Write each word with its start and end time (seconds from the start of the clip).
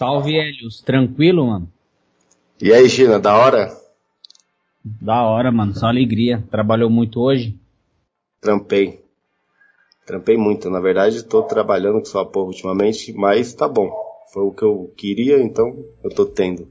Salve, 0.00 0.34
Helios. 0.34 0.80
Tranquilo, 0.80 1.46
mano? 1.46 1.70
E 2.58 2.72
aí, 2.72 2.88
Gina, 2.88 3.20
da 3.20 3.36
hora? 3.36 3.70
Da 4.82 5.24
hora, 5.26 5.52
mano. 5.52 5.74
Só 5.74 5.88
alegria. 5.88 6.42
Trabalhou 6.50 6.88
muito 6.88 7.20
hoje? 7.20 7.60
Trampei. 8.40 9.04
Trampei 10.06 10.38
muito. 10.38 10.70
Na 10.70 10.80
verdade, 10.80 11.22
tô 11.22 11.42
trabalhando 11.42 11.98
com 11.98 12.06
sua 12.06 12.24
porra 12.24 12.46
ultimamente, 12.46 13.12
mas 13.12 13.52
tá 13.52 13.68
bom. 13.68 13.92
Foi 14.32 14.42
o 14.42 14.52
que 14.52 14.62
eu 14.62 14.90
queria, 14.96 15.38
então 15.38 15.84
eu 16.02 16.08
tô 16.08 16.24
tendo. 16.24 16.66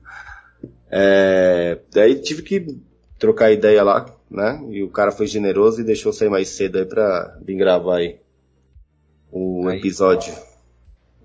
É... 0.89 1.77
Daí 1.93 2.19
tive 2.19 2.41
que 2.41 2.79
trocar 3.19 3.51
ideia 3.51 3.83
lá, 3.83 4.11
né? 4.27 4.59
E 4.71 4.81
o 4.81 4.89
cara 4.89 5.11
foi 5.11 5.27
generoso 5.27 5.81
e 5.81 5.85
deixou 5.85 6.11
sair 6.11 6.29
mais 6.29 6.49
cedo 6.49 6.79
aí 6.79 6.85
pra 6.85 7.37
vir 7.45 7.57
gravar 7.57 7.97
aí 7.97 8.19
o 9.31 9.67
aí. 9.67 9.77
episódio. 9.77 10.33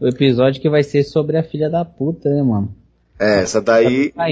O 0.00 0.06
episódio 0.06 0.60
que 0.60 0.68
vai 0.68 0.82
ser 0.82 1.04
sobre 1.04 1.36
a 1.36 1.42
filha 1.42 1.70
da 1.70 1.84
puta, 1.84 2.28
né, 2.28 2.42
mano? 2.42 2.74
É, 3.18 3.40
essa 3.40 3.60
daí. 3.60 4.10
Tá 4.12 4.28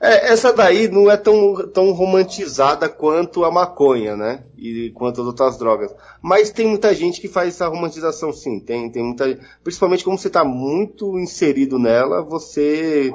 é, 0.00 0.32
essa 0.32 0.52
daí 0.52 0.88
não 0.88 1.10
é 1.10 1.16
tão, 1.16 1.68
tão 1.68 1.90
romantizada 1.92 2.88
quanto 2.88 3.44
a 3.44 3.50
maconha, 3.50 4.16
né? 4.16 4.44
E 4.56 4.90
quanto 4.90 5.20
as 5.20 5.26
outras 5.26 5.56
drogas. 5.56 5.94
Mas 6.20 6.50
tem 6.50 6.68
muita 6.68 6.94
gente 6.94 7.20
que 7.20 7.28
faz 7.28 7.48
essa 7.54 7.68
romantização 7.68 8.32
sim. 8.32 8.60
Tem, 8.60 8.90
tem 8.90 9.02
muita. 9.02 9.38
Principalmente 9.62 10.04
como 10.04 10.18
você 10.18 10.28
está 10.28 10.44
muito 10.44 11.18
inserido 11.18 11.78
nela, 11.78 12.22
você 12.22 13.12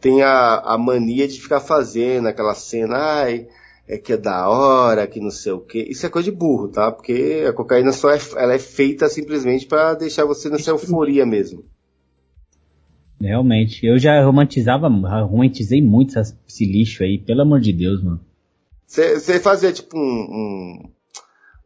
tem 0.00 0.22
a, 0.22 0.56
a 0.56 0.76
mania 0.76 1.28
de 1.28 1.40
ficar 1.40 1.60
fazendo 1.60 2.26
aquela 2.26 2.54
cena, 2.54 2.96
ai, 2.96 3.46
é 3.86 3.98
que 3.98 4.12
é 4.12 4.16
da 4.16 4.48
hora, 4.48 5.06
que 5.06 5.20
não 5.20 5.30
sei 5.30 5.52
o 5.52 5.60
que. 5.60 5.78
Isso 5.78 6.06
é 6.06 6.08
coisa 6.08 6.30
de 6.30 6.36
burro, 6.36 6.68
tá? 6.68 6.90
Porque 6.90 7.44
a 7.48 7.52
cocaína 7.52 7.92
só 7.92 8.10
é, 8.10 8.18
ela 8.36 8.54
é 8.54 8.58
feita 8.58 9.08
simplesmente 9.08 9.66
para 9.66 9.94
deixar 9.94 10.24
você 10.24 10.48
nessa 10.48 10.70
euforia 10.70 11.26
mesmo. 11.26 11.64
Realmente, 13.20 13.86
eu 13.86 13.98
já 13.98 14.22
romantizava, 14.24 14.88
romantizei 14.88 15.80
muito 15.80 16.18
esse 16.18 16.64
lixo 16.64 17.04
aí, 17.04 17.18
pelo 17.18 17.42
amor 17.42 17.60
de 17.60 17.72
Deus, 17.72 18.02
mano. 18.02 18.20
Você 18.86 19.40
fazia 19.40 19.72
tipo 19.72 19.96
um, 19.96 20.00
um, 20.00 20.90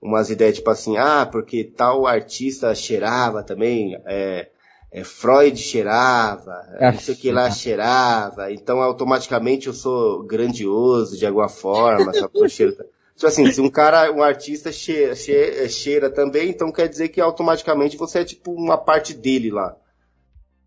umas 0.03 0.31
ideias 0.31 0.57
tipo 0.57 0.71
assim, 0.71 0.97
ah, 0.97 1.27
porque 1.27 1.65
tal 1.65 2.07
artista 2.07 2.75
cheirava 2.75 3.43
também, 3.43 3.99
é, 4.07 4.49
é, 4.97 5.05
Freud 5.05 5.59
cheirava, 5.59 6.65
é, 6.79 6.91
não 6.91 6.99
sei 6.99 7.15
o 7.15 7.19
que 7.19 7.31
lá 7.31 7.51
cheirava, 7.51 8.51
então 8.51 8.81
automaticamente 8.81 9.67
eu 9.67 9.75
sou 9.75 10.25
grandioso 10.25 11.19
de 11.19 11.27
alguma 11.27 11.51
forma, 11.51 12.15
só 12.15 12.27
por 12.27 12.49
cheiro. 12.49 12.75
Tipo 13.15 13.27
assim, 13.27 13.51
se 13.51 13.61
um 13.61 13.69
cara, 13.69 14.11
um 14.11 14.23
artista 14.23 14.73
cheira, 14.73 15.15
cheira, 15.15 15.69
cheira, 15.69 16.11
também, 16.11 16.49
então 16.51 16.73
quer 16.73 16.89
dizer 16.89 17.09
que 17.09 17.21
automaticamente 17.21 17.97
você 17.97 18.21
é 18.21 18.25
tipo 18.25 18.53
uma 18.53 18.77
parte 18.77 19.15
dele 19.15 19.51
lá. 19.51 19.75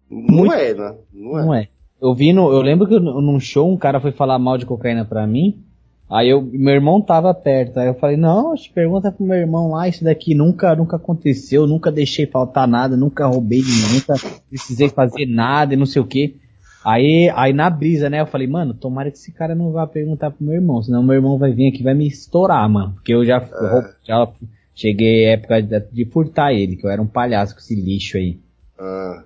Não 0.10 0.46
Muito... 0.46 0.54
é, 0.54 0.74
né? 0.74 0.96
Não 1.14 1.40
é. 1.40 1.46
Não 1.46 1.54
é. 1.54 1.70
Eu 2.02 2.14
vi 2.16 2.34
no, 2.34 2.52
eu 2.52 2.62
lembro 2.62 2.88
que 2.88 3.00
num 3.00 3.40
show 3.40 3.72
um 3.72 3.78
cara 3.78 4.00
foi 4.00 4.12
falar 4.12 4.40
mal 4.40 4.58
de 4.58 4.66
cocaína 4.66 5.06
pra 5.06 5.28
mim, 5.28 5.64
Aí 6.10 6.30
eu, 6.30 6.42
meu 6.42 6.74
irmão 6.74 7.00
tava 7.00 7.32
perto, 7.36 7.80
aí 7.80 7.88
eu 7.88 7.94
falei, 7.94 8.18
não, 8.18 8.56
pergunta 8.74 9.12
pro 9.12 9.24
meu 9.24 9.38
irmão 9.38 9.70
lá, 9.70 9.88
isso 9.88 10.04
daqui 10.04 10.34
nunca, 10.34 10.76
nunca 10.76 10.96
aconteceu, 10.96 11.68
nunca 11.68 11.92
deixei 11.92 12.26
faltar 12.26 12.68
nada, 12.68 12.98
nunca 12.98 13.28
roubei 13.28 13.62
de 13.62 13.94
nunca 13.94 14.16
precisei 14.50 14.90
fazer 14.90 15.28
nada 15.28 15.76
e 15.76 15.78
não 15.78 15.86
sei 15.86 16.02
o 16.02 16.08
que. 16.08 16.36
Aí, 16.84 17.32
aí 17.36 17.54
na 17.54 17.70
brisa, 17.70 18.10
né, 18.10 18.22
eu 18.22 18.26
falei, 18.26 18.48
mano, 18.48 18.74
tomara 18.74 19.12
que 19.12 19.18
esse 19.18 19.32
cara 19.32 19.54
não 19.54 19.72
vá 19.72 19.86
perguntar 19.86 20.32
pro 20.32 20.44
meu 20.44 20.56
irmão, 20.56 20.82
senão 20.82 21.04
meu 21.04 21.14
irmão 21.14 21.38
vai 21.38 21.52
vir 21.52 21.68
aqui 21.68 21.84
vai 21.84 21.94
me 21.94 22.08
estourar, 22.08 22.68
mano. 22.68 22.94
Porque 22.94 23.14
eu 23.14 23.24
já, 23.24 23.38
é. 23.38 23.94
já 24.04 24.28
cheguei 24.74 25.28
à 25.28 25.34
época 25.34 25.62
de, 25.62 25.80
de, 25.92 26.06
furtar 26.06 26.54
ele, 26.54 26.76
que 26.76 26.88
eu 26.88 26.90
era 26.90 27.02
um 27.02 27.08
palhaço 27.08 27.54
com 27.54 27.60
esse 27.60 27.76
lixo 27.76 28.18
aí. 28.18 28.40
Ah. 28.80 29.24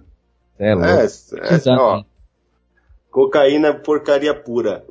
É, 0.59 0.73
louco. 0.73 0.89
É, 0.89 1.05
é, 1.05 1.75
ó, 1.77 2.03
cocaína 3.09 3.69
é 3.69 3.73
porcaria 3.73 4.33
pura 4.33 4.83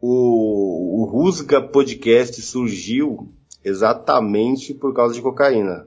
o, 0.00 1.02
o 1.02 1.04
Rusga 1.04 1.60
Podcast 1.60 2.40
surgiu 2.42 3.32
exatamente 3.64 4.72
por 4.72 4.94
causa 4.94 5.14
de 5.14 5.22
cocaína. 5.22 5.86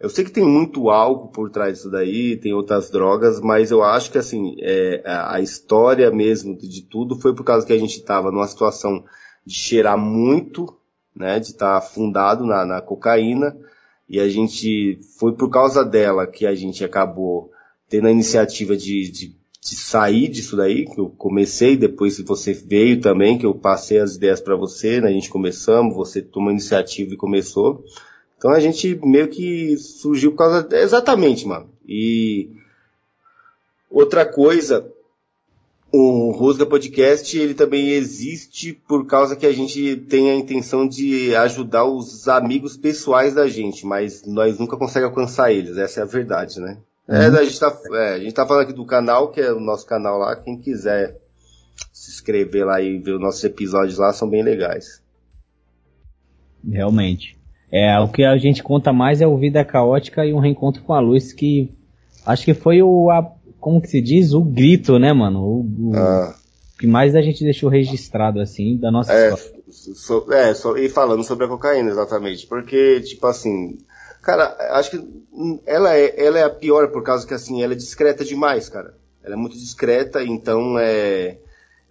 Eu 0.00 0.08
sei 0.08 0.24
que 0.24 0.30
tem 0.30 0.44
muito 0.44 0.90
álcool 0.90 1.28
por 1.28 1.50
trás 1.50 1.74
disso 1.74 1.90
daí, 1.90 2.36
tem 2.36 2.54
outras 2.54 2.88
drogas, 2.88 3.40
mas 3.40 3.70
eu 3.70 3.82
acho 3.82 4.12
que 4.12 4.18
assim, 4.18 4.56
é, 4.60 5.02
a 5.04 5.40
história 5.40 6.10
mesmo 6.10 6.56
de 6.56 6.82
tudo 6.82 7.18
foi 7.18 7.34
por 7.34 7.44
causa 7.44 7.66
que 7.66 7.72
a 7.72 7.78
gente 7.78 7.96
estava 7.96 8.30
numa 8.30 8.46
situação 8.46 9.04
de 9.44 9.54
cheirar 9.54 9.98
muito, 9.98 10.76
né, 11.16 11.40
de 11.40 11.48
estar 11.48 11.72
tá 11.72 11.78
afundado 11.78 12.44
na, 12.44 12.64
na 12.64 12.80
cocaína, 12.80 13.56
e 14.08 14.20
a 14.20 14.28
gente, 14.28 15.00
foi 15.18 15.34
por 15.34 15.50
causa 15.50 15.84
dela 15.84 16.26
que 16.26 16.46
a 16.46 16.54
gente 16.54 16.84
acabou 16.84 17.50
tendo 17.88 18.06
a 18.06 18.12
iniciativa 18.12 18.76
de, 18.76 19.10
de 19.10 19.36
de 19.60 19.74
sair 19.74 20.28
disso 20.28 20.56
daí, 20.56 20.84
que 20.84 21.00
eu 21.00 21.10
comecei, 21.10 21.76
depois 21.76 22.18
você 22.20 22.52
veio 22.52 23.00
também, 23.00 23.38
que 23.38 23.44
eu 23.44 23.54
passei 23.54 23.98
as 23.98 24.14
ideias 24.14 24.40
para 24.40 24.56
você, 24.56 25.00
né? 25.00 25.08
a 25.08 25.12
gente 25.12 25.28
começamos, 25.28 25.94
você 25.94 26.22
tomou 26.22 26.50
iniciativa 26.50 27.12
e 27.12 27.16
começou. 27.16 27.84
Então 28.36 28.52
a 28.52 28.60
gente 28.60 28.94
meio 29.04 29.28
que 29.28 29.76
surgiu 29.76 30.30
por 30.30 30.38
causa. 30.38 30.68
Exatamente, 30.76 31.44
mano. 31.46 31.68
E 31.86 32.50
outra 33.90 34.24
coisa, 34.24 34.88
o 35.92 36.30
Rusga 36.30 36.64
Podcast, 36.64 37.36
ele 37.36 37.54
também 37.54 37.90
existe 37.90 38.72
por 38.86 39.06
causa 39.06 39.34
que 39.34 39.46
a 39.46 39.52
gente 39.52 39.96
tem 40.08 40.30
a 40.30 40.36
intenção 40.36 40.86
de 40.86 41.34
ajudar 41.34 41.84
os 41.84 42.28
amigos 42.28 42.76
pessoais 42.76 43.34
da 43.34 43.48
gente, 43.48 43.84
mas 43.84 44.24
nós 44.24 44.58
nunca 44.58 44.76
conseguimos 44.76 45.10
alcançar 45.10 45.52
eles, 45.52 45.76
essa 45.76 46.00
é 46.00 46.02
a 46.04 46.06
verdade, 46.06 46.60
né? 46.60 46.78
É, 47.08 47.28
uhum. 47.28 47.36
a, 47.36 47.44
gente 47.44 47.58
tá, 47.58 47.78
é, 47.92 48.14
a 48.14 48.18
gente 48.18 48.34
tá 48.34 48.46
falando 48.46 48.64
aqui 48.64 48.72
do 48.74 48.84
canal, 48.84 49.30
que 49.30 49.40
é 49.40 49.50
o 49.52 49.60
nosso 49.60 49.86
canal 49.86 50.18
lá. 50.18 50.36
Quem 50.36 50.58
quiser 50.58 51.16
se 51.92 52.10
inscrever 52.10 52.66
lá 52.66 52.80
e 52.80 52.98
ver 52.98 53.12
os 53.12 53.20
nossos 53.20 53.42
episódios 53.44 53.98
lá, 53.98 54.12
são 54.12 54.28
bem 54.28 54.42
legais. 54.42 55.02
Realmente. 56.68 57.38
É, 57.70 57.98
o 57.98 58.08
que 58.08 58.24
a 58.24 58.36
gente 58.36 58.62
conta 58.62 58.92
mais 58.92 59.20
é 59.20 59.26
o 59.26 59.36
Vida 59.36 59.64
Caótica 59.64 60.24
e 60.24 60.32
um 60.32 60.38
reencontro 60.38 60.82
com 60.82 60.92
a 60.92 61.00
luz, 61.00 61.32
que 61.32 61.70
acho 62.26 62.44
que 62.44 62.54
foi 62.54 62.82
o, 62.82 63.10
a, 63.10 63.30
como 63.60 63.80
que 63.80 63.88
se 63.88 64.00
diz? 64.00 64.32
O 64.32 64.42
grito, 64.42 64.98
né, 64.98 65.12
mano? 65.12 65.40
O, 65.40 65.90
o 65.90 65.96
ah. 65.96 66.34
que 66.78 66.86
mais 66.86 67.14
a 67.14 67.20
gente 67.20 67.44
deixou 67.44 67.68
registrado, 67.68 68.40
assim, 68.40 68.76
da 68.76 68.90
nossa 68.90 69.12
é, 69.12 69.34
so, 69.70 70.32
é, 70.32 70.54
so, 70.54 70.76
e 70.76 70.88
falando 70.88 71.22
sobre 71.24 71.44
a 71.44 71.48
cocaína, 71.48 71.90
exatamente. 71.90 72.46
Porque, 72.46 73.00
tipo 73.00 73.26
assim, 73.26 73.78
Cara, 74.22 74.56
acho 74.78 74.90
que 74.90 75.24
ela 75.66 75.94
é, 75.94 76.14
ela 76.24 76.38
é 76.38 76.44
a 76.44 76.50
pior 76.50 76.88
por 76.90 77.02
causa 77.02 77.26
que 77.26 77.34
assim, 77.34 77.62
ela 77.62 77.72
é 77.72 77.76
discreta 77.76 78.24
demais, 78.24 78.68
cara. 78.68 78.94
Ela 79.22 79.34
é 79.34 79.36
muito 79.36 79.56
discreta, 79.56 80.22
então 80.22 80.78
é, 80.78 81.38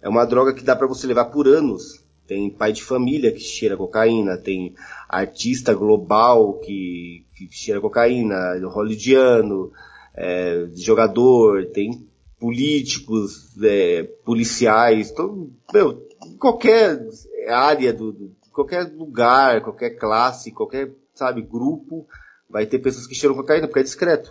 é 0.02 0.08
uma 0.08 0.24
droga 0.24 0.52
que 0.52 0.64
dá 0.64 0.74
para 0.76 0.86
você 0.86 1.06
levar 1.06 1.26
por 1.26 1.46
anos. 1.46 2.04
Tem 2.26 2.50
pai 2.50 2.72
de 2.72 2.82
família 2.82 3.32
que 3.32 3.40
cheira 3.40 3.76
cocaína, 3.76 4.36
tem 4.36 4.74
artista 5.08 5.72
global 5.72 6.58
que, 6.58 7.24
que 7.34 7.48
cheira 7.50 7.80
cocaína, 7.80 8.58
hollywoodiano, 8.68 9.72
é, 10.14 10.66
jogador, 10.74 11.66
tem 11.66 12.06
políticos, 12.38 13.56
é, 13.62 14.02
policiais, 14.24 15.10
todo, 15.10 15.50
meu, 15.72 16.06
qualquer 16.38 17.00
área 17.48 17.92
do, 17.92 18.12
do, 18.12 18.36
qualquer 18.52 18.92
lugar, 18.92 19.62
qualquer 19.62 19.90
classe, 19.90 20.52
qualquer, 20.52 20.90
sabe, 21.18 21.42
grupo, 21.42 22.06
vai 22.48 22.66
ter 22.66 22.78
pessoas 22.78 23.06
que 23.06 23.14
cheiram 23.14 23.34
cocaína 23.34 23.66
porque 23.66 23.80
é 23.80 23.82
discreto. 23.82 24.30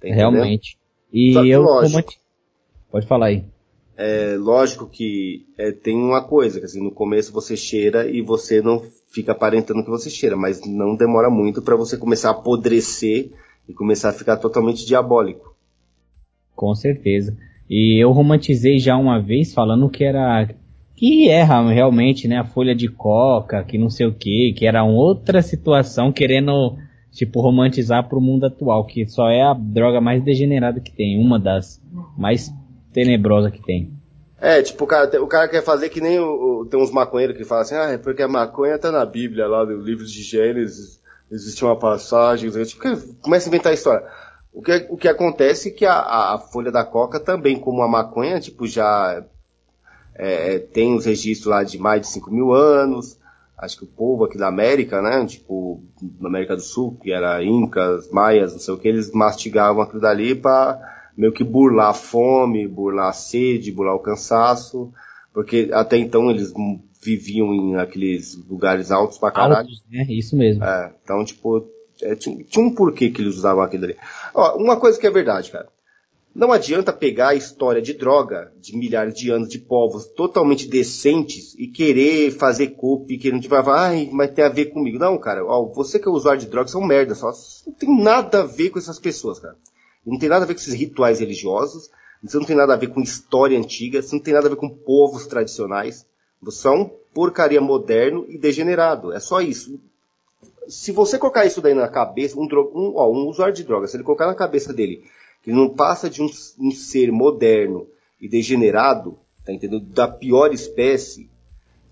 Tá 0.00 0.08
Realmente. 0.08 0.78
E 1.12 1.34
eu 1.50 1.62
lógico, 1.62 2.12
Pode 2.90 3.06
falar 3.06 3.26
aí. 3.26 3.44
É 3.96 4.36
lógico 4.36 4.88
que 4.88 5.46
é, 5.56 5.70
tem 5.70 5.96
uma 5.96 6.22
coisa, 6.22 6.58
que 6.58 6.66
assim, 6.66 6.82
no 6.82 6.90
começo 6.90 7.32
você 7.32 7.56
cheira 7.56 8.08
e 8.08 8.20
você 8.20 8.60
não 8.60 8.82
fica 9.12 9.32
aparentando 9.32 9.84
que 9.84 9.90
você 9.90 10.10
cheira, 10.10 10.36
mas 10.36 10.60
não 10.66 10.96
demora 10.96 11.30
muito 11.30 11.62
para 11.62 11.76
você 11.76 11.96
começar 11.96 12.28
a 12.28 12.32
apodrecer 12.32 13.30
e 13.68 13.72
começar 13.72 14.10
a 14.10 14.12
ficar 14.12 14.36
totalmente 14.36 14.84
diabólico. 14.84 15.54
Com 16.56 16.74
certeza. 16.74 17.36
E 17.70 18.02
eu 18.02 18.10
romantizei 18.10 18.78
já 18.78 18.96
uma 18.96 19.20
vez 19.20 19.54
falando 19.54 19.88
que 19.88 20.04
era 20.04 20.54
que 20.96 21.28
erra 21.28 21.68
realmente, 21.72 22.28
né, 22.28 22.38
a 22.38 22.44
folha 22.44 22.74
de 22.74 22.88
coca, 22.88 23.64
que 23.64 23.76
não 23.76 23.90
sei 23.90 24.06
o 24.06 24.14
que, 24.14 24.54
que 24.56 24.66
era 24.66 24.84
outra 24.84 25.42
situação 25.42 26.12
querendo 26.12 26.76
tipo, 27.14 27.40
romantizar 27.40 28.08
pro 28.08 28.20
mundo 28.20 28.46
atual, 28.46 28.84
que 28.84 29.06
só 29.06 29.28
é 29.28 29.42
a 29.42 29.54
droga 29.54 30.00
mais 30.00 30.22
degenerada 30.22 30.80
que 30.80 30.90
tem, 30.90 31.18
uma 31.18 31.38
das 31.38 31.80
mais 32.18 32.52
tenebrosas 32.92 33.52
que 33.52 33.62
tem. 33.62 33.92
É, 34.40 34.60
tipo, 34.60 34.84
o 34.84 34.86
cara, 34.86 35.22
o 35.22 35.26
cara 35.26 35.48
quer 35.48 35.62
fazer 35.62 35.88
que 35.88 36.00
nem 36.00 36.18
o, 36.18 36.62
o, 36.62 36.66
tem 36.66 36.78
uns 36.78 36.90
maconheiros 36.90 37.36
que 37.36 37.44
falam 37.44 37.62
assim, 37.62 37.76
ah, 37.76 37.92
é 37.92 37.98
porque 37.98 38.22
a 38.22 38.28
maconha 38.28 38.78
tá 38.78 38.90
na 38.90 39.06
Bíblia 39.06 39.46
lá, 39.46 39.64
no 39.64 39.80
livro 39.80 40.04
de 40.04 40.22
Gênesis, 40.22 41.00
existe 41.30 41.64
uma 41.64 41.78
passagem, 41.78 42.50
tipo, 42.50 42.82
começa 43.22 43.48
a 43.48 43.48
inventar 43.48 43.70
a 43.70 43.74
história. 43.74 44.06
O 44.52 44.60
que, 44.60 44.86
o 44.90 44.96
que 44.96 45.08
acontece 45.08 45.68
é 45.68 45.72
que 45.72 45.86
a, 45.86 46.34
a 46.34 46.38
folha 46.38 46.70
da 46.70 46.84
coca 46.84 47.18
também, 47.18 47.58
como 47.58 47.82
a 47.82 47.88
maconha, 47.88 48.38
tipo, 48.40 48.66
já 48.66 49.24
é, 50.14 50.58
tem 50.58 50.94
os 50.94 51.04
registros 51.04 51.46
lá 51.46 51.62
de 51.62 51.78
mais 51.78 52.02
de 52.02 52.06
5 52.08 52.30
mil 52.30 52.52
anos, 52.52 53.18
acho 53.58 53.78
que 53.78 53.84
o 53.84 53.88
povo 53.88 54.24
aqui 54.24 54.38
da 54.38 54.48
América, 54.48 55.00
né, 55.02 55.24
tipo, 55.26 55.82
na 56.20 56.28
América 56.28 56.56
do 56.56 56.62
Sul, 56.62 56.96
que 57.02 57.12
era 57.12 57.42
incas, 57.44 58.10
maias, 58.10 58.52
não 58.52 58.60
sei 58.60 58.74
o 58.74 58.78
que, 58.78 58.88
eles 58.88 59.12
mastigavam 59.12 59.82
aquilo 59.82 60.00
dali 60.00 60.34
para 60.34 60.80
meio 61.16 61.32
que 61.32 61.44
burlar 61.44 61.90
a 61.90 61.94
fome, 61.94 62.66
burlar 62.66 63.08
a 63.08 63.12
sede, 63.12 63.72
burlar 63.72 63.94
o 63.94 64.00
cansaço, 64.00 64.92
porque 65.32 65.70
até 65.72 65.96
então 65.96 66.30
eles 66.30 66.52
viviam 67.02 67.52
em 67.52 67.76
aqueles 67.76 68.36
lugares 68.48 68.90
altos 68.90 69.18
pra 69.18 69.30
caralho. 69.30 69.68
Altos, 69.68 69.82
né? 69.90 70.06
Isso 70.08 70.36
mesmo. 70.36 70.64
É, 70.64 70.92
então, 71.02 71.24
tipo, 71.24 71.68
é, 72.02 72.14
tinha, 72.16 72.42
tinha, 72.44 72.64
um 72.64 72.74
porquê 72.74 73.10
que 73.10 73.22
eles 73.22 73.36
usavam 73.36 73.62
aquilo 73.62 73.84
ali. 73.84 73.96
Ó, 74.34 74.56
uma 74.56 74.76
coisa 74.76 74.98
que 74.98 75.06
é 75.06 75.10
verdade, 75.10 75.50
cara. 75.50 75.68
Não 76.34 76.50
adianta 76.50 76.92
pegar 76.92 77.28
a 77.28 77.34
história 77.36 77.80
de 77.80 77.92
droga 77.92 78.52
de 78.60 78.76
milhares 78.76 79.14
de 79.14 79.30
anos 79.30 79.48
de 79.48 79.60
povos 79.60 80.06
totalmente 80.06 80.66
decentes 80.66 81.54
e 81.56 81.68
querer 81.68 82.32
fazer 82.32 82.70
copy, 82.70 83.16
querendo 83.16 83.42
tipo, 83.42 83.54
ai, 83.54 84.10
mas 84.12 84.32
tem 84.32 84.44
a 84.44 84.48
ver 84.48 84.66
comigo. 84.66 84.98
Não, 84.98 85.16
cara, 85.16 85.46
ó, 85.46 85.64
você 85.72 85.96
que 85.96 86.08
é 86.08 86.10
usuário 86.10 86.40
de 86.40 86.48
drogas 86.48 86.72
são 86.72 86.82
merda, 86.82 87.14
só 87.14 87.30
não 87.64 87.72
tem 87.72 88.02
nada 88.02 88.40
a 88.40 88.46
ver 88.46 88.70
com 88.70 88.80
essas 88.80 88.98
pessoas, 88.98 89.38
cara. 89.38 89.56
Não 90.04 90.18
tem 90.18 90.28
nada 90.28 90.44
a 90.44 90.48
ver 90.48 90.54
com 90.54 90.60
esses 90.60 90.74
rituais 90.74 91.20
religiosos, 91.20 91.88
isso 92.22 92.36
não 92.36 92.44
tem 92.44 92.56
nada 92.56 92.74
a 92.74 92.76
ver 92.76 92.88
com 92.88 93.00
história 93.00 93.56
antiga, 93.56 94.00
isso 94.00 94.12
não 94.12 94.22
tem 94.22 94.34
nada 94.34 94.48
a 94.48 94.50
ver 94.50 94.56
com 94.56 94.68
povos 94.68 95.28
tradicionais. 95.28 96.04
Você 96.42 96.66
é 96.66 96.70
um 96.72 96.90
porcaria 97.14 97.60
moderno 97.60 98.26
e 98.28 98.36
degenerado. 98.36 99.12
É 99.12 99.20
só 99.20 99.40
isso. 99.40 99.80
Se 100.66 100.90
você 100.90 101.16
colocar 101.16 101.46
isso 101.46 101.60
daí 101.60 101.74
na 101.74 101.86
cabeça, 101.86 102.36
um, 102.36 102.42
um, 102.42 102.94
ó, 102.96 103.08
um 103.08 103.28
usuário 103.28 103.54
de 103.54 103.62
drogas, 103.62 103.92
se 103.92 103.96
ele 103.96 104.02
colocar 104.02 104.26
na 104.26 104.34
cabeça 104.34 104.72
dele 104.72 105.04
que 105.44 105.52
não 105.52 105.68
passa 105.68 106.08
de 106.08 106.22
um, 106.22 106.28
um 106.58 106.70
ser 106.70 107.12
moderno 107.12 107.86
e 108.20 108.28
degenerado, 108.28 109.18
tá 109.44 109.52
entendendo? 109.52 109.84
Da 109.84 110.08
pior 110.08 110.52
espécie, 110.52 111.28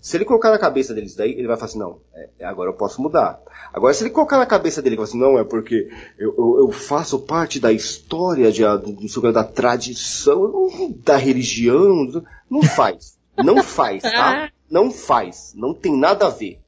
se 0.01 0.17
ele 0.17 0.25
colocar 0.25 0.49
na 0.49 0.59
cabeça 0.59 0.93
deles 0.93 1.15
daí, 1.15 1.31
ele 1.31 1.47
vai 1.47 1.55
falar 1.55 1.67
assim, 1.67 1.79
não, 1.79 1.99
é, 2.13 2.29
é 2.39 2.45
agora 2.45 2.69
eu 2.69 2.73
posso 2.73 3.01
mudar. 3.01 3.39
Agora, 3.71 3.93
se 3.93 4.03
ele 4.03 4.09
colocar 4.09 4.37
na 4.37 4.45
cabeça 4.45 4.81
dele 4.81 4.95
e 4.95 4.97
falar 4.97 5.07
assim, 5.07 5.19
não, 5.19 5.39
é 5.39 5.43
porque 5.43 5.89
eu, 6.17 6.35
eu, 6.37 6.57
eu 6.59 6.71
faço 6.71 7.19
parte 7.19 7.59
da 7.59 7.71
história, 7.71 8.51
de, 8.51 8.63
do, 8.63 9.31
da 9.31 9.43
tradição, 9.43 10.67
da 11.05 11.15
religião, 11.15 12.21
não 12.49 12.63
faz. 12.63 13.17
Não 13.37 13.63
faz, 13.63 14.03
tá? 14.03 14.51
Não 14.69 14.89
faz. 14.89 15.53
Não 15.55 15.71
tem 15.71 15.95
nada 15.95 16.25
a 16.25 16.29
ver. 16.31 16.59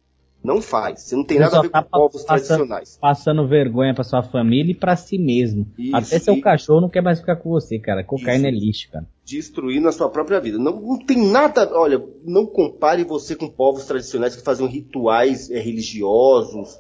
Não 0.46 0.62
faz. 0.62 1.02
Você 1.02 1.16
não 1.16 1.24
tem 1.24 1.40
nada 1.40 1.58
a 1.58 1.62
ver 1.64 1.70
tá 1.70 1.82
com 1.82 1.90
povos 1.90 2.24
passando, 2.24 2.58
tradicionais. 2.58 2.98
Passando 3.02 3.48
vergonha 3.48 3.96
para 3.96 4.04
sua 4.04 4.22
família 4.22 4.72
e 4.72 4.76
para 4.76 4.96
si 4.96 5.18
mesmo. 5.18 5.66
Isso, 5.78 5.96
Até 5.96 6.20
seu 6.20 6.36
e... 6.36 6.42
cachorro 6.42 6.82
não 6.82 6.90
quer 6.90 7.02
mais 7.02 7.20
ficar 7.20 7.38
com 7.38 7.50
você, 7.50 7.80
cara. 7.80 8.04
Cocaína 8.04 8.48
Isso. 8.48 8.58
é 8.58 8.60
lixo, 8.60 8.92
cara. 8.92 9.08
Destruindo 9.26 9.88
a 9.88 9.92
sua 9.92 10.08
própria 10.08 10.40
vida. 10.40 10.60
Não, 10.60 10.80
não 10.80 11.00
tem 11.00 11.18
nada. 11.18 11.68
Olha, 11.74 12.00
não 12.24 12.46
compare 12.46 13.04
você 13.04 13.36
com 13.36 13.50
povos 13.50 13.86
tradicionais 13.86 14.36
que 14.36 14.44
faziam 14.44 14.70
rituais 14.70 15.50
é, 15.50 15.60
religiosos 15.60 16.80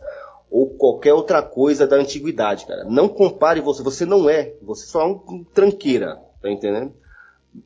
ou 0.51 0.69
qualquer 0.69 1.13
outra 1.13 1.41
coisa 1.41 1.87
da 1.87 1.95
antiguidade, 1.95 2.67
cara. 2.67 2.83
Não 2.83 3.09
compare 3.09 3.61
você. 3.61 3.81
Você 3.81 4.05
não 4.05 4.29
é. 4.29 4.53
Você 4.61 4.85
só 4.85 5.01
é 5.01 5.05
um 5.05 5.43
tranqueira. 5.43 6.21
Tá 6.39 6.51
entendendo? 6.51 6.93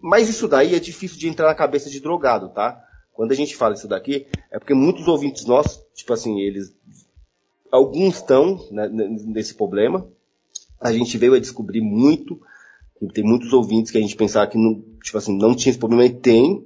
Mas 0.02 0.30
isso 0.30 0.48
daí 0.48 0.74
é 0.76 0.80
difícil 0.80 1.20
de 1.20 1.28
entrar 1.28 1.48
na 1.48 1.56
cabeça 1.56 1.90
de 1.90 2.00
drogado, 2.00 2.50
tá? 2.50 2.86
Quando 3.20 3.34
a 3.34 3.36
gente 3.36 3.54
fala 3.54 3.74
isso 3.74 3.86
daqui, 3.86 4.28
é 4.50 4.58
porque 4.58 4.74
muitos 4.74 5.06
ouvintes 5.06 5.44
nossos, 5.44 5.84
tipo 5.94 6.14
assim, 6.14 6.40
eles. 6.40 6.74
Alguns 7.70 8.16
estão 8.16 8.66
né, 8.72 8.88
nesse 8.88 9.56
problema. 9.56 10.08
A 10.80 10.94
gente 10.94 11.18
veio 11.18 11.34
a 11.34 11.40
descobrir 11.40 11.82
muito. 11.82 12.40
Tem 13.14 13.22
muitos 13.22 13.52
ouvintes 13.52 13.92
que 13.92 13.98
a 13.98 14.02
gente 14.02 14.16
pensava 14.16 14.48
que 14.48 14.58
não, 14.58 14.82
tipo 15.04 15.18
assim, 15.18 15.38
não 15.38 15.54
tinha 15.54 15.72
esse 15.72 15.78
problema 15.78 16.06
e 16.06 16.12
tem. 16.12 16.66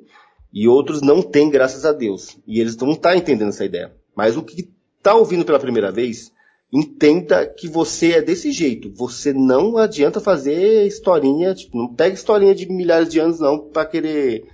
E 0.54 0.68
outros 0.68 1.02
não 1.02 1.24
têm, 1.24 1.50
graças 1.50 1.86
a 1.86 1.92
Deus. 1.92 2.38
E 2.46 2.60
eles 2.60 2.78
não 2.78 2.92
estão 2.92 3.10
tá 3.10 3.18
entendendo 3.18 3.50
essa 3.50 3.66
ideia. 3.66 3.92
Mas 4.16 4.38
o 4.38 4.44
que 4.44 4.70
está 5.00 5.16
ouvindo 5.16 5.44
pela 5.44 5.60
primeira 5.60 5.92
vez, 5.92 6.32
entenda 6.72 7.48
que 7.48 7.68
você 7.68 8.12
é 8.12 8.22
desse 8.22 8.52
jeito. 8.52 8.94
Você 8.94 9.34
não 9.34 9.76
adianta 9.76 10.20
fazer 10.20 10.86
historinha, 10.86 11.56
tipo, 11.56 11.76
não 11.76 11.92
pega 11.92 12.14
historinha 12.14 12.54
de 12.54 12.70
milhares 12.70 13.10
de 13.10 13.18
anos 13.18 13.40
não 13.40 13.58
para 13.58 13.88
querer 13.88 14.46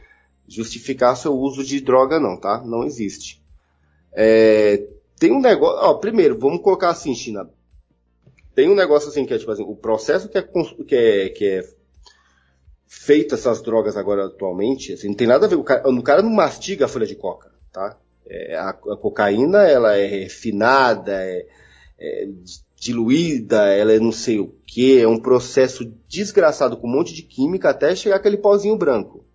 justificar 0.49 1.15
seu 1.15 1.37
uso 1.37 1.63
de 1.63 1.79
droga, 1.79 2.19
não, 2.19 2.35
tá? 2.35 2.61
Não 2.65 2.83
existe. 2.83 3.41
É, 4.11 4.87
tem 5.19 5.31
um 5.31 5.39
negócio. 5.39 5.77
Ó, 5.81 5.93
primeiro, 5.95 6.37
vamos 6.37 6.61
colocar 6.61 6.89
assim, 6.89 7.13
China. 7.13 7.49
Tem 8.55 8.67
um 8.69 8.75
negócio 8.75 9.09
assim 9.09 9.25
que 9.25 9.33
é 9.33 9.37
tipo 9.37 9.51
assim, 9.51 9.63
o 9.63 9.75
processo 9.75 10.27
que 10.27 10.37
é, 10.37 10.41
que 10.41 10.95
é, 10.95 11.29
que 11.29 11.45
é 11.45 11.69
feito 12.87 13.35
essas 13.35 13.61
drogas 13.61 13.95
agora 13.95 14.25
atualmente, 14.25 14.93
assim, 14.93 15.09
não 15.09 15.15
tem 15.15 15.27
nada 15.27 15.45
a 15.45 15.49
ver. 15.49 15.55
O 15.55 15.63
cara, 15.63 15.87
o 15.87 16.03
cara 16.03 16.21
não 16.21 16.31
mastiga 16.31 16.85
a 16.85 16.87
folha 16.87 17.05
de 17.05 17.15
coca, 17.15 17.51
tá? 17.71 17.97
É, 18.27 18.55
a, 18.55 18.69
a, 18.69 18.97
cocaína, 18.97 19.59
ela 19.63 19.95
é 19.95 20.05
refinada, 20.05 21.13
é, 21.13 21.45
é 21.99 22.27
diluída, 22.75 23.67
ela 23.67 23.93
é 23.93 23.99
não 23.99 24.11
sei 24.11 24.39
o 24.39 24.53
que, 24.65 24.99
é 24.99 25.07
um 25.07 25.19
processo 25.19 25.85
desgraçado 26.07 26.77
com 26.77 26.87
um 26.87 26.91
monte 26.91 27.13
de 27.13 27.23
química 27.23 27.69
até 27.69 27.95
chegar 27.95 28.15
aquele 28.15 28.37
pozinho 28.37 28.77
branco. 28.77 29.25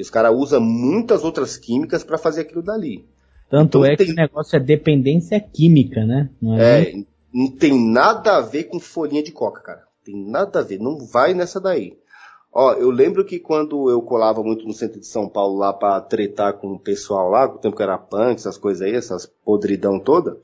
E 0.00 0.02
os 0.02 0.08
caras 0.08 0.34
usam 0.34 0.62
muitas 0.62 1.24
outras 1.24 1.58
químicas 1.58 2.02
para 2.02 2.16
fazer 2.16 2.40
aquilo 2.40 2.62
dali. 2.62 3.04
Tanto 3.50 3.78
então, 3.78 3.84
é 3.84 3.96
tem... 3.96 4.06
que 4.06 4.12
o 4.12 4.16
negócio 4.16 4.56
é 4.56 4.60
dependência 4.60 5.38
química, 5.38 6.06
né? 6.06 6.30
Não 6.40 6.58
é, 6.58 6.82
é 6.82 7.04
não 7.32 7.50
tem 7.50 7.78
nada 7.78 8.38
a 8.38 8.40
ver 8.40 8.64
com 8.64 8.80
folhinha 8.80 9.22
de 9.22 9.30
coca, 9.30 9.60
cara. 9.60 9.82
Tem 10.02 10.16
nada 10.16 10.60
a 10.60 10.62
ver, 10.62 10.78
não 10.78 11.04
vai 11.04 11.34
nessa 11.34 11.60
daí. 11.60 11.98
Ó, 12.50 12.72
eu 12.72 12.90
lembro 12.90 13.26
que 13.26 13.38
quando 13.38 13.90
eu 13.90 14.00
colava 14.00 14.42
muito 14.42 14.66
no 14.66 14.72
centro 14.72 14.98
de 14.98 15.06
São 15.06 15.28
Paulo 15.28 15.58
lá 15.58 15.70
para 15.70 16.00
tretar 16.00 16.54
com 16.54 16.72
o 16.72 16.80
pessoal 16.80 17.28
lá, 17.28 17.46
com 17.46 17.56
o 17.56 17.60
tempo 17.60 17.76
que 17.76 17.82
era 17.82 17.98
punk, 17.98 18.36
essas 18.36 18.56
coisas 18.56 18.80
aí, 18.80 18.94
essas 18.94 19.26
podridão 19.44 20.00
toda, 20.00 20.38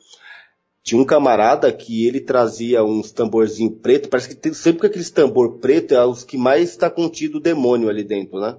tinha 0.82 1.00
um 1.00 1.04
camarada 1.04 1.72
que 1.72 2.06
ele 2.06 2.20
trazia 2.20 2.84
uns 2.84 3.10
tamborzinho 3.10 3.72
preto, 3.72 4.10
parece 4.10 4.28
que 4.28 4.34
tem, 4.34 4.52
sempre 4.52 4.82
que 4.82 4.86
aqueles 4.86 5.10
tambor 5.10 5.58
preto 5.58 5.94
é 5.94 6.04
os 6.04 6.22
que 6.22 6.36
mais 6.36 6.68
está 6.68 6.90
contido 6.90 7.38
o 7.38 7.40
demônio 7.40 7.88
ali 7.88 8.04
dentro, 8.04 8.38
né? 8.38 8.56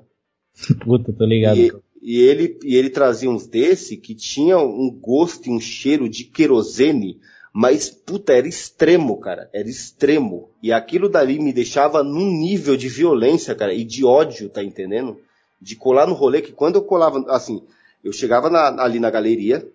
Puta, 0.84 1.14
tô 1.14 1.26
ligado. 1.26 1.58
E, 1.58 1.72
e, 2.02 2.22
ele, 2.22 2.60
e 2.64 2.76
ele 2.76 2.90
trazia 2.90 3.30
uns 3.30 3.48
desse 3.48 3.98
que 3.98 4.16
tinha 4.16 4.58
um 4.58 4.90
gosto 4.90 5.48
e 5.48 5.52
um 5.52 5.60
cheiro 5.60 6.10
de 6.10 6.24
querosene, 6.24 7.20
mas, 7.54 7.90
puta, 7.90 8.34
era 8.34 8.48
extremo, 8.48 9.20
cara. 9.20 9.50
Era 9.52 9.68
extremo. 9.68 10.50
E 10.62 10.72
aquilo 10.72 11.10
dali 11.10 11.40
me 11.40 11.52
deixava 11.52 12.04
num 12.04 12.32
nível 12.32 12.78
de 12.78 12.88
violência, 12.88 13.56
cara, 13.56 13.74
e 13.74 13.84
de 13.84 14.06
ódio, 14.06 14.48
tá 14.48 14.64
entendendo? 14.64 15.20
De 15.60 15.76
colar 15.76 16.06
no 16.06 16.14
rolê, 16.14 16.42
que 16.42 16.52
quando 16.52 16.76
eu 16.76 16.84
colava, 16.84 17.26
assim, 17.30 17.64
eu 18.04 18.14
chegava 18.14 18.50
na, 18.50 18.84
ali 18.84 19.00
na 19.00 19.10
galeria, 19.10 19.68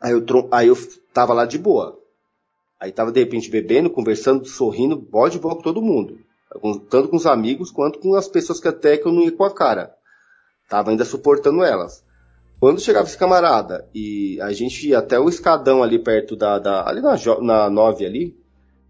aí 0.00 0.12
eu, 0.12 0.24
aí 0.52 0.68
eu 0.68 0.76
tava 1.12 1.34
lá 1.34 1.44
de 1.44 1.58
boa. 1.58 1.98
Aí 2.78 2.92
tava, 2.92 3.10
de 3.10 3.18
repente, 3.18 3.50
bebendo, 3.50 3.90
conversando, 3.90 4.46
sorrindo, 4.46 4.94
bode 4.94 5.40
boa 5.40 5.56
com 5.56 5.62
todo 5.62 5.82
mundo. 5.82 6.20
Tanto 6.88 7.08
com 7.08 7.16
os 7.16 7.26
amigos, 7.26 7.72
quanto 7.72 7.98
com 7.98 8.14
as 8.14 8.28
pessoas 8.28 8.60
que 8.60 8.68
até 8.68 8.96
que 8.96 9.06
eu 9.06 9.12
não 9.12 9.22
ia 9.22 9.32
com 9.32 9.42
a 9.42 9.52
cara. 9.52 9.97
Tava 10.68 10.90
ainda 10.90 11.04
suportando 11.04 11.64
elas. 11.64 12.04
Quando 12.60 12.80
chegava 12.80 13.06
esse 13.06 13.16
camarada 13.16 13.88
e 13.94 14.38
a 14.40 14.52
gente 14.52 14.88
ia 14.88 14.98
até 14.98 15.18
o 15.18 15.28
escadão 15.28 15.82
ali 15.82 15.98
perto 15.98 16.36
da. 16.36 16.58
da 16.58 16.88
ali 16.88 17.00
na, 17.00 17.16
na 17.40 17.70
9 17.70 18.04
ali, 18.04 18.36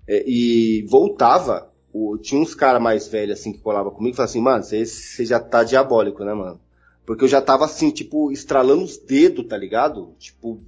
é, 0.06 0.24
e 0.26 0.86
voltava, 0.88 1.70
o, 1.92 2.16
tinha 2.16 2.40
uns 2.40 2.54
caras 2.54 2.80
mais 2.80 3.06
velhos 3.08 3.38
assim 3.38 3.52
que 3.52 3.60
colava 3.60 3.90
comigo 3.90 4.14
e 4.14 4.16
falavam 4.16 4.30
assim, 4.30 4.40
mano, 4.40 4.64
você 4.64 5.24
já 5.24 5.38
tá 5.38 5.62
diabólico, 5.62 6.24
né, 6.24 6.32
mano? 6.32 6.60
Porque 7.04 7.24
eu 7.24 7.28
já 7.28 7.40
tava 7.40 7.66
assim, 7.66 7.90
tipo, 7.90 8.32
estralando 8.32 8.84
os 8.84 8.98
dedos, 8.98 9.46
tá 9.46 9.56
ligado? 9.56 10.14
Tipo, 10.18 10.62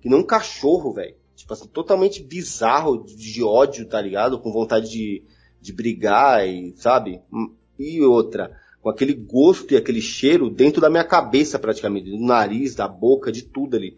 que 0.00 0.08
nem 0.08 0.18
um 0.18 0.26
cachorro, 0.26 0.92
velho. 0.92 1.14
Tipo 1.36 1.52
assim, 1.52 1.68
totalmente 1.68 2.22
bizarro 2.22 3.04
de 3.04 3.42
ódio, 3.42 3.86
tá 3.86 4.00
ligado? 4.00 4.38
Com 4.38 4.52
vontade 4.52 4.90
de, 4.90 5.22
de 5.60 5.72
brigar 5.72 6.46
e, 6.46 6.74
sabe? 6.76 7.22
E 7.78 8.00
outra 8.02 8.59
com 8.82 8.88
aquele 8.88 9.14
gosto 9.14 9.72
e 9.72 9.76
aquele 9.76 10.00
cheiro 10.00 10.50
dentro 10.50 10.80
da 10.80 10.90
minha 10.90 11.04
cabeça 11.04 11.58
praticamente, 11.58 12.10
do 12.10 12.18
nariz, 12.18 12.74
da 12.74 12.88
boca, 12.88 13.30
de 13.30 13.42
tudo 13.42 13.76
ali. 13.76 13.96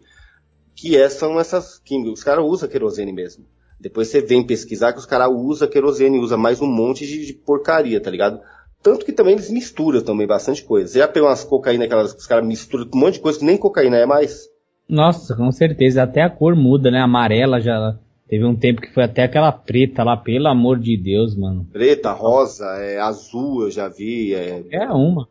Que 0.75 0.97
é, 0.97 1.07
são 1.07 1.39
essas 1.39 1.79
químicas. 1.79 2.13
Os 2.13 2.23
caras 2.23 2.45
usam 2.45 2.67
querosene 2.67 3.13
mesmo. 3.13 3.45
Depois 3.79 4.07
você 4.07 4.21
vem 4.21 4.45
pesquisar 4.45 4.93
que 4.93 4.99
os 4.99 5.05
caras 5.05 5.29
usam 5.31 5.67
querosene, 5.67 6.19
usa 6.19 6.37
mais 6.37 6.61
um 6.61 6.67
monte 6.67 7.05
de, 7.05 7.25
de, 7.25 7.33
porcaria, 7.33 7.99
tá 7.99 8.09
ligado? 8.09 8.39
Tanto 8.81 9.05
que 9.05 9.11
também 9.11 9.33
eles 9.33 9.49
misturam 9.49 10.01
também 10.01 10.27
bastante 10.27 10.63
coisa. 10.63 10.87
Você 10.87 10.99
já 10.99 11.07
pegou 11.07 11.29
umas 11.29 11.43
cocaína, 11.43 11.87
que 11.87 11.95
os 11.95 12.27
caras 12.27 12.45
misturam 12.45 12.89
um 12.93 12.97
monte 12.97 13.15
de 13.15 13.19
coisa 13.21 13.39
que 13.39 13.45
nem 13.45 13.57
cocaína 13.57 13.97
é 13.97 14.05
mais? 14.05 14.49
Nossa, 14.87 15.35
com 15.35 15.51
certeza. 15.51 16.03
Até 16.03 16.21
a 16.21 16.29
cor 16.29 16.55
muda, 16.55 16.91
né? 16.91 16.99
Amarela 16.99 17.59
já 17.59 17.97
Teve 18.33 18.45
um 18.45 18.55
tempo 18.55 18.81
que 18.81 18.91
foi 18.91 19.03
até 19.03 19.21
aquela 19.21 19.51
preta 19.51 20.03
lá, 20.03 20.17
pelo 20.17 20.47
amor 20.47 20.79
de 20.79 20.97
Deus, 20.97 21.35
mano. 21.35 21.67
Preta, 21.71 22.11
rosa, 22.13 22.65
é, 22.77 22.97
azul, 22.99 23.61
eu 23.61 23.69
já 23.69 23.87
vi. 23.87 24.33
É, 24.33 24.63
é 24.71 24.89
uma. 24.89 25.29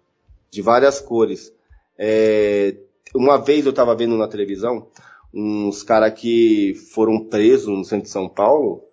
De 0.53 0.63
várias 0.63 1.01
cores. 1.01 1.53
É, 1.99 2.77
uma 3.13 3.39
vez 3.39 3.67
eu 3.67 3.73
tava 3.73 3.97
vendo 3.97 4.17
na 4.17 4.29
televisão 4.29 4.87
uns 5.35 5.83
caras 5.83 6.15
que 6.15 6.75
foram 6.95 7.25
presos 7.25 7.77
no 7.77 7.85
centro 7.85 8.05
de 8.05 8.11
São 8.11 8.29
Paulo. 8.29 8.85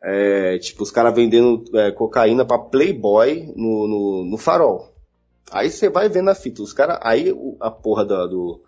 É, 0.00 0.56
tipo, 0.58 0.84
os 0.84 0.92
caras 0.92 1.12
vendendo 1.12 1.64
é, 1.74 1.90
cocaína 1.90 2.44
para 2.44 2.60
Playboy 2.60 3.52
no, 3.56 3.88
no, 3.88 4.24
no, 4.24 4.38
farol. 4.38 4.94
Aí 5.50 5.68
você 5.68 5.88
vai 5.88 6.08
vendo 6.08 6.30
a 6.30 6.34
fita. 6.36 6.62
Os 6.62 6.72
caras, 6.72 7.00
aí 7.02 7.34
a 7.58 7.72
porra 7.72 8.04
do, 8.04 8.28
do, 8.28 8.60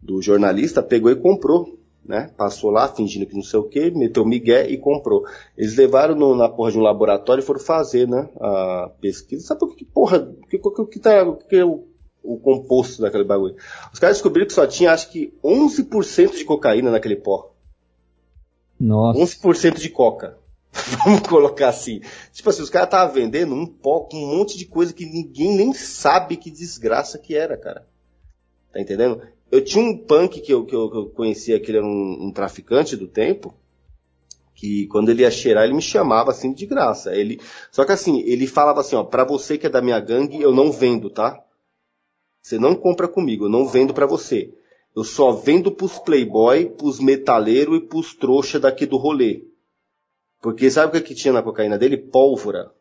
do 0.00 0.22
jornalista 0.22 0.80
pegou 0.80 1.10
e 1.10 1.16
comprou 1.16 1.76
né? 2.04 2.30
Passou 2.36 2.70
lá 2.70 2.88
fingindo 2.88 3.26
que 3.26 3.34
não 3.34 3.42
sei 3.42 3.58
o 3.58 3.68
que, 3.68 3.90
meteu 3.90 4.24
migué 4.24 4.68
e 4.68 4.78
comprou. 4.78 5.24
Eles 5.56 5.76
levaram 5.76 6.14
no, 6.14 6.34
na 6.34 6.48
porra 6.48 6.72
de 6.72 6.78
um 6.78 6.82
laboratório 6.82 7.42
e 7.42 7.44
foram 7.44 7.60
fazer, 7.60 8.08
né? 8.08 8.28
A 8.40 8.90
pesquisa. 9.00 9.46
Sabe 9.46 9.60
por 9.60 9.76
que 9.76 9.84
porra, 9.84 10.18
o 10.18 10.46
que, 10.46 10.58
que, 10.58 10.86
que, 10.86 10.98
tá, 10.98 11.10
que 11.48 11.56
é 11.56 11.64
o, 11.64 11.84
o 12.22 12.38
composto 12.38 13.02
daquele 13.02 13.24
bagulho? 13.24 13.56
Os 13.92 13.98
caras 13.98 14.16
descobriram 14.16 14.46
que 14.46 14.54
só 14.54 14.66
tinha, 14.66 14.92
acho 14.92 15.10
que 15.10 15.34
11% 15.44 16.36
de 16.36 16.44
cocaína 16.44 16.90
naquele 16.90 17.16
pó. 17.16 17.52
Nossa. 18.80 19.18
11% 19.20 19.78
de 19.78 19.90
coca. 19.90 20.38
Vamos 21.04 21.20
colocar 21.28 21.68
assim. 21.68 22.00
Tipo 22.32 22.50
assim, 22.50 22.62
os 22.62 22.70
caras 22.70 22.88
estavam 22.88 23.14
vendendo 23.14 23.54
um 23.54 23.66
pó 23.66 24.00
com 24.00 24.16
um 24.16 24.38
monte 24.38 24.56
de 24.56 24.64
coisa 24.64 24.92
que 24.92 25.04
ninguém 25.04 25.56
nem 25.56 25.72
sabe 25.74 26.36
que 26.36 26.50
desgraça 26.50 27.18
que 27.18 27.34
era, 27.34 27.56
cara. 27.56 27.86
Tá 28.72 28.80
entendendo? 28.80 29.22
Eu 29.50 29.64
tinha 29.64 29.82
um 29.82 29.96
punk 29.96 30.40
que 30.40 30.52
eu, 30.52 30.64
que 30.64 30.74
eu, 30.74 30.90
que 30.90 30.96
eu 30.96 31.06
conhecia, 31.10 31.58
que 31.58 31.70
ele 31.70 31.78
era 31.78 31.86
um, 31.86 32.26
um, 32.26 32.32
traficante 32.32 32.96
do 32.96 33.06
tempo, 33.06 33.54
que 34.54 34.86
quando 34.88 35.08
ele 35.08 35.22
ia 35.22 35.30
cheirar, 35.30 35.64
ele 35.64 35.74
me 35.74 35.82
chamava 35.82 36.30
assim 36.30 36.52
de 36.52 36.66
graça. 36.66 37.14
Ele, 37.14 37.40
só 37.70 37.84
que 37.84 37.92
assim, 37.92 38.20
ele 38.20 38.46
falava 38.46 38.80
assim, 38.80 38.96
ó, 38.96 39.04
pra 39.04 39.24
você 39.24 39.56
que 39.56 39.66
é 39.66 39.70
da 39.70 39.80
minha 39.80 39.98
gangue, 40.00 40.40
eu 40.40 40.52
não 40.54 40.70
vendo, 40.70 41.08
tá? 41.08 41.42
Você 42.42 42.58
não 42.58 42.74
compra 42.74 43.08
comigo, 43.08 43.46
eu 43.46 43.50
não 43.50 43.66
vendo 43.66 43.94
para 43.94 44.06
você. 44.06 44.52
Eu 44.94 45.04
só 45.04 45.32
vendo 45.32 45.70
pros 45.70 45.98
playboy, 45.98 46.66
pros 46.66 46.98
metaleiros 46.98 47.78
e 47.78 47.80
pros 47.80 48.14
trouxa 48.14 48.58
daqui 48.58 48.84
do 48.84 48.96
rolê. 48.96 49.44
Porque 50.40 50.70
sabe 50.70 50.88
o 50.88 51.00
que, 51.00 51.08
que 51.08 51.14
tinha 51.14 51.32
na 51.32 51.42
cocaína 51.42 51.78
dele? 51.78 51.96
Pólvora. 51.96 52.72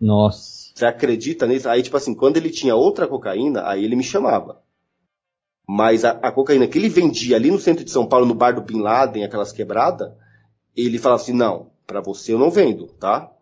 Nossa. 0.00 0.72
Você 0.74 0.84
acredita 0.84 1.46
nisso? 1.46 1.68
Aí, 1.68 1.82
tipo 1.82 1.96
assim, 1.96 2.14
quando 2.14 2.36
ele 2.36 2.50
tinha 2.50 2.76
outra 2.76 3.08
cocaína, 3.08 3.66
aí 3.66 3.84
ele 3.84 3.96
me 3.96 4.04
chamava. 4.04 4.62
Mas 5.66 6.04
a, 6.04 6.10
a, 6.10 6.30
cocaína 6.30 6.68
que 6.68 6.78
ele 6.78 6.88
vendia 6.88 7.36
ali 7.36 7.50
no 7.50 7.58
centro 7.58 7.84
de 7.84 7.90
São 7.90 8.06
Paulo, 8.06 8.24
no 8.24 8.34
bar 8.34 8.52
do 8.52 8.60
Bin 8.60 8.80
Laden, 8.80 9.24
aquelas 9.24 9.50
quebradas, 9.50 10.12
ele 10.76 10.98
falava 10.98 11.20
assim, 11.20 11.32
não, 11.32 11.70
para 11.86 12.00
você 12.00 12.32
eu 12.32 12.38
não 12.38 12.50
vendo, 12.50 12.86
tá? 12.86 13.32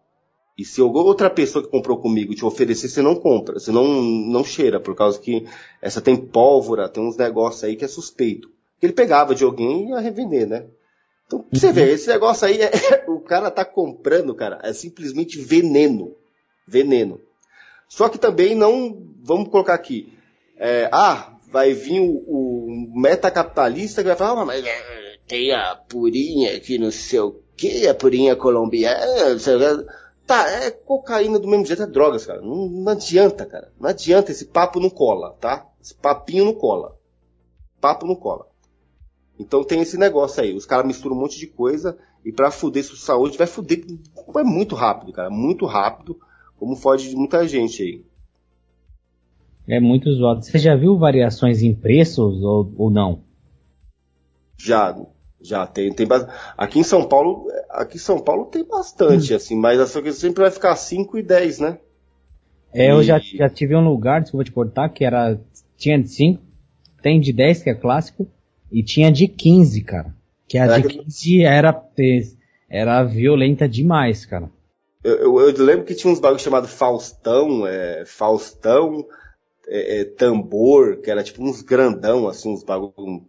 E 0.57 0.65
se 0.65 0.81
outra 0.81 1.29
pessoa 1.29 1.65
que 1.65 1.71
comprou 1.71 1.99
comigo 1.99 2.35
te 2.35 2.45
oferecer, 2.45 2.89
você 2.89 3.03
não 3.03 3.17
compra, 3.17 3.59
você 3.59 3.73
não, 3.73 3.85
não 3.85 4.45
cheira, 4.45 4.79
por 4.79 4.95
causa 4.95 5.19
que 5.19 5.45
essa 5.83 6.01
tem 6.01 6.17
pólvora, 6.17 6.89
tem 6.89 7.03
uns 7.03 7.17
negócios 7.17 7.65
aí 7.65 7.75
que 7.77 7.85
é 7.85 7.89
suspeito. 7.89 8.49
Ele 8.81 8.93
pegava 8.93 9.35
de 9.35 9.43
alguém 9.43 9.87
e 9.87 9.91
ia 9.91 9.99
revender, 9.99 10.47
né? 10.47 10.67
Então, 11.27 11.41
pra 11.41 11.59
você 11.59 11.67
uhum. 11.67 11.73
ver, 11.73 11.89
esse 11.89 12.09
negócio 12.09 12.47
aí, 12.47 12.61
é, 12.63 12.71
o 13.09 13.19
cara 13.21 13.51
tá 13.51 13.65
comprando, 13.65 14.35
cara, 14.35 14.61
é 14.63 14.73
simplesmente 14.73 15.41
veneno. 15.41 16.15
Veneno. 16.67 17.21
Só 17.89 18.09
que 18.09 18.19
também 18.19 18.55
não, 18.55 19.03
vamos 19.23 19.49
colocar 19.49 19.75
aqui, 19.75 20.13
é, 20.57 20.89
ah, 20.93 21.34
vai 21.55 21.73
vir 21.73 22.01
o, 22.01 22.11
o 22.27 23.01
metacapitalista 23.01 24.03
que 24.03 24.09
vai 24.09 24.17
falar, 24.17 24.43
ah, 24.43 24.45
mas 24.45 24.65
é, 24.67 25.17
tem 25.25 25.53
a 25.53 25.77
purinha 25.77 26.59
que 26.59 26.79
não 26.79 26.91
sei 26.91 27.21
o 27.21 27.41
que, 27.57 27.87
a 27.87 27.95
purinha 27.95 28.35
colombiana, 28.35 29.39
Tá, 30.27 30.49
é 30.51 30.71
cocaína 30.71 31.39
do 31.39 31.47
mesmo 31.47 31.67
jeito, 31.67 31.83
é 31.83 31.87
drogas, 31.87 32.27
cara. 32.27 32.41
Não, 32.41 32.67
não, 32.67 32.93
adianta, 32.93 33.45
cara. 33.45 33.71
Não 33.79 33.91
adianta, 33.91 34.33
esse 34.33 34.47
papo 34.47 34.81
não 34.81 34.89
cola, 34.89 35.37
tá? 35.39 35.69
Esse 35.81 35.95
papinho 35.95 36.47
não 36.47 36.55
cola. 36.55 36.99
Papo 37.79 38.07
não 38.07 38.17
cola. 38.17 38.49
Então 39.39 39.63
tem 39.63 39.83
esse 39.83 39.99
negócio 39.99 40.43
aí. 40.43 40.55
Os 40.55 40.65
caras 40.65 40.87
misturam 40.87 41.15
um 41.15 41.21
monte 41.21 41.39
de 41.39 41.47
coisa 41.47 41.97
e 42.25 42.33
para 42.33 42.51
fuder 42.51 42.83
sua 42.83 42.97
saúde 42.97 43.37
vai 43.37 43.47
fuder. 43.47 43.85
É 44.35 44.43
muito 44.43 44.75
rápido, 44.75 45.13
cara. 45.13 45.29
Muito 45.29 45.67
rápido. 45.67 46.19
Como 46.57 46.75
fode 46.75 47.11
de 47.11 47.15
muita 47.15 47.47
gente 47.47 47.83
aí. 47.83 48.05
É 49.67 49.81
muito 49.81 50.13
zoado. 50.13 50.43
Você 50.45 50.59
já 50.59 50.77
viu 50.77 50.99
variações 50.99 51.63
em 51.63 51.75
preços 51.75 52.43
ou, 52.43 52.73
ou 52.77 52.91
não? 52.91 53.23
Já, 54.59 54.97
já 55.41 55.67
tem, 55.67 55.93
tem 55.93 56.07
aqui 56.57 56.79
em 56.79 56.85
São 56.85 57.07
Paulo, 57.07 57.47
aqui 57.71 57.97
em 57.97 58.01
São 58.01 58.21
Paulo 58.21 58.47
tem 58.47 58.65
bastante 58.65 59.33
hum. 59.33 59.37
assim, 59.37 59.57
mas 59.57 59.91
só 59.91 60.01
que 60.01 60.13
sempre 60.13 60.43
vai 60.43 60.51
ficar 60.51 60.77
5 60.77 61.19
e 61.19 61.23
10, 61.23 61.59
né? 61.61 61.79
É, 62.73 62.87
e... 62.87 62.91
eu 62.91 63.03
já, 63.03 63.19
já 63.19 63.49
tive 63.49 63.75
um 63.75 63.85
lugar, 63.85 64.21
desculpa 64.21 64.45
te 64.45 64.53
cortar, 64.53 64.89
que 64.89 65.05
era 65.05 65.39
tinha 65.77 66.01
de 66.01 66.09
5, 66.09 66.43
tem 67.03 67.21
de 67.21 67.33
10 67.33 67.63
que 67.63 67.71
é 67.71 67.75
clássico 67.75 68.27
e 68.71 68.83
tinha 68.83 69.11
de 69.11 69.29
15, 69.29 69.83
cara. 69.83 70.15
Que 70.49 70.59
a 70.59 70.65
é 70.67 70.81
de 70.81 70.89
15 70.89 71.43
era 71.43 71.85
era 72.69 73.05
violenta 73.05 73.69
demais, 73.69 74.27
cara. 74.27 74.51
Eu, 75.03 75.39
eu, 75.39 75.51
eu 75.51 75.65
lembro 75.65 75.85
que 75.85 75.95
tinha 75.95 76.13
uns 76.13 76.19
bagulhos 76.19 76.43
chamados 76.43 76.73
Faustão, 76.73 77.67
é, 77.67 78.05
Faustão, 78.07 79.07
é, 79.69 80.01
é, 80.01 80.05
tambor, 80.05 81.01
que 81.01 81.11
era 81.11 81.23
tipo 81.23 81.43
uns 81.43 81.63
grandão, 81.63 82.29
assim, 82.29 82.53
uns 82.53 82.63
bagulho 82.63 83.27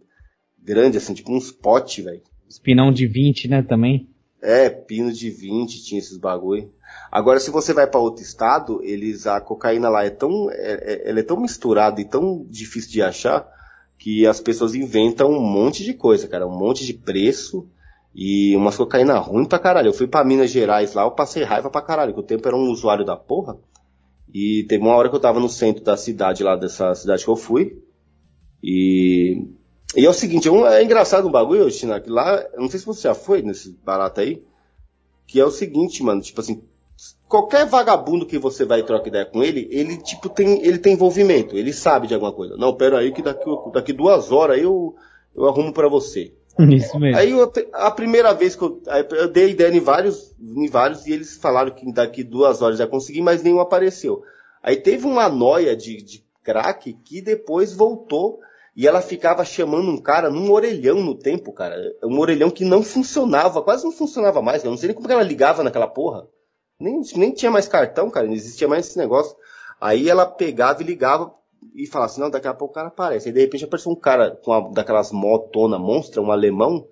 grande, 0.58 0.98
assim, 0.98 1.14
tipo 1.14 1.32
uns 1.32 1.50
pote, 1.50 2.02
velho. 2.02 2.22
Espinão 2.48 2.92
de 2.92 3.06
20, 3.06 3.48
né, 3.48 3.62
também? 3.62 4.08
É, 4.42 4.68
pino 4.68 5.12
de 5.12 5.30
20 5.30 5.82
tinha 5.82 5.98
esses 5.98 6.16
bagulho. 6.16 6.70
Agora, 7.10 7.40
se 7.40 7.50
você 7.50 7.72
vai 7.72 7.86
para 7.86 8.00
outro 8.00 8.22
estado, 8.22 8.80
eles, 8.82 9.26
a 9.26 9.40
cocaína 9.40 9.88
lá 9.88 10.04
é 10.04 10.10
tão, 10.10 10.50
é, 10.50 10.54
é, 11.04 11.10
ela 11.10 11.20
é 11.20 11.22
tão 11.22 11.40
misturada 11.40 12.00
e 12.00 12.04
tão 12.04 12.46
difícil 12.48 12.90
de 12.90 13.02
achar, 13.02 13.48
que 13.98 14.26
as 14.26 14.40
pessoas 14.40 14.74
inventam 14.74 15.30
um 15.30 15.40
monte 15.40 15.82
de 15.82 15.94
coisa, 15.94 16.28
cara, 16.28 16.46
um 16.46 16.56
monte 16.56 16.84
de 16.84 16.92
preço, 16.92 17.68
e 18.14 18.56
umas 18.56 18.76
cocaína 18.76 19.18
ruim 19.18 19.44
pra 19.44 19.58
caralho. 19.58 19.88
Eu 19.88 19.92
fui 19.92 20.06
pra 20.06 20.24
Minas 20.24 20.50
Gerais 20.50 20.94
lá, 20.94 21.02
eu 21.02 21.10
passei 21.10 21.42
raiva 21.42 21.68
pra 21.68 21.82
caralho, 21.82 22.14
que 22.14 22.20
o 22.20 22.22
tempo 22.22 22.48
era 22.48 22.56
um 22.56 22.70
usuário 22.70 23.04
da 23.04 23.14
porra. 23.14 23.58
E 24.38 24.64
teve 24.64 24.84
uma 24.84 24.94
hora 24.94 25.08
que 25.08 25.16
eu 25.16 25.20
tava 25.20 25.40
no 25.40 25.48
centro 25.48 25.82
da 25.82 25.96
cidade 25.96 26.44
lá, 26.44 26.56
dessa 26.56 26.94
cidade 26.94 27.24
que 27.24 27.30
eu 27.30 27.36
fui. 27.36 27.82
E. 28.62 29.46
E 29.96 30.04
é 30.04 30.10
o 30.10 30.12
seguinte, 30.12 30.46
é, 30.46 30.52
é 30.74 30.84
engraçado 30.84 31.26
um 31.26 31.30
bagulho, 31.30 31.70
China, 31.70 31.98
que 31.98 32.10
lá, 32.10 32.44
não 32.58 32.68
sei 32.68 32.78
se 32.78 32.84
você 32.84 33.08
já 33.08 33.14
foi 33.14 33.40
nesse 33.40 33.72
barato 33.82 34.20
aí, 34.20 34.44
que 35.26 35.40
é 35.40 35.44
o 35.44 35.50
seguinte, 35.50 36.02
mano, 36.02 36.20
tipo 36.20 36.38
assim, 36.38 36.62
qualquer 37.26 37.64
vagabundo 37.64 38.26
que 38.26 38.38
você 38.38 38.66
vai 38.66 38.82
trocar 38.82 39.08
ideia 39.08 39.24
com 39.24 39.42
ele, 39.42 39.68
ele 39.70 39.96
tipo 39.96 40.28
tem, 40.28 40.62
ele 40.62 40.76
tem 40.76 40.92
envolvimento, 40.92 41.56
ele 41.56 41.72
sabe 41.72 42.06
de 42.06 42.12
alguma 42.12 42.32
coisa. 42.32 42.58
Não, 42.58 42.74
pera 42.74 42.98
aí 42.98 43.12
que 43.12 43.22
daqui, 43.22 43.48
daqui 43.72 43.94
duas 43.94 44.30
horas 44.30 44.60
eu, 44.60 44.94
eu 45.34 45.46
arrumo 45.46 45.72
para 45.72 45.88
você. 45.88 46.34
Isso 46.70 46.98
mesmo. 46.98 47.18
Aí 47.18 47.30
eu, 47.30 47.52
a 47.72 47.90
primeira 47.90 48.32
vez 48.32 48.56
que 48.56 48.62
eu, 48.62 48.82
eu 49.12 49.28
dei 49.28 49.50
ideia 49.50 49.74
em 49.74 49.80
vários, 49.80 50.34
em 50.40 50.68
vários 50.68 51.06
e 51.06 51.12
eles 51.12 51.36
falaram 51.36 51.70
que 51.70 51.90
daqui 51.92 52.24
duas 52.24 52.62
horas 52.62 52.78
já 52.78 52.86
consegui, 52.86 53.20
mas 53.20 53.42
nenhum 53.42 53.60
apareceu. 53.60 54.22
Aí 54.62 54.76
teve 54.76 55.06
uma 55.06 55.28
noia 55.28 55.76
de, 55.76 56.02
de 56.02 56.24
crack 56.42 56.92
que 57.04 57.20
depois 57.20 57.72
voltou 57.72 58.40
e 58.74 58.86
ela 58.86 59.00
ficava 59.00 59.44
chamando 59.44 59.90
um 59.90 59.96
cara 59.96 60.28
num 60.28 60.50
orelhão 60.50 61.02
no 61.02 61.14
tempo, 61.14 61.52
cara. 61.52 61.76
Um 62.04 62.18
orelhão 62.18 62.50
que 62.50 62.64
não 62.64 62.82
funcionava, 62.82 63.62
quase 63.62 63.84
não 63.84 63.92
funcionava 63.92 64.42
mais. 64.42 64.62
Eu 64.62 64.70
não 64.70 64.76
sei 64.76 64.88
nem 64.88 64.96
como 64.96 65.10
ela 65.10 65.22
ligava 65.22 65.62
naquela 65.62 65.86
porra. 65.86 66.26
Nem, 66.78 67.00
nem 67.16 67.32
tinha 67.32 67.50
mais 67.50 67.66
cartão, 67.66 68.10
cara, 68.10 68.26
não 68.26 68.34
existia 68.34 68.68
mais 68.68 68.86
esse 68.86 68.98
negócio. 68.98 69.34
Aí 69.80 70.10
ela 70.10 70.26
pegava 70.26 70.82
e 70.82 70.86
ligava 70.86 71.32
e 71.76 71.86
falava 71.86 72.10
assim, 72.10 72.20
não, 72.20 72.30
daqui 72.30 72.48
a 72.48 72.54
pouco 72.54 72.72
o 72.72 72.74
cara 72.74 72.88
aparece. 72.88 73.28
Aí 73.28 73.34
de 73.34 73.40
repente 73.40 73.64
apareceu 73.64 73.92
um 73.92 73.96
cara 73.96 74.30
com 74.30 74.50
uma, 74.50 74.72
daquelas 74.72 75.12
motona 75.12 75.78
monstra, 75.78 76.22
um 76.22 76.32
alemão, 76.32 76.88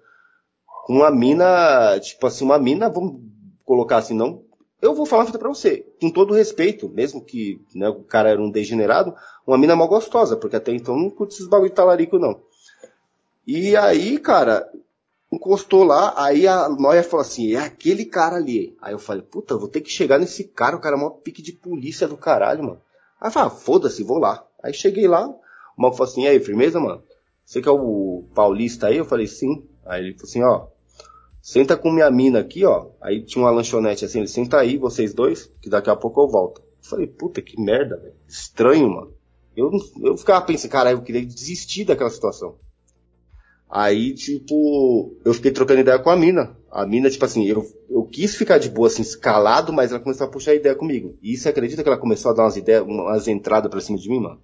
com 0.85 0.95
uma 0.95 1.11
mina, 1.11 1.99
tipo 2.01 2.27
assim, 2.27 2.45
uma 2.45 2.59
mina, 2.59 2.91
vamos 2.91 3.21
colocar 3.65 3.97
assim, 3.97 4.15
não. 4.15 4.43
Eu 4.83 4.95
vou 4.95 5.07
falar 5.07 5.23
uma 5.23 5.27
fita 5.27 5.39
pra 5.39 5.49
você, 5.49 5.87
com 5.99 6.11
todo 6.11 6.35
respeito, 6.35 6.91
mesmo 6.91 7.25
que 7.25 7.59
né, 7.75 7.89
o 7.89 8.03
cara 8.03 8.29
era 8.29 8.43
um 8.43 8.51
degenerado, 8.51 9.15
uma 9.47 9.57
mina 9.57 9.75
mal 9.75 9.89
gostosa, 9.89 10.37
porque 10.37 10.57
até 10.57 10.73
então 10.73 10.95
não 10.95 11.09
curte 11.09 11.35
esses 11.35 11.49
bagulho 11.49 11.71
de 11.71 11.75
talarico, 11.75 12.19
não. 12.19 12.39
E 13.47 13.75
aí, 13.77 14.19
cara, 14.19 14.71
encostou 15.33 15.85
lá, 15.85 16.15
aí 16.17 16.47
a 16.47 16.69
Noia 16.69 17.03
falou 17.03 17.23
assim, 17.23 17.55
é 17.55 17.61
aquele 17.61 18.05
cara 18.05 18.37
ali. 18.37 18.77
Aí 18.81 18.93
eu 18.93 18.99
falei, 18.99 19.23
puta, 19.23 19.57
vou 19.57 19.69
ter 19.69 19.81
que 19.81 19.91
chegar 19.91 20.19
nesse 20.19 20.45
cara, 20.45 20.77
o 20.77 20.81
cara 20.81 20.97
é 20.97 20.99
maior 20.99 21.11
pique 21.11 21.41
de 21.41 21.53
polícia 21.53 22.07
do 22.07 22.17
caralho, 22.17 22.65
mano. 22.65 22.81
Aí 23.21 23.29
eu 23.29 23.33
falei, 23.33 23.49
ah, 23.49 23.51
foda-se, 23.51 24.03
vou 24.03 24.19
lá. 24.19 24.45
Aí 24.65 24.73
cheguei 24.73 25.07
lá, 25.07 25.29
o 25.29 25.37
maluco 25.77 25.99
falou 25.99 26.11
assim, 26.11 26.23
e 26.23 26.27
aí, 26.27 26.41
firmeza, 26.41 26.81
mano? 26.81 27.03
Você 27.45 27.61
que 27.61 27.69
é 27.69 27.71
o 27.71 28.25
paulista 28.35 28.87
aí? 28.87 28.97
Eu 28.97 29.05
falei, 29.05 29.27
sim. 29.27 29.63
Aí 29.85 30.03
ele 30.03 30.15
falou 30.15 30.25
assim, 30.25 30.43
ó, 30.43 30.67
senta 31.43 31.77
com 31.77 31.91
minha 31.93 32.11
mina 32.11 32.41
aqui, 32.41 32.65
ó. 32.65 32.87
Aí 32.99 33.23
tinha 33.23 33.45
uma 33.45 33.51
lanchonete 33.51 34.07
assim, 34.07 34.21
ele 34.21 34.29
senta 34.29 34.59
aí, 34.59 34.79
vocês 34.79 35.13
dois, 35.13 35.53
que 35.61 35.69
daqui 35.69 35.91
a 35.91 35.97
pouco 35.97 36.23
eu 36.23 36.29
volto. 36.29 36.63
Eu 36.63 36.89
falei, 36.89 37.07
puta, 37.07 37.43
que 37.43 37.61
merda, 37.61 37.99
velho. 37.99 38.15
Estranho, 38.27 38.89
mano. 38.89 39.13
Eu, 39.55 39.71
eu 40.03 40.17
ficava 40.17 40.43
pensando, 40.47 40.71
cara, 40.71 40.93
eu 40.93 41.03
queria 41.03 41.25
desistir 41.25 41.85
daquela 41.85 42.09
situação. 42.09 42.57
Aí, 43.69 44.15
tipo, 44.15 45.15
eu 45.27 45.35
fiquei 45.35 45.51
trocando 45.51 45.81
ideia 45.81 45.99
com 45.99 46.09
a 46.09 46.17
mina. 46.17 46.57
A 46.71 46.87
mina, 46.87 47.11
tipo 47.11 47.25
assim, 47.25 47.45
eu, 47.45 47.67
eu 47.91 48.05
quis 48.05 48.35
ficar 48.35 48.57
de 48.57 48.71
boa, 48.71 48.89
assim, 48.89 49.03
escalado, 49.03 49.75
mas 49.75 49.91
ela 49.91 50.01
começou 50.01 50.27
a 50.27 50.31
puxar 50.31 50.55
ideia 50.55 50.75
comigo. 50.75 51.19
E 51.23 51.37
você 51.37 51.51
acredita 51.51 51.83
que 51.83 51.89
ela 51.89 51.99
começou 51.99 52.31
a 52.31 52.35
dar 52.35 52.45
umas 52.45 52.57
ideias, 52.57 52.83
umas 52.83 53.29
entradas 53.29 53.71
pra 53.71 53.81
cima 53.81 53.99
de 53.99 54.09
mim, 54.09 54.21
mano? 54.21 54.41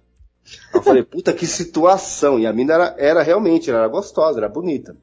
Eu 0.73 0.81
falei, 0.81 1.03
puta, 1.03 1.33
que 1.33 1.45
situação. 1.45 2.39
E 2.39 2.45
a 2.45 2.53
mina 2.53 2.73
era, 2.73 2.95
era 2.97 3.23
realmente, 3.23 3.69
ela 3.69 3.79
era 3.79 3.87
gostosa, 3.87 4.39
era 4.39 4.49
bonita. 4.49 4.95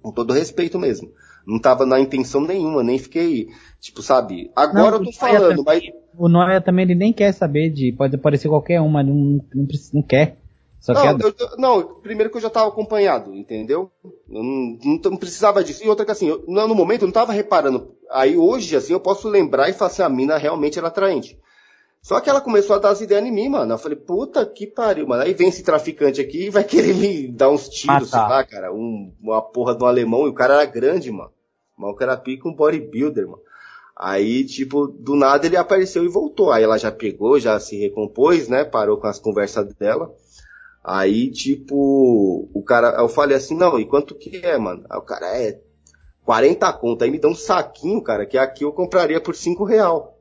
Com 0.00 0.12
todo 0.12 0.32
respeito 0.32 0.78
mesmo. 0.78 1.10
Não 1.46 1.58
tava 1.58 1.84
na 1.84 1.98
intenção 1.98 2.40
nenhuma, 2.40 2.82
nem 2.82 2.98
fiquei, 2.98 3.48
tipo, 3.80 4.00
sabe? 4.00 4.50
Agora 4.54 4.92
não, 4.92 4.98
eu 4.98 5.04
tô 5.04 5.12
falando, 5.12 5.64
também, 5.64 5.64
mas. 5.64 6.02
O 6.16 6.28
Noia 6.28 6.60
também 6.60 6.84
ele 6.84 6.94
nem 6.94 7.12
quer 7.12 7.32
saber 7.32 7.70
de. 7.70 7.92
Pode 7.92 8.14
aparecer 8.14 8.48
qualquer 8.48 8.80
uma, 8.80 9.02
não, 9.02 9.44
não, 9.54 9.66
não 9.92 10.02
quer. 10.02 10.36
Só 10.82 10.92
não, 10.92 11.16
que 11.16 11.24
eu, 11.24 11.34
não, 11.58 11.82
primeiro 12.00 12.28
que 12.28 12.36
eu 12.36 12.40
já 12.40 12.50
tava 12.50 12.68
acompanhado, 12.68 13.32
entendeu? 13.32 13.88
Eu 14.28 14.42
não, 14.42 14.78
não, 14.84 15.00
não, 15.12 15.16
precisava 15.16 15.62
disso. 15.62 15.84
E 15.84 15.88
outra 15.88 16.04
que 16.04 16.10
assim, 16.10 16.26
eu, 16.28 16.44
no 16.46 16.74
momento 16.74 17.02
eu 17.02 17.06
não 17.06 17.12
tava 17.12 17.32
reparando. 17.32 17.94
Aí 18.10 18.36
hoje, 18.36 18.74
assim, 18.74 18.92
eu 18.92 18.98
posso 18.98 19.28
lembrar 19.28 19.68
e 19.68 19.72
falar 19.72 19.92
assim, 19.92 20.02
a 20.02 20.08
mina 20.08 20.36
realmente 20.36 20.78
era 20.78 20.88
atraente. 20.88 21.38
Só 22.02 22.20
que 22.20 22.28
ela 22.28 22.40
começou 22.40 22.74
a 22.74 22.80
dar 22.80 22.90
as 22.90 23.00
ideias 23.00 23.24
em 23.24 23.30
mim, 23.30 23.48
mano. 23.48 23.74
Eu 23.74 23.78
falei, 23.78 23.96
puta 23.96 24.44
que 24.44 24.66
pariu, 24.66 25.06
mano. 25.06 25.22
Aí 25.22 25.34
vem 25.34 25.48
esse 25.48 25.62
traficante 25.62 26.20
aqui 26.20 26.46
e 26.46 26.50
vai 26.50 26.64
querer 26.64 26.94
me 26.94 27.28
dar 27.28 27.48
uns 27.48 27.68
tiros, 27.68 28.10
sei 28.10 28.18
lá, 28.18 28.44
cara. 28.44 28.72
Um, 28.74 29.14
uma 29.20 29.40
porra 29.40 29.72
do 29.72 29.86
alemão. 29.86 30.26
E 30.26 30.30
o 30.30 30.34
cara 30.34 30.54
era 30.54 30.64
grande, 30.64 31.12
mano. 31.12 31.30
O 31.78 31.94
cara 31.94 32.16
pica 32.16 32.48
um 32.48 32.54
bodybuilder, 32.54 33.26
mano. 33.26 33.42
Aí, 33.96 34.44
tipo, 34.44 34.88
do 34.88 35.14
nada 35.14 35.46
ele 35.46 35.56
apareceu 35.56 36.04
e 36.04 36.08
voltou. 36.08 36.50
Aí 36.50 36.64
ela 36.64 36.76
já 36.76 36.90
pegou, 36.90 37.38
já 37.38 37.60
se 37.60 37.76
recompôs, 37.76 38.48
né? 38.48 38.64
Parou 38.64 38.96
com 38.96 39.06
as 39.06 39.20
conversas 39.20 39.72
dela. 39.74 40.12
Aí, 40.82 41.30
tipo, 41.30 42.48
o 42.52 42.62
cara, 42.64 42.96
eu 42.98 43.08
falei 43.08 43.36
assim, 43.36 43.56
não, 43.56 43.78
e 43.78 43.86
quanto 43.86 44.16
que 44.16 44.44
é, 44.44 44.58
mano? 44.58 44.84
Aí 44.90 44.98
o 44.98 45.02
cara, 45.02 45.38
é 45.38 45.60
40 46.24 46.72
conto. 46.72 47.04
Aí 47.04 47.10
me 47.12 47.20
dá 47.20 47.28
um 47.28 47.34
saquinho, 47.34 48.02
cara, 48.02 48.26
que 48.26 48.36
aqui 48.36 48.64
eu 48.64 48.72
compraria 48.72 49.20
por 49.20 49.36
5 49.36 49.62
real. 49.62 50.11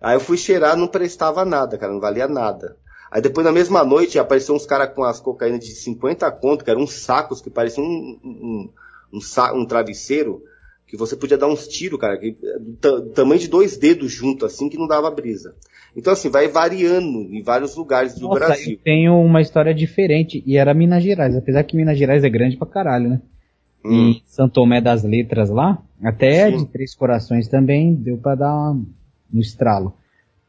Aí 0.00 0.14
eu 0.16 0.20
fui 0.20 0.36
cheirar, 0.36 0.76
não 0.76 0.86
prestava 0.86 1.44
nada, 1.44 1.76
cara, 1.76 1.92
não 1.92 2.00
valia 2.00 2.28
nada. 2.28 2.76
Aí 3.10 3.22
depois 3.22 3.44
na 3.44 3.52
mesma 3.52 3.84
noite 3.84 4.18
apareceu 4.18 4.54
uns 4.54 4.66
caras 4.66 4.94
com 4.94 5.02
as 5.02 5.18
cocaínas 5.20 5.64
de 5.64 5.72
50 5.72 6.30
conto, 6.32 6.64
que 6.64 6.70
eram 6.70 6.82
uns 6.82 6.92
sacos 6.92 7.40
que 7.40 7.50
pareciam 7.50 7.84
um, 7.84 8.18
um, 8.22 8.70
um, 9.14 9.60
um 9.60 9.66
travesseiro 9.66 10.42
que 10.88 10.96
você 10.96 11.14
podia 11.16 11.36
dar 11.36 11.48
uns 11.48 11.68
tiros, 11.68 12.00
cara, 12.00 12.16
que, 12.16 12.36
do 12.80 13.10
tamanho 13.10 13.40
de 13.40 13.48
dois 13.48 13.76
dedos 13.76 14.10
junto, 14.10 14.46
assim, 14.46 14.70
que 14.70 14.78
não 14.78 14.86
dava 14.86 15.10
brisa. 15.10 15.54
Então, 15.94 16.12
assim, 16.12 16.30
vai 16.30 16.48
variando 16.48 17.20
em 17.30 17.42
vários 17.42 17.76
lugares 17.76 18.14
do 18.14 18.28
Nossa, 18.28 18.38
Brasil. 18.38 18.72
Eu 18.72 18.84
tenho 18.84 19.20
uma 19.20 19.42
história 19.42 19.74
diferente, 19.74 20.42
e 20.46 20.56
era 20.56 20.72
Minas 20.72 21.02
Gerais, 21.02 21.36
apesar 21.36 21.62
que 21.64 21.76
Minas 21.76 21.98
Gerais 21.98 22.24
é 22.24 22.30
grande 22.30 22.56
pra 22.56 22.66
caralho, 22.66 23.10
né? 23.10 23.22
Hum. 23.84 24.10
E 24.12 24.22
Santo 24.24 24.54
Tomé 24.54 24.80
das 24.80 25.04
Letras 25.04 25.50
lá, 25.50 25.82
até 26.02 26.50
Sim. 26.50 26.58
de 26.58 26.66
Três 26.66 26.94
Corações 26.94 27.48
também, 27.48 27.94
deu 27.94 28.16
pra 28.16 28.34
dar 28.34 28.54
uma, 28.54 28.82
um 29.32 29.40
estralo. 29.40 29.94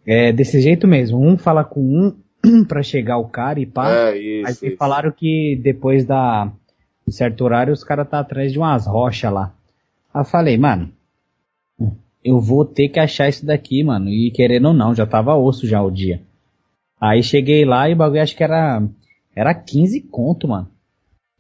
É 0.06 0.32
desse 0.32 0.60
jeito 0.62 0.88
mesmo, 0.88 1.20
um 1.20 1.38
fala 1.38 1.64
com 1.64 1.82
um 1.82 2.16
pra 2.68 2.82
chegar 2.82 3.18
o 3.18 3.28
cara 3.28 3.60
e 3.60 3.66
pá. 3.66 3.92
É, 3.92 4.18
isso, 4.18 4.48
aí 4.48 4.70
isso. 4.70 4.78
falaram 4.78 5.12
que 5.12 5.60
depois 5.62 6.06
da, 6.06 6.52
de 7.08 7.14
certo 7.14 7.44
horário 7.44 7.74
os 7.74 7.84
caras 7.84 8.10
tá 8.10 8.20
atrás 8.20 8.52
de 8.52 8.58
umas 8.58 8.88
rochas 8.88 9.32
lá. 9.32 9.54
Aí 10.14 10.22
eu 10.22 10.26
falei, 10.26 10.58
mano, 10.58 10.92
eu 12.24 12.40
vou 12.40 12.66
ter 12.66 12.90
que 12.90 13.00
achar 13.00 13.30
isso 13.30 13.46
daqui, 13.46 13.84
mano. 13.84 14.10
E 14.10 14.32
querendo 14.32 14.70
ou 14.70 14.74
não, 14.74 14.96
já 14.96 15.06
tava 15.06 15.36
osso 15.36 15.68
já 15.68 15.82
o 15.82 15.92
dia. 15.92 16.22
Aí 17.00 17.24
cheguei 17.24 17.64
lá 17.64 17.90
e 17.90 17.94
o 17.94 17.96
bagulho 17.96 18.22
acho 18.22 18.36
que 18.36 18.44
era, 18.44 18.84
era 19.36 19.54
15 19.54 20.02
conto, 20.02 20.48
mano. 20.48 20.68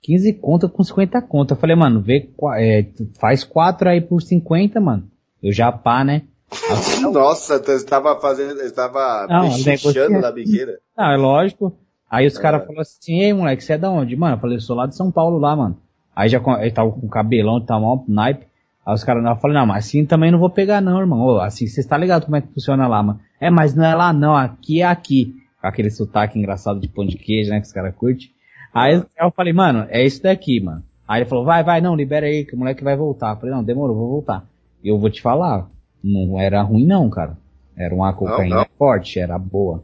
15 0.01 0.33
conto 0.33 0.69
com 0.69 0.83
50 0.83 1.21
conto. 1.23 1.53
Eu 1.53 1.57
falei, 1.57 1.75
mano, 1.75 2.01
vê, 2.01 2.29
é, 2.57 2.85
faz 3.19 3.43
4 3.43 3.89
aí 3.89 4.01
por 4.01 4.21
50, 4.21 4.79
mano. 4.79 5.09
Eu 5.43 5.51
já 5.51 5.71
pá, 5.71 6.03
né? 6.03 6.23
Nossa, 7.11 7.59
você 7.59 7.73
estava 7.73 8.19
fazendo, 8.19 8.59
estava 8.61 9.27
mexendo 9.63 10.19
na 10.19 10.31
biqueira. 10.31 10.79
Não, 10.97 11.11
é 11.11 11.17
lógico. 11.17 11.77
Aí 12.09 12.25
os 12.25 12.35
é. 12.37 12.41
caras 12.41 12.61
falaram 12.61 12.81
assim, 12.81 13.19
ei 13.19 13.33
moleque, 13.33 13.63
você 13.63 13.73
é 13.73 13.77
da 13.77 13.89
onde? 13.89 14.15
Mano, 14.15 14.35
eu 14.35 14.39
falei, 14.39 14.57
eu 14.57 14.61
sou 14.61 14.75
lá 14.75 14.87
de 14.87 14.95
São 14.95 15.11
Paulo 15.11 15.37
lá, 15.37 15.55
mano. 15.55 15.77
Aí 16.15 16.27
já 16.27 16.41
ele 16.59 16.71
tava 16.71 16.91
com 16.91 17.07
cabelão, 17.07 17.63
tava 17.63 17.81
mal 17.81 18.03
naipe. 18.07 18.47
Aí 18.85 18.93
os 18.93 19.03
caras 19.03 19.23
falam, 19.39 19.59
não, 19.59 19.65
mas 19.67 19.85
assim 19.85 20.05
também 20.05 20.31
não 20.31 20.39
vou 20.39 20.49
pegar 20.49 20.81
não, 20.81 20.99
irmão. 20.99 21.19
Ô, 21.19 21.39
assim, 21.39 21.67
você 21.67 21.79
está 21.79 21.97
ligado 21.97 22.25
como 22.25 22.35
é 22.35 22.41
que 22.41 22.53
funciona 22.53 22.87
lá, 22.87 23.03
mano. 23.03 23.19
É, 23.39 23.49
mas 23.49 23.75
não 23.75 23.85
é 23.85 23.93
lá 23.93 24.11
não, 24.11 24.35
aqui 24.35 24.81
é 24.81 24.85
aqui. 24.85 25.35
Com 25.61 25.67
aquele 25.67 25.91
sotaque 25.91 26.39
engraçado 26.39 26.79
de 26.79 26.87
pão 26.87 27.05
de 27.05 27.17
queijo, 27.17 27.51
né, 27.51 27.59
que 27.59 27.67
os 27.67 27.73
caras 27.73 27.93
curtem. 27.95 28.29
Aí 28.73 29.03
eu 29.19 29.31
falei, 29.31 29.53
mano, 29.53 29.85
é 29.89 30.03
isso 30.03 30.23
daqui, 30.23 30.59
mano. 30.59 30.83
Aí 31.07 31.21
ele 31.21 31.29
falou, 31.29 31.43
vai, 31.43 31.63
vai, 31.63 31.81
não, 31.81 31.95
libera 31.95 32.25
aí, 32.25 32.45
que 32.45 32.55
o 32.55 32.57
moleque 32.57 32.83
vai 32.83 32.95
voltar. 32.95 33.31
Eu 33.33 33.37
falei, 33.37 33.53
não, 33.53 33.63
demorou, 33.63 33.95
vou 33.95 34.09
voltar. 34.09 34.45
E 34.83 34.89
eu 34.89 34.97
vou 34.97 35.09
te 35.09 35.21
falar, 35.21 35.67
não 36.03 36.39
era 36.39 36.61
ruim 36.61 36.85
não, 36.85 37.09
cara. 37.09 37.37
Era 37.75 37.93
uma 37.93 38.13
cocaína 38.13 38.55
não, 38.55 38.61
não. 38.61 38.69
forte, 38.77 39.19
era 39.19 39.37
boa. 39.37 39.83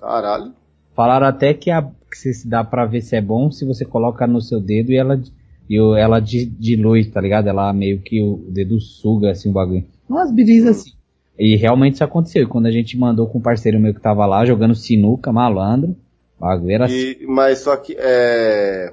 Caralho. 0.00 0.52
Falaram 0.94 1.26
até 1.26 1.54
que, 1.54 1.70
a, 1.70 1.82
que 2.10 2.16
se 2.16 2.48
dá 2.48 2.64
pra 2.64 2.86
ver 2.86 3.02
se 3.02 3.14
é 3.16 3.20
bom 3.20 3.50
se 3.50 3.64
você 3.64 3.84
coloca 3.84 4.26
no 4.26 4.40
seu 4.40 4.60
dedo 4.60 4.90
e 4.90 4.96
ela 4.96 5.20
e 5.68 5.78
ela 5.98 6.20
dilui, 6.20 7.04
tá 7.06 7.20
ligado? 7.20 7.48
Ela 7.48 7.72
meio 7.72 8.00
que 8.00 8.22
o 8.22 8.46
dedo 8.48 8.80
suga 8.80 9.32
assim 9.32 9.50
o 9.50 9.52
bagulho. 9.52 9.84
Umas 10.08 10.30
brisas 10.30 10.78
assim. 10.78 10.92
E 11.38 11.56
realmente 11.56 11.94
isso 11.94 12.04
aconteceu. 12.04 12.44
E 12.44 12.46
quando 12.46 12.66
a 12.66 12.70
gente 12.70 12.96
mandou 12.96 13.26
com 13.28 13.38
um 13.38 13.42
parceiro 13.42 13.78
meu 13.78 13.92
que 13.92 14.00
tava 14.00 14.24
lá 14.26 14.44
jogando 14.44 14.74
sinuca, 14.74 15.32
malandro, 15.32 15.96
bagulho 16.38 16.72
era 16.72 16.90
e, 16.90 17.12
assim. 17.12 17.26
Mas 17.26 17.58
só 17.58 17.76
que 17.76 17.96
é. 17.98 18.92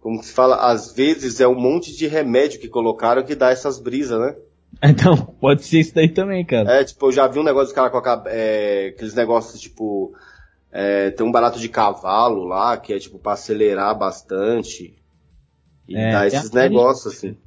Como 0.00 0.22
se 0.22 0.32
fala, 0.32 0.70
às 0.70 0.94
vezes 0.94 1.40
é 1.40 1.48
um 1.48 1.60
monte 1.60 1.96
de 1.96 2.06
remédio 2.06 2.60
que 2.60 2.68
colocaram 2.68 3.24
que 3.24 3.34
dá 3.34 3.50
essas 3.50 3.80
brisas, 3.80 4.20
né? 4.20 4.36
Então, 4.82 5.16
pode 5.16 5.64
ser 5.64 5.80
isso 5.80 5.94
daí 5.94 6.08
também, 6.08 6.44
cara. 6.44 6.80
É, 6.80 6.84
tipo, 6.84 7.06
eu 7.06 7.12
já 7.12 7.26
vi 7.26 7.38
um 7.38 7.44
negócio 7.44 7.68
dos 7.68 7.74
caras 7.74 7.90
com 7.90 8.28
é, 8.28 8.88
aqueles 8.88 9.14
negócios, 9.14 9.60
tipo, 9.60 10.14
é, 10.70 11.10
tem 11.10 11.26
um 11.26 11.32
barato 11.32 11.58
de 11.58 11.68
cavalo 11.68 12.44
lá, 12.44 12.76
que 12.76 12.92
é, 12.92 12.98
tipo, 12.98 13.18
pra 13.18 13.32
acelerar 13.32 13.96
bastante. 13.96 14.94
E 15.88 15.96
é, 15.96 16.12
dá 16.12 16.26
esses 16.26 16.50
negócios, 16.50 17.14
assim. 17.14 17.38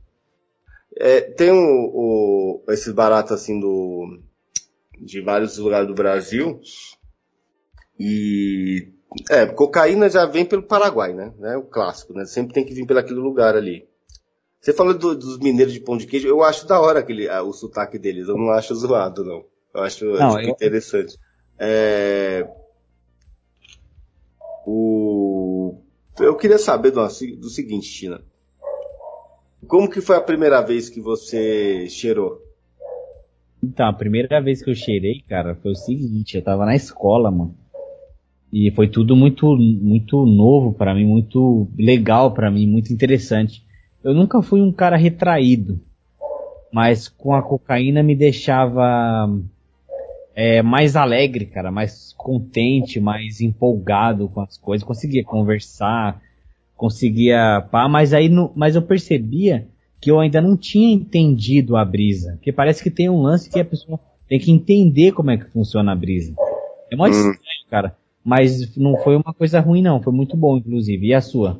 É, 0.97 1.21
tem 1.21 1.51
o, 1.51 1.55
o, 1.55 2.63
esses 2.69 2.91
baratos, 2.93 3.32
assim, 3.32 3.60
do, 3.60 4.19
de 4.99 5.21
vários 5.21 5.58
lugares 5.58 5.88
do 5.88 5.93
Brasil. 5.93 6.60
E, 7.99 8.91
é, 9.29 9.45
cocaína 9.45 10.10
já 10.10 10.25
vem 10.25 10.45
pelo 10.45 10.63
Paraguai, 10.63 11.13
né? 11.13 11.34
É 11.41 11.58
o 11.58 11.63
clássico, 11.63 12.13
né? 12.13 12.25
Sempre 12.25 12.53
tem 12.53 12.65
que 12.65 12.73
vir 12.73 12.86
pelo 12.86 12.99
aquele 12.99 13.19
lugar 13.19 13.55
ali. 13.55 13.88
Você 14.59 14.73
falou 14.73 14.93
do, 14.93 15.15
dos 15.15 15.39
mineiros 15.39 15.73
de 15.73 15.79
pão 15.79 15.97
de 15.97 16.05
queijo, 16.05 16.27
eu 16.27 16.43
acho 16.43 16.67
da 16.67 16.79
hora 16.79 16.99
aquele, 16.99 17.29
o 17.29 17.53
sotaque 17.53 17.97
deles, 17.97 18.27
eu 18.27 18.37
não 18.37 18.49
acho 18.51 18.75
zoado, 18.75 19.23
não. 19.23 19.45
Eu 19.73 19.83
acho, 19.83 20.05
não, 20.05 20.35
acho 20.35 20.47
eu... 20.47 20.49
interessante. 20.49 21.17
É, 21.57 22.47
o, 24.65 25.81
eu 26.19 26.35
queria 26.35 26.57
saber 26.57 26.91
do, 26.91 27.01
do 27.01 27.49
seguinte, 27.49 27.87
China. 27.87 28.21
Como 29.67 29.89
que 29.89 30.01
foi 30.01 30.15
a 30.15 30.21
primeira 30.21 30.61
vez 30.61 30.89
que 30.89 30.99
você 30.99 31.87
cheirou? 31.89 32.41
Então, 33.63 33.87
a 33.87 33.93
primeira 33.93 34.41
vez 34.41 34.63
que 34.63 34.69
eu 34.69 34.75
cheirei, 34.75 35.21
cara, 35.27 35.55
foi 35.55 35.71
o 35.71 35.75
seguinte, 35.75 36.35
eu 36.35 36.43
tava 36.43 36.65
na 36.65 36.75
escola, 36.75 37.29
mano. 37.29 37.55
E 38.51 38.71
foi 38.71 38.87
tudo 38.87 39.15
muito, 39.15 39.45
muito 39.55 40.25
novo 40.25 40.73
para 40.73 40.93
mim, 40.95 41.05
muito 41.05 41.67
legal 41.77 42.33
para 42.33 42.49
mim, 42.49 42.65
muito 42.65 42.91
interessante. 42.91 43.63
Eu 44.03 44.13
nunca 44.13 44.41
fui 44.41 44.62
um 44.62 44.71
cara 44.71 44.95
retraído, 44.95 45.79
mas 46.71 47.07
com 47.07 47.33
a 47.33 47.41
cocaína 47.41 48.01
me 48.01 48.15
deixava 48.15 49.29
é, 50.33 50.62
mais 50.62 50.95
alegre, 50.95 51.45
cara, 51.45 51.69
mais 51.69 52.13
contente, 52.17 52.99
mais 52.99 53.41
empolgado 53.41 54.29
com 54.29 54.39
as 54.41 54.57
coisas, 54.57 54.88
conseguia 54.88 55.23
conversar, 55.23 56.21
conseguia 56.77 57.67
pá, 57.69 57.89
mas 57.89 58.13
aí 58.13 58.29
no, 58.29 58.51
mas 58.55 58.75
eu 58.75 58.81
percebia 58.81 59.67
que 59.99 60.09
eu 60.09 60.17
ainda 60.17 60.41
não 60.41 60.55
tinha 60.55 60.93
entendido 60.93 61.75
a 61.75 61.83
brisa, 61.83 62.33
porque 62.33 62.53
parece 62.53 62.81
que 62.81 62.89
tem 62.89 63.09
um 63.09 63.21
lance 63.21 63.49
que 63.49 63.59
a 63.59 63.65
pessoa 63.65 63.99
tem 64.29 64.39
que 64.39 64.49
entender 64.49 65.12
como 65.12 65.31
é 65.31 65.38
que 65.38 65.51
funciona 65.51 65.91
a 65.91 65.95
brisa. 65.95 66.33
É 66.89 66.95
muito 66.95 67.15
hum. 67.15 67.31
estranho, 67.31 67.69
cara, 67.69 67.97
mas 68.23 68.77
não 68.77 68.95
foi 68.97 69.17
uma 69.17 69.33
coisa 69.33 69.59
ruim 69.59 69.81
não, 69.81 70.01
foi 70.01 70.13
muito 70.13 70.38
bom 70.38 70.57
inclusive. 70.57 71.07
E 71.07 71.13
a 71.13 71.19
sua? 71.19 71.59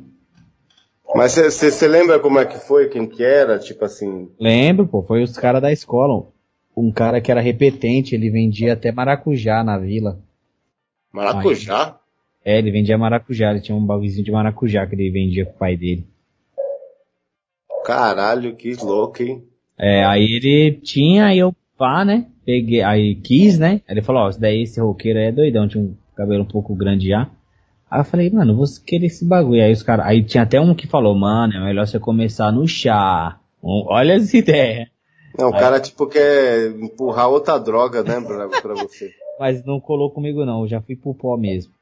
Mas 1.14 1.34
você 1.34 1.88
lembra 1.88 2.18
como 2.20 2.38
é 2.38 2.46
que 2.46 2.58
foi, 2.58 2.88
quem 2.88 3.06
que 3.06 3.22
era, 3.22 3.58
tipo 3.58 3.84
assim? 3.84 4.30
Lembro, 4.38 4.86
pô, 4.86 5.02
foi 5.02 5.22
os 5.22 5.36
caras 5.36 5.60
da 5.60 5.72
escola. 5.72 6.28
Um 6.76 6.92
cara 6.92 7.20
que 7.20 7.30
era 7.30 7.40
repetente, 7.40 8.14
ele 8.14 8.30
vendia 8.30 8.74
até 8.74 8.92
maracujá 8.92 9.64
na 9.64 9.76
vila. 9.76 10.20
Maracujá? 11.12 11.98
É, 12.44 12.58
ele 12.58 12.70
vendia 12.70 12.96
maracujá, 12.96 13.50
ele 13.50 13.60
tinha 13.60 13.76
um 13.76 13.84
bagulhozinho 13.84 14.24
de 14.24 14.32
maracujá 14.32 14.86
que 14.86 14.94
ele 14.94 15.10
vendia 15.10 15.44
com 15.44 15.52
o 15.52 15.58
pai 15.58 15.76
dele. 15.76 16.06
Caralho, 17.84 18.54
que 18.54 18.74
louco, 18.74 19.22
hein? 19.22 19.44
É, 19.76 20.04
aí 20.04 20.24
ele 20.24 20.80
tinha, 20.82 21.26
aí 21.26 21.38
eu 21.38 21.54
pá, 21.76 22.04
né? 22.04 22.26
Peguei, 22.44 22.82
aí 22.82 23.14
quis, 23.16 23.58
né? 23.58 23.80
Aí 23.88 23.94
ele 23.94 24.02
falou, 24.02 24.22
ó, 24.22 24.28
esse 24.28 24.40
daí, 24.40 24.62
esse 24.62 24.80
roqueiro 24.80 25.18
aí 25.18 25.26
é 25.26 25.32
doidão, 25.32 25.66
tinha 25.66 25.82
um 25.82 25.96
cabelo 26.14 26.42
um 26.42 26.48
pouco 26.48 26.74
grande 26.74 27.08
já. 27.08 27.28
Aí 27.90 28.00
eu 28.00 28.04
falei, 28.04 28.30
mano, 28.30 28.56
vou 28.56 28.66
querer 28.86 29.06
esse 29.06 29.24
bagulho. 29.24 29.62
Aí 29.62 29.72
os 29.72 29.82
caras, 29.82 30.06
aí 30.06 30.22
tinha 30.22 30.44
até 30.44 30.60
um 30.60 30.74
que 30.74 30.86
falou, 30.86 31.14
mano, 31.14 31.54
é 31.54 31.64
melhor 31.64 31.86
você 31.86 31.98
começar 31.98 32.52
no 32.52 32.66
chá. 32.68 33.40
Olha 33.62 34.14
as 34.14 34.32
ideias. 34.32 34.88
Não, 35.36 35.48
o 35.48 35.52
cara 35.52 35.80
tipo 35.80 36.06
quer 36.06 36.70
empurrar 36.70 37.28
outra 37.28 37.58
droga, 37.58 38.02
né, 38.02 38.20
pra, 38.20 38.48
pra 38.48 38.74
você. 38.74 39.10
Mas 39.38 39.64
não 39.64 39.80
colou 39.80 40.10
comigo 40.10 40.44
não, 40.44 40.62
eu 40.62 40.68
já 40.68 40.80
fui 40.80 40.96
pro 40.96 41.14
pó 41.14 41.36
mesmo. 41.36 41.72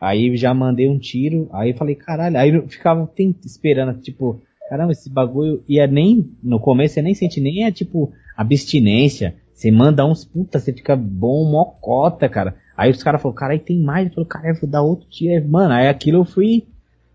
Aí 0.00 0.34
já 0.36 0.54
mandei 0.54 0.88
um 0.88 0.98
tiro, 0.98 1.48
aí 1.52 1.74
falei, 1.74 1.94
caralho, 1.94 2.38
aí 2.38 2.54
eu 2.54 2.66
ficava 2.66 3.10
esperando, 3.44 4.00
tipo, 4.00 4.40
caramba, 4.68 4.92
esse 4.92 5.10
bagulho 5.10 5.62
ia 5.68 5.86
nem, 5.86 6.30
no 6.42 6.58
começo 6.58 6.94
você 6.94 7.02
nem 7.02 7.14
sente 7.14 7.40
nem 7.40 7.64
é 7.64 7.70
tipo 7.70 8.12
abstinência, 8.36 9.34
você 9.52 9.70
manda 9.70 10.06
uns 10.06 10.24
puta, 10.24 10.58
você 10.58 10.72
fica 10.72 10.96
bom, 10.96 11.44
mocota, 11.44 12.28
cara. 12.30 12.56
Aí 12.80 12.90
os 12.90 13.02
caras 13.02 13.20
falaram, 13.20 13.36
cara, 13.36 13.52
aí 13.52 13.58
tem 13.58 13.78
mais, 13.78 14.06
eu 14.06 14.14
falei, 14.14 14.28
cara, 14.28 14.48
eu 14.48 14.54
vou 14.54 14.70
dar 14.70 14.80
outro 14.80 15.06
tiro, 15.10 15.46
mano, 15.46 15.74
aí 15.74 15.86
aquilo 15.86 16.20
eu 16.20 16.24
fui 16.24 16.66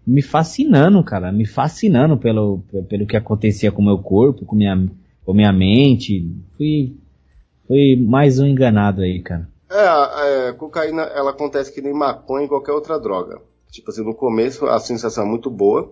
me 0.05 0.21
fascinando, 0.21 1.03
cara, 1.03 1.31
me 1.31 1.43
fascinando 1.43 2.15
pelo, 2.17 2.59
pelo 2.87 3.07
que 3.07 3.17
acontecia 3.17 3.71
com 3.71 3.81
o 3.81 3.85
meu 3.85 3.97
corpo, 3.97 4.45
com 4.45 4.55
minha, 4.55 4.87
com 5.25 5.33
minha 5.33 5.51
mente. 5.51 6.31
Fui, 6.55 6.95
fui 7.67 7.95
mais 7.95 8.39
um 8.39 8.45
enganado 8.45 9.01
aí, 9.01 9.19
cara. 9.23 9.49
É, 9.71 10.49
a 10.49 10.53
cocaína, 10.53 11.01
ela 11.01 11.31
acontece 11.31 11.73
que 11.73 11.81
nem 11.81 11.93
maconha 11.93 12.45
e 12.45 12.47
qualquer 12.47 12.73
outra 12.73 12.99
droga. 12.99 13.41
Tipo 13.71 13.89
assim, 13.89 14.03
no 14.03 14.13
começo 14.13 14.67
a 14.67 14.77
sensação 14.77 15.25
é 15.25 15.27
muito 15.27 15.49
boa. 15.49 15.91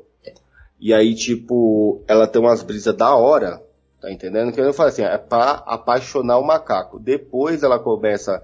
E 0.80 0.94
aí, 0.94 1.16
tipo, 1.16 2.04
ela 2.08 2.28
tem 2.28 2.40
umas 2.40 2.62
brisas 2.62 2.96
da 2.96 3.16
hora. 3.16 3.60
Tá 4.00 4.12
entendendo? 4.12 4.52
Que 4.52 4.62
eu 4.62 4.72
falo 4.72 4.90
assim, 4.90 5.02
é 5.02 5.18
pra 5.18 5.64
apaixonar 5.66 6.38
o 6.38 6.46
macaco. 6.46 7.00
Depois 7.00 7.64
ela 7.64 7.80
começa, 7.80 8.40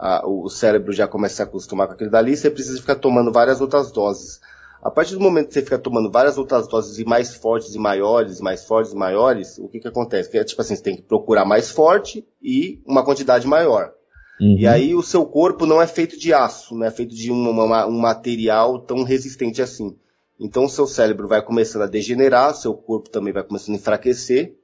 a, 0.00 0.26
o 0.26 0.48
cérebro 0.48 0.92
já 0.92 1.06
começa 1.06 1.34
a 1.34 1.36
se 1.36 1.42
acostumar 1.42 1.86
com 1.86 1.92
aquilo 1.92 2.10
dali, 2.10 2.34
você 2.34 2.50
precisa 2.50 2.80
ficar 2.80 2.94
tomando 2.94 3.30
várias 3.30 3.60
outras 3.60 3.92
doses. 3.92 4.40
A 4.82 4.90
partir 4.90 5.12
do 5.12 5.20
momento 5.20 5.48
que 5.48 5.54
você 5.54 5.60
fica 5.60 5.78
tomando 5.78 6.10
várias 6.10 6.38
outras 6.38 6.66
doses 6.66 6.98
e 6.98 7.04
mais 7.04 7.34
fortes 7.34 7.74
e 7.74 7.78
maiores, 7.78 8.40
mais 8.40 8.64
fortes 8.64 8.92
e 8.92 8.96
maiores, 8.96 9.58
o 9.58 9.68
que 9.68 9.78
que 9.78 9.88
acontece? 9.88 10.30
Que 10.30 10.38
é 10.38 10.44
tipo 10.44 10.62
assim, 10.62 10.74
você 10.74 10.82
tem 10.82 10.96
que 10.96 11.02
procurar 11.02 11.44
mais 11.44 11.70
forte 11.70 12.26
e 12.42 12.80
uma 12.86 13.04
quantidade 13.04 13.46
maior. 13.46 13.92
Uhum. 14.40 14.56
E 14.58 14.66
aí 14.66 14.94
o 14.94 15.02
seu 15.02 15.26
corpo 15.26 15.66
não 15.66 15.82
é 15.82 15.86
feito 15.86 16.18
de 16.18 16.32
aço, 16.32 16.74
não 16.74 16.86
é 16.86 16.90
feito 16.90 17.14
de 17.14 17.30
um, 17.30 17.50
uma, 17.50 17.86
um 17.86 17.98
material 17.98 18.78
tão 18.78 19.02
resistente 19.02 19.60
assim. 19.60 19.98
Então 20.40 20.64
o 20.64 20.70
seu 20.70 20.86
cérebro 20.86 21.28
vai 21.28 21.42
começando 21.42 21.82
a 21.82 21.86
degenerar, 21.86 22.54
seu 22.54 22.72
corpo 22.72 23.10
também 23.10 23.34
vai 23.34 23.42
começando 23.42 23.74
a 23.74 23.78
enfraquecer, 23.78 24.54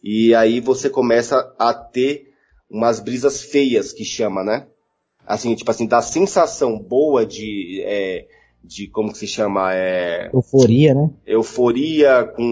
e 0.00 0.32
aí 0.36 0.60
você 0.60 0.88
começa 0.88 1.52
a 1.58 1.74
ter 1.74 2.32
umas 2.70 3.00
brisas 3.00 3.42
feias 3.42 3.92
que 3.92 4.04
chama, 4.04 4.44
né? 4.44 4.68
Assim, 5.26 5.54
tipo 5.54 5.70
assim, 5.70 5.86
da 5.86 6.02
sensação 6.02 6.78
boa 6.78 7.24
de, 7.24 7.82
é, 7.84 8.26
de 8.62 8.86
como 8.88 9.12
que 9.12 9.18
se 9.18 9.26
chama? 9.26 9.74
É, 9.74 10.30
euforia, 10.32 10.94
né? 10.94 11.10
Euforia 11.26 12.24
com 12.24 12.42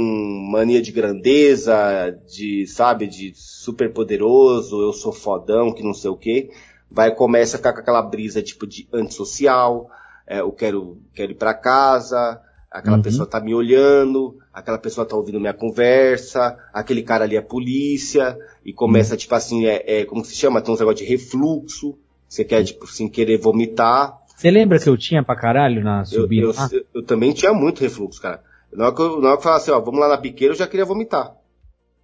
mania 0.50 0.80
de 0.80 0.92
grandeza, 0.92 2.18
de, 2.26 2.66
sabe, 2.66 3.06
de 3.06 3.32
super 3.34 3.92
poderoso, 3.92 4.80
eu 4.80 4.92
sou 4.92 5.12
fodão, 5.12 5.72
que 5.72 5.82
não 5.82 5.94
sei 5.94 6.10
o 6.10 6.16
quê. 6.16 6.50
Vai, 6.90 7.14
começa 7.14 7.56
a 7.56 7.58
ficar 7.58 7.72
com 7.72 7.80
aquela 7.80 8.02
brisa 8.02 8.42
tipo 8.42 8.66
de 8.66 8.86
antissocial, 8.92 9.90
é, 10.26 10.40
eu 10.40 10.52
quero, 10.52 10.98
quero 11.14 11.32
ir 11.32 11.36
para 11.36 11.54
casa, 11.54 12.40
aquela 12.70 12.96
uhum. 12.96 13.02
pessoa 13.02 13.26
tá 13.26 13.40
me 13.40 13.54
olhando, 13.54 14.38
aquela 14.52 14.78
pessoa 14.78 15.06
tá 15.06 15.16
ouvindo 15.16 15.40
minha 15.40 15.54
conversa, 15.54 16.58
aquele 16.72 17.02
cara 17.02 17.24
ali 17.24 17.36
é 17.36 17.40
polícia, 17.40 18.36
e 18.64 18.72
começa, 18.72 19.12
uhum. 19.12 19.18
tipo 19.18 19.34
assim, 19.34 19.66
é, 19.66 20.00
é, 20.00 20.04
como 20.04 20.24
se 20.24 20.34
chama? 20.34 20.60
Tem 20.60 20.72
uns 20.72 20.80
negócio 20.80 21.04
de 21.04 21.10
refluxo, 21.10 21.98
você 22.32 22.44
quer, 22.44 22.64
tipo, 22.64 22.86
sem 22.86 23.08
querer 23.08 23.38
vomitar, 23.38 24.22
você 24.42 24.50
lembra 24.50 24.76
que 24.76 24.88
eu 24.88 24.96
tinha 24.96 25.22
pra 25.22 25.36
caralho 25.36 25.84
na 25.84 26.04
subida? 26.04 26.46
Eu, 26.46 26.52
eu, 26.52 26.68
eu, 26.72 26.86
eu 26.96 27.02
também 27.04 27.32
tinha 27.32 27.52
muito 27.52 27.80
refluxo, 27.80 28.20
cara. 28.20 28.42
Na 28.72 28.86
hora 28.86 28.94
que 28.94 29.00
eu, 29.00 29.20
na 29.20 29.28
hora 29.28 29.36
que 29.36 29.40
eu 29.40 29.42
falava 29.42 29.62
assim, 29.62 29.70
ó, 29.70 29.78
vamos 29.78 30.00
lá 30.00 30.08
na 30.08 30.16
biqueira, 30.16 30.52
eu 30.52 30.58
já 30.58 30.66
queria 30.66 30.84
vomitar. 30.84 31.32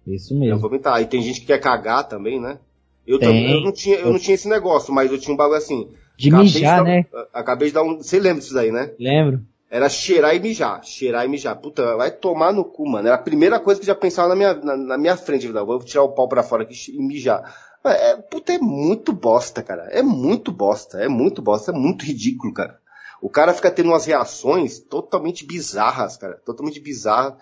Isso 0.07 0.33
mesmo. 0.39 0.55
Eu 0.55 0.59
vomitar. 0.59 0.93
Aí 0.93 1.05
tem 1.05 1.21
gente 1.21 1.41
que 1.41 1.47
quer 1.47 1.59
cagar 1.59 2.07
também, 2.07 2.39
né? 2.39 2.59
Eu, 3.05 3.19
também, 3.19 3.51
eu, 3.51 3.61
não, 3.61 3.73
tinha, 3.73 3.97
eu 3.97 4.11
não 4.11 4.19
tinha 4.19 4.35
esse 4.35 4.47
negócio, 4.47 4.93
mas 4.93 5.11
eu 5.11 5.19
tinha 5.19 5.33
um 5.33 5.37
bagulho 5.37 5.57
assim. 5.57 5.89
De 6.15 6.31
mijar, 6.31 6.45
de 6.45 6.61
dar, 6.61 6.83
né? 6.83 7.05
Acabei 7.33 7.67
de 7.69 7.73
dar 7.73 7.83
um. 7.83 7.97
Você 7.97 8.19
lembra 8.19 8.39
disso 8.39 8.53
daí, 8.53 8.71
né? 8.71 8.93
Lembro. 8.97 9.41
Era 9.69 9.89
cheirar 9.89 10.33
e 10.33 10.39
mijar. 10.39 10.81
Cheirar 10.83 11.25
e 11.25 11.27
mijar. 11.27 11.57
Puta, 11.57 11.97
vai 11.97 12.11
tomar 12.11 12.53
no 12.53 12.63
cu, 12.63 12.87
mano. 12.87 13.07
Era 13.07 13.15
a 13.15 13.21
primeira 13.21 13.59
coisa 13.59 13.81
que 13.81 13.85
já 13.85 13.95
pensava 13.95 14.29
na 14.29 14.35
minha, 14.35 14.53
na, 14.53 14.77
na 14.77 14.97
minha 14.97 15.17
frente. 15.17 15.47
Vou 15.47 15.79
tirar 15.79 16.03
o 16.03 16.13
pau 16.13 16.29
pra 16.29 16.43
fora 16.43 16.63
aqui 16.63 16.75
e 16.93 17.01
mijar. 17.01 17.43
É, 17.83 18.15
puta, 18.17 18.53
é 18.53 18.57
muito 18.57 19.13
bosta, 19.13 19.63
cara. 19.63 19.83
É 19.91 20.01
muito 20.01 20.51
bosta. 20.51 20.99
É 20.99 21.07
muito 21.07 21.41
bosta. 21.41 21.71
É 21.71 21.73
muito 21.73 22.05
ridículo, 22.05 22.53
cara. 22.53 22.79
O 23.21 23.29
cara 23.29 23.53
fica 23.53 23.71
tendo 23.71 23.89
umas 23.89 24.05
reações 24.05 24.79
totalmente 24.79 25.45
bizarras, 25.45 26.17
cara. 26.17 26.35
Totalmente 26.45 26.79
bizarras. 26.79 27.35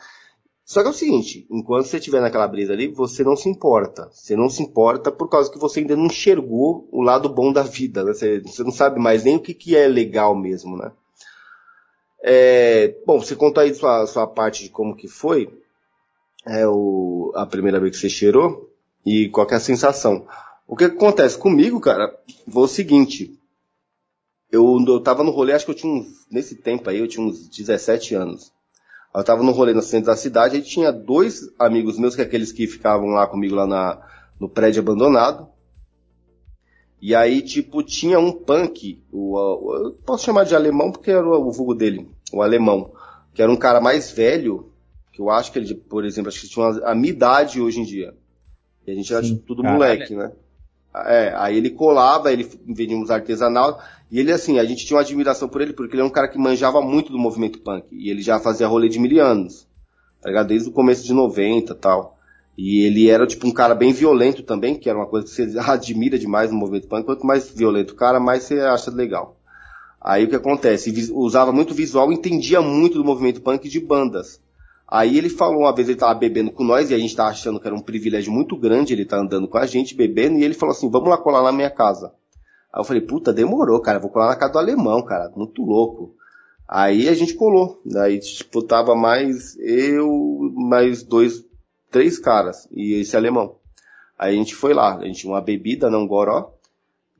Só 0.63 0.81
que 0.81 0.87
é 0.87 0.91
o 0.91 0.93
seguinte, 0.93 1.47
enquanto 1.49 1.85
você 1.85 1.97
estiver 1.97 2.19
naquela 2.19 2.47
brisa 2.47 2.73
ali, 2.73 2.89
você 2.89 3.23
não 3.23 3.37
se 3.37 3.47
importa. 3.47 4.09
Você 4.11 4.35
não 4.35 4.49
se 4.49 4.61
importa 4.61 5.11
por 5.11 5.29
causa 5.29 5.49
que 5.49 5.57
você 5.57 5.79
ainda 5.79 5.95
não 5.95 6.07
enxergou 6.07 6.87
o 6.91 7.01
lado 7.01 7.29
bom 7.29 7.53
da 7.53 7.63
vida. 7.63 8.03
Né? 8.03 8.13
Você, 8.13 8.41
você, 8.41 8.63
não 8.63 8.71
sabe 8.71 8.99
mais 8.99 9.23
nem 9.23 9.37
o 9.37 9.39
que, 9.39 9.53
que 9.53 9.77
é 9.77 9.87
legal 9.87 10.35
mesmo, 10.35 10.75
né? 10.75 10.91
É, 12.21 12.95
bom, 13.05 13.19
você 13.19 13.35
contou 13.35 13.63
aí 13.63 13.73
sua, 13.73 14.05
sua 14.07 14.27
parte 14.27 14.63
de 14.63 14.69
como 14.69 14.95
que 14.95 15.07
foi 15.07 15.47
é, 16.45 16.67
o, 16.67 17.31
a 17.35 17.45
primeira 17.45 17.79
vez 17.79 17.95
que 17.95 18.01
você 18.01 18.09
cheirou 18.09 18.66
e 19.05 19.29
qual 19.29 19.47
é 19.49 19.55
a 19.55 19.59
sensação. 19.59 20.27
O 20.67 20.75
que 20.75 20.85
acontece 20.85 21.37
comigo, 21.37 21.79
cara, 21.79 22.13
foi 22.51 22.63
o 22.63 22.67
seguinte. 22.67 23.39
Eu, 24.51 24.77
eu 24.87 24.99
tava 24.99 25.23
no 25.23 25.31
rolê, 25.31 25.53
acho 25.53 25.65
que 25.65 25.71
eu 25.71 25.75
tinha 25.75 25.93
uns, 25.93 26.27
nesse 26.29 26.55
tempo 26.55 26.89
aí, 26.89 26.99
eu 26.99 27.07
tinha 27.07 27.25
uns 27.25 27.47
17 27.49 28.15
anos. 28.15 28.51
Eu 29.15 29.23
tava 29.23 29.43
no 29.43 29.51
rolê 29.51 29.73
no 29.73 29.81
centro 29.81 30.07
da 30.07 30.15
cidade 30.15 30.57
e 30.57 30.61
tinha 30.61 30.91
dois 30.91 31.49
amigos 31.57 31.97
meus, 31.97 32.15
que 32.15 32.21
é 32.21 32.25
aqueles 32.25 32.51
que 32.51 32.67
ficavam 32.67 33.07
lá 33.07 33.25
comigo 33.25 33.55
lá 33.55 33.65
na, 33.65 34.01
no 34.39 34.49
prédio 34.49 34.81
abandonado. 34.81 35.49
E 37.01 37.15
aí, 37.15 37.41
tipo, 37.41 37.83
tinha 37.83 38.19
um 38.19 38.31
punk, 38.31 39.03
o, 39.11 39.37
o, 39.37 39.91
posso 40.05 40.25
chamar 40.25 40.45
de 40.45 40.55
alemão 40.55 40.91
porque 40.91 41.11
era 41.11 41.25
o, 41.25 41.47
o 41.47 41.51
vulgo 41.51 41.75
dele, 41.75 42.09
o 42.33 42.41
alemão, 42.41 42.91
que 43.33 43.41
era 43.41 43.51
um 43.51 43.55
cara 43.55 43.79
mais 43.79 44.11
velho, 44.11 44.71
que 45.13 45.21
eu 45.21 45.29
acho 45.29 45.51
que 45.51 45.59
ele, 45.59 45.75
por 45.75 46.03
exemplo, 46.03 46.29
acho 46.29 46.41
que 46.41 46.49
tinha 46.49 46.65
uma, 46.65 46.87
a 46.87 46.95
minha 46.95 47.11
idade 47.13 47.61
hoje 47.61 47.79
em 47.79 47.83
dia. 47.83 48.15
E 48.87 48.91
a 48.91 48.95
gente 48.95 49.13
era 49.13 49.21
tudo 49.45 49.61
Caralho. 49.61 49.79
moleque, 49.79 50.15
né? 50.15 50.31
É, 50.95 51.33
aí 51.35 51.57
ele 51.57 51.69
colava, 51.69 52.31
ele 52.31 52.49
vendia 52.65 52.97
uns 52.97 53.11
artesanal, 53.11 53.79
e 54.09 54.19
ele 54.19 54.31
assim, 54.31 54.57
a 54.57 54.63
gente 54.65 54.85
tinha 54.85 54.95
uma 54.95 55.03
admiração 55.03 55.47
por 55.47 55.61
ele, 55.61 55.73
porque 55.73 55.93
ele 55.93 56.01
é 56.01 56.05
um 56.05 56.09
cara 56.09 56.27
que 56.27 56.39
manjava 56.39 56.81
muito 56.81 57.11
do 57.11 57.19
movimento 57.19 57.59
punk, 57.59 57.85
e 57.91 58.09
ele 58.09 58.21
já 58.21 58.39
fazia 58.39 58.65
rolê 58.65 58.87
de 58.89 58.97
mil 58.97 59.23
anos, 59.23 59.67
tá 60.21 60.29
ligado? 60.29 60.47
Desde 60.47 60.69
o 60.69 60.71
começo 60.71 61.05
de 61.05 61.13
90 61.13 61.75
tal. 61.75 62.17
E 62.57 62.85
ele 62.85 63.07
era 63.07 63.27
tipo 63.27 63.45
um 63.45 63.51
cara 63.51 63.75
bem 63.75 63.93
violento 63.93 64.41
também, 64.41 64.73
que 64.73 64.89
era 64.89 64.97
uma 64.97 65.05
coisa 65.05 65.27
que 65.27 65.33
você 65.33 65.59
admira 65.59 66.17
demais 66.17 66.49
no 66.49 66.57
movimento 66.57 66.87
punk, 66.87 67.05
quanto 67.05 67.25
mais 67.25 67.51
violento 67.51 67.93
o 67.93 67.95
cara, 67.95 68.19
mais 68.19 68.43
você 68.43 68.59
acha 68.61 68.89
legal. 68.89 69.37
Aí 70.01 70.23
o 70.23 70.29
que 70.29 70.35
acontece? 70.35 71.11
Usava 71.13 71.51
muito 71.51 71.73
visual, 71.73 72.11
entendia 72.11 72.61
muito 72.61 72.97
do 72.97 73.05
movimento 73.05 73.41
punk 73.41 73.67
de 73.67 73.79
bandas. 73.79 74.41
Aí 74.87 75.17
ele 75.17 75.29
falou 75.29 75.63
uma 75.63 75.75
vez, 75.75 75.89
ele 75.89 75.97
tava 75.97 76.13
bebendo 76.13 76.49
com 76.49 76.63
nós 76.63 76.89
e 76.89 76.93
a 76.93 76.97
gente 76.97 77.13
tava 77.13 77.29
achando 77.29 77.59
que 77.59 77.67
era 77.67 77.75
um 77.75 77.81
privilégio 77.81 78.31
muito 78.31 78.55
grande 78.55 78.93
ele 78.93 79.03
tá 79.03 79.17
andando 79.17 79.47
com 79.47 79.57
a 79.57 79.65
gente, 79.65 79.93
bebendo, 79.93 80.39
e 80.39 80.43
ele 80.43 80.53
falou 80.53 80.73
assim, 80.73 80.89
vamos 80.89 81.09
lá 81.09 81.17
colar 81.17 81.43
na 81.43 81.51
minha 81.51 81.69
casa. 81.69 82.13
Aí 82.71 82.79
eu 82.79 82.85
falei, 82.85 83.01
puta, 83.01 83.33
demorou, 83.33 83.81
cara, 83.81 83.99
vou 83.99 84.09
colar 84.09 84.27
na 84.27 84.35
casa 84.37 84.53
do 84.53 84.59
alemão, 84.59 85.03
cara, 85.03 85.29
muito 85.35 85.61
louco. 85.61 86.15
Aí 86.65 87.09
a 87.09 87.13
gente 87.13 87.33
colou, 87.33 87.81
daí 87.85 88.19
tipo, 88.19 88.61
tava 88.61 88.95
mais 88.95 89.57
eu, 89.59 90.09
mais 90.55 91.03
dois, 91.03 91.45
três 91.91 92.17
caras, 92.17 92.67
e 92.71 92.93
esse 92.93 93.15
alemão. 93.17 93.55
Aí 94.17 94.35
a 94.35 94.37
gente 94.37 94.55
foi 94.55 94.73
lá, 94.73 94.97
a 94.97 95.05
gente 95.05 95.19
tinha 95.19 95.33
uma 95.33 95.41
bebida, 95.41 95.89
não 95.89 96.07
goró, 96.07 96.53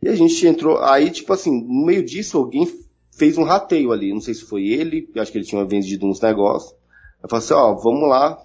e 0.01 0.07
a 0.07 0.15
gente 0.15 0.45
entrou, 0.47 0.77
aí 0.79 1.09
tipo 1.09 1.33
assim, 1.33 1.51
no 1.65 1.85
meio 1.85 2.03
disso 2.03 2.37
alguém 2.37 2.65
fez 3.11 3.37
um 3.37 3.43
rateio 3.43 3.91
ali, 3.91 4.13
não 4.13 4.21
sei 4.21 4.33
se 4.33 4.43
foi 4.43 4.67
ele, 4.67 5.09
acho 5.17 5.31
que 5.31 5.37
ele 5.37 5.45
tinha 5.45 5.63
vendido 5.65 6.05
uns 6.05 6.21
negócios, 6.21 6.77
eu 7.21 7.29
falei 7.29 7.43
assim, 7.43 7.53
ó, 7.53 7.73
vamos 7.73 8.07
lá, 8.07 8.37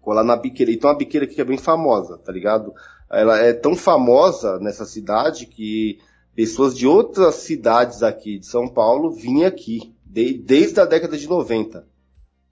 colar 0.00 0.24
na 0.24 0.36
biqueira. 0.36 0.70
E 0.70 0.76
tem 0.76 0.88
uma 0.88 0.96
biqueira 0.96 1.26
aqui 1.26 1.40
é 1.40 1.44
bem 1.44 1.58
famosa, 1.58 2.18
tá 2.18 2.32
ligado? 2.32 2.72
Ela 3.10 3.38
é 3.38 3.52
tão 3.52 3.74
famosa 3.74 4.58
nessa 4.58 4.84
cidade 4.84 5.46
que 5.46 5.98
pessoas 6.34 6.76
de 6.76 6.86
outras 6.86 7.36
cidades 7.36 8.02
aqui 8.02 8.38
de 8.38 8.46
São 8.46 8.68
Paulo 8.68 9.10
vinham 9.10 9.48
aqui, 9.48 9.94
de, 10.04 10.34
desde 10.34 10.80
a 10.80 10.84
década 10.84 11.16
de 11.16 11.28
90. 11.28 11.80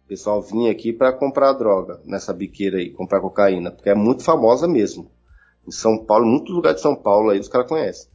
O 0.05 0.09
pessoal 0.09 0.41
vinha 0.41 0.71
aqui 0.71 0.93
para 0.93 1.13
comprar 1.13 1.53
droga 1.53 2.01
nessa 2.05 2.33
biqueira 2.33 2.79
aí, 2.79 2.91
comprar 2.91 3.21
cocaína, 3.21 3.71
porque 3.71 3.91
é 3.91 3.95
muito 3.95 4.23
famosa 4.23 4.69
mesmo. 4.69 5.11
Em 5.67 5.71
São 5.71 6.05
Paulo, 6.05 6.27
muitos 6.27 6.55
lugares 6.55 6.77
de 6.77 6.83
São 6.83 6.95
Paulo 6.95 7.31
aí 7.31 7.41
os 7.41 7.49
caras 7.49 7.69
conhecem. 7.69 8.09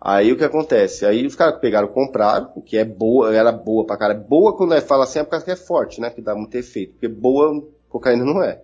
Aí 0.00 0.30
o 0.30 0.36
que 0.36 0.44
acontece? 0.44 1.06
Aí 1.06 1.26
os 1.26 1.34
caras 1.34 1.58
pegaram, 1.58 1.88
compraram, 1.88 2.52
o 2.54 2.62
que 2.62 2.76
é 2.76 2.84
boa, 2.84 3.34
era 3.34 3.50
boa 3.50 3.86
pra 3.86 3.96
cara. 3.96 4.14
Boa 4.14 4.56
quando 4.56 4.74
é, 4.74 4.80
fala 4.80 5.04
assim 5.04 5.20
é 5.20 5.24
porque 5.24 5.50
é 5.50 5.56
forte, 5.56 6.00
né? 6.00 6.10
Que 6.10 6.20
dá 6.20 6.34
muito 6.34 6.54
efeito. 6.54 6.92
Porque 6.92 7.08
boa 7.08 7.66
cocaína 7.88 8.24
não 8.24 8.42
é. 8.42 8.62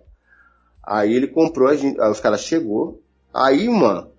Aí 0.81 1.13
ele 1.13 1.27
comprou, 1.27 1.75
gente, 1.75 1.99
os 1.99 2.19
caras 2.19 2.41
chegou. 2.41 3.01
Aí, 3.33 3.67
mano, 3.67 4.11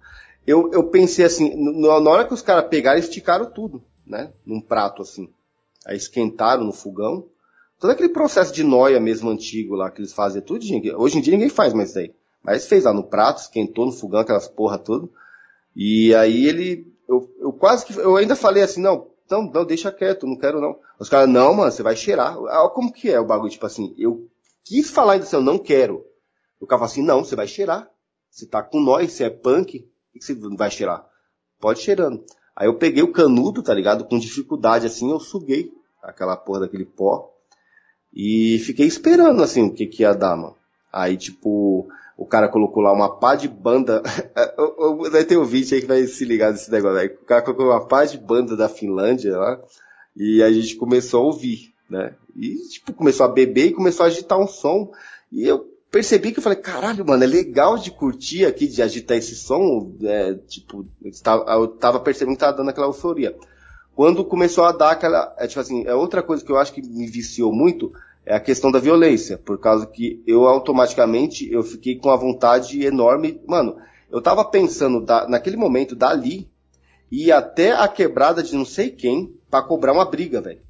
eu, 0.47 0.71
eu 0.73 0.91
pensei 0.91 1.25
assim, 1.25 1.55
na 1.81 2.11
hora 2.11 2.27
que 2.27 2.35
os 2.35 2.43
caras 2.43 2.69
pegaram, 2.69 2.99
esticaram 2.99 3.51
tudo, 3.51 3.83
né? 4.07 4.33
Num 4.45 4.61
prato 4.61 5.03
assim. 5.03 5.31
Aí 5.87 5.97
esquentaram 5.97 6.65
no 6.65 6.73
fogão. 6.73 7.29
Todo 7.79 7.91
aquele 7.91 8.09
processo 8.09 8.53
de 8.53 8.65
noia 8.65 8.99
mesmo 8.99 9.31
antigo 9.31 9.75
lá 9.75 9.91
que 9.91 10.01
eles 10.01 10.13
fazem 10.13 10.43
tudo. 10.43 10.65
Hoje 10.97 11.19
em 11.19 11.21
dia 11.21 11.35
ninguém 11.35 11.49
faz 11.49 11.73
mais 11.73 11.91
isso 11.91 11.99
aí. 11.99 12.15
Mas 12.43 12.67
fez 12.67 12.85
lá 12.85 12.93
no 12.93 13.05
prato, 13.05 13.41
esquentou 13.41 13.87
no 13.87 13.93
fogão, 13.93 14.21
aquelas 14.21 14.49
porra 14.49 14.79
tudo. 14.79 15.11
E 15.75 16.15
aí 16.15 16.47
ele 16.47 16.94
eu, 17.09 17.31
eu 17.39 17.53
quase 17.53 17.87
que, 17.87 17.97
eu 17.99 18.17
ainda 18.17 18.37
falei 18.37 18.63
assim, 18.63 18.81
não, 18.81 19.11
não, 19.31 19.43
não, 19.51 19.65
deixa 19.65 19.93
quieto, 19.93 20.27
não 20.27 20.37
quero 20.37 20.61
não. 20.61 20.79
Os 20.99 21.09
caras, 21.09 21.29
não, 21.29 21.55
mano, 21.55 21.71
você 21.71 21.83
vai 21.83 21.97
cheirar. 21.97 22.37
Ah, 22.49 22.69
como 22.73 22.93
que 22.93 23.11
é 23.11 23.19
o 23.19 23.27
bagulho? 23.27 23.51
Tipo 23.51 23.67
assim, 23.67 23.95
eu 23.99 24.29
quis 24.65 24.91
falar 24.91 25.15
ainda 25.15 25.25
assim, 25.25 25.37
eu 25.37 25.43
não 25.43 25.59
quero. 25.59 26.05
O 26.61 26.67
cara 26.67 26.81
fala 26.81 26.91
assim, 26.91 27.03
não, 27.03 27.25
você 27.25 27.37
vai 27.37 27.47
cheirar. 27.47 27.91
Você 28.31 28.47
tá 28.47 28.63
com 28.63 28.81
nós, 28.81 29.13
você 29.13 29.25
é 29.25 29.31
punk, 29.31 29.89
o 30.15 30.19
que 30.19 30.25
você 30.25 30.35
vai 30.35 30.71
cheirar? 30.71 31.07
Pode 31.61 31.81
cheirando. 31.81 32.25
Aí 32.57 32.67
eu 32.67 32.79
peguei 32.79 33.03
o 33.03 33.13
canudo, 33.13 33.63
tá 33.63 33.73
ligado? 33.73 34.05
Com 34.05 34.19
dificuldade 34.19 34.87
assim, 34.87 35.11
eu 35.11 35.21
suguei 35.21 35.73
aquela 36.03 36.37
porra 36.37 36.61
daquele 36.61 36.85
pó. 36.85 37.31
E 38.13 38.59
fiquei 38.61 38.87
esperando, 38.87 39.43
assim, 39.43 39.63
o 39.63 39.73
que 39.73 39.87
que 39.87 40.03
ia 40.03 40.13
dar, 40.13 40.37
mano. 40.37 40.57
Aí, 40.93 41.17
tipo, 41.17 41.89
o 42.17 42.25
cara 42.25 42.49
colocou 42.49 42.83
lá 42.83 42.93
uma 42.93 43.17
pá 43.17 43.35
de 43.35 43.49
banda. 43.49 44.03
Vai 45.11 45.25
ter 45.25 45.43
vídeo 45.45 45.75
aí 45.75 45.81
que 45.81 45.87
vai 45.87 46.07
se 46.07 46.25
ligar 46.25 46.53
nesse 46.53 46.71
negócio 46.71 46.99
aí. 46.99 47.09
O 47.09 47.25
cara 47.25 47.43
colocou 47.43 47.67
uma 47.67 47.87
pá 47.87 48.05
de 48.05 48.19
banda 48.19 48.57
da 48.57 48.69
Finlândia 48.69 49.37
lá. 49.37 49.61
E 50.17 50.43
a 50.43 50.53
gente 50.53 50.77
começou 50.77 51.23
a 51.23 51.27
ouvir, 51.27 51.75
né? 51.91 52.15
E, 52.37 52.57
tipo, 52.69 52.93
começou 52.93 53.27
a 53.27 53.29
beber 53.29 53.67
e 53.67 53.73
começou 53.73 54.05
a 54.05 54.07
agitar 54.07 54.39
um 54.39 54.47
som. 54.47 54.93
E 55.31 55.45
eu 55.45 55.69
percebi 55.91 56.31
que 56.31 56.39
eu 56.39 56.43
falei, 56.43 56.59
caralho, 56.59 57.05
mano, 57.05 57.25
é 57.25 57.27
legal 57.27 57.77
de 57.77 57.91
curtir 57.91 58.45
aqui, 58.45 58.69
de 58.69 58.81
agitar 58.81 59.17
esse 59.17 59.35
som. 59.35 59.93
É, 60.03 60.35
tipo, 60.35 60.87
eu 61.03 61.67
tava 61.67 61.99
percebendo 61.99 62.35
que 62.35 62.41
tava 62.41 62.57
dando 62.57 62.71
aquela 62.71 62.87
euforia. 62.87 63.37
Quando 63.95 64.25
começou 64.25 64.65
a 64.65 64.73
dar 64.73 64.93
aquela. 64.93 65.35
É, 65.39 65.47
tipo 65.47 65.61
assim, 65.61 65.85
é 65.85 65.95
outra 65.95 66.23
coisa 66.23 66.45
que 66.45 66.51
eu 66.51 66.59
acho 66.59 66.73
que 66.73 66.83
me 66.83 67.07
viciou 67.07 67.53
muito 67.53 67.93
é 68.27 68.35
a 68.35 68.41
questão 68.41 68.73
da 68.73 68.79
violência, 68.79 69.37
por 69.37 69.59
causa 69.59 69.87
que 69.87 70.23
eu 70.27 70.47
automaticamente 70.47 71.51
eu 71.53 71.63
fiquei 71.63 71.97
com 71.97 72.11
a 72.11 72.17
vontade 72.17 72.85
enorme, 72.85 73.41
mano, 73.47 73.77
eu 74.11 74.23
tava 74.23 74.45
pensando 74.45 75.01
da, 75.05 75.29
naquele 75.29 75.57
momento 75.57 75.95
dali 75.95 76.51
ir 77.11 77.33
até 77.33 77.73
a 77.73 77.87
quebrada 77.87 78.43
de 78.43 78.55
não 78.55 78.65
sei 78.65 78.91
quem 78.91 79.39
para 79.51 79.63
cobrar 79.63 79.93
uma 79.93 80.05
briga, 80.05 80.41
velho. 80.41 80.61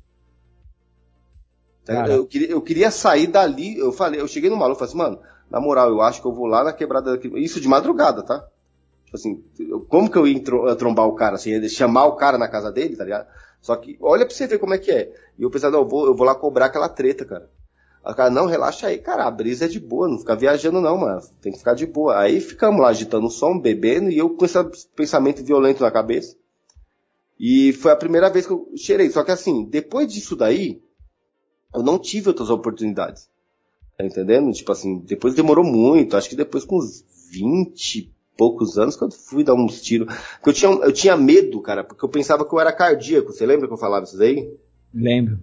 Eu, 2.10 2.26
queria, 2.26 2.50
eu 2.50 2.62
queria 2.62 2.90
sair 2.90 3.26
dali, 3.26 3.78
eu 3.78 3.92
falei, 3.92 4.20
eu 4.20 4.26
cheguei 4.26 4.48
no 4.48 4.56
maluco, 4.56 4.78
falei 4.78 4.88
assim, 4.88 4.98
mano, 4.98 5.20
na 5.50 5.60
moral, 5.60 5.90
eu 5.90 6.00
acho 6.00 6.20
que 6.20 6.26
eu 6.26 6.32
vou 6.32 6.46
lá 6.46 6.64
na 6.64 6.72
quebrada, 6.72 7.20
isso 7.34 7.60
de 7.60 7.68
madrugada, 7.68 8.22
tá? 8.22 8.46
Tipo 9.04 9.16
assim, 9.16 9.44
como 9.88 10.10
que 10.10 10.16
eu 10.16 10.26
ia 10.26 10.42
trombar 10.76 11.06
o 11.06 11.14
cara, 11.14 11.36
assim, 11.36 11.68
chamar 11.68 12.06
o 12.06 12.16
cara 12.16 12.38
na 12.38 12.48
casa 12.48 12.72
dele, 12.72 12.96
tá 12.96 13.04
ligado? 13.04 13.26
Só 13.64 13.74
que, 13.76 13.96
olha 13.98 14.26
pra 14.26 14.34
você 14.34 14.46
ver 14.46 14.58
como 14.58 14.74
é 14.74 14.78
que 14.78 14.90
é. 14.90 15.10
E 15.38 15.42
eu 15.42 15.50
pensei, 15.50 15.70
não, 15.70 15.78
eu 15.78 15.88
vou, 15.88 16.04
eu 16.04 16.14
vou 16.14 16.26
lá 16.26 16.34
cobrar 16.34 16.66
aquela 16.66 16.86
treta, 16.86 17.24
cara. 17.24 17.50
O 18.04 18.14
cara, 18.14 18.28
não, 18.28 18.44
relaxa 18.44 18.88
aí, 18.88 18.98
cara, 18.98 19.24
a 19.24 19.30
brisa 19.30 19.64
é 19.64 19.68
de 19.68 19.80
boa, 19.80 20.06
não 20.06 20.18
fica 20.18 20.36
viajando 20.36 20.82
não, 20.82 20.98
mano. 20.98 21.22
Tem 21.40 21.50
que 21.50 21.56
ficar 21.56 21.72
de 21.72 21.86
boa. 21.86 22.20
Aí 22.20 22.42
ficamos 22.42 22.78
lá 22.78 22.88
agitando 22.88 23.26
o 23.26 23.30
som, 23.30 23.58
bebendo, 23.58 24.10
e 24.10 24.18
eu 24.18 24.28
com 24.28 24.44
esse 24.44 24.58
pensamento 24.94 25.42
violento 25.42 25.82
na 25.82 25.90
cabeça. 25.90 26.36
E 27.40 27.72
foi 27.72 27.90
a 27.90 27.96
primeira 27.96 28.28
vez 28.28 28.46
que 28.46 28.52
eu 28.52 28.70
cheirei. 28.76 29.08
Só 29.08 29.24
que 29.24 29.30
assim, 29.30 29.64
depois 29.64 30.12
disso 30.12 30.36
daí, 30.36 30.82
eu 31.74 31.82
não 31.82 31.98
tive 31.98 32.28
outras 32.28 32.50
oportunidades. 32.50 33.30
Tá 33.96 34.04
entendendo? 34.04 34.52
Tipo 34.52 34.72
assim, 34.72 34.98
depois 34.98 35.34
demorou 35.34 35.64
muito, 35.64 36.18
acho 36.18 36.28
que 36.28 36.36
depois 36.36 36.66
com 36.66 36.76
uns 36.76 37.02
20 37.30 38.13
poucos 38.36 38.78
anos 38.78 39.00
eu 39.00 39.10
fui 39.10 39.44
dar 39.44 39.54
uns 39.54 39.80
tiros. 39.80 40.12
Porque 40.34 40.50
eu 40.50 40.52
tinha, 40.52 40.70
eu 40.70 40.92
tinha 40.92 41.16
medo, 41.16 41.60
cara, 41.60 41.84
porque 41.84 42.04
eu 42.04 42.08
pensava 42.08 42.44
que 42.44 42.54
eu 42.54 42.60
era 42.60 42.72
cardíaco. 42.72 43.32
Você 43.32 43.46
lembra 43.46 43.66
que 43.66 43.74
eu 43.74 43.78
falava 43.78 44.04
isso 44.04 44.18
daí? 44.18 44.52
Lembro. 44.92 45.38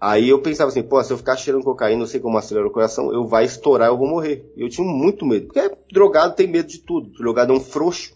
Aí 0.00 0.28
eu 0.28 0.42
pensava 0.42 0.68
assim, 0.68 0.82
pô, 0.82 1.02
se 1.04 1.12
eu 1.12 1.16
ficar 1.16 1.36
cheirando 1.36 1.62
cocaína, 1.62 2.00
não 2.00 2.06
sei 2.06 2.18
como 2.18 2.36
acelera 2.36 2.66
o 2.66 2.72
coração, 2.72 3.12
eu 3.12 3.24
vai 3.24 3.44
estourar, 3.44 3.88
eu 3.88 3.96
vou 3.96 4.08
morrer. 4.08 4.50
Eu 4.56 4.68
tinha 4.68 4.86
muito 4.86 5.24
medo. 5.24 5.46
Porque 5.46 5.76
drogado 5.92 6.34
tem 6.34 6.48
medo 6.48 6.68
de 6.68 6.80
tudo. 6.80 7.12
Drogado 7.12 7.52
é 7.52 7.56
um 7.56 7.60
frouxo. 7.60 8.12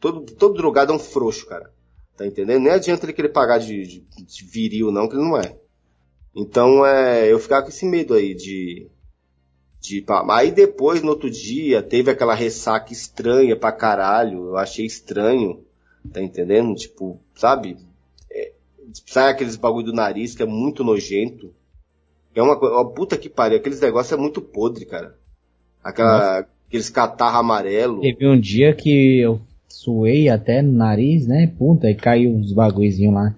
Todo, 0.00 0.22
todo 0.22 0.54
drogado 0.54 0.92
é 0.92 0.96
um 0.96 0.98
frouxo, 0.98 1.46
cara. 1.46 1.70
Tá 2.16 2.26
entendendo? 2.26 2.62
Nem 2.62 2.72
adianta 2.72 3.06
ele 3.06 3.12
querer 3.12 3.28
pagar 3.28 3.58
de, 3.58 3.86
de, 3.86 4.00
de 4.00 4.44
viril, 4.44 4.90
não, 4.90 5.08
que 5.08 5.14
ele 5.14 5.22
não 5.22 5.38
é. 5.38 5.56
Então, 6.34 6.84
é, 6.84 7.30
eu 7.30 7.38
ficava 7.38 7.62
com 7.62 7.68
esse 7.68 7.86
medo 7.86 8.14
aí 8.14 8.34
de, 8.34 8.88
de, 9.80 10.04
aí 10.28 10.50
depois, 10.50 11.02
no 11.02 11.08
outro 11.08 11.30
dia, 11.30 11.82
teve 11.82 12.10
aquela 12.10 12.34
ressaca 12.34 12.92
estranha 12.92 13.56
pra 13.56 13.72
caralho. 13.72 14.48
Eu 14.48 14.56
achei 14.58 14.84
estranho. 14.84 15.64
Tá 16.12 16.20
entendendo? 16.20 16.74
Tipo, 16.74 17.18
sabe? 17.34 17.76
É, 18.30 18.52
sai 19.06 19.30
aqueles 19.30 19.56
bagulho 19.56 19.86
do 19.86 19.92
nariz 19.92 20.34
que 20.34 20.42
é 20.42 20.46
muito 20.46 20.84
nojento. 20.84 21.52
É 22.34 22.42
uma 22.42 22.58
coisa. 22.58 22.84
Puta 22.84 23.16
que 23.16 23.28
pariu. 23.28 23.58
Aqueles 23.58 23.80
negócios 23.80 24.12
é 24.12 24.20
muito 24.20 24.40
podre, 24.40 24.84
cara. 24.84 25.16
Aquela, 25.82 26.46
aqueles 26.68 26.90
catarro 26.90 27.38
amarelo. 27.38 28.00
Teve 28.02 28.28
um 28.28 28.38
dia 28.38 28.74
que 28.74 29.20
eu 29.20 29.40
suei 29.66 30.28
até 30.28 30.60
no 30.60 30.72
nariz, 30.72 31.26
né? 31.26 31.52
Puta, 31.58 31.90
e 31.90 31.94
caiu 31.94 32.32
uns 32.32 32.52
bagulhozinhos 32.52 33.14
lá. 33.14 33.34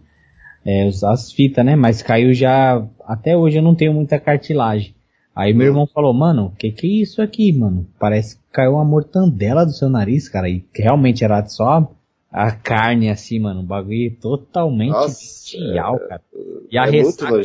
É, 0.65 0.89
as 0.89 1.33
fitas, 1.33 1.65
né? 1.65 1.77
Mas 1.77 2.03
caiu 2.03 2.33
já. 2.33 2.85
Até 3.05 3.37
hoje 3.37 3.59
eu 3.59 3.63
não 3.63 3.75
tenho 3.75 3.93
muita 3.93 4.19
cartilagem. 4.19 4.95
Aí 5.35 5.55
meu 5.55 5.69
irmão 5.69 5.87
falou, 5.87 6.13
mano, 6.13 6.53
que 6.59 6.71
que 6.71 6.87
é 6.87 7.03
isso 7.03 7.23
aqui, 7.23 7.53
mano? 7.53 7.87
Parece 7.99 8.37
que 8.37 8.43
caiu 8.53 8.73
uma 8.75 8.85
mortandela 8.85 9.65
do 9.65 9.73
seu 9.73 9.89
nariz, 9.89 10.29
cara. 10.29 10.49
E 10.49 10.63
realmente 10.75 11.25
era 11.25 11.45
só 11.47 11.91
a 12.31 12.53
carne 12.53 13.09
assim, 13.09 13.39
mano. 13.39 13.61
Um 13.61 13.65
bagulho 13.65 14.15
totalmente 14.21 14.93
bestial, 14.93 15.97
é, 15.97 16.09
cara. 16.09 16.23
E 16.71 16.79
a 16.79 16.87
é 16.87 16.91
ressaca, 16.91 17.41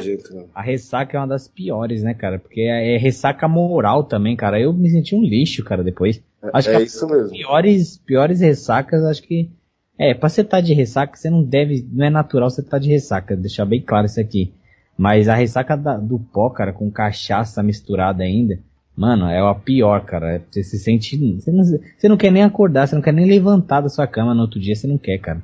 a 0.54 0.62
ressaca 0.62 1.17
é 1.17 1.19
uma 1.19 1.28
das 1.28 1.47
piores, 1.47 2.04
né, 2.04 2.13
cara? 2.13 2.39
Porque 2.39 2.62
é, 2.62 2.95
é, 2.95 2.97
ressaca 2.97 3.47
moral 3.47 4.04
também, 4.04 4.36
cara. 4.36 4.60
Eu 4.60 4.73
me 4.73 4.89
senti 4.89 5.15
um 5.15 5.23
lixo, 5.23 5.63
cara, 5.63 5.84
depois. 5.84 6.21
É, 6.43 6.50
acho 6.54 6.69
é 6.69 6.78
que 6.78 6.84
isso 6.84 7.08
mesmo. 7.08 7.30
Piores, 7.32 7.97
piores 7.97 8.41
ressacas, 8.41 9.04
acho 9.04 9.23
que 9.23 9.50
é, 9.97 10.13
pra 10.13 10.30
você 10.30 10.41
estar 10.41 10.58
tá 10.58 10.62
de 10.62 10.73
ressaca, 10.73 11.15
você 11.15 11.30
não 11.30 11.43
deve, 11.43 11.88
não 11.91 12.06
é 12.06 12.10
natural 12.10 12.50
você 12.50 12.62
estar 12.62 12.71
tá 12.71 12.80
de 12.80 12.89
ressaca, 12.89 13.36
deixar 13.36 13.65
bem 13.65 13.82
claro 13.82 14.06
isso 14.06 14.19
aqui. 14.19 14.54
Mas 14.97 15.29
a 15.29 15.36
ressaca 15.36 15.77
da, 15.77 15.95
do 15.95 16.17
pó, 16.17 16.49
cara, 16.49 16.73
com 16.73 16.89
cachaça 16.89 17.62
misturada 17.62 18.23
ainda, 18.23 18.60
mano, 18.95 19.27
é 19.27 19.39
a 19.39 19.53
pior, 19.53 20.03
cara. 20.03 20.43
Você 20.49 20.63
se 20.63 20.79
sente. 20.79 21.15
Você 21.36 21.51
não, 21.51 21.63
você 21.63 22.10
não 22.10 22.17
quer 22.17 22.31
nem 22.31 22.43
acordar, 22.43 22.88
você 22.88 22.95
não 22.95 23.01
quer 23.01 23.13
nem 23.13 23.27
levantar 23.27 23.81
da 23.81 23.89
sua 23.89 24.07
cama 24.07 24.33
no 24.33 24.41
outro 24.41 24.60
dia, 24.60 24.75
você 24.75 24.88
não 24.88 24.97
quer, 24.97 25.19
cara. 25.19 25.41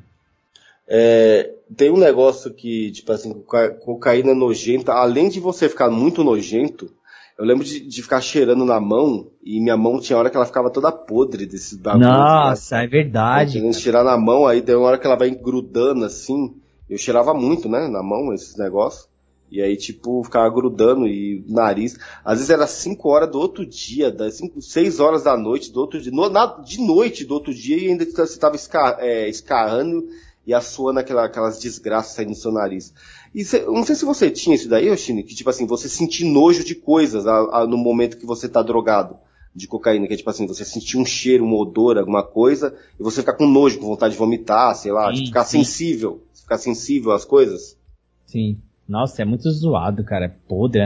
É, 0.88 1.52
tem 1.76 1.92
um 1.92 1.98
negócio 1.98 2.54
que, 2.54 2.92
tipo 2.92 3.12
assim, 3.12 3.34
cocaína 3.82 4.34
nojenta, 4.34 4.94
além 4.94 5.30
de 5.30 5.40
você 5.40 5.70
ficar 5.70 5.90
muito 5.90 6.24
nojento, 6.24 6.92
eu 7.38 7.46
lembro 7.46 7.64
de, 7.64 7.80
de, 7.80 8.02
ficar 8.02 8.22
cheirando 8.22 8.66
na 8.66 8.80
mão, 8.80 9.28
e 9.44 9.60
minha 9.60 9.78
mão 9.78 10.00
tinha 10.00 10.18
hora 10.18 10.30
que 10.30 10.38
ela 10.38 10.46
ficava 10.46 10.70
toda 10.70 10.92
podre 10.92 11.46
desses 11.46 11.78
bagulhos. 11.78 12.08
Nossa, 12.08 12.78
né? 12.78 12.84
é 12.84 12.88
verdade. 12.88 13.54
Querendo 13.54 13.74
cheirar 13.74 14.04
na 14.04 14.18
mão, 14.18 14.46
aí 14.46 14.62
tem 14.62 14.76
uma 14.76 14.88
hora 14.88 14.98
que 14.98 15.08
ela 15.08 15.16
vai 15.16 15.32
grudando 15.32 16.06
assim. 16.06 16.56
Eu 16.90 16.98
cheirava 16.98 17.34
muito, 17.34 17.68
né, 17.68 17.88
na 17.88 18.04
mão, 18.04 18.34
esses 18.34 18.56
negócios. 18.56 19.08
E 19.54 19.62
aí, 19.62 19.78
tipo, 19.78 20.24
ficava 20.24 20.50
grudando 20.50 21.08
e 21.08 21.46
nariz. 21.48 21.96
Às 22.26 22.40
vezes 22.40 22.50
era 22.50 22.66
5 22.66 23.08
horas 23.08 23.30
do 23.30 23.38
outro 23.38 23.64
dia, 23.64 24.12
das 24.12 24.42
6 24.60 25.00
horas 25.00 25.22
da 25.22 25.38
noite 25.38 25.72
do 25.72 25.80
outro 25.80 26.02
dia, 26.02 26.12
no, 26.12 26.28
na, 26.28 26.48
de 26.60 26.82
noite 26.82 27.24
do 27.24 27.36
outro 27.36 27.54
dia, 27.54 27.78
e 27.78 27.88
ainda 27.88 28.04
você 28.04 28.24
estava 28.24 28.56
escar, 28.56 28.98
é, 29.00 29.30
escarrando 29.30 30.08
e 30.44 30.56
assoando 30.56 31.00
aquela, 31.00 31.26
aquelas 31.26 31.60
desgraças 31.60 32.16
saindo 32.16 32.32
do 32.32 32.36
seu 32.36 32.52
nariz. 32.52 32.96
E 33.32 33.46
cê, 33.46 33.62
não 33.62 33.86
sei 33.86 33.96
se 33.96 34.06
você 34.06 34.32
tinha 34.32 34.56
isso 34.56 34.68
daí, 34.68 34.90
Oshine, 34.90 35.22
que 35.22 35.36
tipo 35.36 35.52
assim, 35.52 35.68
você 35.68 35.88
sentir 35.88 36.26
nojo 36.26 36.64
de 36.64 36.74
coisas 36.74 37.28
a, 37.28 37.60
a, 37.60 37.68
no 37.68 37.78
momento 37.78 38.18
que 38.18 38.26
você 38.26 38.50
tá 38.50 38.64
drogado 38.64 39.20
de 39.54 39.68
cocaína, 39.68 40.08
que 40.08 40.16
é 40.16 40.18
tipo 40.18 40.32
assim, 40.32 40.48
você 40.48 40.66
sentir 40.66 40.98
um 40.98 41.06
cheiro, 41.06 41.46
um 41.46 41.56
odor, 41.56 42.00
alguma 42.00 42.24
coisa, 42.24 42.76
e 43.00 43.04
você 43.04 43.22
ficar 43.22 43.34
com 43.34 43.46
nojo, 43.46 43.78
com 43.78 43.86
vontade 43.86 44.14
de 44.14 44.20
vomitar, 44.20 44.74
sei 44.74 44.92
lá, 44.92 45.10
sim, 45.10 45.14
tipo, 45.14 45.28
ficar 45.28 45.46
sim. 45.46 45.60
sensível, 45.60 46.24
ficar 46.34 46.58
sensível 46.58 47.12
às 47.12 47.24
coisas. 47.24 47.78
Sim. 48.26 48.58
Nossa, 48.88 49.22
é 49.22 49.26
muito 49.26 49.50
zoado, 49.50 50.04
cara. 50.04 50.26
É 50.26 50.30
podre. 50.48 50.82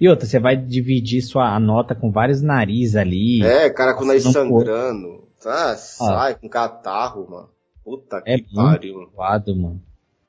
E 0.00 0.08
outra, 0.08 0.26
você 0.26 0.38
vai 0.38 0.56
dividir 0.56 1.22
sua 1.22 1.58
nota 1.58 1.94
com 1.94 2.10
vários 2.10 2.40
narizes 2.40 2.96
ali. 2.96 3.42
É, 3.42 3.68
cara 3.70 3.94
com 3.94 4.04
nariz 4.04 4.22
sangrando. 4.22 5.22
Ah, 5.44 5.74
sai 5.76 6.36
com 6.36 6.48
catarro, 6.48 7.28
mano. 7.28 7.48
Puta 7.84 8.22
é 8.24 8.38
que 8.38 8.54
pariu. 8.54 9.10
Zoado, 9.12 9.56
mano. 9.56 9.82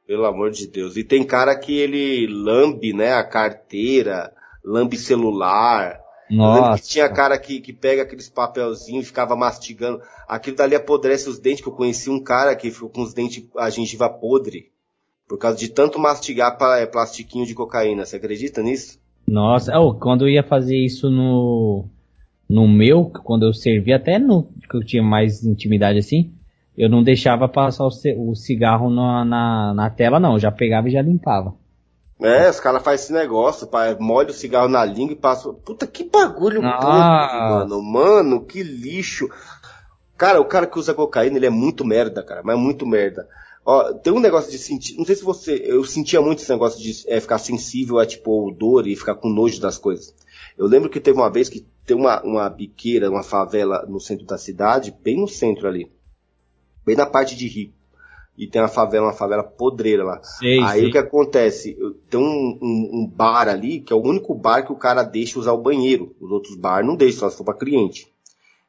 Pelo 0.07 0.25
amor 0.25 0.49
de 0.49 0.67
Deus. 0.67 0.97
E 0.97 1.03
tem 1.03 1.23
cara 1.23 1.55
que 1.55 1.77
ele 1.77 2.27
lambe, 2.27 2.93
né, 2.93 3.13
a 3.13 3.23
carteira, 3.23 4.33
lambe 4.65 4.97
celular. 4.97 6.01
Nossa. 6.29 6.81
Que 6.81 6.89
tinha 6.89 7.07
cara 7.09 7.37
que, 7.37 7.61
que 7.61 7.71
pega 7.71 8.01
aqueles 8.01 8.27
papelzinhos 8.27 9.05
e 9.05 9.07
ficava 9.07 9.35
mastigando. 9.35 10.01
Aquilo 10.27 10.57
dali 10.57 10.75
apodrece 10.75 11.29
os 11.29 11.37
dentes, 11.37 11.61
que 11.61 11.69
eu 11.69 11.73
conheci 11.73 12.09
um 12.09 12.21
cara 12.21 12.55
que 12.55 12.71
ficou 12.71 12.89
com 12.89 13.03
os 13.03 13.13
dentes, 13.13 13.47
a 13.55 13.69
gengiva 13.69 14.09
podre. 14.09 14.72
Por 15.33 15.39
causa 15.39 15.57
de 15.57 15.67
tanto 15.67 15.97
mastigar 15.97 16.55
é, 16.77 16.85
plastiquinho 16.85 17.43
de 17.43 17.55
cocaína. 17.55 18.05
Você 18.05 18.17
acredita 18.17 18.61
nisso? 18.61 18.99
Nossa, 19.27 19.75
oh, 19.79 19.95
quando 19.95 20.25
eu 20.25 20.29
ia 20.29 20.43
fazer 20.43 20.77
isso 20.77 21.09
no, 21.09 21.85
no 22.47 22.67
meu, 22.67 23.05
quando 23.23 23.43
eu 23.43 23.51
servia, 23.51 23.95
até 23.95 24.19
no 24.19 24.43
que 24.69 24.77
eu 24.77 24.85
tinha 24.85 25.01
mais 25.01 25.43
intimidade 25.43 25.97
assim, 25.97 26.31
eu 26.77 26.87
não 26.87 27.01
deixava 27.01 27.49
passar 27.49 27.83
o, 27.83 28.29
o 28.29 28.35
cigarro 28.35 28.91
na, 28.91 29.25
na, 29.25 29.73
na, 29.73 29.89
tela, 29.89 30.19
não. 30.19 30.33
Eu 30.33 30.39
já 30.39 30.51
pegava 30.51 30.87
e 30.87 30.91
já 30.91 31.01
limpava. 31.01 31.55
É, 32.21 32.47
os 32.47 32.59
caras 32.59 32.83
fazem 32.83 33.03
esse 33.03 33.13
negócio, 33.13 33.65
pai, 33.65 33.97
molha 33.99 34.29
o 34.29 34.33
cigarro 34.33 34.69
na 34.69 34.85
língua 34.85 35.13
e 35.13 35.19
passa. 35.19 35.51
Puta, 35.51 35.87
que 35.87 36.03
bagulho 36.03 36.61
ah. 36.63 37.65
mano. 37.65 37.81
Mano, 37.81 38.45
que 38.45 38.61
lixo. 38.61 39.27
Cara, 40.15 40.39
o 40.39 40.45
cara 40.45 40.67
que 40.67 40.77
usa 40.77 40.93
cocaína, 40.93 41.37
ele 41.37 41.47
é 41.47 41.49
muito 41.49 41.83
merda, 41.83 42.21
cara, 42.21 42.41
mas 42.43 42.55
muito 42.55 42.85
merda. 42.85 43.27
Ó, 43.65 43.93
tem 43.93 44.11
um 44.11 44.19
negócio 44.19 44.51
de 44.51 44.57
sentir. 44.57 44.97
Não 44.97 45.05
sei 45.05 45.15
se 45.15 45.23
você. 45.23 45.61
Eu 45.65 45.83
sentia 45.85 46.21
muito 46.21 46.39
esse 46.39 46.51
negócio 46.51 46.81
de 46.81 47.03
é, 47.07 47.19
ficar 47.19 47.37
sensível 47.37 47.99
a 47.99 48.05
tipo 48.05 48.47
odor 48.47 48.87
e 48.87 48.95
ficar 48.95 49.15
com 49.15 49.29
nojo 49.29 49.61
das 49.61 49.77
coisas. 49.77 50.13
Eu 50.57 50.67
lembro 50.67 50.89
que 50.89 50.99
teve 50.99 51.17
uma 51.17 51.31
vez 51.31 51.47
que 51.49 51.65
tem 51.85 51.95
uma, 51.95 52.21
uma 52.23 52.49
biqueira, 52.49 53.09
uma 53.09 53.23
favela 53.23 53.85
no 53.87 53.99
centro 53.99 54.25
da 54.25 54.37
cidade, 54.37 54.93
bem 55.03 55.19
no 55.19 55.27
centro 55.27 55.67
ali. 55.67 55.89
Bem 56.85 56.95
na 56.95 57.05
parte 57.05 57.35
de 57.35 57.47
rico. 57.47 57.73
e 58.37 58.47
tem 58.47 58.61
uma 58.61 58.67
favela, 58.67 59.07
uma 59.07 59.13
favela 59.13 59.43
podreira 59.43 60.03
lá. 60.03 60.21
Sei, 60.23 60.59
Aí 60.59 60.81
sei. 60.81 60.89
o 60.89 60.91
que 60.91 60.97
acontece? 60.97 61.77
Tem 62.09 62.19
um, 62.19 62.59
um, 62.61 62.89
um, 62.93 63.07
bar 63.07 63.47
ali, 63.47 63.79
que 63.79 63.93
é 63.93 63.95
o 63.95 64.03
único 64.03 64.35
bar 64.35 64.65
que 64.65 64.73
o 64.73 64.77
cara 64.77 65.03
deixa 65.03 65.39
usar 65.39 65.53
o 65.53 65.61
banheiro. 65.61 66.15
Os 66.19 66.29
outros 66.31 66.55
bar 66.55 66.85
não 66.85 66.95
deixam, 66.95 67.21
só 67.21 67.29
se 67.29 67.37
for 67.37 67.45
pra 67.45 67.53
cliente. 67.53 68.07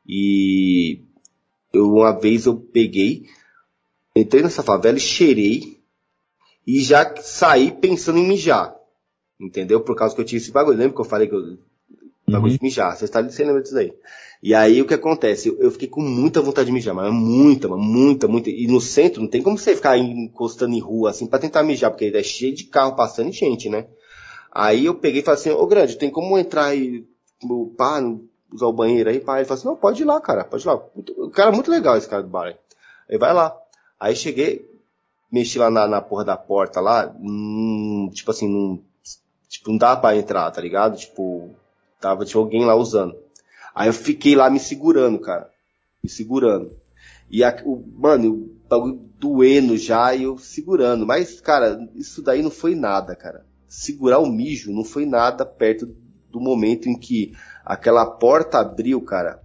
E 0.07 1.03
eu, 1.73 1.91
uma 1.91 2.13
vez 2.13 2.47
eu 2.47 2.57
peguei, 2.57 3.25
entrei 4.17 4.43
nessa 4.43 4.63
favela 4.63 4.97
e 4.97 5.01
cheirei 5.01 5.79
e 6.67 6.81
já 6.83 7.15
saí 7.17 7.71
pensando 7.71 8.19
em 8.19 8.27
mijar. 8.27 8.75
Entendeu? 9.41 9.81
Por 9.81 9.97
causa 9.97 10.15
que 10.15 10.21
eu 10.21 10.25
tinha 10.25 10.39
esse 10.39 10.53
bagulho. 10.53 10.79
Lembra 10.79 10.95
que 10.95 11.01
eu 11.01 11.05
falei 11.05 11.29
que 11.29 11.35
eu 11.35 11.59
bagulho 12.27 12.53
uhum. 12.53 12.57
de 12.57 12.63
mijar? 12.63 12.97
Você 12.97 13.05
está 13.05 13.23
você 13.23 13.45
lembra 13.45 13.63
disso 13.63 13.77
aí? 13.77 13.93
E 14.43 14.55
aí 14.55 14.81
o 14.81 14.87
que 14.87 14.95
acontece? 14.95 15.49
Eu, 15.49 15.59
eu, 15.61 15.71
fiquei 15.71 15.89
com 15.89 16.01
muita 16.01 16.41
vontade 16.41 16.67
de 16.67 16.73
mijar, 16.73 16.95
mas 16.95 17.13
muita, 17.13 17.69
muita, 17.69 18.29
muita. 18.29 18.51
E 18.51 18.67
no 18.67 18.81
centro 18.81 19.23
não 19.23 19.29
tem 19.29 19.43
como 19.43 19.57
você 19.57 19.75
ficar 19.75 19.97
encostando 19.97 20.75
em 20.75 20.81
rua 20.81 21.11
assim 21.11 21.27
para 21.27 21.39
tentar 21.39 21.63
mijar, 21.63 21.91
porque 21.91 22.13
é 22.15 22.23
cheio 22.23 22.55
de 22.55 22.65
carro 22.65 22.95
passando 22.95 23.29
e 23.29 23.33
gente, 23.33 23.69
né? 23.69 23.87
Aí 24.53 24.87
eu 24.87 24.95
peguei 24.95 25.21
e 25.21 25.25
falei 25.25 25.41
assim, 25.41 25.51
ô 25.51 25.67
grande, 25.67 25.97
tem 25.97 26.11
como 26.11 26.39
entrar 26.39 26.67
aí, 26.67 27.05
pá, 27.77 28.01
usar 28.53 28.67
o 28.67 28.73
banheiro 28.73 29.11
aí? 29.11 29.19
Pá, 29.19 29.39
ele 29.39 29.47
falou 29.47 29.59
assim, 29.59 29.69
não, 29.69 29.77
pode 29.77 30.03
ir 30.03 30.05
lá, 30.05 30.21
cara, 30.21 30.45
pode 30.45 30.63
ir 30.63 30.67
lá. 30.67 30.75
O 30.75 31.31
cara 31.31 31.51
é 31.51 31.55
muito 31.55 31.71
legal 31.71 31.97
esse 31.97 32.09
cara 32.09 32.23
do 32.23 32.29
bar. 32.29 32.57
Aí 33.11 33.19
vai 33.19 33.33
lá. 33.33 33.57
Aí 34.05 34.15
cheguei, 34.15 34.71
mexi 35.33 35.59
lá 35.59 35.71
na, 35.71 35.89
na 35.89 36.03
porra 36.03 36.27
da 36.27 36.37
porta 36.37 36.79
lá, 36.79 37.11
hum, 37.19 38.11
tipo 38.13 38.31
assim, 38.31 38.47
não, 38.47 38.79
tipo, 39.49 39.71
não 39.71 39.79
dava 39.79 39.99
pra 39.99 40.15
entrar, 40.15 40.51
tá 40.51 40.61
ligado? 40.61 40.99
Tipo, 40.99 41.57
tava, 41.99 42.27
tinha 42.27 42.39
alguém 42.39 42.67
lá 42.67 42.75
usando. 42.75 43.17
Aí 43.75 43.89
eu 43.89 43.95
fiquei 43.95 44.37
lá 44.37 44.51
me 44.51 44.61
segurando, 44.61 45.19
cara. 45.19 45.51
Me 46.03 46.11
segurando. 46.11 46.77
E 47.31 47.43
a, 47.43 47.57
o, 47.65 47.83
mano, 47.97 48.31
o 48.31 48.69
bagulho 48.69 49.09
doendo 49.19 49.75
já 49.79 50.15
e 50.15 50.25
eu 50.25 50.37
segurando. 50.37 51.07
Mas, 51.07 51.41
cara, 51.41 51.89
isso 51.95 52.21
daí 52.21 52.43
não 52.43 52.51
foi 52.51 52.75
nada, 52.75 53.17
cara. 53.17 53.47
Segurar 53.67 54.19
o 54.19 54.27
mijo 54.27 54.71
não 54.71 54.85
foi 54.85 55.07
nada 55.07 55.47
perto 55.47 55.87
do 56.31 56.39
momento 56.39 56.91
em 56.91 56.99
que 56.99 57.35
aquela 57.65 58.05
porta 58.05 58.59
abriu, 58.59 59.01
cara. 59.01 59.43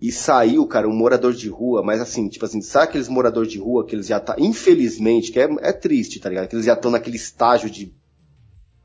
E 0.00 0.10
saiu, 0.10 0.66
cara, 0.66 0.88
um 0.88 0.96
morador 0.96 1.34
de 1.34 1.48
rua, 1.48 1.82
mas 1.82 2.00
assim, 2.00 2.26
tipo 2.28 2.46
assim, 2.46 2.62
sabe 2.62 2.84
aqueles 2.84 3.08
moradores 3.08 3.52
de 3.52 3.58
rua 3.58 3.84
que 3.84 3.94
eles 3.94 4.06
já 4.06 4.18
tá, 4.18 4.34
infelizmente, 4.38 5.30
que 5.30 5.38
é, 5.38 5.48
é 5.60 5.72
triste, 5.72 6.18
tá 6.18 6.30
ligado? 6.30 6.48
Que 6.48 6.54
eles 6.54 6.64
já 6.64 6.72
estão 6.72 6.90
naquele 6.90 7.16
estágio 7.16 7.68
de, 7.68 7.94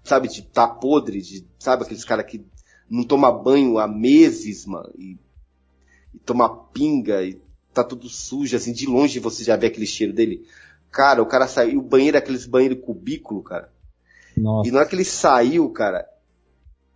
sabe, 0.04 0.28
de 0.28 0.41
tá 0.41 0.67
podre, 0.67 1.21
de, 1.21 1.47
sabe, 1.58 1.84
aqueles 1.84 2.04
caras 2.04 2.25
que 2.25 2.45
não 2.89 3.06
toma 3.06 3.32
banho 3.32 3.80
há 3.80 3.88
meses, 3.88 4.65
mano, 4.65 4.91
e, 4.97 5.17
e 6.13 6.19
toma 6.19 6.49
pinga, 6.49 7.23
e 7.23 7.41
tá 7.73 7.82
tudo 7.82 8.10
sujo, 8.10 8.58
assim, 8.58 8.73
de 8.73 8.86
longe 8.86 9.19
você 9.19 9.41
já 9.41 9.56
vê 9.56 9.67
aquele 9.67 9.88
cheiro 9.88 10.12
dele. 10.12 10.45
Cara, 10.91 11.21
o 11.21 11.25
cara 11.25 11.47
saiu, 11.47 11.80
o 11.80 11.84
banheiro 11.84 12.17
é 12.17 12.19
aqueles 12.19 12.45
banheiro 12.45 12.75
cubículo, 12.75 13.41
cara. 13.41 13.71
Nossa. 14.36 14.67
E 14.67 14.71
na 14.71 14.80
hora 14.80 14.88
que 14.88 14.95
ele 14.95 15.06
saiu, 15.06 15.69
cara, 15.69 16.06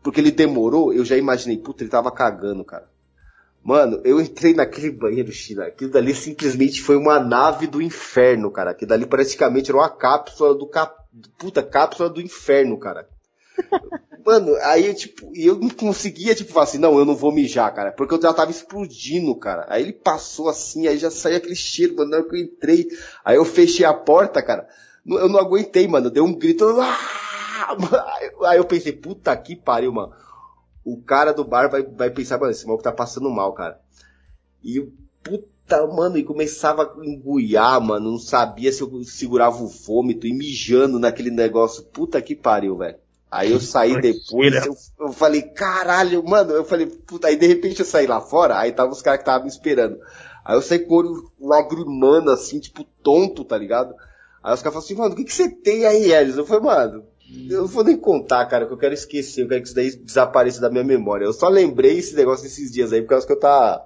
porque 0.03 0.19
ele 0.19 0.31
demorou, 0.31 0.93
eu 0.93 1.05
já 1.05 1.15
imaginei, 1.15 1.57
puta, 1.57 1.83
ele 1.83 1.89
tava 1.89 2.11
cagando, 2.11 2.65
cara. 2.65 2.88
Mano, 3.63 4.01
eu 4.03 4.21
entrei 4.21 4.53
naquele 4.53 4.89
banheiro, 4.89 5.31
China. 5.31 5.65
Aquilo 5.65 5.91
dali 5.91 6.15
simplesmente 6.15 6.81
foi 6.81 6.95
uma 6.95 7.19
nave 7.19 7.67
do 7.67 7.81
inferno, 7.81 8.49
cara. 8.51 8.71
Aquilo 8.71 8.89
dali 8.89 9.05
praticamente 9.05 9.69
era 9.69 9.77
uma 9.77 9.89
cápsula 9.89 10.55
do 10.55 10.65
cap... 10.67 10.97
Puta, 11.37 11.61
cápsula 11.61 12.09
do 12.09 12.21
inferno, 12.21 12.77
cara. 12.77 13.07
Mano, 14.25 14.55
aí 14.63 14.85
eu, 14.85 14.93
tipo, 14.93 15.31
eu 15.33 15.55
não 15.55 15.69
conseguia, 15.69 16.35
tipo, 16.35 16.51
falar 16.51 16.65
assim, 16.65 16.77
não, 16.77 16.97
eu 16.99 17.05
não 17.05 17.15
vou 17.15 17.31
mijar, 17.31 17.73
cara, 17.73 17.91
porque 17.91 18.13
eu 18.13 18.21
já 18.21 18.33
tava 18.33 18.51
explodindo, 18.51 19.33
cara. 19.35 19.65
Aí 19.69 19.81
ele 19.81 19.93
passou 19.93 20.49
assim, 20.49 20.87
aí 20.87 20.97
já 20.97 21.09
saiu 21.09 21.37
aquele 21.37 21.55
cheiro, 21.55 21.95
mano, 21.95 22.11
na 22.11 22.17
hora 22.17 22.27
que 22.27 22.35
eu 22.35 22.39
entrei, 22.39 22.87
aí 23.25 23.37
eu 23.37 23.45
fechei 23.45 23.85
a 23.85 23.93
porta, 23.93 24.41
cara, 24.43 24.67
eu 25.05 25.27
não 25.27 25.39
aguentei, 25.39 25.87
mano, 25.87 26.11
deu 26.11 26.25
um 26.25 26.37
grito, 26.37 26.63
ah! 26.79 26.97
aí 28.45 28.57
eu 28.57 28.65
pensei, 28.65 28.91
puta 28.91 29.35
que 29.35 29.55
pariu, 29.55 29.91
mano. 29.91 30.13
O 30.83 31.01
cara 31.01 31.33
do 31.33 31.43
bar 31.43 31.69
vai, 31.69 31.83
vai 31.83 32.09
pensar, 32.09 32.39
mano, 32.39 32.51
esse 32.51 32.65
maluco 32.65 32.83
tá 32.83 32.91
passando 32.91 33.29
mal, 33.29 33.53
cara. 33.53 33.79
E, 34.63 34.81
puta, 35.23 35.85
mano, 35.87 36.17
e 36.17 36.23
começava 36.23 36.83
a 36.83 37.05
enguiar, 37.05 37.79
mano, 37.81 38.11
não 38.11 38.19
sabia 38.19 38.71
se 38.71 38.81
eu 38.81 39.03
segurava 39.03 39.61
o 39.61 39.67
vômito 39.67 40.25
e 40.25 40.33
mijando 40.33 40.99
naquele 40.99 41.31
negócio, 41.31 41.83
puta 41.83 42.21
que 42.21 42.35
pariu, 42.35 42.77
velho. 42.77 42.97
Aí 43.31 43.51
eu 43.51 43.59
saí 43.59 44.01
depois, 44.01 44.65
eu, 44.65 44.75
eu, 44.99 45.13
falei, 45.13 45.43
caralho, 45.43 46.23
mano, 46.27 46.51
eu 46.51 46.65
falei, 46.65 46.87
puta, 46.87 47.27
aí 47.27 47.35
de 47.35 47.45
repente 47.45 47.79
eu 47.79 47.85
saí 47.85 48.07
lá 48.07 48.19
fora, 48.19 48.57
aí 48.57 48.71
tava 48.71 48.91
os 48.91 49.03
caras 49.03 49.19
que 49.19 49.21
estavam 49.21 49.43
me 49.43 49.49
esperando. 49.49 49.99
Aí 50.43 50.55
eu 50.55 50.61
saí 50.63 50.79
com 50.79 50.95
o 50.95 50.97
olho 50.97 51.31
lagrimando, 51.39 52.31
assim, 52.31 52.59
tipo, 52.59 52.83
tonto, 53.03 53.45
tá 53.45 53.55
ligado? 53.55 53.93
Aí 54.41 54.53
os 54.53 54.63
caras 54.63 54.73
falaram 54.73 54.79
assim, 54.79 54.95
mano, 54.95 55.13
o 55.13 55.15
que, 55.15 55.25
que 55.25 55.33
você 55.33 55.47
tem 55.47 55.85
aí, 55.85 56.11
Elis? 56.11 56.37
Eu 56.37 56.45
falei, 56.45 56.63
mano, 56.63 57.03
eu 57.49 57.61
não 57.61 57.67
vou 57.67 57.83
nem 57.83 57.97
contar, 57.97 58.45
cara, 58.45 58.65
que 58.65 58.73
eu 58.73 58.77
quero 58.77 58.93
esquecer, 58.93 59.43
eu 59.43 59.47
quero 59.47 59.61
que 59.61 59.67
isso 59.67 59.75
daí 59.75 59.95
desapareça 59.95 60.59
da 60.59 60.69
minha 60.69 60.83
memória. 60.83 61.25
Eu 61.25 61.33
só 61.33 61.47
lembrei 61.47 61.97
esse 61.97 62.15
negócio 62.15 62.45
esses 62.45 62.71
dias 62.71 62.91
aí, 62.91 63.01
por 63.01 63.09
causa 63.09 63.27
que 63.27 63.33
eu 63.33 63.39
tava 63.39 63.83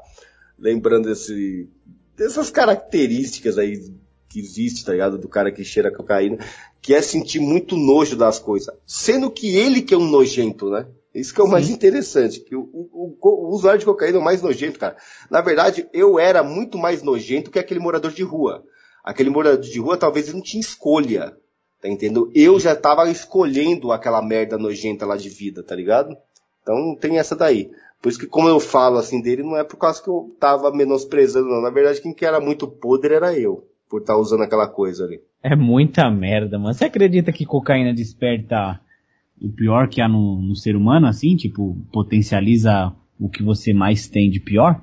lembrando 0.58 1.10
desse, 1.10 1.69
dessas 2.15 2.49
características 2.49 3.58
aí 3.58 3.91
que 4.29 4.39
existe, 4.39 4.86
tá 4.86 4.93
ligado? 4.93 5.17
Do 5.17 5.27
cara 5.27 5.51
que 5.51 5.63
cheira 5.63 5.91
cocaína, 5.91 6.38
que 6.82 6.93
é 6.93 7.01
sentir 7.01 7.39
muito 7.39 7.75
nojo 7.75 8.15
das 8.15 8.39
coisas. 8.39 8.73
Sendo 8.86 9.29
que 9.29 9.56
ele 9.56 9.82
que 9.82 9.93
é 9.93 9.97
um 9.97 10.10
nojento, 10.10 10.69
né? 10.69 10.88
Isso 11.13 11.34
que 11.34 11.39
é 11.39 11.43
o 11.43 11.47
mais 11.47 11.69
interessante, 11.69 12.39
que 12.39 12.56
o, 12.56 12.62
o, 12.62 13.17
o, 13.21 13.29
o, 13.29 13.53
usuário 13.53 13.79
de 13.79 13.86
cocaína 13.86 14.17
é 14.17 14.21
o 14.21 14.23
mais 14.23 14.41
nojento, 14.41 14.79
cara. 14.79 14.97
Na 15.29 15.41
verdade, 15.41 15.88
eu 15.93 16.17
era 16.17 16.41
muito 16.41 16.77
mais 16.77 17.03
nojento 17.03 17.51
que 17.51 17.60
aquele 17.60 17.79
morador 17.79 18.12
de 18.12 18.23
rua. 18.23 18.63
Aquele 19.03 19.29
morador 19.29 19.60
de 19.60 19.79
rua 19.79 19.97
talvez 19.97 20.27
ele 20.27 20.38
não 20.38 20.43
tinha 20.43 20.62
escolha, 20.62 21.38
tá 21.83 21.89
entendendo? 21.89 22.31
Eu 22.33 22.57
já 22.61 22.73
tava 22.73 23.09
escolhendo 23.09 23.91
aquela 23.91 24.21
merda 24.21 24.57
nojenta 24.57 25.05
lá 25.05 25.17
de 25.17 25.27
vida, 25.27 25.61
tá 25.61 25.75
ligado? 25.75 26.15
Então 26.61 26.95
tem 26.95 27.19
essa 27.19 27.35
daí. 27.35 27.71
Por 28.01 28.07
isso 28.07 28.17
que 28.17 28.25
como 28.25 28.47
eu 28.47 28.57
falo 28.57 28.97
assim 28.97 29.21
dele, 29.21 29.43
não 29.43 29.57
é 29.57 29.65
por 29.65 29.75
causa 29.75 30.01
que 30.01 30.09
eu 30.09 30.33
tava 30.39 30.71
menosprezando, 30.71 31.49
não. 31.49 31.61
Na 31.61 31.69
verdade, 31.69 32.01
quem 32.01 32.13
que 32.13 32.25
era 32.25 32.39
muito 32.39 32.67
podre 32.67 33.13
era 33.13 33.37
eu 33.37 33.67
por 33.89 33.99
estar 33.99 34.13
tá 34.13 34.19
usando 34.19 34.43
aquela 34.43 34.65
coisa 34.65 35.03
ali. 35.03 35.21
É 35.43 35.57
muita 35.57 36.09
merda, 36.09 36.57
mano. 36.57 36.73
Você 36.73 36.85
acredita 36.85 37.33
que 37.33 37.45
cocaína 37.45 37.93
desperta 37.93 38.79
o 39.41 39.49
pior 39.49 39.89
que 39.89 40.01
há 40.01 40.07
no, 40.07 40.41
no 40.41 40.55
ser 40.55 40.77
humano, 40.77 41.05
assim? 41.05 41.35
Tipo, 41.35 41.75
potencializa 41.91 42.93
o 43.19 43.27
que 43.27 43.43
você 43.43 43.73
mais 43.73 44.07
tem 44.07 44.29
de 44.29 44.39
pior? 44.39 44.81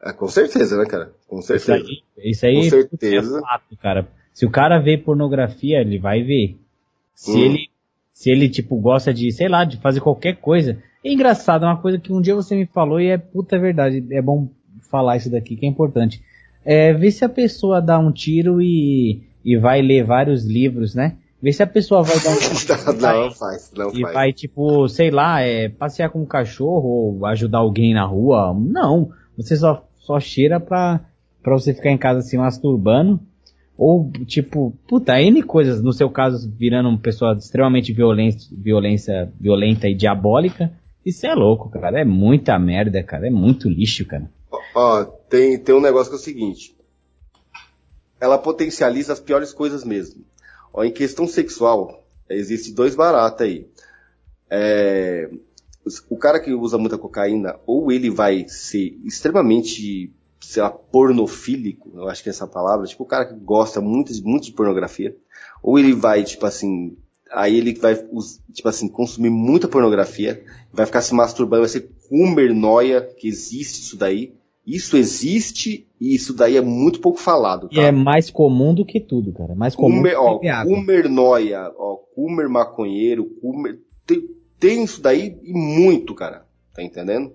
É, 0.00 0.12
com 0.12 0.28
certeza, 0.28 0.78
né, 0.78 0.86
cara? 0.86 1.12
Com 1.26 1.42
certeza. 1.42 1.78
Isso 1.78 1.90
aí, 2.16 2.30
isso 2.30 2.46
aí 2.46 2.54
com 2.54 2.62
certeza. 2.70 3.38
É 3.38 3.40
fato, 3.40 3.76
cara. 3.76 4.08
Se 4.34 4.44
o 4.44 4.50
cara 4.50 4.78
vê 4.78 4.98
pornografia, 4.98 5.80
ele 5.80 5.98
vai 5.98 6.22
ver. 6.22 6.58
Se 7.14 7.32
hum. 7.32 7.38
ele, 7.38 7.70
se 8.12 8.30
ele, 8.30 8.50
tipo, 8.50 8.76
gosta 8.78 9.14
de, 9.14 9.32
sei 9.32 9.48
lá, 9.48 9.64
de 9.64 9.78
fazer 9.78 10.00
qualquer 10.00 10.36
coisa. 10.36 10.76
É 11.02 11.10
engraçado, 11.10 11.64
é 11.64 11.68
uma 11.68 11.80
coisa 11.80 11.98
que 11.98 12.12
um 12.12 12.20
dia 12.20 12.34
você 12.34 12.54
me 12.54 12.66
falou 12.66 13.00
e 13.00 13.06
é 13.06 13.16
puta 13.16 13.58
verdade. 13.58 14.04
É 14.10 14.20
bom 14.20 14.48
falar 14.90 15.16
isso 15.16 15.30
daqui, 15.30 15.56
que 15.56 15.64
é 15.64 15.68
importante 15.68 16.20
é, 16.64 16.92
ver 16.92 17.10
se 17.10 17.24
a 17.24 17.28
pessoa 17.28 17.80
dá 17.80 17.98
um 17.98 18.10
tiro 18.10 18.60
e, 18.62 19.22
e 19.44 19.56
vai 19.56 19.82
ler 19.82 20.04
vários 20.04 20.44
livros, 20.44 20.94
né? 20.94 21.16
Ver 21.42 21.52
se 21.52 21.62
a 21.62 21.66
pessoa 21.66 22.02
vai 22.02 22.18
dar 22.20 22.30
um 22.30 22.38
tiro. 22.40 23.00
não, 23.00 23.24
não 23.24 23.30
faz, 23.30 23.70
não 23.76 23.90
e 23.90 24.00
faz. 24.00 24.14
vai, 24.14 24.32
tipo, 24.32 24.88
sei 24.88 25.10
lá, 25.10 25.42
é, 25.42 25.68
passear 25.68 26.08
com 26.08 26.22
um 26.22 26.26
cachorro 26.26 26.88
ou 26.88 27.26
ajudar 27.26 27.58
alguém 27.58 27.92
na 27.92 28.04
rua. 28.04 28.54
Não. 28.58 29.10
Você 29.36 29.56
só, 29.56 29.86
só 29.96 30.18
cheira 30.18 30.58
pra, 30.58 31.00
pra 31.42 31.52
você 31.52 31.74
ficar 31.74 31.90
em 31.90 31.98
casa 31.98 32.22
se 32.22 32.38
masturbando. 32.38 33.20
Ou, 33.76 34.10
tipo, 34.26 34.72
puta, 34.86 35.20
N 35.20 35.42
coisas. 35.42 35.82
No 35.82 35.92
seu 35.92 36.08
caso, 36.08 36.50
virando 36.50 36.88
uma 36.88 36.98
pessoa 36.98 37.34
extremamente 37.36 37.92
violência, 37.92 38.48
violência, 38.52 39.32
violenta 39.38 39.88
e 39.88 39.94
diabólica. 39.94 40.72
Isso 41.04 41.26
é 41.26 41.34
louco, 41.34 41.68
cara. 41.68 42.00
É 42.00 42.04
muita 42.04 42.58
merda, 42.58 43.02
cara. 43.02 43.26
É 43.26 43.30
muito 43.30 43.68
lixo, 43.68 44.06
cara. 44.06 44.30
Ó, 44.74 45.04
tem, 45.28 45.58
tem 45.58 45.74
um 45.74 45.80
negócio 45.80 46.10
que 46.10 46.16
é 46.16 46.20
o 46.20 46.22
seguinte. 46.22 46.76
Ela 48.20 48.38
potencializa 48.38 49.12
as 49.12 49.20
piores 49.20 49.52
coisas 49.52 49.84
mesmo. 49.84 50.24
Ó, 50.72 50.82
em 50.84 50.92
questão 50.92 51.26
sexual, 51.26 52.04
existe 52.28 52.72
dois 52.72 52.94
baratos 52.94 53.42
aí. 53.42 53.66
É, 54.48 55.30
o 56.08 56.16
cara 56.16 56.40
que 56.40 56.52
usa 56.52 56.78
muita 56.78 56.96
cocaína, 56.96 57.56
ou 57.66 57.92
ele 57.92 58.10
vai 58.10 58.48
ser 58.48 58.98
extremamente, 59.04 60.12
sei 60.46 60.62
lá, 60.62 60.70
pornofílico, 60.70 61.90
eu 61.94 62.08
acho 62.08 62.22
que 62.22 62.28
é 62.28 62.30
essa 62.30 62.46
palavra, 62.46 62.86
tipo 62.86 63.02
o 63.02 63.06
cara 63.06 63.26
que 63.26 63.34
gosta 63.34 63.80
muito, 63.80 64.12
muito 64.22 64.44
de 64.44 64.52
pornografia, 64.52 65.16
ou 65.62 65.78
ele 65.78 65.92
vai, 65.92 66.24
tipo 66.24 66.46
assim, 66.46 66.96
aí 67.32 67.56
ele 67.56 67.74
vai, 67.74 67.96
tipo 68.52 68.68
assim, 68.68 68.88
consumir 68.88 69.30
muita 69.30 69.68
pornografia, 69.68 70.44
vai 70.72 70.86
ficar 70.86 71.02
se 71.02 71.14
masturbando, 71.14 71.62
vai 71.62 71.68
ser 71.68 71.90
cumer 72.08 72.54
noia, 72.54 73.02
que 73.02 73.28
existe 73.28 73.80
isso 73.80 73.96
daí, 73.96 74.34
isso 74.66 74.96
existe 74.96 75.86
e 76.00 76.14
isso 76.14 76.32
daí 76.32 76.56
é 76.56 76.60
muito 76.60 77.00
pouco 77.00 77.18
falado. 77.18 77.68
Tá? 77.68 77.76
E 77.76 77.80
é 77.80 77.92
mais 77.92 78.30
comum 78.30 78.74
do 78.74 78.84
que 78.84 78.98
tudo, 78.98 79.32
cara. 79.32 79.54
Mais 79.54 79.74
comum 79.74 79.96
Kumer, 79.96 80.18
ó, 80.18 80.40
Kumer 80.64 81.08
noia, 81.08 81.70
ó, 81.76 81.96
Kumer 82.14 82.48
maconheiro, 82.48 83.24
Kumer, 83.40 83.78
tem, 84.06 84.26
tem 84.58 84.84
isso 84.84 85.02
daí 85.02 85.38
e 85.42 85.52
muito, 85.52 86.14
cara. 86.14 86.46
Tá 86.74 86.82
entendendo? 86.82 87.32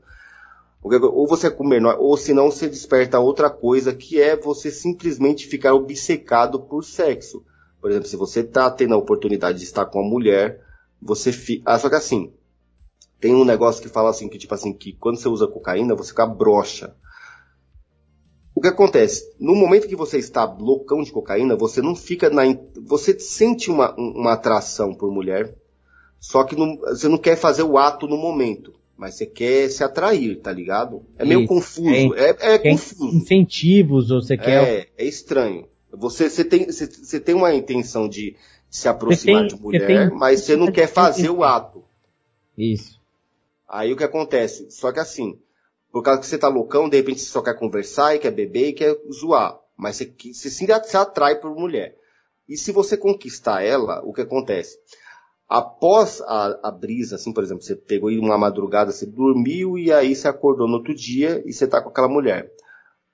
Ou 0.82 1.28
você 1.28 1.52
comer, 1.52 1.84
ou 1.98 2.16
senão 2.16 2.50
você 2.50 2.70
desperta 2.70 3.20
outra 3.20 3.50
coisa 3.50 3.94
que 3.94 4.20
é 4.20 4.36
você 4.36 4.72
simplesmente 4.72 5.48
ficar 5.48 5.74
obcecado 5.74 6.60
por 6.62 6.86
sexo. 6.86 7.44
Por 7.82 7.92
exemplo, 7.92 8.08
se 8.08 8.16
você 8.16 8.44
tá 8.44 8.70
tendo 8.72 8.94
a 8.94 8.98
oportunidade 8.98 9.60
de 9.60 9.66
estar 9.66 9.86
com 9.86 10.00
uma 10.00 10.10
mulher, 10.10 10.62
você 11.02 11.32
fica. 11.32 11.64
Ah, 11.66 11.78
só 11.78 11.90
que 11.90 11.96
assim, 11.96 12.34
tem 13.20 13.36
um 13.36 13.44
negócio 13.46 13.82
que 13.82 13.90
fala 13.90 14.10
assim, 14.10 14.30
que 14.30 14.38
tipo 14.38 14.54
assim, 14.54 14.74
que 14.74 14.94
quando 14.94 15.18
você 15.18 15.28
usa 15.28 15.48
cocaína, 15.48 15.96
você 15.96 16.10
fica 16.10 16.26
broxa. 16.26 16.96
O 18.56 18.62
que 18.62 18.68
acontece? 18.68 19.34
No 19.40 19.56
momento 19.56 19.88
que 19.88 19.96
você 19.96 20.18
está 20.18 20.44
loucão 20.44 21.02
de 21.02 21.12
cocaína, 21.12 21.56
você 21.56 21.82
não 21.82 21.96
fica 21.96 22.30
na. 22.30 22.44
Você 22.86 23.18
sente 23.20 23.70
uma, 23.70 23.94
uma 23.96 24.34
atração 24.34 24.94
por 24.94 25.12
mulher, 25.12 25.56
só 26.20 26.44
que 26.44 26.56
não, 26.56 26.78
você 26.78 27.08
não 27.08 27.18
quer 27.18 27.38
fazer 27.38 27.64
o 27.64 27.78
ato 27.78 28.08
no 28.08 28.18
momento, 28.18 28.74
mas 29.00 29.16
você 29.16 29.26
quer 29.26 29.70
se 29.70 29.82
atrair, 29.82 30.42
tá 30.42 30.52
ligado? 30.52 31.06
É 31.18 31.24
meio 31.24 31.48
confuso. 31.48 32.14
É, 32.16 32.32
é, 32.32 32.54
é 32.56 32.58
confuso. 32.60 33.16
Incentivos, 33.16 34.12
ou 34.12 34.22
você 34.22 34.38
quer. 34.38 34.62
É, 34.62 34.88
é 34.98 35.06
estranho. 35.06 35.70
Você, 35.90 36.30
você, 36.30 36.44
tem, 36.44 36.66
você, 36.66 36.86
você 36.86 37.18
tem 37.18 37.34
uma 37.34 37.56
intenção 37.56 38.10
de 38.10 38.36
se 38.70 38.90
aproximar 38.90 39.48
tem, 39.48 39.56
de 39.56 39.64
mulher, 39.64 39.88
tem, 39.88 40.18
mas 40.18 40.42
você 40.42 40.58
não 40.58 40.70
quer 40.70 40.88
fazer 40.88 41.30
o 41.30 41.46
ato. 41.46 41.82
Isso. 42.58 43.00
Aí 43.70 43.94
o 43.94 43.96
que 43.96 44.04
acontece? 44.04 44.70
Só 44.70 44.92
que 44.92 45.00
assim, 45.00 45.40
por 45.94 46.04
causa 46.04 46.20
que 46.20 46.28
você 46.28 46.38
tá 46.38 46.50
loucão, 46.50 46.90
de 46.90 46.98
repente 46.98 47.22
você 47.22 47.30
só 47.30 47.42
quer 47.42 47.58
conversar 47.58 48.16
e 48.16 48.20
quer 48.20 48.32
beber 48.32 48.68
e 48.68 48.74
quer 48.74 48.98
zoar. 49.14 49.58
Mas 49.78 49.96
você, 49.96 50.14
você 50.34 50.50
se, 50.50 50.68
se 50.68 50.98
atrai 50.98 51.40
por 51.40 51.56
mulher. 51.56 51.96
E 52.50 52.58
se 52.58 52.74
você 52.74 52.98
conquistar 52.98 53.64
ela, 53.64 54.02
o 54.04 54.12
que 54.12 54.22
acontece? 54.22 54.78
Após 55.50 56.22
a, 56.22 56.60
a, 56.68 56.72
brisa, 56.72 57.16
assim, 57.16 57.34
por 57.34 57.44
exemplo, 57.44 57.64
você 57.64 57.76
pegou 57.76 58.12
uma 58.12 58.38
madrugada, 58.38 58.92
você 58.92 59.08
dormiu 59.08 59.80
e 59.80 59.92
aí 59.92 60.16
você 60.16 60.28
acordou 60.28 60.68
no 60.68 60.76
outro 60.76 60.94
dia 60.94 61.42
e 61.44 61.52
você 61.52 61.68
tá 61.68 61.82
com 61.82 61.90
aquela 61.90 62.08
mulher. 62.08 62.52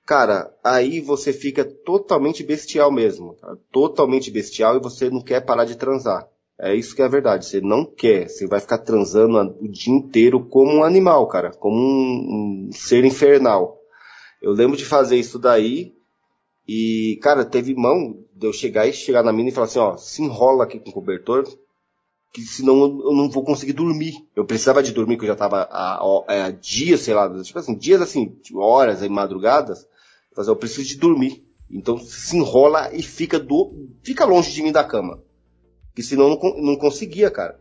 Cara, 0.05 0.53
aí 0.61 0.99
você 0.99 1.31
fica 1.31 1.63
totalmente 1.63 2.43
bestial 2.43 2.91
mesmo. 2.91 3.35
Tá? 3.35 3.55
Totalmente 3.71 4.29
bestial 4.29 4.75
e 4.75 4.81
você 4.81 5.09
não 5.09 5.21
quer 5.21 5.45
parar 5.45 5.63
de 5.63 5.77
transar. 5.77 6.27
É 6.59 6.75
isso 6.75 6.93
que 6.93 7.01
é 7.01 7.05
a 7.05 7.09
verdade. 7.09 7.45
Você 7.45 7.61
não 7.61 7.85
quer. 7.85 8.29
Você 8.29 8.45
vai 8.45 8.59
ficar 8.59 8.79
transando 8.79 9.57
o 9.61 9.67
dia 9.69 9.93
inteiro 9.93 10.45
como 10.45 10.73
um 10.73 10.83
animal, 10.83 11.27
cara. 11.27 11.51
Como 11.51 11.77
um, 11.77 12.67
um 12.67 12.71
ser 12.73 13.05
infernal. 13.05 13.79
Eu 14.41 14.51
lembro 14.51 14.75
de 14.75 14.85
fazer 14.85 15.15
isso 15.15 15.39
daí. 15.39 15.95
E, 16.67 17.17
cara, 17.21 17.45
teve 17.45 17.73
mão 17.73 18.23
de 18.33 18.45
eu 18.45 18.51
chegar 18.53 18.87
e 18.87 18.93
chegar 18.93 19.23
na 19.23 19.31
mina 19.31 19.49
e 19.49 19.51
falar 19.51 19.67
assim, 19.67 19.79
ó, 19.79 19.95
se 19.95 20.21
enrola 20.21 20.65
aqui 20.65 20.79
com 20.79 20.89
o 20.89 20.93
cobertor, 20.93 21.45
que 22.35 22.41
senão 22.41 22.83
eu 22.83 23.13
não 23.13 23.29
vou 23.29 23.45
conseguir 23.45 23.71
dormir. 23.71 24.27
Eu 24.35 24.43
precisava 24.43 24.83
de 24.83 24.91
dormir, 24.91 25.15
porque 25.15 25.25
eu 25.25 25.33
já 25.33 25.37
tava 25.37 25.69
há, 25.71 26.01
há 26.27 26.51
dias, 26.51 26.99
sei 26.99 27.13
lá, 27.13 27.29
tipo 27.41 27.57
assim, 27.57 27.77
dias 27.77 28.01
assim, 28.01 28.27
tipo, 28.43 28.59
horas 28.59 29.01
e 29.01 29.07
madrugadas. 29.07 29.87
Mas 30.35 30.49
eu 30.49 30.55
preciso 30.57 30.85
de 30.85 30.97
dormir. 30.97 31.45
Então 31.71 31.97
se 31.97 32.35
enrola 32.35 32.93
e 32.93 33.01
fica 33.01 33.39
do, 33.39 33.87
fica 34.03 34.25
longe 34.25 34.51
de 34.51 34.61
mim 34.61 34.73
da 34.73 34.83
cama. 34.83 35.23
Que 35.95 36.03
senão 36.03 36.27
não, 36.27 36.61
não 36.61 36.75
conseguia, 36.75 37.31
cara. 37.31 37.57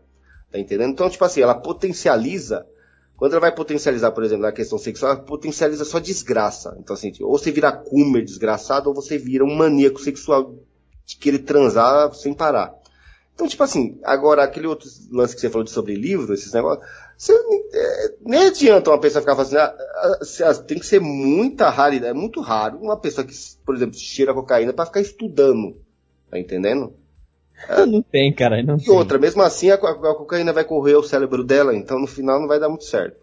Tá 0.51 0.59
entendendo? 0.59 0.91
Então, 0.91 1.09
tipo 1.09 1.23
assim, 1.23 1.39
ela 1.39 1.55
potencializa. 1.55 2.67
Quando 3.15 3.31
ela 3.31 3.39
vai 3.39 3.55
potencializar, 3.55 4.11
por 4.11 4.25
exemplo, 4.25 4.43
na 4.43 4.51
questão 4.51 4.77
sexual, 4.77 5.13
ela 5.13 5.21
potencializa 5.21 5.85
só 5.85 5.99
desgraça. 5.99 6.75
Então, 6.81 6.95
assim, 6.95 7.13
ou 7.21 7.37
você 7.37 7.49
vira 7.49 7.71
coomer 7.71 8.25
desgraçado, 8.25 8.89
ou 8.89 8.93
você 8.93 9.17
vira 9.17 9.45
um 9.45 9.55
maníaco 9.55 10.01
sexual 10.01 10.53
de 11.05 11.15
querer 11.15 11.39
transar 11.39 12.13
sem 12.13 12.33
parar. 12.33 12.75
Então, 13.35 13.47
tipo 13.47 13.63
assim, 13.63 13.99
agora 14.03 14.43
aquele 14.43 14.65
outro 14.65 14.89
lance 15.11 15.35
que 15.35 15.41
você 15.41 15.49
falou 15.49 15.65
de 15.65 15.69
sobre 15.69 15.93
livro, 15.93 16.33
esses 16.33 16.53
negócios, 16.53 16.87
você, 17.17 17.33
é, 17.73 18.13
nem 18.21 18.47
adianta 18.47 18.89
uma 18.89 18.99
pessoa 18.99 19.21
ficar 19.21 19.35
fazendo. 19.35 19.59
Assim, 20.21 20.63
tem 20.65 20.79
que 20.79 20.85
ser 20.85 21.01
muita 21.01 21.69
raridade, 21.69 22.11
é 22.11 22.13
muito 22.13 22.39
raro 22.39 22.77
uma 22.77 22.97
pessoa 22.97 23.27
que, 23.27 23.33
por 23.65 23.75
exemplo, 23.75 23.95
cheira 23.97 24.33
cocaína 24.33 24.71
para 24.71 24.85
ficar 24.85 25.01
estudando. 25.01 25.77
Tá 26.31 26.39
entendendo? 26.39 26.93
É, 27.67 27.83
não 27.87 28.01
tem, 28.01 28.33
cara. 28.33 28.63
Não 28.63 28.77
e 28.77 28.85
tem. 28.85 28.93
outra, 28.93 29.17
mesmo 29.17 29.41
assim, 29.41 29.69
a, 29.69 29.75
a, 29.75 30.15
cocaína 30.15 30.53
vai 30.53 30.63
correr 30.63 30.95
o 30.95 31.03
cérebro 31.03 31.43
dela, 31.43 31.75
então 31.75 31.99
no 31.99 32.07
final 32.07 32.39
não 32.39 32.47
vai 32.47 32.59
dar 32.59 32.69
muito 32.69 32.85
certo. 32.85 33.17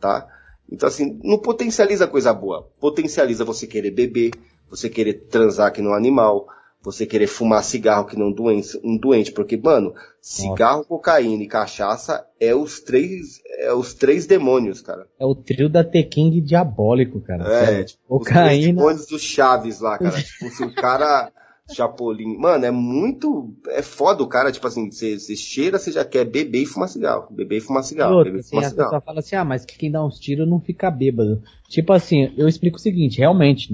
Tá? 0.00 0.26
Então, 0.70 0.88
assim, 0.88 1.18
não 1.22 1.38
potencializa 1.38 2.06
coisa 2.06 2.32
boa. 2.32 2.66
Potencializa 2.80 3.44
você 3.44 3.66
querer 3.66 3.90
beber, 3.90 4.32
você 4.70 4.88
querer 4.88 5.14
transar 5.28 5.72
que 5.72 5.82
no 5.82 5.92
animal, 5.92 6.46
você 6.82 7.04
querer 7.04 7.26
fumar 7.26 7.62
cigarro 7.62 8.06
que 8.06 8.18
não 8.18 8.32
doente, 8.32 8.80
um 8.82 8.96
doente, 8.96 9.32
porque, 9.32 9.56
mano, 9.56 9.94
cigarro, 10.20 10.78
Nossa. 10.78 10.88
cocaína 10.88 11.42
e 11.42 11.46
cachaça 11.46 12.26
é 12.40 12.54
os 12.54 12.80
três, 12.80 13.40
é 13.58 13.72
os 13.72 13.92
três 13.92 14.26
demônios, 14.26 14.80
cara. 14.80 15.06
É 15.18 15.24
o 15.24 15.34
trio 15.34 15.68
da 15.68 15.84
Teking 15.84 16.42
diabólico, 16.42 17.20
cara. 17.20 17.44
É, 17.52 17.84
tipo, 17.84 18.02
cocaína. 18.06 18.56
os 18.56 18.76
demônios 18.76 19.06
do 19.06 19.18
Chaves 19.18 19.80
lá, 19.80 19.98
cara. 19.98 20.16
tipo, 20.22 20.48
se 20.48 20.64
o 20.64 20.74
cara 20.74 21.30
Chapolin, 21.72 22.36
mano, 22.36 22.64
é 22.64 22.70
muito, 22.70 23.54
é 23.68 23.82
foda 23.82 24.22
o 24.22 24.26
cara, 24.26 24.50
tipo 24.50 24.66
assim, 24.66 24.90
você, 24.90 25.18
você 25.18 25.36
cheira, 25.36 25.78
você 25.78 25.92
já 25.92 26.04
quer 26.04 26.24
beber 26.24 26.62
e 26.62 26.66
fumar 26.66 26.88
cigarro, 26.88 27.28
beber 27.30 27.58
e 27.58 27.60
fumar 27.60 27.84
cigarro, 27.84 28.16
outra, 28.16 28.32
beber 28.32 28.44
e 28.44 28.48
fumar 28.48 28.64
assim, 28.64 28.70
cigarro. 28.70 28.88
A 28.88 28.90
pessoa 28.90 29.06
fala 29.06 29.18
assim, 29.20 29.36
ah, 29.36 29.44
mas 29.44 29.64
quem 29.64 29.90
dá 29.90 30.04
uns 30.04 30.18
tiros 30.18 30.48
não 30.48 30.60
fica 30.60 30.90
bêbado. 30.90 31.42
Tipo 31.68 31.92
assim, 31.92 32.32
eu 32.36 32.48
explico 32.48 32.76
o 32.76 32.80
seguinte, 32.80 33.18
realmente, 33.18 33.72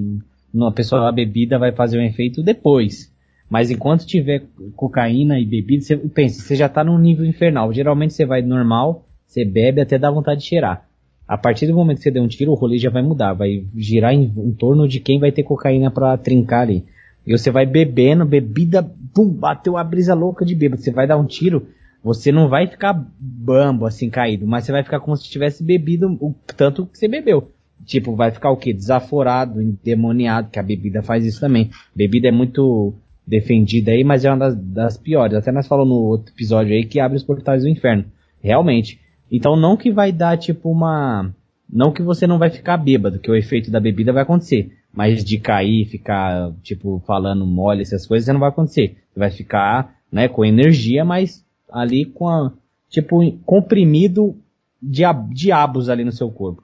uma 0.53 0.73
pessoa 0.73 1.09
a 1.09 1.13
bebida 1.13 1.59
vai 1.59 1.73
fazer 1.73 1.99
um 1.99 2.05
efeito 2.05 2.43
depois. 2.43 3.13
Mas 3.49 3.71
enquanto 3.71 4.07
tiver 4.07 4.43
cocaína 4.75 5.39
e 5.39 5.45
bebida, 5.45 5.83
você 5.83 5.97
pensa, 5.97 6.43
você 6.43 6.57
já 6.57 6.69
tá 6.69 6.83
num 6.83 6.99
nível 6.99 7.25
infernal. 7.25 7.73
Geralmente 7.73 8.15
você 8.15 8.25
vai 8.25 8.43
normal, 8.43 9.07
você 9.27 9.45
bebe 9.45 9.81
até 9.81 9.99
dar 9.99 10.11
vontade 10.11 10.41
de 10.41 10.47
cheirar. 10.47 10.87
A 11.29 11.37
partir 11.37 11.67
do 11.67 11.75
momento 11.75 11.99
que 11.99 12.05
você 12.05 12.11
der 12.11 12.21
um 12.21 12.29
tiro, 12.29 12.53
o 12.53 12.55
rolê 12.55 12.79
já 12.79 12.91
vai 12.91 13.03
mudar, 13.03 13.33
vai 13.33 13.65
girar 13.75 14.13
em, 14.13 14.33
em 14.37 14.53
torno 14.53 14.87
de 14.87 15.01
quem 15.01 15.19
vai 15.19 15.33
ter 15.33 15.43
cocaína 15.43 15.91
para 15.91 16.17
trincar 16.17 16.63
ali. 16.63 16.85
E 17.27 17.37
você 17.37 17.51
vai 17.51 17.67
bebendo, 17.67 18.25
bebida, 18.25 18.83
pum, 19.13 19.29
bateu 19.29 19.77
a 19.77 19.83
brisa 19.83 20.15
louca 20.15 20.45
de 20.45 20.55
bêbado. 20.55 20.81
Você 20.81 20.93
vai 20.93 21.07
dar 21.07 21.17
um 21.17 21.27
tiro, 21.27 21.67
você 22.03 22.31
não 22.31 22.49
vai 22.49 22.69
ficar 22.69 22.93
bambo 23.19 23.85
assim 23.85 24.09
caído, 24.09 24.47
mas 24.47 24.65
você 24.65 24.71
vai 24.71 24.85
ficar 24.85 25.01
como 25.01 25.17
se 25.17 25.29
tivesse 25.29 25.65
bebido 25.65 26.09
o 26.21 26.33
tanto 26.57 26.87
que 26.87 26.97
você 26.97 27.09
bebeu. 27.09 27.51
Tipo, 27.85 28.17
vai 28.17 28.31
ficar 28.31 28.51
o 28.51 28.57
quê? 28.57 28.73
Desaforado, 28.73 29.61
endemoniado, 29.61 30.51
que 30.51 30.59
a 30.59 30.63
bebida 30.63 31.03
faz 31.03 31.25
isso 31.25 31.41
também. 31.41 31.71
Bebida 31.95 32.29
é 32.29 32.33
muito 32.33 32.95
defendida 33.27 33.91
aí, 33.91 34.05
mas 34.05 34.25
é 34.25 34.31
uma 34.31 34.39
das, 34.39 34.57
das 34.57 34.97
piores. 34.97 35.37
Até 35.37 35.51
nós 35.51 35.67
falamos 35.67 35.95
no 35.95 36.03
outro 36.03 36.33
episódio 36.33 36.75
aí 36.75 36.85
que 36.85 37.01
abre 37.01 37.17
os 37.17 37.25
portais 37.25 37.63
do 37.63 37.69
inferno. 37.69 38.05
Realmente. 38.41 39.01
Então 39.31 39.57
não 39.57 39.77
que 39.77 39.91
vai 39.91 40.13
dar 40.13 40.39
tipo 40.39 40.71
uma. 40.71 41.35
Não 41.69 41.93
que 41.93 42.03
você 42.03 42.27
não 42.27 42.39
vai 42.39 42.49
ficar 42.49 42.77
bêbado, 42.77 43.19
que 43.19 43.31
o 43.31 43.35
efeito 43.35 43.71
da 43.71 43.81
bebida 43.81 44.13
vai 44.13 44.23
acontecer. 44.23 44.73
Mas 44.93 45.25
de 45.25 45.39
cair, 45.39 45.85
ficar, 45.87 46.53
tipo, 46.63 47.03
falando 47.07 47.45
mole, 47.45 47.83
essas 47.83 48.07
coisas, 48.07 48.33
não 48.33 48.41
vai 48.41 48.49
acontecer. 48.49 48.97
Você 49.13 49.19
vai 49.19 49.31
ficar, 49.31 49.97
né, 50.11 50.29
com 50.29 50.45
energia, 50.45 51.05
mas 51.05 51.45
ali 51.71 52.05
com 52.07 52.29
a, 52.29 52.53
tipo, 52.89 53.21
comprimido 53.45 54.37
de 54.81 55.03
diabos 55.33 55.89
ali 55.89 56.05
no 56.05 56.13
seu 56.13 56.31
corpo. 56.31 56.63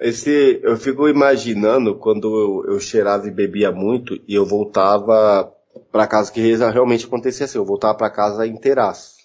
Esse, 0.00 0.60
eu 0.62 0.76
fico 0.76 1.08
imaginando 1.08 1.94
quando 1.94 2.64
eu, 2.66 2.74
eu 2.74 2.80
cheirava 2.80 3.28
e 3.28 3.30
bebia 3.30 3.70
muito 3.70 4.20
e 4.26 4.34
eu 4.34 4.44
voltava 4.44 5.52
para 5.90 6.06
casa 6.06 6.32
que 6.32 6.40
realmente 6.40 7.06
acontecia 7.06 7.46
assim, 7.46 7.58
eu 7.58 7.64
voltava 7.64 7.96
para 7.96 8.10
casa 8.10 8.46
inteiraço, 8.46 9.16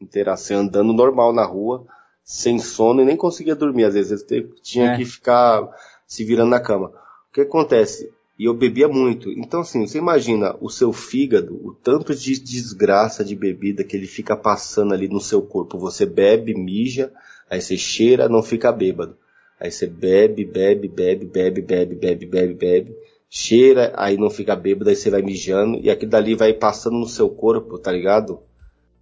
inteiraço, 0.00 0.52
andando 0.54 0.92
normal 0.92 1.32
na 1.32 1.44
rua, 1.44 1.86
sem 2.22 2.58
sono 2.58 3.00
e 3.00 3.04
nem 3.04 3.16
conseguia 3.16 3.56
dormir, 3.56 3.84
às 3.84 3.94
vezes 3.94 4.24
eu 4.30 4.54
tinha 4.62 4.92
é. 4.92 4.96
que 4.96 5.04
ficar 5.04 5.68
se 6.06 6.24
virando 6.24 6.50
na 6.50 6.60
cama. 6.60 6.92
O 7.30 7.32
que 7.32 7.40
acontece? 7.40 8.10
E 8.38 8.44
eu 8.44 8.54
bebia 8.54 8.88
muito. 8.88 9.30
Então 9.30 9.60
assim, 9.60 9.86
você 9.86 9.98
imagina 9.98 10.54
o 10.60 10.68
seu 10.68 10.92
fígado, 10.92 11.54
o 11.66 11.74
tanto 11.74 12.14
de 12.14 12.38
desgraça 12.38 13.24
de 13.24 13.34
bebida 13.34 13.84
que 13.84 13.96
ele 13.96 14.06
fica 14.06 14.36
passando 14.36 14.92
ali 14.92 15.08
no 15.08 15.20
seu 15.20 15.40
corpo. 15.42 15.78
Você 15.78 16.04
bebe, 16.04 16.54
mija, 16.54 17.12
aí 17.48 17.60
você 17.60 17.76
cheira, 17.76 18.28
não 18.28 18.42
fica 18.42 18.70
bêbado. 18.70 19.16
Aí 19.60 19.70
você 19.70 19.86
bebe, 19.86 20.42
bebe, 20.46 20.88
bebe, 20.88 21.26
bebe, 21.26 21.60
bebe, 21.60 21.94
bebe, 21.94 22.26
bebe, 22.26 22.54
bebe, 22.54 22.96
cheira, 23.28 23.92
aí 23.94 24.16
não 24.16 24.30
fica 24.30 24.56
bêbado, 24.56 24.88
aí 24.88 24.96
você 24.96 25.10
vai 25.10 25.20
mijando. 25.20 25.78
E 25.82 25.90
aquilo 25.90 26.10
dali 26.10 26.34
vai 26.34 26.54
passando 26.54 26.96
no 26.96 27.06
seu 27.06 27.28
corpo, 27.28 27.78
tá 27.78 27.92
ligado? 27.92 28.40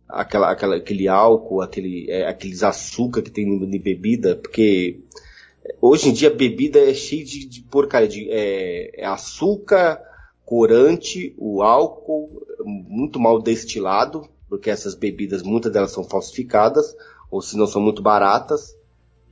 Aquela, 0.09 0.51
aquela, 0.51 0.77
aquele 0.77 1.07
álcool, 1.07 1.61
aquele, 1.61 2.11
é, 2.11 2.27
aqueles 2.27 2.65
açúcar 2.65 3.23
que 3.23 3.31
tem 3.31 3.47
em 3.47 3.79
bebida, 3.81 4.35
porque 4.35 4.99
hoje 5.81 6.09
em 6.09 6.13
dia 6.13 6.29
bebida 6.29 6.81
é 6.81 6.93
cheia 6.93 7.25
de, 7.25 7.47
de 7.47 7.61
porcaria, 7.63 8.09
de, 8.09 8.29
é, 8.29 9.03
é 9.03 9.07
açúcar, 9.07 10.03
corante, 10.45 11.35
o 11.39 11.63
álcool, 11.63 12.43
muito 12.65 13.21
mal 13.21 13.41
destilado, 13.41 14.29
porque 14.49 14.71
essas 14.71 14.97
bebidas, 14.97 15.43
muitas 15.43 15.71
delas 15.71 15.93
são 15.93 16.03
falsificadas, 16.03 16.97
ou 17.31 17.41
se 17.41 17.57
não 17.57 17.67
são 17.67 17.81
muito 17.81 18.03
baratas, 18.03 18.75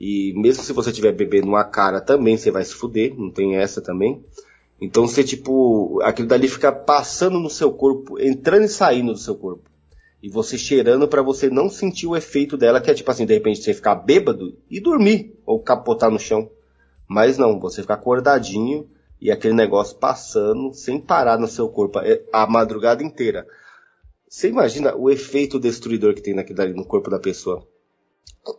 e 0.01 0.33
mesmo 0.37 0.63
se 0.63 0.73
você 0.73 0.91
estiver 0.91 1.13
bebendo 1.13 1.49
uma 1.49 1.65
cara 1.65 2.01
também, 2.01 2.37
você 2.37 2.51
vai 2.51 2.65
se 2.65 2.75
fuder, 2.75 3.15
não 3.17 3.31
tem 3.31 3.57
essa 3.57 3.81
também. 3.81 4.23
Então 4.81 5.07
você, 5.07 5.25
tipo, 5.25 6.01
aquilo 6.03 6.29
dali 6.29 6.49
fica 6.49 6.71
passando 6.71 7.41
no 7.41 7.49
seu 7.49 7.73
corpo, 7.73 8.21
entrando 8.21 8.65
e 8.65 8.69
saindo 8.69 9.13
do 9.13 9.19
seu 9.19 9.35
corpo. 9.35 9.71
E 10.23 10.29
você 10.29 10.59
cheirando 10.59 11.09
para 11.09 11.23
você 11.23 11.49
não 11.49 11.71
sentir 11.71 12.07
o 12.07 12.17
efeito 12.17 12.57
dela, 12.57 12.81
que 12.81 12.91
é 12.91 12.95
tipo 12.95 13.11
assim, 13.11 13.25
de 13.25 13.33
repente 13.33 13.63
você 13.63 13.73
ficar 13.73 13.95
bêbado 13.95 14.57
e 14.71 14.81
dormir, 14.81 15.35
ou 15.47 15.61
capotar 15.61 16.11
no 16.11 16.19
chão. 16.19 16.51
Mas 17.09 17.39
não, 17.39 17.59
você 17.59 17.81
fica 17.81 17.95
acordadinho 17.95 18.89
e 19.21 19.31
aquele 19.31 19.55
negócio 19.55 19.97
passando 19.97 20.75
sem 20.75 21.01
parar 21.01 21.39
no 21.39 21.49
seu 21.49 21.69
corpo 21.69 22.01
é, 22.01 22.23
a 22.33 22.47
madrugada 22.47 23.03
inteira. 23.03 23.47
Você 24.29 24.49
imagina 24.49 24.95
o 24.95 25.09
efeito 25.09 25.59
destruidor 25.59 26.15
que 26.15 26.21
tem 26.21 26.35
naquilo 26.35 26.61
ali 26.61 26.75
no 26.75 26.85
corpo 26.85 27.09
da 27.09 27.19
pessoa. 27.19 27.67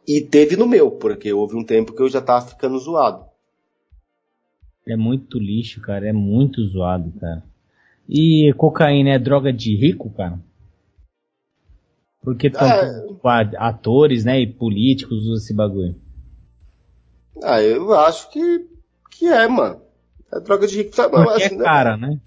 E 0.07 0.21
teve 0.21 0.55
no 0.55 0.67
meu, 0.67 0.91
porque 0.91 1.31
houve 1.31 1.55
um 1.55 1.63
tempo 1.63 1.93
que 1.93 2.01
eu 2.01 2.09
já 2.09 2.21
tava 2.21 2.45
ficando 2.47 2.77
zoado. 2.79 3.25
É 4.87 4.95
muito 4.95 5.37
lixo, 5.37 5.81
cara. 5.81 6.07
É 6.07 6.13
muito 6.13 6.63
zoado, 6.67 7.11
cara. 7.19 7.43
E 8.07 8.53
cocaína 8.57 9.11
é 9.11 9.19
droga 9.19 9.51
de 9.51 9.75
rico, 9.75 10.09
cara? 10.11 10.39
Porque 12.21 12.49
tanto 12.49 13.19
é... 13.25 13.57
atores, 13.57 14.25
né, 14.25 14.39
e 14.39 14.47
políticos 14.47 15.23
usam 15.23 15.35
esse 15.35 15.53
bagulho. 15.53 15.95
Ah, 17.43 17.61
eu 17.61 17.93
acho 17.93 18.29
que, 18.31 18.67
que 19.11 19.27
é, 19.27 19.47
mano. 19.47 19.81
É 20.33 20.39
droga 20.39 20.67
de 20.67 20.77
rico, 20.77 20.95
sabe? 20.95 21.11
Porque 21.15 21.43
assim, 21.43 21.55
é 21.55 21.63
cara, 21.63 21.95
né? 21.95 22.19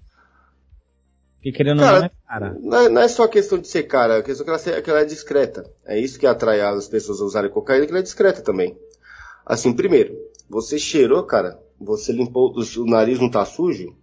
Né? 1.41 1.51
Porque 1.51 1.51
querendo 1.51 1.79
cara, 1.79 1.99
não 1.99 2.05
é 2.05 2.11
cara. 2.27 2.57
Não 2.61 2.77
é, 2.77 2.89
não 2.89 3.01
é, 3.01 3.07
só 3.07 3.27
questão 3.27 3.57
de 3.57 3.67
ser 3.67 3.83
cara, 3.83 4.19
a 4.19 4.23
questão 4.23 4.43
é 4.43 4.57
que 4.59 4.69
ela, 4.69 4.77
é 4.77 4.81
que 4.81 4.89
ela 4.89 4.99
é 5.01 5.05
discreta. 5.05 5.69
É 5.85 5.99
isso 5.99 6.19
que 6.19 6.27
atrai 6.27 6.61
as 6.61 6.87
pessoas 6.87 7.19
a 7.19 7.25
usarem 7.25 7.49
cocaína, 7.49 7.85
que 7.85 7.91
ela 7.91 7.99
é 7.99 8.03
discreta 8.03 8.41
também. 8.41 8.77
Assim, 9.45 9.73
primeiro, 9.73 10.15
você 10.49 10.77
cheirou, 10.77 11.23
cara, 11.23 11.59
você 11.79 12.11
limpou, 12.11 12.53
o 12.55 12.85
nariz 12.85 13.19
não 13.19 13.29
tá 13.29 13.43
sujo, 13.43 13.95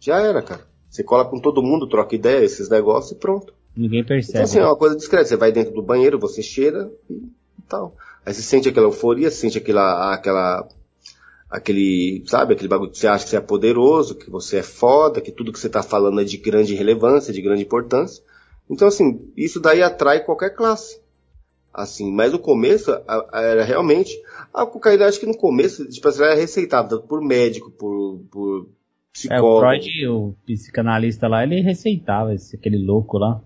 já 0.00 0.20
era, 0.20 0.42
cara. 0.42 0.66
Você 0.90 1.02
cola 1.02 1.24
com 1.24 1.40
todo 1.40 1.62
mundo, 1.62 1.88
troca 1.88 2.14
ideia, 2.14 2.44
esses 2.44 2.68
negócios 2.68 3.12
e 3.12 3.16
pronto. 3.16 3.52
Ninguém 3.76 4.04
percebe. 4.04 4.38
Então, 4.38 4.44
assim, 4.44 4.58
é 4.58 4.64
uma 4.64 4.76
coisa 4.76 4.96
discreta. 4.96 5.24
Você 5.24 5.36
vai 5.36 5.50
dentro 5.50 5.74
do 5.74 5.82
banheiro, 5.82 6.18
você 6.18 6.42
cheira 6.42 6.90
e, 7.10 7.22
tal. 7.68 7.96
Aí 8.24 8.32
você 8.32 8.42
sente 8.42 8.68
aquela 8.68 8.86
euforia, 8.86 9.30
sente 9.30 9.58
aquela, 9.58 10.14
aquela, 10.14 10.68
aquele, 11.54 12.24
sabe, 12.26 12.52
aquele 12.52 12.68
bagulho 12.68 12.90
que 12.90 12.98
você 12.98 13.06
acha 13.06 13.24
que 13.24 13.30
você 13.30 13.36
é 13.36 13.40
poderoso, 13.40 14.16
que 14.16 14.28
você 14.28 14.56
é 14.58 14.62
foda, 14.62 15.20
que 15.20 15.30
tudo 15.30 15.52
que 15.52 15.58
você 15.58 15.68
tá 15.68 15.84
falando 15.84 16.20
é 16.20 16.24
de 16.24 16.36
grande 16.36 16.74
relevância, 16.74 17.32
de 17.32 17.40
grande 17.40 17.62
importância. 17.62 18.24
Então, 18.68 18.88
assim, 18.88 19.30
isso 19.36 19.60
daí 19.60 19.80
atrai 19.80 20.24
qualquer 20.24 20.50
classe. 20.50 21.00
Assim, 21.72 22.12
mas 22.12 22.32
no 22.32 22.40
começo 22.40 22.90
era 23.32 23.62
realmente. 23.62 24.12
A 24.52 24.66
cocaína, 24.66 25.06
acho 25.06 25.20
que 25.20 25.26
no 25.26 25.36
começo, 25.36 25.88
tipo, 25.88 26.08
ela 26.08 26.26
era 26.26 26.34
receitada 26.34 26.98
por 26.98 27.20
médico, 27.20 27.70
por, 27.70 28.20
por 28.32 28.68
psicólogo. 29.12 29.64
É, 29.64 29.78
o 29.78 29.80
Freud, 29.80 30.08
o 30.08 30.34
psicanalista 30.44 31.28
lá, 31.28 31.44
ele 31.44 31.60
receitava 31.60 32.34
esse, 32.34 32.56
aquele 32.56 32.84
louco 32.84 33.16
lá. 33.16 33.40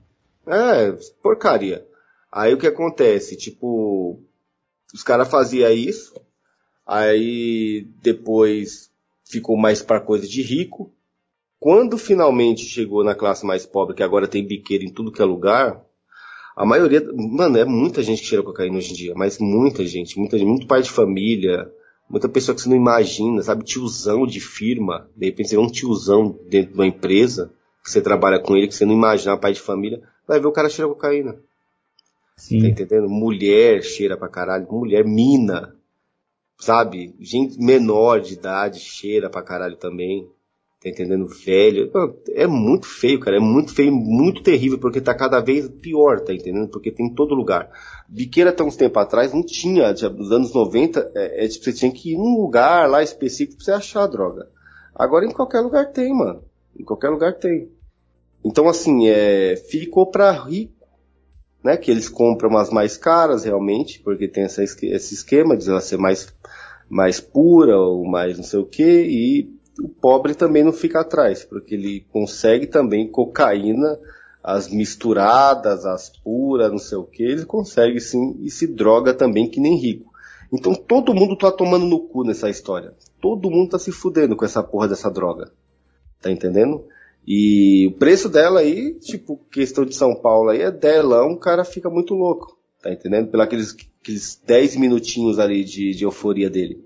É, 0.47 0.93
porcaria. 1.23 1.87
Aí 2.33 2.55
o 2.55 2.59
que 2.59 2.67
acontece? 2.67 3.37
Tipo, 3.37 4.19
os 4.95 5.03
caras 5.03 5.29
faziam 5.29 5.71
isso, 5.71 6.15
aí 6.89 7.87
depois 8.03 8.91
ficou 9.31 9.59
mais 9.59 9.83
para 9.83 10.01
coisa 10.01 10.27
de 10.27 10.41
rico. 10.41 10.91
Quando 11.61 11.99
finalmente 11.99 12.65
chegou 12.65 13.05
na 13.05 13.15
classe 13.15 13.45
mais 13.45 13.67
pobre, 13.67 13.95
que 13.95 14.03
agora 14.03 14.27
tem 14.27 14.47
biqueiro 14.47 14.85
em 14.85 14.93
tudo 14.93 15.13
que 15.13 15.21
é 15.21 15.25
lugar, 15.25 15.85
a 16.57 16.65
maioria, 16.65 17.07
mano, 17.15 17.59
é 17.59 17.65
muita 17.65 18.03
gente 18.03 18.23
que 18.23 18.29
cheira 18.29 18.43
cocaína 18.43 18.79
hoje 18.79 18.93
em 18.93 18.97
dia, 18.97 19.13
mas 19.15 19.39
muita 19.39 19.85
gente, 19.87 20.19
muita 20.19 20.39
gente, 20.39 20.49
muito 20.49 20.67
pai 20.67 20.83
de 20.83 20.91
família, 20.91 21.71
muita 22.09 22.29
pessoa 22.29 22.55
que 22.55 22.63
você 22.63 22.69
não 22.69 22.77
imagina, 22.77 23.43
sabe, 23.43 23.65
tiozão 23.65 24.27
de 24.27 24.41
firma, 24.41 25.09
de 25.17 25.27
repente 25.27 25.51
você 25.51 25.57
vê 25.57 25.63
um 25.63 25.71
tiozão 25.71 26.39
dentro 26.49 26.73
de 26.73 26.79
uma 26.79 26.87
empresa, 26.87 27.53
que 27.85 27.91
você 27.91 28.01
trabalha 28.01 28.41
com 28.41 28.57
ele, 28.57 28.67
que 28.67 28.75
você 28.75 28.85
não 28.85 28.95
imagina, 28.95 29.37
pai 29.37 29.53
de 29.53 29.61
família, 29.61 30.03
vai 30.27 30.41
ver 30.41 30.47
o 30.47 30.53
cara 30.53 30.69
cheira 30.69 30.89
cocaína. 30.89 31.37
Sim. 32.37 32.61
Tá 32.63 32.69
entendendo? 32.69 33.09
Mulher 33.09 33.83
cheira 33.83 34.17
pra 34.17 34.29
caralho, 34.29 34.67
mulher 34.71 35.05
mina, 35.05 35.77
sabe? 36.59 37.15
Gente 37.21 37.59
menor 37.59 38.21
de 38.21 38.35
idade 38.35 38.81
cheira 38.81 39.31
pra 39.31 39.43
caralho 39.43 39.77
também. 39.77 40.29
Tá 40.81 40.89
entendendo? 40.89 41.27
Velho. 41.27 41.91
É 42.29 42.47
muito 42.47 42.87
feio, 42.87 43.19
cara. 43.19 43.37
É 43.37 43.41
muito 43.41 43.75
feio, 43.75 43.93
muito 43.93 44.43
terrível, 44.43 44.79
porque 44.79 45.01
tá 45.01 45.13
cada 45.13 45.41
vez 45.41 45.69
pior, 45.69 46.21
tá 46.21 46.33
entendendo? 46.33 46.69
Porque 46.69 46.93
tem 46.93 47.07
em 47.07 47.15
todo 47.15 47.35
lugar. 47.35 47.71
Biqueira 48.09 48.51
até 48.51 48.63
uns 48.63 48.77
tempos 48.77 49.03
atrás 49.03 49.33
não 49.33 49.43
tinha, 49.43 49.93
nos 49.93 50.31
anos 50.31 50.55
90, 50.55 51.13
é, 51.15 51.45
é, 51.45 51.49
tipo, 51.49 51.65
você 51.65 51.73
tinha 51.73 51.91
que 51.91 52.13
ir 52.13 52.17
num 52.17 52.41
lugar 52.41 52.89
lá 52.89 53.03
específico 53.03 53.57
pra 53.57 53.65
você 53.65 53.73
achar 53.73 54.05
a 54.05 54.07
droga. 54.07 54.49
Agora 54.95 55.27
em 55.27 55.33
qualquer 55.33 55.61
lugar 55.61 55.93
tem, 55.93 56.15
mano. 56.15 56.45
Em 56.79 56.85
qualquer 56.85 57.09
lugar 57.09 57.35
tem. 57.35 57.71
Então, 58.45 58.69
assim, 58.69 59.09
é, 59.09 59.57
ficou 59.57 60.07
para 60.07 60.31
rico, 60.31 60.87
né? 61.63 61.77
Que 61.77 61.91
eles 61.91 62.09
compram 62.09 62.51
umas 62.51 62.71
mais 62.71 62.97
caras, 62.97 63.45
realmente, 63.45 64.01
porque 64.01 64.29
tem 64.29 64.45
essa, 64.45 64.63
esse 64.63 65.15
esquema 65.15 65.57
de 65.57 65.69
ela 65.69 65.81
ser 65.81 65.97
mais, 65.97 66.33
mais 66.89 67.21
pura 67.21 67.79
ou 67.79 68.07
mais 68.07 68.37
não 68.37 68.45
sei 68.45 68.61
o 68.61 68.67
que, 68.67 68.85
e 68.85 69.59
o 69.83 69.89
pobre 69.89 70.35
também 70.35 70.65
não 70.65 70.73
fica 70.73 71.01
atrás, 71.01 71.45
porque 71.45 71.75
ele 71.75 72.07
consegue 72.11 72.67
também 72.67 73.09
cocaína, 73.09 73.99
as 74.43 74.69
misturadas, 74.69 75.85
as 75.85 76.09
puras, 76.09 76.71
não 76.71 76.79
sei 76.79 76.99
o 76.99 77.05
que, 77.05 77.23
ele 77.23 77.45
consegue 77.45 78.01
sim 78.01 78.37
e 78.41 78.51
se 78.51 78.67
droga 78.67 79.13
também 79.13 79.49
que 79.49 79.61
nem 79.61 79.77
rico. 79.77 80.11
Então 80.53 80.75
todo 80.75 81.15
mundo 81.15 81.37
tá 81.37 81.53
tomando 81.53 81.85
no 81.85 82.01
cu 82.01 82.25
nessa 82.25 82.49
história. 82.49 82.95
Todo 83.21 83.51
mundo 83.51 83.71
tá 83.71 83.79
se 83.79 83.93
fudendo 83.93 84.35
com 84.35 84.45
essa 84.45 84.63
porra 84.63 84.89
dessa 84.89 85.11
droga. 85.11 85.53
Tá 86.21 86.31
entendendo? 86.31 86.85
E 87.27 87.87
o 87.89 87.99
preço 87.99 88.29
dela 88.29 88.61
aí, 88.61 88.95
tipo, 88.95 89.39
questão 89.51 89.85
de 89.85 89.95
São 89.95 90.15
Paulo 90.15 90.49
aí, 90.49 90.63
é 90.63 90.71
delão, 90.71 91.33
o 91.33 91.39
cara 91.39 91.65
fica 91.65 91.91
muito 91.91 92.15
louco. 92.15 92.58
Tá 92.83 92.93
entendendo? 92.93 93.29
Pelos 93.29 93.45
aqueles, 93.45 93.77
aqueles 94.01 94.43
10 94.47 94.77
minutinhos 94.77 95.39
ali 95.39 95.65
de, 95.65 95.95
de 95.95 96.05
euforia 96.05 96.49
dele. 96.49 96.85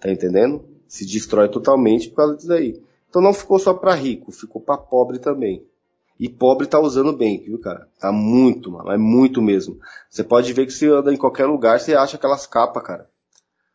Tá 0.00 0.10
entendendo? 0.10 0.64
Se 0.86 1.04
destrói 1.04 1.48
totalmente 1.48 2.08
por 2.08 2.16
causa 2.16 2.36
disso 2.36 2.52
aí. 2.52 2.82
Então 3.08 3.22
não 3.22 3.32
ficou 3.32 3.58
só 3.58 3.74
para 3.74 3.94
rico, 3.94 4.32
ficou 4.32 4.60
para 4.60 4.78
pobre 4.78 5.18
também. 5.18 5.64
E 6.18 6.28
pobre 6.28 6.66
tá 6.66 6.80
usando 6.80 7.12
bem, 7.12 7.40
viu, 7.40 7.58
cara? 7.60 7.88
Tá 8.00 8.10
muito, 8.10 8.72
mano. 8.72 8.90
É 8.90 8.98
muito 8.98 9.40
mesmo. 9.40 9.78
Você 10.10 10.24
pode 10.24 10.52
ver 10.52 10.66
que 10.66 10.72
se 10.72 10.86
anda 10.86 11.12
em 11.12 11.16
qualquer 11.16 11.46
lugar, 11.46 11.78
você 11.78 11.94
acha 11.94 12.16
aquelas 12.16 12.46
capas, 12.46 12.82
cara. 12.82 13.08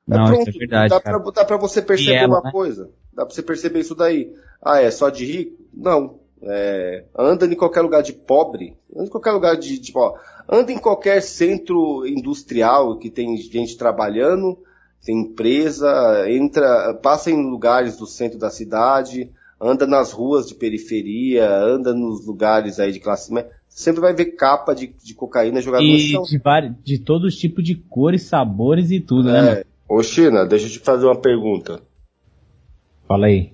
É 0.09 0.17
não, 0.17 0.25
pronto, 0.25 0.49
é 0.49 0.51
verdade. 0.51 0.89
Dá 0.89 0.99
pra, 0.99 1.17
dá 1.19 1.45
pra 1.45 1.57
você 1.57 1.81
perceber 1.81 2.17
ela, 2.17 2.35
uma 2.35 2.41
né? 2.41 2.51
coisa. 2.51 2.91
Dá 3.13 3.25
pra 3.25 3.33
você 3.33 3.41
perceber 3.41 3.79
isso 3.79 3.95
daí. 3.95 4.33
Ah, 4.61 4.81
é 4.81 4.91
só 4.91 5.09
de 5.09 5.23
rico? 5.25 5.63
Não. 5.73 6.19
É, 6.45 7.05
anda 7.17 7.45
em 7.45 7.55
qualquer 7.55 7.81
lugar 7.81 8.03
de 8.03 8.11
pobre, 8.11 8.75
anda 8.93 9.05
em 9.05 9.09
qualquer 9.09 9.31
lugar 9.31 9.55
de, 9.55 9.79
tipo, 9.79 9.99
ó, 9.99 10.15
anda 10.49 10.71
em 10.71 10.77
qualquer 10.77 11.21
centro 11.21 12.05
industrial 12.05 12.97
que 12.97 13.09
tem 13.09 13.37
gente 13.37 13.77
trabalhando, 13.77 14.57
tem 15.05 15.21
empresa, 15.21 16.25
entra, 16.29 16.93
passa 17.01 17.31
em 17.31 17.49
lugares 17.49 17.97
do 17.97 18.05
centro 18.05 18.37
da 18.37 18.49
cidade, 18.49 19.31
anda 19.59 19.87
nas 19.87 20.11
ruas 20.11 20.47
de 20.47 20.55
periferia, 20.55 21.49
anda 21.49 21.93
nos 21.93 22.25
lugares 22.25 22.79
aí 22.79 22.91
de 22.91 22.99
classe 22.99 23.33
média, 23.33 23.49
sempre 23.69 24.01
vai 24.01 24.13
ver 24.13 24.35
capa 24.35 24.73
de, 24.73 24.87
de 25.01 25.13
cocaína 25.13 25.61
jogada 25.61 25.83
e 25.83 25.93
no 25.93 25.99
chão. 25.99 26.23
De, 26.23 26.83
de 26.83 26.99
todos 26.99 27.33
os 27.33 27.39
tipos 27.39 27.63
de 27.63 27.75
cores, 27.75 28.23
sabores 28.23 28.91
e 28.91 28.99
tudo, 28.99 29.31
né, 29.31 29.39
é. 29.39 29.41
né? 29.41 29.63
Ô 29.87 30.03
China, 30.03 30.45
deixa 30.45 30.65
eu 30.65 30.71
te 30.71 30.79
fazer 30.79 31.05
uma 31.05 31.19
pergunta. 31.19 31.81
Fala 33.07 33.27
aí. 33.27 33.52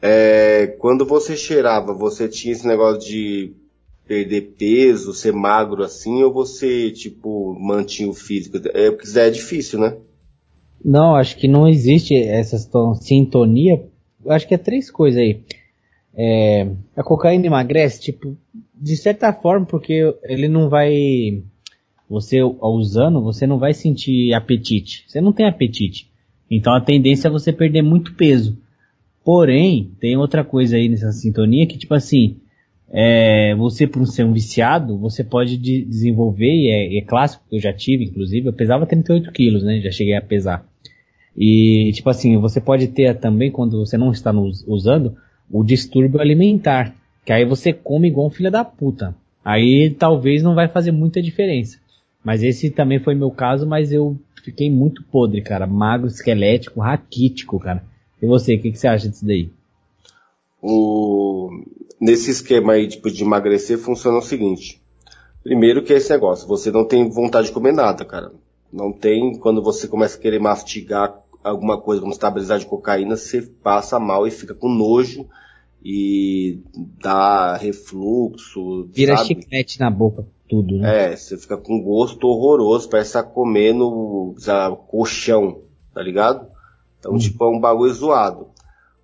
É, 0.00 0.68
quando 0.78 1.04
você 1.04 1.36
cheirava, 1.36 1.92
você 1.92 2.28
tinha 2.28 2.52
esse 2.52 2.66
negócio 2.66 3.00
de 3.00 3.52
perder 4.06 4.54
peso, 4.58 5.12
ser 5.12 5.32
magro 5.32 5.82
assim, 5.82 6.22
ou 6.22 6.32
você, 6.32 6.90
tipo, 6.90 7.54
mantinha 7.60 8.08
o 8.08 8.14
físico? 8.14 8.58
É, 8.72 8.90
porque 8.90 9.18
é 9.18 9.28
difícil, 9.28 9.78
né? 9.78 9.96
Não, 10.82 11.14
acho 11.14 11.36
que 11.36 11.48
não 11.48 11.68
existe 11.68 12.14
essa 12.16 12.56
sintonia. 13.00 13.84
Acho 14.26 14.46
que 14.46 14.54
é 14.54 14.58
três 14.58 14.90
coisas 14.90 15.20
aí. 15.20 15.40
É, 16.14 16.68
a 16.96 17.02
cocaína 17.02 17.46
emagrece, 17.46 18.00
tipo, 18.00 18.36
de 18.74 18.96
certa 18.96 19.32
forma, 19.32 19.66
porque 19.66 20.14
ele 20.24 20.48
não 20.48 20.68
vai. 20.68 21.42
Você 22.08 22.42
usando, 22.42 23.22
você 23.22 23.46
não 23.46 23.58
vai 23.58 23.74
sentir 23.74 24.32
apetite. 24.32 25.04
Você 25.06 25.20
não 25.20 25.32
tem 25.32 25.46
apetite. 25.46 26.10
Então 26.50 26.74
a 26.74 26.80
tendência 26.80 27.28
é 27.28 27.30
você 27.30 27.52
perder 27.52 27.82
muito 27.82 28.14
peso. 28.14 28.56
Porém, 29.28 29.90
tem 30.00 30.16
outra 30.16 30.42
coisa 30.42 30.78
aí 30.78 30.88
nessa 30.88 31.12
sintonia 31.12 31.66
que, 31.66 31.76
tipo 31.76 31.92
assim, 31.92 32.38
é, 32.90 33.54
você 33.56 33.86
por 33.86 34.06
ser 34.06 34.24
um 34.24 34.32
viciado, 34.32 34.96
você 34.96 35.22
pode 35.22 35.58
de 35.58 35.84
desenvolver, 35.84 36.50
e 36.50 36.70
é, 36.70 36.96
é, 36.96 37.02
clássico, 37.02 37.44
eu 37.52 37.60
já 37.60 37.70
tive, 37.70 38.04
inclusive, 38.04 38.48
eu 38.48 38.54
pesava 38.54 38.86
38 38.86 39.30
quilos, 39.30 39.62
né, 39.62 39.82
já 39.82 39.90
cheguei 39.90 40.14
a 40.14 40.22
pesar. 40.22 40.66
E, 41.36 41.92
tipo 41.92 42.08
assim, 42.08 42.38
você 42.38 42.58
pode 42.58 42.88
ter 42.88 43.18
também, 43.18 43.50
quando 43.50 43.78
você 43.84 43.98
não 43.98 44.12
está 44.12 44.32
no, 44.32 44.50
usando, 44.66 45.14
o 45.50 45.62
distúrbio 45.62 46.22
alimentar, 46.22 46.94
que 47.22 47.30
aí 47.30 47.44
você 47.44 47.70
come 47.70 48.08
igual 48.08 48.28
um 48.28 48.30
filho 48.30 48.50
da 48.50 48.64
puta. 48.64 49.14
Aí 49.44 49.90
talvez 49.90 50.42
não 50.42 50.54
vai 50.54 50.68
fazer 50.68 50.90
muita 50.90 51.20
diferença. 51.20 51.78
Mas 52.24 52.42
esse 52.42 52.70
também 52.70 52.98
foi 52.98 53.14
meu 53.14 53.30
caso, 53.30 53.66
mas 53.66 53.92
eu 53.92 54.18
fiquei 54.42 54.70
muito 54.70 55.02
podre, 55.02 55.42
cara. 55.42 55.66
Magro, 55.66 56.06
esquelético, 56.06 56.80
raquítico, 56.80 57.60
cara. 57.60 57.84
E 58.20 58.26
você, 58.26 58.54
o 58.54 58.60
que, 58.60 58.72
que, 58.72 58.78
você 58.78 58.88
acha 58.88 59.08
disso 59.08 59.24
daí? 59.24 59.50
O... 60.60 61.50
Nesse 62.00 62.30
esquema 62.30 62.74
aí 62.74 62.88
tipo, 62.88 63.10
de 63.10 63.22
emagrecer 63.22 63.78
funciona 63.78 64.18
o 64.18 64.22
seguinte. 64.22 64.80
Primeiro 65.42 65.82
que 65.82 65.92
é 65.92 65.96
esse 65.96 66.10
negócio, 66.10 66.46
você 66.46 66.70
não 66.70 66.84
tem 66.84 67.08
vontade 67.08 67.48
de 67.48 67.52
comer 67.52 67.72
nada, 67.72 68.04
cara. 68.04 68.32
Não 68.72 68.92
tem, 68.92 69.38
quando 69.38 69.62
você 69.62 69.88
começa 69.88 70.18
a 70.18 70.20
querer 70.20 70.38
mastigar 70.38 71.22
alguma 71.42 71.80
coisa 71.80 72.00
como 72.00 72.12
estabilizar 72.12 72.58
de 72.58 72.66
cocaína, 72.66 73.16
você 73.16 73.42
passa 73.42 73.98
mal 73.98 74.26
e 74.26 74.30
fica 74.30 74.54
com 74.54 74.68
nojo 74.68 75.26
e 75.82 76.60
dá 77.00 77.56
refluxo. 77.56 78.88
Vira 78.92 79.16
sabe? 79.16 79.28
chiclete 79.28 79.80
na 79.80 79.90
boca, 79.90 80.26
tudo, 80.48 80.76
né? 80.78 81.12
É, 81.12 81.16
você 81.16 81.36
fica 81.36 81.56
com 81.56 81.80
gosto 81.80 82.26
horroroso, 82.26 82.88
parece 82.88 83.10
estar 83.10 83.22
tá 83.22 83.30
comendo 83.30 84.34
sabe, 84.38 84.76
colchão, 84.88 85.62
tá 85.94 86.02
ligado? 86.02 86.46
Então, 87.08 87.14
hum. 87.14 87.18
tipo, 87.18 87.44
é 87.44 87.48
um 87.48 87.58
bagulho 87.58 87.92
zoado. 87.92 88.48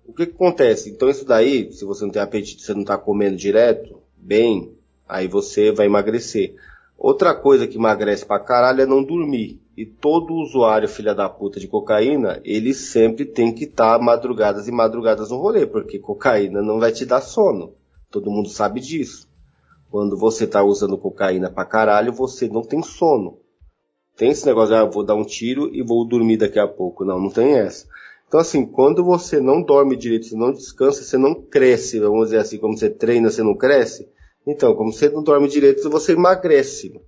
O 0.07 0.13
que, 0.13 0.27
que 0.27 0.33
acontece? 0.33 0.91
Então, 0.91 1.09
isso 1.09 1.25
daí, 1.25 1.71
se 1.73 1.83
você 1.83 2.05
não 2.05 2.11
tem 2.11 2.21
apetite, 2.21 2.61
você 2.61 2.73
não 2.75 2.83
tá 2.83 2.97
comendo 2.97 3.35
direto, 3.35 3.99
bem, 4.15 4.73
aí 5.09 5.27
você 5.27 5.71
vai 5.71 5.87
emagrecer. 5.87 6.55
Outra 6.95 7.33
coisa 7.33 7.67
que 7.67 7.77
emagrece 7.77 8.25
pra 8.25 8.39
caralho 8.39 8.81
é 8.81 8.85
não 8.85 9.03
dormir. 9.03 9.59
E 9.75 9.85
todo 9.85 10.35
usuário 10.35 10.87
filha 10.87 11.13
da 11.13 11.27
puta 11.27 11.59
de 11.59 11.67
cocaína, 11.67 12.39
ele 12.45 12.73
sempre 12.73 13.25
tem 13.25 13.51
que 13.51 13.65
estar 13.65 13.97
tá 13.97 14.03
madrugadas 14.03 14.67
e 14.67 14.71
madrugadas 14.71 15.31
no 15.31 15.37
rolê, 15.37 15.65
porque 15.65 15.99
cocaína 15.99 16.61
não 16.61 16.79
vai 16.79 16.91
te 16.91 17.05
dar 17.05 17.21
sono. 17.21 17.73
Todo 18.09 18.31
mundo 18.31 18.47
sabe 18.47 18.79
disso. 18.79 19.27
Quando 19.89 20.15
você 20.15 20.45
tá 20.45 20.63
usando 20.63 20.97
cocaína 20.97 21.49
pra 21.49 21.65
caralho, 21.65 22.13
você 22.13 22.47
não 22.47 22.61
tem 22.61 22.81
sono. 22.83 23.39
Tem 24.15 24.29
esse 24.29 24.45
negócio 24.45 24.75
ah, 24.75 24.85
vou 24.85 25.03
dar 25.03 25.15
um 25.15 25.25
tiro 25.25 25.73
e 25.73 25.81
vou 25.81 26.07
dormir 26.07 26.37
daqui 26.37 26.59
a 26.59 26.67
pouco. 26.67 27.03
Não, 27.03 27.19
não 27.19 27.29
tem 27.29 27.57
essa. 27.57 27.87
Então 28.27 28.39
assim, 28.39 28.65
quando 28.65 29.03
você 29.03 29.39
não 29.39 29.61
dorme 29.61 29.95
direito, 29.95 30.25
você 30.25 30.35
não 30.35 30.51
descansa, 30.51 31.03
você 31.03 31.17
não 31.17 31.35
cresce, 31.35 31.99
vamos 31.99 32.25
dizer 32.25 32.37
assim, 32.37 32.57
como 32.57 32.77
você 32.77 32.89
treina, 32.89 33.29
você 33.29 33.43
não 33.43 33.55
cresce. 33.55 34.09
Então, 34.47 34.75
como 34.75 34.93
você 34.93 35.09
não 35.09 35.23
dorme 35.23 35.47
direito, 35.47 35.89
você 35.89 36.13
emagrece. 36.13 36.99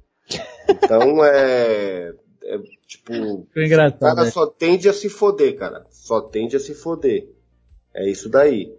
Então 0.67 1.23
é 1.23 2.13
é, 2.47 2.59
tipo, 2.87 3.13
o 3.13 3.99
cara 3.99 4.23
né? 4.23 4.31
só 4.31 4.47
tende 4.47 4.87
a 4.87 4.93
se 4.93 5.09
foder, 5.09 5.57
cara. 5.57 5.85
Só 5.89 6.21
tende 6.21 6.55
a 6.55 6.59
se 6.59 6.73
foder. 6.73 7.29
É 7.93 8.09
isso 8.09 8.29
daí. 8.29 8.73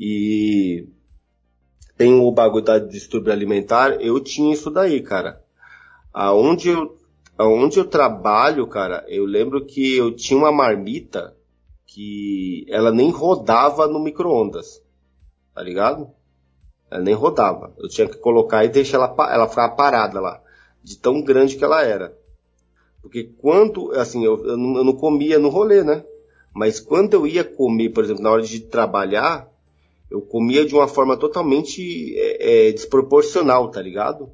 E 0.00 0.88
tem 1.98 2.14
o 2.14 2.32
bagulho 2.32 2.64
da 2.64 2.78
distúrbio 2.78 3.30
alimentar, 3.30 4.00
eu 4.00 4.18
tinha 4.20 4.54
isso 4.54 4.70
daí, 4.70 5.02
cara. 5.02 5.42
Aonde 6.14 6.70
eu, 6.70 6.96
aonde 7.36 7.78
eu 7.78 7.84
trabalho, 7.84 8.66
cara, 8.66 9.04
eu 9.08 9.24
lembro 9.24 9.64
que 9.64 9.96
eu 9.96 10.14
tinha 10.14 10.38
uma 10.38 10.52
marmita 10.52 11.36
que 11.86 12.66
ela 12.68 12.90
nem 12.90 13.10
rodava 13.10 13.86
no 13.86 14.00
micro-ondas. 14.00 14.82
Tá 15.54 15.62
ligado? 15.62 16.10
Ela 16.90 17.02
nem 17.02 17.14
rodava. 17.14 17.72
Eu 17.78 17.88
tinha 17.88 18.08
que 18.08 18.16
colocar 18.16 18.64
e 18.64 18.68
deixar 18.68 18.96
ela, 18.98 19.14
ela 19.32 19.48
ficar 19.48 19.70
parada 19.70 20.20
lá. 20.20 20.42
De 20.82 20.98
tão 20.98 21.22
grande 21.22 21.56
que 21.56 21.64
ela 21.64 21.82
era. 21.82 22.16
Porque 23.00 23.24
quando, 23.24 23.92
assim, 23.92 24.24
eu, 24.24 24.44
eu, 24.44 24.56
não, 24.56 24.78
eu 24.78 24.84
não 24.84 24.94
comia 24.94 25.38
no 25.38 25.48
rolê, 25.48 25.84
né? 25.84 26.04
Mas 26.52 26.80
quando 26.80 27.14
eu 27.14 27.26
ia 27.26 27.44
comer, 27.44 27.90
por 27.90 28.04
exemplo, 28.04 28.22
na 28.22 28.30
hora 28.30 28.42
de 28.42 28.60
trabalhar, 28.60 29.48
eu 30.10 30.20
comia 30.22 30.64
de 30.64 30.74
uma 30.74 30.88
forma 30.88 31.16
totalmente 31.16 32.14
é, 32.16 32.68
é, 32.68 32.72
desproporcional, 32.72 33.70
tá 33.70 33.82
ligado? 33.82 34.30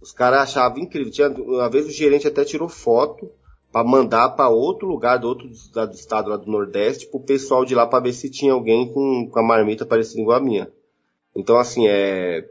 Os 0.00 0.12
caras 0.12 0.40
achavam 0.40 0.78
incrível. 0.78 1.12
Tinha, 1.12 1.28
uma 1.28 1.68
vez 1.68 1.86
o 1.86 1.90
gerente 1.90 2.26
até 2.26 2.44
tirou 2.44 2.68
foto 2.68 3.30
para 3.70 3.84
mandar 3.84 4.30
para 4.30 4.48
outro 4.48 4.88
lugar 4.88 5.18
do 5.18 5.28
outro 5.28 5.48
do 5.48 5.94
estado 5.94 6.30
lá 6.30 6.36
do 6.36 6.50
Nordeste, 6.50 7.06
pro 7.06 7.20
pessoal 7.20 7.64
de 7.64 7.74
lá 7.74 7.86
para 7.86 8.04
ver 8.04 8.12
se 8.12 8.30
tinha 8.30 8.52
alguém 8.52 8.92
com, 8.92 9.28
com 9.28 9.38
a 9.38 9.42
marmita 9.42 9.86
parecida 9.86 10.20
igual 10.20 10.38
a 10.38 10.42
minha. 10.42 10.70
Então, 11.34 11.56
assim, 11.56 11.86
é. 11.86 12.48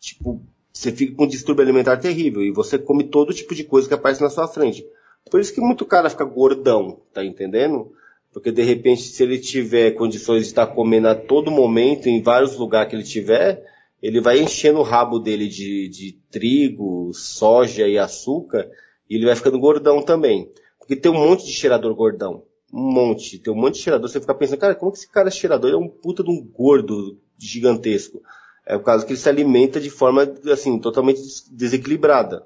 Tipo, 0.00 0.40
você 0.72 0.92
fica 0.92 1.14
com 1.14 1.24
um 1.24 1.28
distúrbio 1.28 1.62
alimentar 1.62 1.96
terrível 1.96 2.42
e 2.42 2.50
você 2.50 2.78
come 2.78 3.04
todo 3.04 3.32
tipo 3.32 3.54
de 3.54 3.64
coisa 3.64 3.88
que 3.88 3.94
aparece 3.94 4.22
na 4.22 4.28
sua 4.28 4.46
frente. 4.46 4.86
Por 5.30 5.40
isso 5.40 5.54
que 5.54 5.60
muito 5.60 5.84
cara 5.84 6.10
fica 6.10 6.24
gordão, 6.24 7.00
tá 7.12 7.24
entendendo? 7.24 7.92
Porque 8.32 8.52
de 8.52 8.62
repente, 8.62 9.02
se 9.02 9.22
ele 9.22 9.38
tiver 9.38 9.92
condições 9.92 10.42
de 10.42 10.48
estar 10.48 10.66
comendo 10.66 11.08
a 11.08 11.14
todo 11.14 11.50
momento, 11.50 12.08
em 12.08 12.22
vários 12.22 12.56
lugares 12.56 12.90
que 12.90 12.96
ele 12.96 13.02
tiver, 13.02 13.64
ele 14.02 14.20
vai 14.20 14.40
enchendo 14.40 14.78
o 14.78 14.82
rabo 14.82 15.18
dele 15.18 15.48
de, 15.48 15.88
de 15.88 16.18
trigo, 16.30 17.10
soja 17.14 17.86
e 17.88 17.98
açúcar, 17.98 18.68
e 19.08 19.16
ele 19.16 19.26
vai 19.26 19.36
ficando 19.36 19.58
gordão 19.58 20.02
também. 20.02 20.50
Porque 20.78 20.96
tem 20.96 21.10
um 21.10 21.14
monte 21.14 21.46
de 21.46 21.52
cheirador 21.52 21.94
gordão. 21.94 22.42
Um 22.72 22.92
monte. 22.92 23.38
Tem 23.38 23.52
um 23.52 23.56
monte 23.56 23.74
de 23.74 23.80
cheirador. 23.80 24.08
Você 24.08 24.20
fica 24.20 24.34
pensando, 24.34 24.58
cara, 24.58 24.74
como 24.74 24.92
que 24.92 24.98
esse 24.98 25.10
cara 25.10 25.28
é 25.28 25.30
cheirador? 25.30 25.70
Ele 25.70 25.76
é 25.76 25.80
um 25.80 25.88
puta 25.88 26.22
de 26.22 26.30
um 26.30 26.40
gordo 26.42 27.18
gigantesco. 27.38 28.22
É 28.66 28.76
por 28.76 28.84
causa 28.84 29.04
que 29.04 29.12
ele 29.12 29.18
se 29.18 29.28
alimenta 29.28 29.80
de 29.80 29.90
forma, 29.90 30.22
assim, 30.52 30.78
totalmente 30.78 31.20
desequilibrada. 31.50 32.44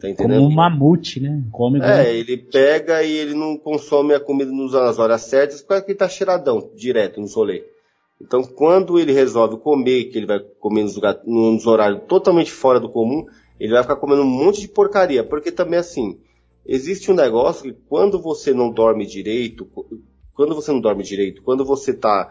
Tá 0.00 0.08
entendendo? 0.08 0.38
Como 0.38 0.48
um 0.48 0.54
mamute, 0.54 1.18
né? 1.18 1.42
Come 1.50 1.80
é, 1.80 2.16
ele 2.16 2.36
pega 2.36 3.02
e 3.02 3.12
ele 3.12 3.34
não 3.34 3.56
consome 3.56 4.14
a 4.14 4.20
comida 4.20 4.50
nas 4.52 4.98
horas 4.98 5.22
certas 5.22 5.60
porque 5.60 5.90
ele 5.90 5.98
tá 5.98 6.08
cheiradão, 6.08 6.70
direto 6.76 7.20
no 7.20 7.26
solê. 7.26 7.64
Então, 8.20 8.42
quando 8.42 8.98
ele 8.98 9.12
resolve 9.12 9.58
comer, 9.58 10.04
que 10.04 10.18
ele 10.18 10.26
vai 10.26 10.40
comer 10.40 10.82
nos, 10.82 10.96
lugares, 10.96 11.20
nos 11.24 11.66
horários 11.66 12.02
totalmente 12.08 12.50
fora 12.50 12.80
do 12.80 12.90
comum, 12.90 13.24
ele 13.60 13.72
vai 13.72 13.82
ficar 13.82 13.96
comendo 13.96 14.22
um 14.22 14.26
monte 14.26 14.60
de 14.60 14.68
porcaria. 14.68 15.22
Porque 15.22 15.52
também, 15.52 15.78
assim, 15.78 16.18
existe 16.66 17.10
um 17.10 17.14
negócio 17.14 17.62
que 17.62 17.78
quando 17.88 18.20
você 18.20 18.52
não 18.52 18.70
dorme 18.70 19.06
direito, 19.06 19.68
quando 20.34 20.54
você 20.54 20.72
não 20.72 20.80
dorme 20.80 21.02
direito, 21.02 21.42
quando 21.42 21.64
você 21.64 21.94
tá 21.94 22.30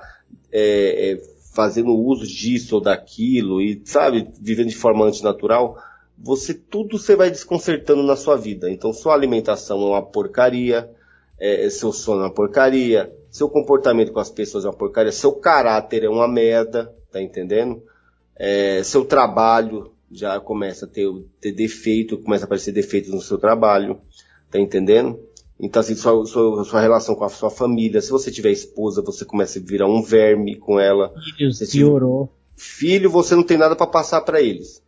é, 0.52 1.12
é, 1.12 1.22
fazendo 1.54 1.96
uso 1.96 2.28
disso 2.28 2.76
ou 2.76 2.82
daquilo 2.82 3.62
e, 3.62 3.82
sabe, 3.86 4.30
vivendo 4.40 4.70
de 4.70 4.76
forma 4.76 5.06
antinatural, 5.06 5.78
você 6.18 6.54
tudo 6.54 6.98
você 6.98 7.16
vai 7.16 7.30
desconcertando 7.30 8.04
na 8.04 8.16
sua 8.16 8.36
vida. 8.36 8.70
Então 8.70 8.94
sua 8.94 9.14
alimentação 9.14 9.82
é 9.82 9.86
uma 9.86 10.02
porcaria, 10.02 10.90
é, 11.40 11.70
seu 11.70 11.92
sono 11.92 12.22
é 12.22 12.26
uma 12.26 12.34
porcaria, 12.34 13.12
seu 13.38 13.48
comportamento 13.48 14.12
com 14.12 14.20
as 14.20 14.32
pessoas 14.32 14.66
é 14.66 14.68
uma 14.68 14.74
porcaria, 14.74 15.12
seu 15.12 15.32
caráter 15.32 16.04
é 16.04 16.10
uma 16.10 16.28
merda, 16.28 16.92
tá 17.12 17.22
entendendo? 17.22 17.84
É, 18.36 18.82
seu 18.84 19.06
trabalho 19.06 19.92
já 20.12 20.40
começa 20.40 20.86
a 20.86 20.88
ter, 20.88 21.08
ter 21.40 21.52
defeito, 21.52 22.18
começa 22.18 22.46
a 22.46 22.48
aparecer 22.48 22.72
defeitos 22.72 23.14
no 23.14 23.22
seu 23.22 23.38
trabalho, 23.38 24.02
tá 24.50 24.60
entendendo? 24.60 25.20
Então, 25.60 25.80
assim, 25.80 25.96
sua, 25.96 26.26
sua, 26.26 26.64
sua, 26.64 26.82
relação 26.82 27.16
com 27.16 27.24
a 27.24 27.30
sua 27.30 27.50
família, 27.50 28.02
se 28.02 28.10
você 28.10 28.32
tiver 28.32 28.52
esposa, 28.52 29.02
você 29.02 29.24
começa 29.24 29.60
a 29.60 29.62
virar 29.62 29.88
um 29.88 30.02
verme 30.02 30.56
com 30.56 30.80
ela. 30.80 31.14
Filho, 31.36 31.52
piorou. 31.72 32.34
Filho, 32.56 33.10
você 33.10 33.36
não 33.36 33.44
tem 33.44 33.58
nada 33.58 33.76
para 33.76 33.88
passar 33.88 34.22
para 34.22 34.42
eles. 34.42 34.84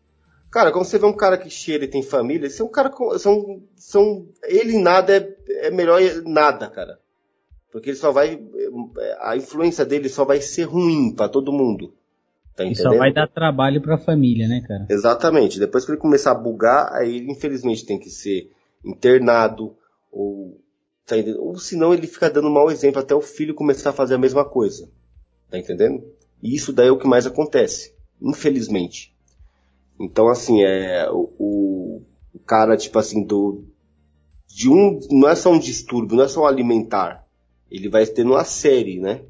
Cara, 0.51 0.71
quando 0.71 0.85
você 0.85 0.97
vê 0.97 1.05
um 1.05 1.15
cara 1.15 1.37
que 1.37 1.49
cheira 1.49 1.85
e 1.85 1.87
tem 1.87 2.01
família, 2.01 2.47
esse 2.47 2.61
é 2.61 2.65
um 2.65 2.69
cara 2.69 2.91
são, 3.19 3.61
são, 3.75 4.27
ele 4.43 4.79
nada 4.79 5.15
é, 5.15 5.67
é 5.67 5.71
melhor 5.71 6.01
nada, 6.25 6.67
cara. 6.67 6.99
Porque 7.71 7.91
ele 7.91 7.97
só 7.97 8.11
vai, 8.11 8.39
a 9.21 9.37
influência 9.37 9.85
dele 9.85 10.09
só 10.09 10.25
vai 10.25 10.41
ser 10.41 10.63
ruim 10.63 11.13
para 11.13 11.29
todo 11.29 11.51
mundo. 11.51 11.93
Tá 12.55 12.65
e 12.65 12.75
só 12.75 12.89
vai 12.97 13.13
dar 13.13 13.27
trabalho 13.27 13.81
para 13.81 13.95
a 13.95 13.99
família, 13.99 14.47
né, 14.47 14.61
cara? 14.67 14.85
Exatamente. 14.89 15.59
Depois 15.59 15.85
que 15.85 15.91
ele 15.91 15.99
começar 15.99 16.31
a 16.31 16.35
bugar, 16.35 16.91
aí 16.93 17.17
ele 17.17 17.31
infelizmente 17.31 17.85
tem 17.85 17.99
que 17.99 18.09
ser 18.09 18.51
internado, 18.83 19.75
ou, 20.11 20.59
tá 21.05 21.17
entendendo? 21.17 21.43
Ou 21.43 21.57
senão 21.57 21.93
ele 21.93 22.07
fica 22.07 22.29
dando 22.29 22.49
mau 22.49 22.71
exemplo 22.71 22.99
até 22.99 23.13
o 23.13 23.21
filho 23.21 23.53
começar 23.53 23.91
a 23.91 23.93
fazer 23.93 24.15
a 24.15 24.19
mesma 24.19 24.43
coisa. 24.43 24.89
Tá 25.49 25.57
entendendo? 25.57 26.03
E 26.41 26.55
isso 26.55 26.73
daí 26.73 26.87
é 26.87 26.91
o 26.91 26.97
que 26.97 27.07
mais 27.07 27.25
acontece. 27.25 27.93
Infelizmente. 28.21 29.13
Então, 29.99 30.27
assim, 30.27 30.63
é, 30.63 31.09
o, 31.11 32.01
o 32.33 32.39
cara, 32.45 32.75
tipo 32.75 32.97
assim, 32.97 33.23
do, 33.23 33.63
de 34.47 34.69
um, 34.69 34.99
não 35.11 35.29
é 35.29 35.35
só 35.35 35.51
um 35.51 35.59
distúrbio, 35.59 36.17
não 36.17 36.23
é 36.23 36.27
só 36.27 36.41
um 36.41 36.47
alimentar. 36.47 37.25
Ele 37.69 37.89
vai 37.89 38.05
ter 38.05 38.25
uma 38.25 38.43
série, 38.43 38.99
né? 38.99 39.21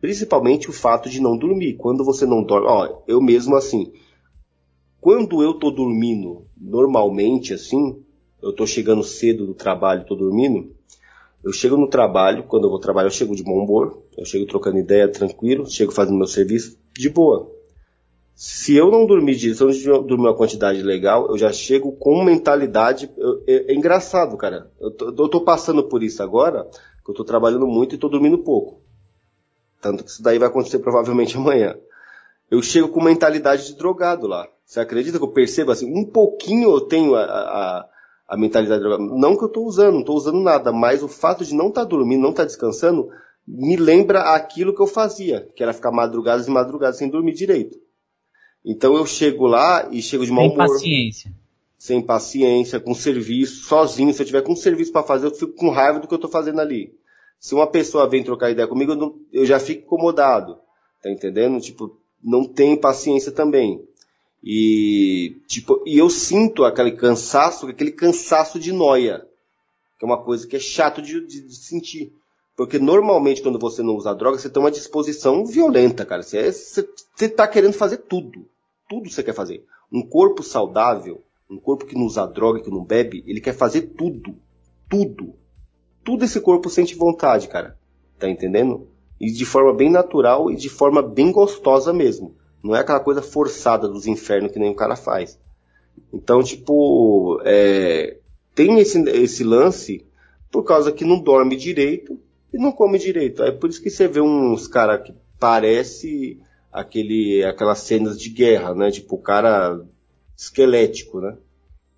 Principalmente 0.00 0.68
o 0.68 0.72
fato 0.72 1.08
de 1.08 1.20
não 1.20 1.36
dormir. 1.36 1.74
Quando 1.74 2.04
você 2.04 2.26
não 2.26 2.42
dorme, 2.42 2.66
ó, 2.68 3.02
eu 3.06 3.20
mesmo 3.20 3.56
assim, 3.56 3.92
quando 5.00 5.42
eu 5.42 5.54
tô 5.54 5.70
dormindo 5.70 6.46
normalmente 6.56 7.54
assim, 7.54 8.02
eu 8.42 8.52
tô 8.52 8.66
chegando 8.66 9.02
cedo 9.02 9.46
do 9.46 9.54
trabalho, 9.54 10.06
tô 10.06 10.14
dormindo, 10.14 10.74
eu 11.44 11.52
chego 11.52 11.76
no 11.76 11.88
trabalho, 11.88 12.44
quando 12.44 12.64
eu 12.64 12.70
vou 12.70 12.78
trabalhar, 12.78 13.08
eu 13.08 13.12
chego 13.12 13.34
de 13.34 13.42
bom 13.42 13.64
humor, 13.64 14.00
eu 14.16 14.24
chego 14.24 14.46
trocando 14.46 14.78
ideia 14.78 15.08
tranquilo, 15.08 15.68
chego 15.68 15.90
fazendo 15.90 16.16
meu 16.16 16.26
serviço 16.26 16.78
de 16.96 17.08
boa. 17.10 17.50
Se 18.34 18.74
eu 18.76 18.90
não 18.90 19.06
dormir 19.06 19.34
se 19.34 19.60
eu 19.60 19.68
não 19.68 20.06
dormir 20.06 20.26
uma 20.26 20.36
quantidade 20.36 20.82
legal, 20.82 21.28
eu 21.28 21.36
já 21.36 21.52
chego 21.52 21.92
com 21.92 22.24
mentalidade. 22.24 23.10
Eu, 23.16 23.42
é, 23.46 23.72
é, 23.72 23.74
engraçado, 23.74 24.36
cara. 24.36 24.70
Eu 24.80 24.90
tô, 24.90 25.08
eu 25.08 25.28
tô, 25.28 25.40
passando 25.42 25.84
por 25.84 26.02
isso 26.02 26.22
agora, 26.22 26.66
que 27.04 27.10
eu 27.10 27.14
tô 27.14 27.24
trabalhando 27.24 27.66
muito 27.66 27.94
e 27.94 27.98
tô 27.98 28.08
dormindo 28.08 28.38
pouco. 28.38 28.80
Tanto 29.80 30.04
que 30.04 30.10
isso 30.10 30.22
daí 30.22 30.38
vai 30.38 30.48
acontecer 30.48 30.78
provavelmente 30.78 31.36
amanhã. 31.38 31.76
Eu 32.50 32.62
chego 32.62 32.88
com 32.88 33.02
mentalidade 33.02 33.66
de 33.66 33.76
drogado 33.76 34.26
lá. 34.26 34.46
Você 34.64 34.78
acredita 34.78 35.18
que 35.18 35.24
eu 35.24 35.32
percebo 35.32 35.72
assim? 35.72 35.92
Um 35.92 36.04
pouquinho 36.04 36.70
eu 36.70 36.80
tenho 36.82 37.14
a, 37.14 37.22
a 37.24 37.88
a 38.32 38.36
mentalidade 38.36 38.82
Não 38.82 39.36
que 39.36 39.44
eu 39.44 39.48
estou 39.48 39.66
usando, 39.66 39.92
não 39.92 40.00
estou 40.00 40.16
usando 40.16 40.40
nada, 40.40 40.72
mas 40.72 41.02
o 41.02 41.08
fato 41.08 41.44
de 41.44 41.54
não 41.54 41.68
estar 41.68 41.82
tá 41.82 41.86
dormindo, 41.86 42.22
não 42.22 42.30
estar 42.30 42.44
tá 42.44 42.46
descansando, 42.46 43.10
me 43.46 43.76
lembra 43.76 44.34
aquilo 44.34 44.74
que 44.74 44.80
eu 44.80 44.86
fazia, 44.86 45.46
que 45.54 45.62
era 45.62 45.74
ficar 45.74 45.90
madrugadas 45.90 46.46
e 46.46 46.50
madrugadas 46.50 46.96
sem 46.96 47.10
dormir 47.10 47.34
direito. 47.34 47.78
Então 48.64 48.94
eu 48.94 49.04
chego 49.04 49.46
lá 49.46 49.86
e 49.90 50.00
chego 50.00 50.24
de 50.24 50.32
mau 50.32 50.46
humor. 50.46 50.66
Sem 50.66 50.74
paciência. 50.76 51.32
Sem 51.82 52.00
paciência, 52.00 52.78
com 52.78 52.94
serviço, 52.94 53.64
sozinho. 53.64 54.14
Se 54.14 54.22
eu 54.22 54.26
tiver 54.26 54.42
com 54.42 54.54
serviço 54.54 54.92
para 54.92 55.02
fazer, 55.02 55.26
eu 55.26 55.34
fico 55.34 55.54
com 55.54 55.68
raiva 55.68 55.98
do 55.98 56.06
que 56.06 56.14
eu 56.14 56.16
estou 56.16 56.30
fazendo 56.30 56.60
ali. 56.60 56.94
Se 57.40 57.56
uma 57.56 57.66
pessoa 57.66 58.08
vem 58.08 58.22
trocar 58.22 58.52
ideia 58.52 58.68
comigo, 58.68 58.92
eu, 58.92 58.96
não, 58.96 59.18
eu 59.32 59.44
já 59.44 59.58
fico 59.58 59.82
incomodado. 59.82 60.60
Tá 61.02 61.10
entendendo? 61.10 61.60
Tipo, 61.60 61.98
não 62.22 62.44
tenho 62.44 62.78
paciência 62.78 63.32
também. 63.32 63.82
E, 64.44 65.40
tipo, 65.48 65.82
e 65.84 65.98
eu 65.98 66.08
sinto 66.08 66.64
aquele 66.64 66.92
cansaço, 66.92 67.66
aquele 67.66 67.90
cansaço 67.90 68.60
de 68.60 68.70
noia. 68.70 69.26
Que 69.98 70.04
é 70.04 70.06
uma 70.06 70.22
coisa 70.22 70.46
que 70.46 70.54
é 70.54 70.60
chato 70.60 71.02
de, 71.02 71.26
de, 71.26 71.40
de 71.40 71.56
sentir. 71.56 72.12
Porque 72.56 72.78
normalmente 72.78 73.42
quando 73.42 73.58
você 73.58 73.82
não 73.82 73.96
usa 73.96 74.14
droga, 74.14 74.38
você 74.38 74.48
tem 74.48 74.62
uma 74.62 74.70
disposição 74.70 75.44
violenta, 75.44 76.06
cara. 76.06 76.22
Você, 76.22 76.38
é, 76.38 76.52
você, 76.52 76.88
você 77.12 77.28
tá 77.28 77.48
querendo 77.48 77.72
fazer 77.72 77.96
tudo. 77.96 78.46
Tudo 78.88 79.10
você 79.10 79.20
quer 79.20 79.34
fazer. 79.34 79.64
Um 79.90 80.06
corpo 80.06 80.44
saudável, 80.44 81.20
um 81.52 81.58
corpo 81.58 81.84
que 81.84 81.94
não 81.94 82.06
usa 82.06 82.26
droga, 82.26 82.60
que 82.60 82.70
não 82.70 82.82
bebe, 82.82 83.22
ele 83.26 83.40
quer 83.40 83.54
fazer 83.54 83.82
tudo. 83.82 84.36
Tudo. 84.88 85.34
Tudo 86.02 86.24
esse 86.24 86.40
corpo 86.40 86.70
sente 86.70 86.94
vontade, 86.94 87.48
cara. 87.48 87.76
Tá 88.18 88.28
entendendo? 88.28 88.88
E 89.20 89.30
de 89.30 89.44
forma 89.44 89.72
bem 89.74 89.90
natural 89.90 90.50
e 90.50 90.56
de 90.56 90.68
forma 90.68 91.02
bem 91.02 91.30
gostosa 91.30 91.92
mesmo. 91.92 92.34
Não 92.62 92.74
é 92.74 92.80
aquela 92.80 93.00
coisa 93.00 93.20
forçada 93.20 93.86
dos 93.86 94.06
infernos 94.06 94.50
que 94.50 94.58
nem 94.58 94.70
o 94.70 94.74
cara 94.74 94.96
faz. 94.96 95.38
Então, 96.12 96.42
tipo, 96.42 97.40
é, 97.44 98.18
tem 98.54 98.78
esse, 98.78 98.98
esse 99.10 99.44
lance 99.44 100.06
por 100.50 100.64
causa 100.64 100.90
que 100.90 101.04
não 101.04 101.20
dorme 101.20 101.56
direito 101.56 102.18
e 102.52 102.58
não 102.58 102.72
come 102.72 102.98
direito. 102.98 103.42
É 103.42 103.50
por 103.50 103.68
isso 103.68 103.82
que 103.82 103.90
você 103.90 104.08
vê 104.08 104.20
uns 104.20 104.66
caras 104.66 105.02
que 105.06 105.14
parece 105.38 106.40
aquele, 106.72 107.44
aquelas 107.44 107.80
cenas 107.80 108.18
de 108.18 108.30
guerra, 108.30 108.74
né? 108.74 108.90
Tipo, 108.90 109.16
o 109.16 109.22
cara 109.22 109.84
esquelético, 110.36 111.20
né? 111.20 111.36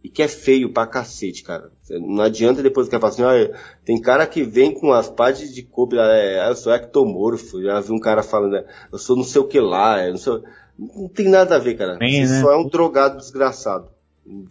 E 0.03 0.09
que 0.11 0.23
é 0.23 0.29
feio 0.29 0.71
pra 0.71 0.87
cacete, 0.87 1.43
cara. 1.43 1.71
Não 1.91 2.23
adianta 2.23 2.63
depois 2.63 2.89
que 2.89 2.99
falar 2.99 3.09
assim, 3.09 3.23
olha, 3.23 3.55
tem 3.85 3.99
cara 3.99 4.27
que 4.27 4.43
vem 4.43 4.73
com 4.73 4.93
as 4.93 5.09
partes 5.09 5.55
de 5.55 5.63
cobra, 5.63 6.03
é, 6.15 6.47
eu 6.47 6.55
sou 6.55 6.75
ectomorfo, 6.75 7.63
já 7.63 7.81
vi 7.81 7.93
um 7.93 7.99
cara 7.99 8.23
falando, 8.23 8.53
né, 8.53 8.65
eu 8.93 8.99
sou 8.99 9.17
não 9.17 9.25
sei 9.25 9.41
o 9.41 9.49
que 9.49 9.59
lá, 9.59 10.03
é, 10.03 10.11
não, 10.11 10.19
sei, 10.19 10.35
não 10.79 11.09
tem 11.09 11.29
nada 11.29 11.57
a 11.57 11.59
ver, 11.59 11.75
cara. 11.77 11.97
Bem, 11.97 12.27
Você 12.27 12.33
né? 12.35 12.41
só 12.43 12.53
é 12.53 12.57
um 12.57 12.69
drogado 12.69 13.17
desgraçado. 13.17 13.89
Um, 14.27 14.45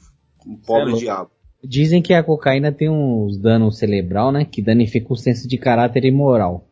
um 0.47 0.55
pobre 0.55 0.93
é 0.93 0.97
diabo. 0.97 1.29
Dizem 1.63 2.01
que 2.01 2.13
a 2.13 2.23
cocaína 2.23 2.71
tem 2.71 2.89
uns 2.89 3.37
danos 3.37 3.77
cerebral, 3.77 4.31
né, 4.31 4.45
que 4.45 4.61
danifica 4.61 5.13
o 5.13 5.17
senso 5.17 5.47
de 5.47 5.57
caráter 5.57 6.03
e 6.03 6.11
moral. 6.11 6.65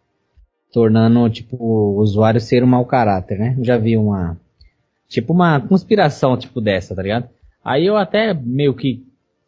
Tornando, 0.74 1.30
tipo, 1.30 1.55
o 1.59 1.99
usuário 1.99 2.41
ser 2.41 2.64
um 2.64 2.68
mau 2.68 2.86
caráter, 2.86 3.38
né? 3.38 3.57
Já 3.62 3.78
vi 3.78 3.97
uma, 3.97 4.39
tipo 5.12 5.34
uma 5.34 5.59
conspiração, 5.59 6.38
tipo 6.38 6.62
dessa, 6.62 6.95
tá 6.95 7.03
ligado? 7.03 7.30
Aí 7.64 7.86
eu 7.86 7.97
até 7.97 8.34
meio 8.34 8.74
que 8.74 9.05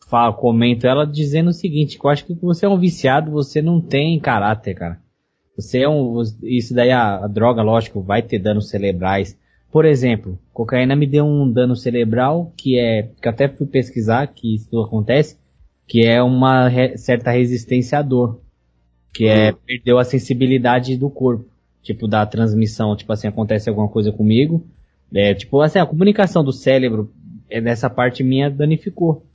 falo, 0.09 0.33
comento 0.33 0.85
ela 0.85 1.07
dizendo 1.07 1.49
o 1.49 1.53
seguinte, 1.53 1.97
que 1.97 2.05
eu 2.05 2.11
acho 2.11 2.25
que 2.25 2.35
você 2.35 2.65
é 2.65 2.69
um 2.69 2.77
viciado, 2.77 3.31
você 3.31 3.61
não 3.61 3.79
tem 3.79 4.19
caráter, 4.19 4.75
cara. 4.75 4.99
Você 5.55 5.79
é 5.79 5.89
um, 5.89 6.21
isso 6.43 6.73
daí 6.73 6.91
a, 6.91 7.23
a 7.23 7.27
droga, 7.27 7.61
lógico, 7.61 8.01
vai 8.01 8.21
ter 8.21 8.39
danos 8.39 8.69
cerebrais. 8.69 9.39
Por 9.71 9.85
exemplo, 9.85 10.37
cocaína 10.51 10.97
me 10.97 11.07
deu 11.07 11.25
um 11.25 11.49
dano 11.49 11.75
cerebral 11.77 12.51
que 12.57 12.77
é, 12.77 13.09
que 13.21 13.29
até 13.29 13.47
fui 13.47 13.65
pesquisar 13.65 14.27
que 14.27 14.55
isso 14.55 14.81
acontece, 14.81 15.37
que 15.87 16.05
é 16.05 16.21
uma 16.21 16.67
re, 16.67 16.97
certa 16.97 17.31
resistência 17.31 17.99
à 17.99 18.01
dor, 18.01 18.41
que 19.13 19.27
é 19.27 19.51
uhum. 19.51 19.57
perdeu 19.65 19.97
a 19.97 20.03
sensibilidade 20.03 20.97
do 20.97 21.09
corpo, 21.09 21.45
tipo 21.81 22.05
da 22.05 22.25
transmissão, 22.25 22.95
tipo 22.97 23.13
assim 23.13 23.27
acontece 23.27 23.69
alguma 23.69 23.87
coisa 23.87 24.11
comigo, 24.11 24.67
é 25.13 25.33
tipo 25.33 25.61
assim 25.61 25.79
a 25.79 25.85
comunicação 25.85 26.43
do 26.43 26.51
cérebro 26.51 27.11
é 27.49 27.61
nessa 27.61 27.89
parte 27.89 28.23
minha 28.23 28.49
danificou, 28.49 29.25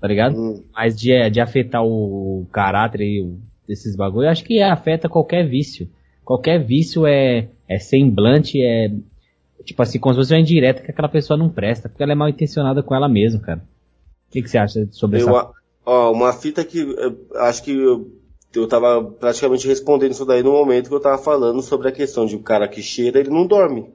tá 0.00 0.08
ligado? 0.08 0.36
Hum. 0.36 0.64
Mas 0.72 0.96
de, 0.98 1.30
de 1.30 1.40
afetar 1.40 1.84
o 1.84 2.46
caráter 2.50 3.02
e 3.02 3.36
desses 3.66 3.96
bagulho, 3.96 4.28
acho 4.28 4.44
que 4.44 4.62
afeta 4.62 5.08
qualquer 5.08 5.46
vício. 5.46 5.88
Qualquer 6.24 6.58
vício 6.58 7.06
é, 7.06 7.48
é 7.68 7.78
semblante, 7.78 8.60
é 8.60 8.90
tipo 9.64 9.82
assim, 9.82 9.98
como 9.98 10.14
se 10.14 10.20
fosse 10.20 10.34
uma 10.34 10.40
indireta 10.40 10.82
que 10.82 10.90
aquela 10.90 11.08
pessoa 11.08 11.36
não 11.36 11.48
presta, 11.48 11.88
porque 11.88 12.02
ela 12.02 12.12
é 12.12 12.14
mal 12.14 12.28
intencionada 12.28 12.82
com 12.82 12.94
ela 12.94 13.08
mesma, 13.08 13.40
cara. 13.40 13.62
O 14.28 14.32
que, 14.32 14.42
que 14.42 14.48
você 14.48 14.58
acha 14.58 14.88
sobre 14.90 15.20
eu, 15.20 15.28
essa? 15.28 15.50
Ó, 15.84 16.12
uma 16.12 16.32
fita 16.32 16.64
que 16.64 16.84
acho 17.36 17.62
que 17.62 17.72
eu, 17.72 18.10
eu 18.54 18.66
tava 18.66 19.04
praticamente 19.04 19.68
respondendo 19.68 20.12
isso 20.12 20.24
daí 20.24 20.42
no 20.42 20.52
momento 20.52 20.88
que 20.88 20.94
eu 20.94 21.00
tava 21.00 21.18
falando 21.18 21.62
sobre 21.62 21.88
a 21.88 21.92
questão 21.92 22.26
de 22.26 22.36
o 22.36 22.38
um 22.38 22.42
cara 22.42 22.66
que 22.66 22.82
cheira, 22.82 23.20
ele 23.20 23.30
não 23.30 23.46
dorme. 23.46 23.92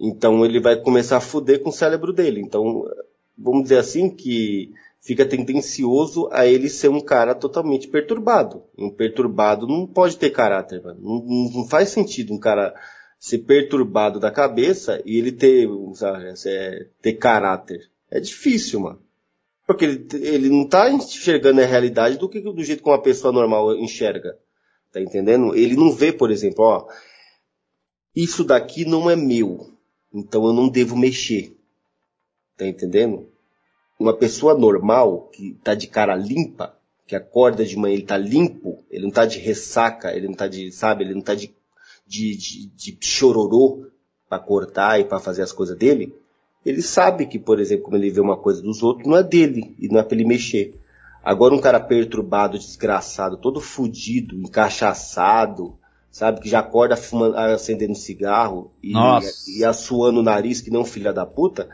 Então 0.00 0.44
ele 0.44 0.60
vai 0.60 0.80
começar 0.80 1.16
a 1.16 1.20
fuder 1.20 1.60
com 1.60 1.70
o 1.70 1.72
cérebro 1.72 2.12
dele. 2.12 2.40
Então, 2.40 2.84
vamos 3.36 3.64
dizer 3.64 3.78
assim 3.78 4.08
que 4.08 4.72
fica 5.00 5.26
tendencioso 5.26 6.28
a 6.30 6.46
ele 6.46 6.68
ser 6.68 6.88
um 6.88 7.00
cara 7.00 7.34
totalmente 7.34 7.88
perturbado. 7.88 8.62
Um 8.76 8.90
perturbado 8.90 9.66
não 9.66 9.86
pode 9.86 10.16
ter 10.16 10.30
caráter, 10.30 10.82
mano. 10.82 11.00
Não, 11.00 11.50
não 11.52 11.68
faz 11.68 11.88
sentido 11.88 12.32
um 12.32 12.38
cara 12.38 12.74
ser 13.18 13.38
perturbado 13.38 14.20
da 14.20 14.30
cabeça 14.30 15.02
e 15.04 15.18
ele 15.18 15.32
ter, 15.32 15.68
sabe, 15.94 16.34
ter 17.02 17.14
caráter. 17.14 17.90
É 18.10 18.20
difícil, 18.20 18.80
mano. 18.80 19.00
Porque 19.66 19.84
ele, 19.84 20.06
ele 20.12 20.48
não 20.48 20.66
tá 20.66 20.90
enxergando 20.90 21.60
a 21.60 21.66
realidade 21.66 22.16
do 22.16 22.28
que 22.28 22.40
do 22.40 22.64
jeito 22.64 22.82
que 22.82 22.88
uma 22.88 23.02
pessoa 23.02 23.32
normal 23.32 23.76
enxerga. 23.76 24.38
Tá 24.92 25.00
entendendo? 25.00 25.54
Ele 25.54 25.76
não 25.76 25.92
vê, 25.92 26.12
por 26.12 26.30
exemplo, 26.30 26.64
ó, 26.64 26.88
isso 28.16 28.44
daqui 28.44 28.84
não 28.84 29.10
é 29.10 29.16
meu. 29.16 29.77
Então 30.12 30.44
eu 30.46 30.52
não 30.52 30.68
devo 30.68 30.96
mexer. 30.96 31.56
Tá 32.56 32.66
entendendo? 32.66 33.28
Uma 33.98 34.14
pessoa 34.16 34.56
normal, 34.56 35.28
que 35.32 35.54
tá 35.62 35.74
de 35.74 35.86
cara 35.86 36.14
limpa, 36.14 36.76
que 37.06 37.16
acorda 37.16 37.64
de 37.64 37.76
manhã, 37.76 37.94
ele 37.94 38.04
tá 38.04 38.16
limpo, 38.16 38.84
ele 38.90 39.04
não 39.04 39.10
tá 39.10 39.24
de 39.24 39.38
ressaca, 39.38 40.14
ele 40.14 40.28
não 40.28 40.34
tá 40.34 40.46
de, 40.46 40.70
sabe, 40.70 41.04
ele 41.04 41.14
não 41.14 41.22
tá 41.22 41.34
de, 41.34 41.54
de, 42.06 42.36
de, 42.36 42.66
de 42.68 42.98
chororô 43.00 43.86
para 44.28 44.38
cortar 44.38 45.00
e 45.00 45.04
para 45.04 45.18
fazer 45.18 45.42
as 45.42 45.52
coisas 45.52 45.76
dele, 45.76 46.14
ele 46.64 46.82
sabe 46.82 47.26
que, 47.26 47.38
por 47.38 47.60
exemplo, 47.60 47.84
como 47.84 47.96
ele 47.96 48.10
vê 48.10 48.20
uma 48.20 48.36
coisa 48.36 48.60
dos 48.60 48.82
outros, 48.82 49.06
não 49.08 49.16
é 49.16 49.22
dele 49.22 49.74
e 49.78 49.88
não 49.88 49.98
é 49.98 50.02
para 50.02 50.14
ele 50.14 50.28
mexer. 50.28 50.78
Agora 51.24 51.54
um 51.54 51.60
cara 51.60 51.80
perturbado, 51.80 52.58
desgraçado, 52.58 53.36
todo 53.36 53.60
fudido, 53.60 54.36
encaixaçado, 54.36 55.78
sabe? 56.18 56.40
Que 56.40 56.48
já 56.48 56.58
acorda 56.58 56.96
fumando, 56.96 57.36
acendendo 57.36 57.94
cigarro 57.94 58.72
e, 58.82 58.92
e 59.56 59.64
assoando 59.64 60.18
o 60.18 60.22
nariz 60.22 60.60
que 60.60 60.70
não 60.70 60.84
filha 60.84 61.12
da 61.12 61.24
puta. 61.24 61.68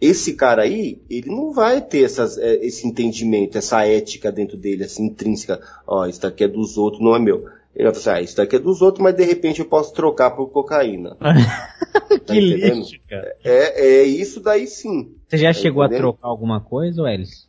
Esse 0.00 0.34
cara 0.34 0.62
aí, 0.62 1.00
ele 1.08 1.30
não 1.30 1.52
vai 1.52 1.80
ter 1.80 2.04
essas, 2.04 2.38
é, 2.38 2.56
esse 2.56 2.86
entendimento, 2.86 3.56
essa 3.56 3.84
ética 3.86 4.32
dentro 4.32 4.56
dele, 4.56 4.84
assim, 4.84 5.06
intrínseca. 5.06 5.60
Ó, 5.86 6.06
isso 6.06 6.20
daqui 6.20 6.44
é 6.44 6.48
dos 6.48 6.76
outros, 6.76 7.02
não 7.02 7.14
é 7.14 7.20
meu. 7.20 7.46
Ele 7.74 7.84
vai 7.84 7.94
falar 7.94 8.16
assim, 8.16 8.20
ah, 8.20 8.22
isso 8.22 8.36
daqui 8.36 8.56
é 8.56 8.58
dos 8.58 8.82
outros, 8.82 9.02
mas 9.02 9.14
de 9.14 9.24
repente 9.24 9.60
eu 9.60 9.66
posso 9.66 9.92
trocar 9.94 10.32
por 10.32 10.48
cocaína. 10.48 11.16
tá 11.20 12.34
que 12.34 12.40
lixo, 12.40 12.98
cara. 13.08 13.36
É, 13.44 14.00
é 14.00 14.02
isso 14.02 14.40
daí 14.40 14.66
sim. 14.66 15.14
Você 15.28 15.38
já 15.38 15.48
tá 15.48 15.54
chegou 15.54 15.84
entendendo? 15.84 16.00
a 16.00 16.12
trocar 16.12 16.28
alguma 16.28 16.60
coisa, 16.60 17.02
Elis? 17.08 17.48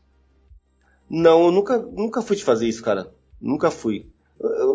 Não, 1.10 1.46
eu 1.46 1.52
nunca, 1.52 1.80
nunca 1.80 2.22
fui 2.22 2.36
te 2.36 2.44
fazer 2.44 2.68
isso, 2.68 2.84
cara. 2.84 3.12
Nunca 3.42 3.72
fui. 3.72 4.08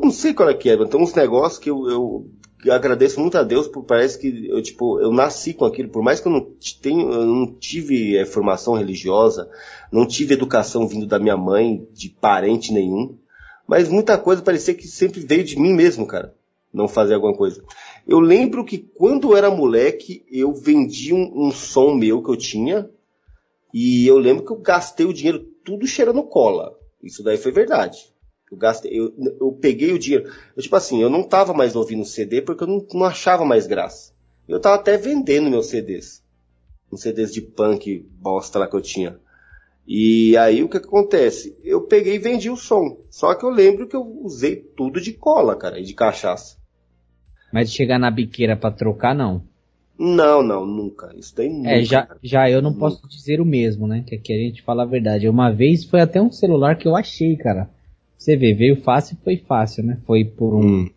Não 0.04 0.10
sei 0.10 0.34
qual 0.34 0.50
é 0.50 0.54
que 0.54 0.68
é, 0.68 0.76
mas 0.76 0.90
tem 0.90 1.00
uns 1.00 1.14
negócios 1.14 1.58
que 1.58 1.70
eu, 1.70 1.88
eu, 1.88 2.30
eu, 2.62 2.74
agradeço 2.74 3.18
muito 3.18 3.38
a 3.38 3.42
Deus, 3.42 3.66
porque 3.66 3.88
parece 3.88 4.18
que 4.18 4.48
eu, 4.50 4.60
tipo, 4.60 5.00
eu 5.00 5.10
nasci 5.10 5.54
com 5.54 5.64
aquilo, 5.64 5.88
por 5.88 6.02
mais 6.02 6.20
que 6.20 6.28
eu 6.28 6.32
não, 6.32 6.46
tenho, 6.82 7.10
eu 7.10 7.24
não 7.24 7.46
tive 7.54 8.14
é, 8.14 8.26
formação 8.26 8.74
religiosa, 8.74 9.48
não 9.90 10.06
tive 10.06 10.34
educação 10.34 10.86
vindo 10.86 11.06
da 11.06 11.18
minha 11.18 11.38
mãe, 11.38 11.88
de 11.90 12.10
parente 12.10 12.70
nenhum, 12.70 13.16
mas 13.66 13.88
muita 13.88 14.18
coisa 14.18 14.42
parecia 14.42 14.74
que 14.74 14.86
sempre 14.86 15.20
veio 15.20 15.42
de 15.42 15.58
mim 15.58 15.72
mesmo, 15.72 16.06
cara, 16.06 16.34
não 16.70 16.86
fazer 16.86 17.14
alguma 17.14 17.34
coisa. 17.34 17.64
Eu 18.06 18.20
lembro 18.20 18.62
que 18.62 18.76
quando 18.76 19.30
eu 19.30 19.36
era 19.38 19.50
moleque, 19.50 20.22
eu 20.30 20.52
vendi 20.52 21.14
um, 21.14 21.46
um 21.46 21.50
som 21.50 21.94
meu 21.94 22.22
que 22.22 22.28
eu 22.28 22.36
tinha, 22.36 22.90
e 23.72 24.06
eu 24.06 24.18
lembro 24.18 24.44
que 24.44 24.52
eu 24.52 24.58
gastei 24.58 25.06
o 25.06 25.14
dinheiro 25.14 25.48
tudo 25.64 25.86
cheirando 25.86 26.22
cola. 26.24 26.78
Isso 27.02 27.22
daí 27.22 27.38
foi 27.38 27.52
verdade. 27.52 28.12
Eu, 28.50 28.56
gastei, 28.56 28.98
eu, 28.98 29.12
eu 29.40 29.52
peguei 29.52 29.92
o 29.92 29.98
dinheiro. 29.98 30.30
Eu, 30.56 30.62
tipo 30.62 30.76
assim, 30.76 31.00
eu 31.00 31.10
não 31.10 31.22
tava 31.22 31.52
mais 31.52 31.74
ouvindo 31.74 32.04
CD 32.04 32.42
porque 32.42 32.64
eu 32.64 32.68
não, 32.68 32.86
não 32.92 33.04
achava 33.04 33.44
mais 33.44 33.66
graça. 33.66 34.12
Eu 34.46 34.60
tava 34.60 34.76
até 34.76 34.96
vendendo 34.96 35.50
meus 35.50 35.66
CDs. 35.66 36.22
Uns 36.92 37.00
CDs 37.00 37.32
de 37.32 37.40
punk 37.40 38.06
bosta 38.20 38.58
lá 38.58 38.68
que 38.68 38.76
eu 38.76 38.82
tinha. 38.82 39.18
E 39.86 40.36
aí 40.36 40.62
o 40.62 40.68
que, 40.68 40.80
que 40.80 40.86
acontece? 40.86 41.56
Eu 41.62 41.82
peguei 41.82 42.14
e 42.14 42.18
vendi 42.18 42.48
o 42.48 42.56
som. 42.56 42.98
Só 43.10 43.34
que 43.34 43.44
eu 43.44 43.50
lembro 43.50 43.86
que 43.86 43.96
eu 43.96 44.04
usei 44.22 44.56
tudo 44.56 45.00
de 45.00 45.12
cola, 45.12 45.56
cara, 45.56 45.78
e 45.78 45.82
de 45.82 45.94
cachaça. 45.94 46.56
Mas 47.52 47.70
de 47.70 47.76
chegar 47.76 47.98
na 47.98 48.10
biqueira 48.10 48.56
para 48.56 48.74
trocar, 48.74 49.14
não. 49.14 49.42
Não, 49.98 50.42
não, 50.42 50.66
nunca. 50.66 51.14
Isso 51.16 51.34
daí 51.36 51.48
nunca. 51.48 51.70
É, 51.70 51.82
já, 51.82 52.08
já 52.22 52.50
eu 52.50 52.60
não 52.60 52.70
nunca. 52.70 52.80
posso 52.80 53.08
dizer 53.08 53.40
o 53.40 53.44
mesmo, 53.44 53.86
né? 53.86 54.04
Que 54.06 54.16
aqui 54.16 54.32
a 54.32 54.36
gente 54.36 54.62
fala 54.62 54.82
a 54.82 54.86
verdade. 54.86 55.28
Uma 55.28 55.50
vez 55.52 55.84
foi 55.84 56.00
até 56.00 56.20
um 56.20 56.32
celular 56.32 56.76
que 56.76 56.88
eu 56.88 56.96
achei, 56.96 57.36
cara. 57.36 57.70
Você 58.24 58.38
vê, 58.38 58.54
veio 58.54 58.76
fácil 58.76 59.18
foi 59.22 59.36
fácil, 59.36 59.84
né? 59.84 59.98
Foi 60.06 60.24
por 60.24 60.54
um, 60.54 60.66
hum. 60.66 60.90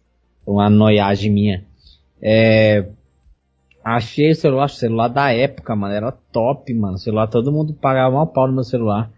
uma 0.45 0.69
noiagem 0.69 1.29
minha. 1.29 1.65
É, 2.21 2.85
achei 3.83 4.31
o 4.31 4.35
celular, 4.35 4.67
o 4.67 4.69
celular 4.69 5.09
da 5.09 5.33
época, 5.33 5.75
mano, 5.75 5.93
era 5.93 6.09
top, 6.09 6.73
mano. 6.73 6.93
O 6.93 6.97
celular, 6.97 7.27
todo 7.27 7.51
mundo 7.51 7.73
pagava 7.73 8.15
uma 8.15 8.25
pau 8.25 8.47
no 8.47 8.53
meu 8.53 8.63
celular. 8.63 9.11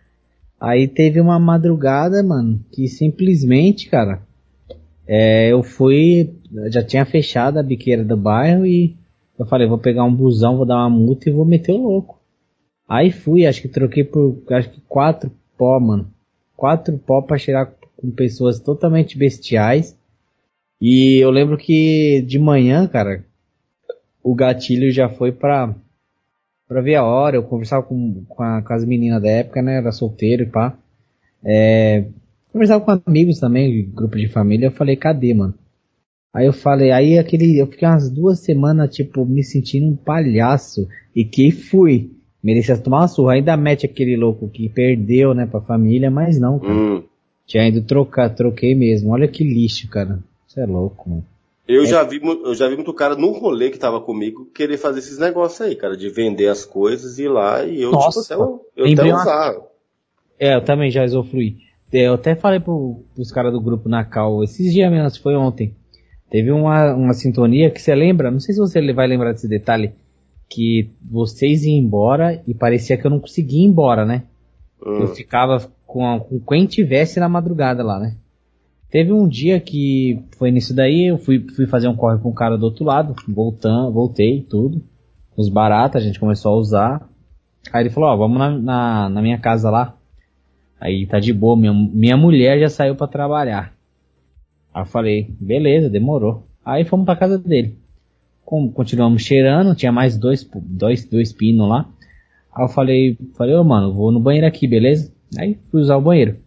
Aí 0.60 0.88
teve 0.88 1.22
uma 1.22 1.38
madrugada, 1.38 2.24
mano, 2.24 2.60
que 2.72 2.88
simplesmente, 2.88 3.88
cara, 3.88 4.24
é, 5.06 5.50
eu 5.50 5.62
fui, 5.62 6.34
já 6.72 6.84
tinha 6.84 7.06
fechado 7.06 7.60
a 7.60 7.64
biqueira 7.64 8.04
do 8.04 8.18
bairro 8.18 8.66
e 8.66 8.98
eu 9.38 9.46
falei, 9.46 9.68
vou 9.68 9.78
pegar 9.78 10.04
um 10.04 10.16
busão, 10.16 10.58
vou 10.58 10.66
dar 10.66 10.78
uma 10.78 10.90
multa 10.90 11.30
e 11.30 11.32
vou 11.32 11.46
meter 11.46 11.74
o 11.74 11.84
louco. 11.84 12.20
Aí 12.88 13.12
fui, 13.12 13.46
acho 13.46 13.62
que 13.62 13.68
troquei 13.68 14.04
por, 14.04 14.42
acho 14.50 14.72
que 14.72 14.82
quatro 14.88 15.32
pó, 15.56 15.80
mano. 15.80 16.12
Quatro 16.58 16.98
pó 16.98 17.22
pra 17.22 17.38
chegar 17.38 17.79
com 18.00 18.10
pessoas 18.12 18.60
totalmente 18.60 19.18
bestiais. 19.18 19.98
E 20.82 21.18
eu 21.22 21.30
lembro 21.30 21.58
que 21.58 22.22
de 22.22 22.40
manhã, 22.40 22.88
cara, 22.88 23.26
o 24.24 24.34
gatilho 24.34 24.90
já 24.92 25.10
foi 25.10 25.32
pra, 25.32 25.76
pra 26.68 26.82
ver 26.82 26.96
a 26.96 27.04
hora. 27.04 27.36
Eu 27.36 27.44
conversava 27.44 27.84
com, 27.84 28.24
com, 28.28 28.42
a, 28.42 28.62
com 28.62 28.74
as 28.74 28.86
meninas 28.86 29.22
da 29.22 29.30
época, 29.30 29.62
né? 29.62 29.78
Era 29.78 29.92
solteiro 29.92 30.44
e 30.44 30.46
pá. 30.46 30.78
É, 31.44 32.06
conversava 32.54 32.84
com 32.84 33.02
amigos 33.06 33.40
também, 33.40 33.90
grupo 33.92 34.18
de 34.18 34.30
família. 34.30 34.68
Eu 34.68 34.72
falei, 34.72 34.96
cadê, 34.96 35.34
mano? 35.34 35.54
Aí 36.34 36.46
eu 36.46 36.54
falei, 36.54 36.92
aí 36.92 37.18
aquele, 37.18 37.58
eu 37.58 37.68
fiquei 37.68 37.88
umas 37.88 38.10
duas 38.10 38.40
semanas, 38.40 38.96
tipo, 38.96 39.26
me 39.26 39.44
sentindo 39.44 39.88
um 39.88 39.96
palhaço. 39.96 40.88
E 41.14 41.26
que 41.26 41.52
fui. 41.52 42.12
Merecia 42.42 42.78
tomar 42.78 43.00
uma 43.00 43.08
surra. 43.10 43.34
Ainda 43.34 43.58
mete 43.58 43.86
aquele 43.86 44.16
louco 44.16 44.48
que 44.48 44.70
perdeu, 44.70 45.34
né, 45.34 45.46
pra 45.46 45.60
família, 45.60 46.10
mas 46.10 46.40
não, 46.40 46.58
cara. 46.58 46.74
Hum. 46.74 47.04
Tinha 47.50 47.68
ido 47.68 47.82
trocar, 47.82 48.30
troquei 48.30 48.76
mesmo. 48.76 49.12
Olha 49.12 49.28
que 49.28 49.44
lixo, 49.44 49.90
cara. 49.90 50.20
Você 50.48 50.62
é 50.62 50.68
louco, 50.68 51.10
mano. 51.10 51.26
Eu, 51.68 51.82
é. 51.82 51.86
já 51.88 52.04
vi, 52.04 52.22
eu 52.24 52.54
já 52.54 52.70
vi 52.70 52.76
muito 52.76 52.94
cara 52.94 53.16
no 53.16 53.32
rolê 53.32 53.72
que 53.72 53.80
tava 53.80 54.00
comigo 54.00 54.46
querer 54.54 54.78
fazer 54.78 55.00
esses 55.00 55.18
negócios 55.18 55.60
aí, 55.62 55.76
cara, 55.76 55.98
de 55.98 56.10
vender 56.10 56.48
as 56.48 56.64
coisas 56.64 57.18
e 57.18 57.24
ir 57.24 57.28
lá 57.28 57.66
e 57.66 57.82
eu, 57.82 57.90
tipo, 57.90 58.04
Nossa, 58.04 58.22
tipo, 58.22 58.66
eu, 58.76 58.86
eu 58.86 58.94
até 58.94 59.14
usar. 59.14 59.56
É, 60.40 60.56
eu 60.56 60.64
também 60.64 60.92
já 60.92 61.04
usufruí. 61.04 61.58
É, 61.92 62.08
eu 62.08 62.14
até 62.14 62.36
falei 62.36 62.60
pro, 62.60 63.04
pros 63.16 63.32
caras 63.32 63.52
do 63.52 63.60
grupo 63.60 63.90
na 63.90 64.06
Cal, 64.06 64.44
esses 64.44 64.72
dias 64.72 64.92
mesmo, 64.92 65.20
foi 65.20 65.36
ontem. 65.36 65.74
Teve 66.30 66.52
uma, 66.52 66.94
uma 66.94 67.14
sintonia 67.14 67.72
que 67.72 67.82
você 67.82 67.96
lembra, 67.96 68.30
não 68.30 68.40
sei 68.40 68.54
se 68.54 68.60
você 68.60 68.94
vai 68.94 69.08
lembrar 69.08 69.32
desse 69.32 69.48
detalhe, 69.48 69.92
que 70.48 70.92
vocês 71.02 71.64
iam 71.64 71.78
embora 71.80 72.44
e 72.48 72.54
parecia 72.54 72.96
que 72.96 73.08
eu 73.08 73.12
não 73.12 73.20
conseguia 73.20 73.64
ir 73.64 73.68
embora, 73.68 74.06
né? 74.06 74.24
Hum. 74.86 75.02
Eu 75.02 75.08
ficava 75.16 75.72
com, 75.90 76.20
com 76.20 76.40
quem 76.40 76.68
tivesse 76.68 77.20
na 77.20 77.28
madrugada 77.28 77.84
lá, 77.84 78.00
né? 78.00 78.16
Teve 78.92 79.12
um 79.12 79.28
dia 79.28 79.60
que 79.60 80.24
foi 80.38 80.52
nisso 80.52 80.74
daí, 80.74 81.08
eu 81.08 81.18
fui, 81.18 81.40
fui 81.56 81.66
fazer 81.66 81.88
um 81.88 81.96
corre 81.96 82.20
com 82.20 82.30
o 82.30 82.34
cara 82.34 82.58
do 82.58 82.64
outro 82.64 82.86
lado, 82.86 83.16
voltando, 83.28 83.92
voltei, 83.92 84.42
tudo. 84.48 84.84
Os 85.36 85.50
baratos 85.50 86.02
a 86.02 86.06
gente 86.06 86.20
começou 86.20 86.54
a 86.54 86.58
usar. 86.58 87.10
Aí 87.74 87.82
ele 87.82 87.90
falou, 87.90 88.10
ó, 88.10 88.16
vamos 88.16 88.38
na, 88.38 88.52
na, 88.52 89.10
na 89.10 89.22
minha 89.22 89.40
casa 89.40 89.72
lá. 89.72 89.96
Aí 90.80 91.08
tá 91.08 91.20
de 91.20 91.34
boa, 91.34 91.58
minha, 91.58 91.74
minha 91.74 92.18
mulher 92.18 92.60
já 92.60 92.70
saiu 92.70 92.96
para 92.96 93.08
trabalhar. 93.08 93.74
Aí 94.72 94.84
eu 94.84 94.86
falei, 94.86 95.36
beleza, 95.40 95.90
demorou. 95.90 96.48
Aí 96.64 96.86
fomos 96.86 97.06
pra 97.06 97.16
casa 97.16 97.38
dele. 97.38 97.78
Com, 98.46 98.72
continuamos 98.72 99.24
cheirando, 99.24 99.76
tinha 99.76 99.92
mais 99.92 100.18
dois, 100.18 100.48
dois, 100.54 101.04
dois 101.06 101.34
pinos 101.34 101.68
lá. 101.68 101.90
Aí 102.56 102.64
eu 102.64 102.70
falei, 102.70 103.18
falei, 103.36 103.56
ô 103.56 103.64
mano, 103.64 103.94
vou 103.94 104.12
no 104.12 104.20
banheiro 104.20 104.46
aqui, 104.48 104.68
beleza? 104.68 105.12
Aí 105.38 105.60
fui 105.70 105.82
usar 105.82 105.98
o 105.98 106.02
banheiro. 106.02 106.40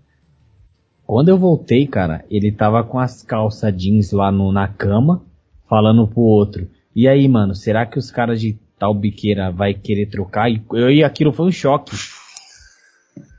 Quando 1.07 1.28
eu 1.28 1.39
voltei, 1.39 1.87
cara, 1.87 2.24
ele 2.30 2.51
tava 2.51 2.83
com 2.83 2.99
as 2.99 3.22
calças 3.22 3.74
jeans 3.76 4.12
lá 4.12 4.33
no, 4.33 4.51
na 4.51 4.68
cama, 4.68 5.22
falando 5.68 6.07
pro 6.07 6.20
outro. 6.20 6.68
E 6.95 7.09
aí, 7.09 7.26
mano, 7.28 7.55
será 7.55 7.85
que 7.85 7.99
os 7.99 8.11
caras 8.11 8.41
de 8.41 8.59
tal 8.78 8.95
biqueira 8.95 9.51
vai 9.51 9.74
querer 9.74 10.07
trocar? 10.07 10.51
E, 10.51 10.62
eu, 10.72 10.91
e 10.91 11.05
aquilo 11.05 11.33
foi 11.33 11.47
um 11.47 11.53
choque. 11.53 11.95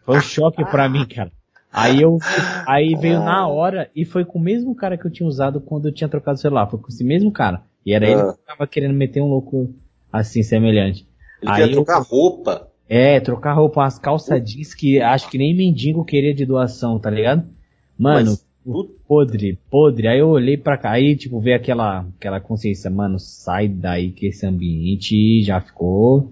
Foi 0.05 0.17
um 0.17 0.21
choque 0.21 0.63
pra 0.65 0.89
mim, 0.89 1.05
cara. 1.07 1.31
Aí 1.71 2.01
eu, 2.01 2.19
aí 2.67 2.95
veio 2.95 3.19
na 3.19 3.47
hora 3.47 3.89
e 3.95 4.05
foi 4.05 4.23
com 4.23 4.37
o 4.37 4.41
mesmo 4.41 4.75
cara 4.75 4.95
que 4.95 5.07
eu 5.07 5.11
tinha 5.11 5.27
usado 5.27 5.59
quando 5.59 5.87
eu 5.87 5.93
tinha 5.93 6.07
trocado 6.07 6.37
o 6.37 6.41
celular. 6.41 6.69
Foi 6.69 6.79
com 6.79 6.89
esse 6.89 7.03
mesmo 7.03 7.31
cara. 7.31 7.63
E 7.85 7.93
era 7.93 8.05
ah. 8.05 8.09
ele 8.09 8.33
que 8.33 8.45
tava 8.45 8.67
querendo 8.67 8.93
meter 8.93 9.21
um 9.21 9.29
louco 9.29 9.73
assim, 10.11 10.43
semelhante. 10.43 11.07
Ele 11.41 11.51
aí 11.51 11.61
queria 11.61 11.73
trocar 11.73 12.03
roupa. 12.03 12.67
É, 12.87 13.19
trocar 13.19 13.53
roupa, 13.53 13.81
umas 13.81 13.97
calças 13.97 14.43
jeans 14.43 14.73
que 14.73 15.01
acho 15.01 15.29
que 15.29 15.37
nem 15.37 15.55
mendigo 15.55 16.03
queria 16.03 16.33
de 16.33 16.45
doação, 16.45 16.99
tá 16.99 17.09
ligado? 17.09 17.45
Mano, 17.97 18.31
Mas, 18.31 18.45
podre, 19.07 19.57
podre. 19.69 20.07
Aí 20.07 20.19
eu 20.19 20.29
olhei 20.29 20.57
pra 20.57 20.77
cá, 20.77 20.91
aí 20.91 21.15
tipo, 21.15 21.39
veio 21.39 21.55
aquela, 21.55 22.05
aquela 22.17 22.39
consciência, 22.39 22.89
mano, 22.89 23.19
sai 23.19 23.67
daí 23.67 24.11
que 24.11 24.27
esse 24.27 24.45
ambiente 24.45 25.43
já 25.43 25.59
ficou. 25.61 26.31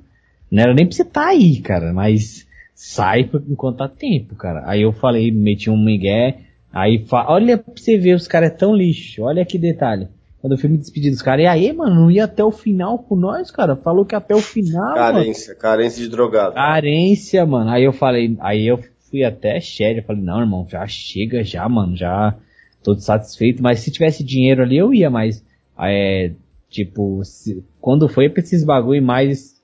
Não 0.49 0.63
era 0.63 0.73
nem 0.73 0.85
pra 0.85 0.95
você 0.95 1.05
tá 1.05 1.27
aí, 1.27 1.59
cara, 1.61 1.93
mas 1.93 2.47
sai 2.75 3.29
enquanto 3.47 3.77
tá 3.77 3.87
tempo, 3.87 4.35
cara. 4.35 4.63
Aí 4.65 4.81
eu 4.81 4.91
falei, 4.91 5.31
meti 5.31 5.69
um 5.69 5.77
migué, 5.77 6.39
aí 6.71 7.05
fa... 7.05 7.25
olha 7.29 7.57
pra 7.57 7.73
você 7.75 7.97
ver, 7.97 8.15
os 8.15 8.27
caras 8.27 8.51
é 8.51 8.53
tão 8.55 8.75
lixo, 8.75 9.23
olha 9.23 9.45
que 9.45 9.57
detalhe. 9.57 10.07
Quando 10.41 10.53
eu 10.53 10.57
fui 10.57 10.69
me 10.69 10.77
despedir 10.77 11.11
dos 11.11 11.21
caras, 11.21 11.43
e 11.43 11.47
aí, 11.47 11.71
mano, 11.71 11.93
não 11.93 12.11
ia 12.11 12.23
até 12.23 12.43
o 12.43 12.51
final 12.51 12.97
com 12.97 13.15
nós, 13.15 13.51
cara? 13.51 13.75
Falou 13.75 14.03
que 14.03 14.15
até 14.15 14.33
o 14.33 14.41
final. 14.41 14.95
Carência, 14.95 15.49
mano. 15.49 15.61
carência 15.61 16.03
de 16.03 16.09
drogado. 16.09 16.55
Carência, 16.55 17.45
mano. 17.45 17.69
Aí 17.69 17.83
eu 17.83 17.93
falei, 17.93 18.35
aí 18.39 18.65
eu 18.65 18.79
fui 19.11 19.23
até 19.23 19.59
sério, 19.59 20.03
falei, 20.03 20.23
não, 20.23 20.39
irmão, 20.39 20.65
já 20.67 20.87
chega 20.87 21.43
já, 21.43 21.69
mano, 21.69 21.95
já 21.95 22.35
tô 22.81 22.95
satisfeito, 22.95 23.61
mas 23.61 23.81
se 23.81 23.91
tivesse 23.91 24.23
dinheiro 24.23 24.63
ali 24.63 24.77
eu 24.77 24.91
ia, 24.91 25.11
mas 25.11 25.45
é, 25.77 26.31
tipo, 26.69 27.23
se, 27.23 27.63
quando 27.79 28.09
foi 28.09 28.27
pra 28.27 28.41
esses 28.41 28.63
bagulho 28.63 29.03
mais, 29.03 29.61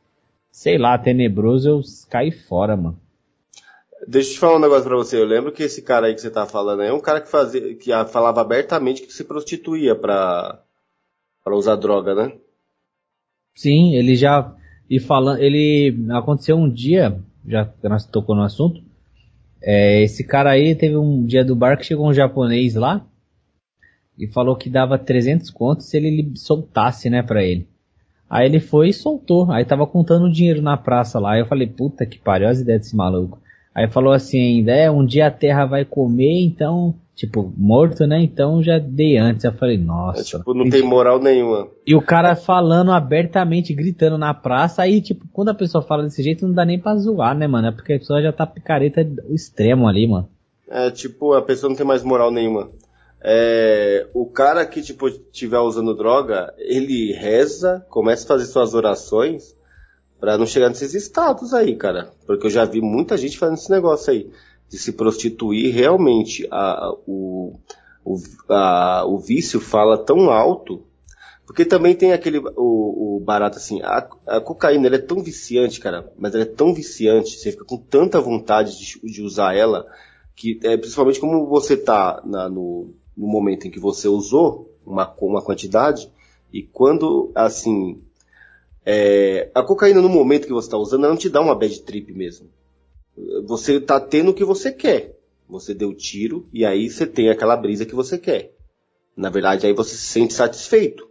sei 0.51 0.77
lá, 0.77 0.95
tenebroso, 0.95 1.69
eu 1.69 1.81
caí 2.07 2.31
fora, 2.31 2.77
mano. 2.77 2.99
Deixa 4.07 4.29
eu 4.29 4.33
te 4.33 4.39
falar 4.39 4.57
um 4.57 4.61
negócio 4.61 4.83
pra 4.83 4.95
você. 4.95 5.17
Eu 5.17 5.25
lembro 5.25 5.51
que 5.51 5.63
esse 5.63 5.81
cara 5.81 6.05
aí 6.05 6.13
que 6.13 6.21
você 6.21 6.29
tá 6.29 6.45
falando 6.45 6.83
é 6.83 6.93
um 6.93 6.99
cara 6.99 7.19
que 7.19 7.29
fazia, 7.29 7.73
que 7.75 7.91
falava 8.11 8.41
abertamente 8.41 9.01
que 9.01 9.11
se 9.11 9.23
prostituía 9.23 9.95
pra, 9.95 10.61
pra 11.47 11.55
usar 11.55 11.77
droga, 11.77 12.13
né? 12.13 12.33
Sim, 13.55 13.95
ele 13.95 14.15
já, 14.15 14.53
e 14.89 14.99
falando, 14.99 15.39
ele, 15.39 15.95
aconteceu 16.11 16.57
um 16.57 16.69
dia, 16.69 17.17
já 17.47 17.71
nós 17.83 18.05
tocou 18.05 18.35
no 18.35 18.43
assunto, 18.43 18.83
é, 19.61 20.03
esse 20.03 20.25
cara 20.25 20.51
aí 20.51 20.75
teve 20.75 20.97
um 20.97 21.25
dia 21.25 21.45
do 21.45 21.55
bar 21.55 21.77
que 21.77 21.85
chegou 21.85 22.05
um 22.05 22.13
japonês 22.13 22.75
lá, 22.75 23.07
e 24.17 24.27
falou 24.27 24.57
que 24.57 24.69
dava 24.69 24.97
300 24.97 25.49
contos 25.49 25.85
se 25.85 25.95
ele 25.95 26.33
soltasse, 26.35 27.09
né, 27.09 27.23
pra 27.23 27.43
ele. 27.43 27.65
Aí 28.29 28.45
ele 28.45 28.59
foi 28.59 28.89
e 28.89 28.93
soltou. 28.93 29.49
Aí 29.51 29.63
tava 29.63 29.85
contando 29.87 30.29
dinheiro 30.29 30.61
na 30.61 30.75
praça 30.75 31.19
lá. 31.19 31.33
Aí 31.33 31.39
eu 31.39 31.45
falei, 31.45 31.67
puta 31.67 32.03
que 32.05 32.17
pariu, 32.17 32.49
as 32.49 32.59
ideias 32.59 32.81
desse 32.81 32.95
maluco. 32.95 33.39
Aí 33.73 33.87
falou 33.87 34.11
assim, 34.11 34.67
é, 34.67 34.89
um 34.89 35.05
dia 35.05 35.27
a 35.27 35.31
terra 35.31 35.65
vai 35.65 35.85
comer, 35.85 36.43
então, 36.43 36.95
tipo, 37.17 37.51
morto, 37.57 38.05
né? 38.05 38.21
Então 38.21 38.61
já 38.61 38.77
dei 38.77 39.17
antes. 39.17 39.43
Eu 39.43 39.51
falei, 39.53 39.77
nossa. 39.77 40.21
É, 40.21 40.23
tipo, 40.23 40.53
não 40.53 40.69
tem 40.69 40.83
moral 40.83 41.19
nenhuma. 41.19 41.67
E 41.85 41.95
o 41.95 42.01
cara 42.01 42.35
falando 42.35 42.91
abertamente, 42.91 43.73
gritando 43.73 44.19
na 44.19 44.35
praça, 44.35 44.83
aí, 44.83 45.01
tipo, 45.01 45.25
quando 45.33 45.49
a 45.49 45.55
pessoa 45.55 45.83
fala 45.83 46.03
desse 46.03 46.21
jeito, 46.21 46.47
não 46.47 46.53
dá 46.53 46.63
nem 46.63 46.79
pra 46.79 46.95
zoar, 46.95 47.35
né, 47.35 47.47
mano? 47.47 47.69
É 47.69 47.71
porque 47.71 47.93
a 47.93 47.99
pessoa 47.99 48.21
já 48.21 48.31
tá 48.31 48.45
picareta 48.45 49.01
extremo 49.31 49.87
ali, 49.87 50.07
mano. 50.07 50.29
É, 50.69 50.91
tipo, 50.91 51.33
a 51.33 51.41
pessoa 51.41 51.69
não 51.69 51.75
tem 51.75 51.85
mais 51.85 52.03
moral 52.03 52.31
nenhuma. 52.31 52.69
É, 53.19 54.07
o 54.13 54.27
cara 54.27 54.63
que, 54.63 54.83
tipo, 54.83 55.07
estiver 55.07 55.59
usando 55.59 55.97
droga, 55.97 56.53
ele 56.59 57.13
reza, 57.13 57.83
começa 57.89 58.25
a 58.25 58.27
fazer 58.27 58.45
suas 58.45 58.75
orações, 58.75 59.57
para 60.19 60.37
não 60.37 60.45
chegar 60.45 60.69
nesses 60.69 60.93
estados 60.93 61.51
aí, 61.51 61.75
cara. 61.75 62.11
Porque 62.27 62.45
eu 62.45 62.51
já 62.51 62.63
vi 62.63 62.79
muita 62.79 63.17
gente 63.17 63.39
fazendo 63.39 63.57
esse 63.57 63.71
negócio 63.71 64.11
aí. 64.13 64.29
De 64.69 64.77
se 64.77 64.91
prostituir 64.91 65.73
realmente. 65.73 66.47
A, 66.51 66.93
o, 67.07 67.53
o, 68.03 68.17
a, 68.49 69.05
o 69.05 69.17
vício 69.17 69.59
fala 69.59 69.97
tão 69.97 70.29
alto. 70.29 70.83
Porque 71.45 71.63
também 71.63 71.95
tem 71.95 72.11
aquele, 72.11 72.39
o, 72.39 73.15
o 73.15 73.21
barato 73.21 73.57
assim, 73.57 73.81
a, 73.81 74.05
a 74.27 74.41
cocaína 74.41 74.93
é 74.93 74.97
tão 74.97 75.23
viciante, 75.23 75.79
cara, 75.79 76.11
mas 76.19 76.35
ela 76.35 76.43
é 76.43 76.45
tão 76.45 76.73
viciante, 76.73 77.37
você 77.37 77.51
fica 77.51 77.63
com 77.63 77.77
tanta 77.77 78.19
vontade 78.19 78.77
de, 78.77 78.99
de 79.01 79.21
usar 79.21 79.55
ela, 79.55 79.87
que 80.35 80.59
é, 80.61 80.75
principalmente 80.75 81.21
como 81.21 81.47
você 81.47 81.77
tá 81.77 82.21
no, 82.25 82.93
no 83.15 83.27
momento 83.27 83.65
em 83.65 83.71
que 83.71 83.79
você 83.79 84.09
usou 84.09 84.69
uma, 84.85 85.15
uma 85.21 85.41
quantidade, 85.41 86.11
e 86.51 86.63
quando, 86.63 87.31
assim, 87.33 88.01
é, 88.85 89.49
a 89.53 89.63
cocaína, 89.63 90.01
no 90.01 90.09
momento 90.09 90.47
que 90.47 90.53
você 90.53 90.67
está 90.67 90.77
usando, 90.77 91.05
ela 91.05 91.13
não 91.13 91.19
te 91.19 91.29
dá 91.29 91.41
uma 91.41 91.55
bad 91.55 91.81
trip 91.81 92.13
mesmo. 92.13 92.49
Você 93.45 93.77
está 93.77 93.99
tendo 93.99 94.31
o 94.31 94.33
que 94.33 94.45
você 94.45 94.71
quer. 94.71 95.17
Você 95.49 95.73
deu 95.73 95.93
tiro 95.93 96.47
e 96.53 96.65
aí 96.65 96.89
você 96.89 97.05
tem 97.05 97.29
aquela 97.29 97.55
brisa 97.55 97.85
que 97.85 97.95
você 97.95 98.17
quer. 98.17 98.53
Na 99.15 99.29
verdade, 99.29 99.65
aí 99.65 99.73
você 99.73 99.95
se 99.95 100.05
sente 100.05 100.33
satisfeito. 100.33 101.07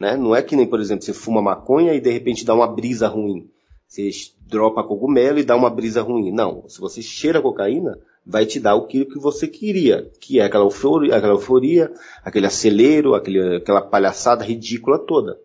Né? 0.00 0.16
Não 0.16 0.34
é 0.34 0.42
que 0.42 0.56
nem, 0.56 0.66
por 0.66 0.80
exemplo, 0.80 1.04
você 1.04 1.12
fuma 1.12 1.40
maconha 1.40 1.94
e 1.94 2.00
de 2.00 2.10
repente 2.10 2.44
dá 2.44 2.54
uma 2.54 2.66
brisa 2.66 3.06
ruim. 3.06 3.48
Você 3.86 4.10
dropa 4.46 4.82
cogumelo 4.82 5.38
e 5.38 5.44
dá 5.44 5.54
uma 5.54 5.70
brisa 5.70 6.02
ruim. 6.02 6.32
Não. 6.32 6.68
Se 6.68 6.80
você 6.80 7.00
cheira 7.02 7.40
cocaína, 7.40 7.98
vai 8.24 8.46
te 8.46 8.58
dar 8.58 8.74
o 8.74 8.86
que, 8.86 9.04
que 9.04 9.18
você 9.18 9.46
queria, 9.46 10.10
que 10.20 10.40
é 10.40 10.44
aquela 10.44 10.64
euforia, 10.64 11.14
aquela 11.14 11.34
euforia 11.34 11.92
aquele 12.24 12.46
acelero, 12.46 13.14
aquele, 13.14 13.56
aquela 13.56 13.82
palhaçada 13.82 14.44
ridícula 14.44 14.98
toda. 14.98 15.38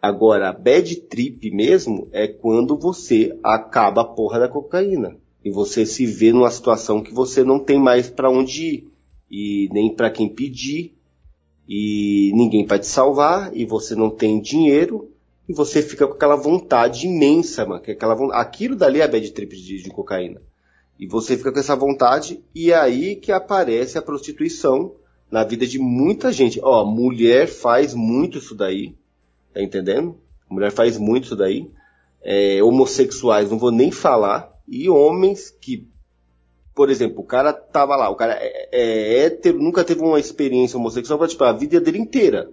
Agora, 0.00 0.52
bad 0.52 0.94
trip 1.02 1.50
mesmo 1.50 2.08
é 2.12 2.28
quando 2.28 2.76
você 2.76 3.38
acaba 3.42 4.02
a 4.02 4.04
porra 4.04 4.38
da 4.38 4.48
cocaína. 4.48 5.16
E 5.44 5.50
você 5.50 5.86
se 5.86 6.04
vê 6.06 6.32
numa 6.32 6.50
situação 6.50 7.02
que 7.02 7.14
você 7.14 7.42
não 7.42 7.58
tem 7.58 7.78
mais 7.78 8.10
para 8.10 8.30
onde 8.30 8.64
ir. 8.64 8.88
e 9.30 9.68
nem 9.72 9.94
para 9.94 10.10
quem 10.10 10.28
pedir, 10.28 10.94
e 11.68 12.30
ninguém 12.34 12.64
vai 12.64 12.78
te 12.78 12.86
salvar, 12.86 13.56
e 13.56 13.64
você 13.64 13.94
não 13.96 14.08
tem 14.08 14.40
dinheiro, 14.40 15.10
e 15.48 15.52
você 15.52 15.82
fica 15.82 16.06
com 16.06 16.14
aquela 16.14 16.36
vontade 16.36 17.06
imensa, 17.06 17.66
mano. 17.66 17.80
Que 17.82 17.90
é 17.90 17.94
aquela, 17.94 18.14
aquilo 18.36 18.76
dali 18.76 19.00
é 19.00 19.08
bad 19.08 19.30
trip 19.32 19.56
de, 19.56 19.82
de 19.82 19.90
cocaína. 19.90 20.40
E 20.98 21.06
você 21.06 21.36
fica 21.36 21.52
com 21.52 21.58
essa 21.58 21.74
vontade, 21.74 22.42
e 22.54 22.70
é 22.70 22.76
aí 22.76 23.16
que 23.16 23.32
aparece 23.32 23.98
a 23.98 24.02
prostituição 24.02 24.94
na 25.30 25.42
vida 25.44 25.66
de 25.66 25.78
muita 25.78 26.32
gente. 26.32 26.60
Ó, 26.62 26.84
mulher 26.84 27.48
faz 27.48 27.94
muito 27.94 28.38
isso 28.38 28.54
daí, 28.54 28.94
tá 29.56 29.62
entendendo? 29.62 30.18
Mulher 30.50 30.70
faz 30.70 30.98
muito 30.98 31.24
isso 31.24 31.36
daí. 31.36 31.70
É, 32.22 32.62
homossexuais, 32.62 33.50
não 33.50 33.58
vou 33.58 33.70
nem 33.70 33.90
falar. 33.90 34.52
E 34.68 34.88
homens 34.88 35.50
que 35.50 35.88
por 36.74 36.90
exemplo, 36.90 37.20
o 37.20 37.24
cara 37.24 37.54
tava 37.54 37.96
lá, 37.96 38.10
o 38.10 38.14
cara 38.14 38.34
é, 38.34 38.68
é 38.70 39.24
hétero, 39.24 39.58
nunca 39.58 39.82
teve 39.82 40.02
uma 40.02 40.20
experiência 40.20 40.76
homossexual, 40.76 41.26
tipo, 41.26 41.42
a 41.42 41.50
vida 41.50 41.80
dele 41.80 41.98
inteira. 41.98 42.50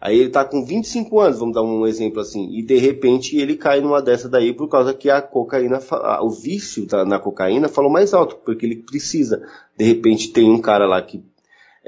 Aí 0.00 0.16
ele 0.16 0.30
tá 0.30 0.44
com 0.44 0.64
25 0.64 1.18
anos, 1.18 1.40
vamos 1.40 1.52
dar 1.52 1.62
um 1.64 1.84
exemplo 1.84 2.20
assim, 2.20 2.48
e 2.56 2.62
de 2.62 2.78
repente 2.78 3.36
ele 3.36 3.56
cai 3.56 3.80
numa 3.80 4.00
dessa 4.00 4.28
daí 4.28 4.52
por 4.52 4.68
causa 4.68 4.94
que 4.94 5.10
a 5.10 5.20
cocaína, 5.20 5.80
o 6.22 6.30
vício 6.30 6.86
na 7.08 7.18
cocaína 7.18 7.68
falou 7.68 7.90
mais 7.90 8.14
alto, 8.14 8.36
porque 8.36 8.64
ele 8.64 8.76
precisa. 8.76 9.42
De 9.76 9.84
repente 9.84 10.30
tem 10.30 10.48
um 10.48 10.60
cara 10.60 10.86
lá 10.86 11.02
que 11.02 11.20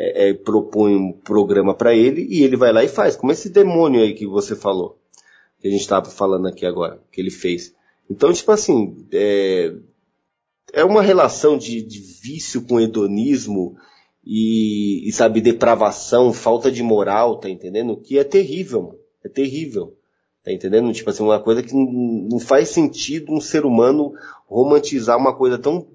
é, 0.02 0.30
é, 0.30 0.32
propõe 0.34 0.96
um 0.96 1.12
programa 1.12 1.74
para 1.74 1.94
ele 1.94 2.26
e 2.30 2.42
ele 2.42 2.56
vai 2.56 2.72
lá 2.72 2.82
e 2.82 2.88
faz, 2.88 3.16
como 3.16 3.32
esse 3.32 3.50
demônio 3.50 4.00
aí 4.00 4.14
que 4.14 4.26
você 4.26 4.56
falou, 4.56 4.98
que 5.60 5.68
a 5.68 5.70
gente 5.70 5.86
tava 5.86 6.08
falando 6.08 6.48
aqui 6.48 6.64
agora, 6.64 7.02
que 7.12 7.20
ele 7.20 7.30
fez. 7.30 7.74
Então, 8.08 8.32
tipo 8.32 8.50
assim, 8.50 9.06
é, 9.12 9.74
é 10.72 10.84
uma 10.84 11.02
relação 11.02 11.58
de, 11.58 11.82
de 11.82 12.00
vício 12.00 12.62
com 12.62 12.80
hedonismo 12.80 13.76
e, 14.24 15.06
e, 15.06 15.12
sabe, 15.12 15.42
depravação, 15.42 16.32
falta 16.32 16.72
de 16.72 16.82
moral, 16.82 17.36
tá 17.36 17.50
entendendo? 17.50 17.94
Que 17.98 18.18
é 18.18 18.24
terrível, 18.24 18.82
mano. 18.84 18.98
É 19.22 19.28
terrível. 19.28 19.98
Tá 20.42 20.50
entendendo? 20.50 20.90
Tipo 20.94 21.10
assim, 21.10 21.22
uma 21.22 21.38
coisa 21.38 21.62
que 21.62 21.74
não 21.74 22.40
faz 22.40 22.70
sentido 22.70 23.34
um 23.34 23.40
ser 23.40 23.66
humano 23.66 24.14
romantizar 24.46 25.18
uma 25.18 25.36
coisa 25.36 25.58
tão 25.58 25.86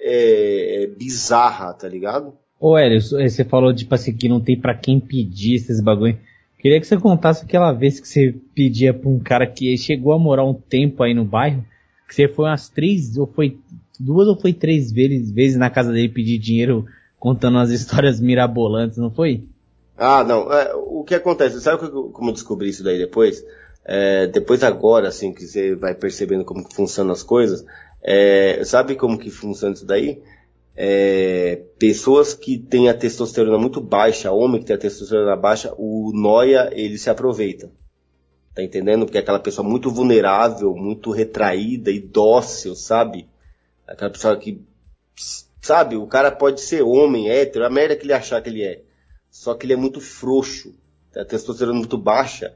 é, 0.00 0.84
é 0.84 0.86
bizarra, 0.86 1.74
tá 1.74 1.88
ligado? 1.88 2.38
Ô, 2.68 2.76
Hélio, 2.76 3.00
você 3.00 3.44
falou, 3.44 3.72
tipo 3.72 3.94
assim, 3.94 4.12
que 4.12 4.28
não 4.28 4.40
tem 4.40 4.58
para 4.58 4.74
quem 4.74 4.98
pedir 4.98 5.54
esses 5.54 5.80
bagulho. 5.80 6.18
Queria 6.58 6.80
que 6.80 6.86
você 6.88 6.96
contasse 6.96 7.44
aquela 7.44 7.70
vez 7.70 8.00
que 8.00 8.08
você 8.08 8.34
pedia 8.56 8.92
pra 8.92 9.08
um 9.08 9.20
cara 9.20 9.46
que 9.46 9.78
chegou 9.78 10.12
a 10.12 10.18
morar 10.18 10.44
um 10.44 10.52
tempo 10.52 11.00
aí 11.04 11.14
no 11.14 11.24
bairro, 11.24 11.64
que 12.08 12.12
você 12.16 12.26
foi 12.26 12.46
umas 12.46 12.68
três, 12.68 13.16
ou 13.16 13.24
foi 13.28 13.56
duas 14.00 14.26
ou 14.26 14.34
foi 14.34 14.52
três 14.52 14.90
vezes, 14.90 15.30
vezes 15.30 15.56
na 15.56 15.70
casa 15.70 15.92
dele 15.92 16.08
pedir 16.08 16.38
dinheiro 16.38 16.84
contando 17.20 17.54
umas 17.54 17.70
histórias 17.70 18.20
mirabolantes, 18.20 18.98
não 18.98 19.12
foi? 19.12 19.44
Ah, 19.96 20.24
não. 20.24 20.52
É, 20.52 20.74
o 20.74 21.04
que 21.04 21.14
acontece? 21.14 21.60
Sabe 21.60 21.88
como 21.88 22.30
eu 22.30 22.34
descobri 22.34 22.70
isso 22.70 22.82
daí 22.82 22.98
depois? 22.98 23.44
É, 23.84 24.26
depois 24.26 24.64
agora, 24.64 25.06
assim, 25.06 25.32
que 25.32 25.46
você 25.46 25.76
vai 25.76 25.94
percebendo 25.94 26.44
como 26.44 26.66
que 26.68 26.74
funcionam 26.74 27.12
as 27.12 27.22
coisas, 27.22 27.64
é, 28.02 28.60
sabe 28.64 28.96
como 28.96 29.16
que 29.16 29.30
funciona 29.30 29.72
isso 29.72 29.86
daí? 29.86 30.20
É, 30.78 31.62
pessoas 31.78 32.34
que 32.34 32.58
têm 32.58 32.90
a 32.90 32.94
testosterona 32.94 33.56
muito 33.56 33.80
baixa, 33.80 34.30
homem 34.30 34.60
que 34.60 34.66
tem 34.66 34.76
a 34.76 34.78
testosterona 34.78 35.34
baixa, 35.34 35.72
o 35.78 36.12
noia, 36.14 36.70
ele 36.72 36.98
se 36.98 37.08
aproveita. 37.08 37.70
Tá 38.54 38.62
entendendo? 38.62 39.06
Porque 39.06 39.18
é 39.18 39.20
aquela 39.20 39.38
pessoa 39.38 39.66
muito 39.66 39.90
vulnerável, 39.90 40.74
muito 40.74 41.10
retraída 41.10 41.90
e 41.90 41.98
dócil, 41.98 42.74
sabe? 42.74 43.26
Aquela 43.86 44.10
pessoa 44.10 44.36
que, 44.36 44.62
sabe, 45.62 45.96
o 45.96 46.06
cara 46.06 46.30
pode 46.30 46.60
ser 46.60 46.82
homem, 46.82 47.30
hétero, 47.30 47.64
a 47.64 47.70
merda 47.70 47.96
que 47.96 48.04
ele 48.04 48.12
achar 48.12 48.42
que 48.42 48.50
ele 48.50 48.62
é. 48.62 48.82
Só 49.30 49.54
que 49.54 49.66
ele 49.66 49.72
é 49.72 49.76
muito 49.76 50.00
frouxo, 50.00 50.74
a 51.14 51.24
testosterona 51.24 51.78
muito 51.78 51.96
baixa. 51.96 52.54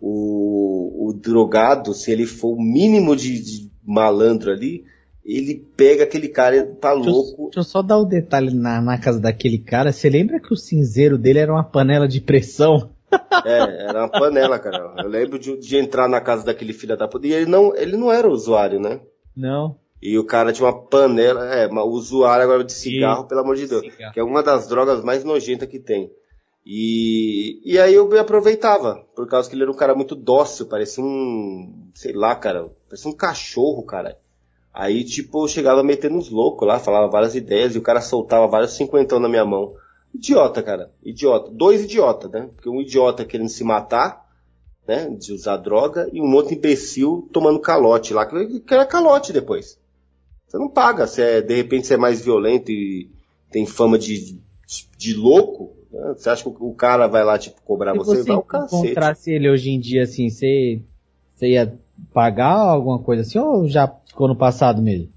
O, 0.00 1.08
o 1.08 1.12
drogado, 1.12 1.94
se 1.94 2.10
ele 2.10 2.26
for 2.26 2.56
o 2.56 2.62
mínimo 2.62 3.14
de, 3.14 3.40
de 3.40 3.70
malandro 3.84 4.50
ali, 4.50 4.84
ele 5.24 5.54
pega 5.76 6.04
aquele 6.04 6.28
cara 6.28 6.66
tá 6.80 6.92
louco. 6.92 7.44
Deixa 7.44 7.60
eu 7.60 7.64
só 7.64 7.82
dar 7.82 7.98
um 7.98 8.04
detalhe 8.04 8.52
na, 8.54 8.80
na 8.80 8.98
casa 8.98 9.20
daquele 9.20 9.58
cara. 9.58 9.92
Você 9.92 10.10
lembra 10.10 10.40
que 10.40 10.52
o 10.52 10.56
cinzeiro 10.56 11.16
dele 11.16 11.38
era 11.38 11.52
uma 11.52 11.64
panela 11.64 12.08
de 12.08 12.20
pressão? 12.20 12.90
É, 13.44 13.88
era 13.88 13.98
uma 14.04 14.08
panela, 14.08 14.58
cara. 14.58 14.94
Eu 14.98 15.08
lembro 15.08 15.38
de, 15.38 15.58
de 15.58 15.76
entrar 15.76 16.08
na 16.08 16.18
casa 16.18 16.46
daquele 16.46 16.72
filho 16.72 16.96
da 16.96 17.06
puta. 17.06 17.26
E 17.26 17.32
ele 17.32 17.44
não, 17.44 17.74
ele 17.76 17.94
não 17.94 18.10
era 18.10 18.26
usuário, 18.26 18.80
né? 18.80 19.00
Não. 19.36 19.76
E 20.00 20.18
o 20.18 20.24
cara 20.24 20.52
tinha 20.52 20.66
uma 20.66 20.86
panela, 20.86 21.44
é, 21.54 21.66
uma 21.66 21.84
usuário 21.84 22.42
agora 22.44 22.64
de 22.64 22.72
cigarro, 22.72 23.24
e... 23.24 23.28
pelo 23.28 23.40
amor 23.42 23.56
de 23.56 23.66
Deus. 23.66 23.82
Cigarro. 23.82 24.14
Que 24.14 24.20
é 24.20 24.24
uma 24.24 24.42
das 24.42 24.66
drogas 24.66 25.04
mais 25.04 25.24
nojentas 25.24 25.68
que 25.68 25.78
tem. 25.78 26.10
E, 26.64 27.60
e 27.64 27.78
aí 27.78 27.94
eu 27.94 28.08
me 28.08 28.18
aproveitava, 28.18 29.04
por 29.14 29.28
causa 29.28 29.48
que 29.48 29.54
ele 29.54 29.62
era 29.62 29.70
um 29.70 29.76
cara 29.76 29.94
muito 29.94 30.14
dócil, 30.14 30.66
parecia 30.66 31.02
um, 31.02 31.90
sei 31.94 32.12
lá, 32.12 32.34
cara, 32.36 32.70
parecia 32.88 33.10
um 33.10 33.16
cachorro, 33.16 33.84
cara. 33.84 34.16
Aí, 34.72 35.04
tipo, 35.04 35.44
eu 35.44 35.48
chegava 35.48 35.82
metendo 35.82 36.16
uns 36.16 36.30
loucos 36.30 36.66
lá, 36.66 36.78
falava 36.78 37.10
várias 37.10 37.34
ideias, 37.34 37.74
e 37.74 37.78
o 37.78 37.82
cara 37.82 38.00
soltava 38.00 38.46
vários 38.46 38.72
cinquentão 38.72 39.20
na 39.20 39.28
minha 39.28 39.44
mão. 39.44 39.74
Idiota, 40.14 40.62
cara, 40.62 40.90
idiota. 41.02 41.50
Dois 41.50 41.84
idiotas, 41.84 42.30
né? 42.30 42.48
Porque 42.54 42.68
um 42.68 42.80
idiota 42.80 43.24
querendo 43.24 43.48
se 43.48 43.64
matar, 43.64 44.26
né, 44.86 45.08
de 45.10 45.32
usar 45.32 45.58
droga, 45.58 46.08
e 46.12 46.20
um 46.20 46.34
outro 46.34 46.54
imbecil 46.54 47.28
tomando 47.32 47.60
calote 47.60 48.14
lá, 48.14 48.26
que 48.26 48.62
era 48.74 48.86
calote 48.86 49.32
depois. 49.32 49.78
Você 50.46 50.58
não 50.58 50.68
paga. 50.68 51.06
Se 51.06 51.22
é, 51.22 51.40
de 51.40 51.54
repente 51.54 51.86
você 51.86 51.94
é 51.94 51.98
mais 51.98 52.22
violento 52.22 52.70
e 52.70 53.10
tem 53.50 53.64
fama 53.64 53.98
de, 53.98 54.18
de, 54.18 54.40
de 54.98 55.14
louco, 55.14 55.74
né? 55.90 56.14
você 56.16 56.28
acha 56.28 56.42
que 56.42 56.50
o 56.50 56.74
cara 56.74 57.06
vai 57.06 57.24
lá, 57.24 57.38
tipo, 57.38 57.62
cobrar 57.62 57.92
Se 57.92 57.98
você? 57.98 58.22
Se 58.22 58.22
você 58.24 58.32
encontrasse 58.32 59.30
ele 59.30 59.48
hoje 59.48 59.70
em 59.70 59.80
dia, 59.80 60.02
assim, 60.02 60.28
você, 60.28 60.82
você 61.34 61.48
ia 61.48 61.78
pagar 62.12 62.54
alguma 62.54 62.98
coisa 62.98 63.22
assim, 63.22 63.38
ou 63.38 63.66
já 63.66 63.86
ficou 64.12 64.28
no 64.28 64.36
passado 64.36 64.80
mesmo? 64.80 65.10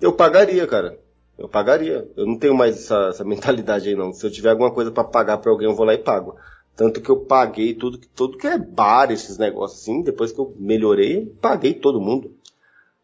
Eu 0.00 0.12
pagaria, 0.12 0.66
cara. 0.66 0.98
Eu 1.38 1.48
pagaria. 1.48 2.08
Eu 2.16 2.26
não 2.26 2.36
tenho 2.36 2.54
mais 2.54 2.76
essa, 2.76 3.08
essa 3.10 3.24
mentalidade 3.24 3.88
aí, 3.88 3.94
não. 3.94 4.12
Se 4.12 4.26
eu 4.26 4.30
tiver 4.30 4.50
alguma 4.50 4.72
coisa 4.72 4.90
para 4.90 5.04
pagar 5.04 5.38
para 5.38 5.52
alguém, 5.52 5.68
eu 5.68 5.76
vou 5.76 5.86
lá 5.86 5.94
e 5.94 5.98
pago. 5.98 6.36
Tanto 6.74 7.00
que 7.00 7.10
eu 7.10 7.20
paguei 7.20 7.74
tudo, 7.74 7.98
tudo 8.14 8.38
que 8.38 8.46
é 8.46 8.58
bar, 8.58 9.10
esses 9.10 9.36
negócios 9.36 9.82
assim. 9.82 10.02
Depois 10.02 10.32
que 10.32 10.40
eu 10.40 10.54
melhorei, 10.58 11.26
paguei 11.40 11.74
todo 11.74 12.00
mundo. 12.00 12.34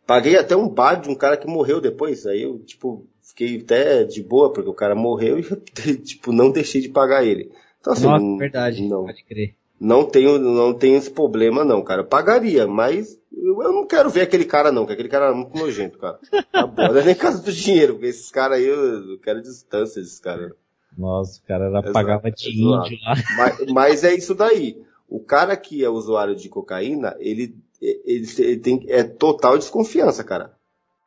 Paguei 0.07 0.37
até 0.37 0.57
um 0.57 0.69
bar 0.69 1.01
de 1.01 1.11
um 1.11 1.15
cara 1.15 1.37
que 1.37 1.47
morreu 1.47 1.81
depois. 1.81 2.27
Aí 2.27 2.43
eu, 2.43 2.59
tipo, 2.61 3.07
fiquei 3.23 3.61
até 3.61 4.05
de 4.05 4.23
boa, 4.23 4.53
porque 4.53 4.71
o 4.71 4.75
cara 4.75 4.95
morreu 4.95 5.39
e 5.39 5.43
tipo, 6.01 6.33
não 6.33 6.51
deixei 6.51 6.81
de 6.81 6.89
pagar 6.89 7.25
ele. 7.25 7.53
Então, 7.81 7.93
assim, 7.93 8.07
Nossa, 8.07 8.39
verdade, 8.39 8.89
não, 8.89 9.05
pode 9.05 9.25
crer. 9.25 9.55
Não 9.79 10.05
tenho, 10.05 10.39
não 10.39 10.73
tenho 10.73 10.97
esse 10.97 11.11
problema, 11.11 11.65
não, 11.65 11.83
cara. 11.83 12.03
Eu 12.03 12.07
pagaria, 12.07 12.67
mas 12.67 13.19
eu, 13.33 13.63
eu, 13.63 13.73
não 13.73 13.87
quero 13.87 14.09
ver 14.09 14.23
aquele 14.23 14.45
cara, 14.45 14.73
não, 14.73 14.83
porque 14.83 14.95
aquele 14.95 15.09
cara 15.09 15.31
é 15.31 15.35
muito 15.35 15.57
nojento, 15.57 15.99
cara. 15.99 16.19
Tá 16.51 16.67
bom, 16.67 16.89
não 16.89 16.97
é 16.97 17.05
nem 17.05 17.15
caso 17.15 17.43
do 17.43 17.53
dinheiro, 17.53 17.95
porque 17.95 18.07
esses 18.07 18.31
caras 18.31 18.59
aí, 18.59 18.65
eu, 18.65 19.11
eu 19.11 19.19
quero 19.19 19.43
distância 19.43 20.01
desses 20.01 20.19
caras. 20.19 20.53
Nossa, 20.97 21.39
o 21.39 21.47
cara 21.47 21.67
era, 21.67 21.93
pagava 21.93 22.31
de 22.31 22.51
índio 22.51 22.99
lá. 23.05 23.15
Mas, 23.37 23.73
mas 23.73 24.05
é 24.05 24.15
isso 24.15 24.35
daí. 24.35 24.83
O 25.09 25.21
cara 25.21 25.55
que 25.57 25.85
é 25.85 25.89
usuário 25.91 26.35
de 26.35 26.49
cocaína, 26.49 27.15
ele 27.19 27.55
ele, 27.81 28.27
ele 28.39 28.57
tem 28.59 28.85
é 28.89 29.03
total 29.03 29.59
desconfiança, 29.59 30.25
cara. 30.25 30.55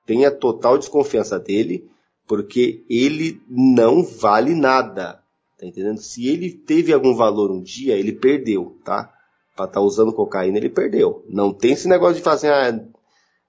Tenha 0.05 0.31
total 0.31 0.77
desconfiança 0.77 1.39
dele, 1.39 1.89
porque 2.27 2.83
ele 2.89 3.41
não 3.49 4.03
vale 4.03 4.53
nada. 4.53 5.18
Tá 5.59 5.65
entendendo? 5.65 5.97
Se 5.99 6.27
ele 6.27 6.51
teve 6.51 6.93
algum 6.93 7.15
valor 7.15 7.51
um 7.51 7.61
dia, 7.61 7.95
ele 7.95 8.13
perdeu, 8.13 8.77
tá? 8.83 9.11
Pra 9.55 9.65
estar 9.65 9.79
tá 9.79 9.81
usando 9.81 10.13
cocaína, 10.13 10.57
ele 10.57 10.69
perdeu. 10.69 11.25
Não 11.27 11.51
tem 11.51 11.73
esse 11.73 11.87
negócio 11.87 12.15
de 12.15 12.21
fazer, 12.21 12.49
ah, 12.49 12.79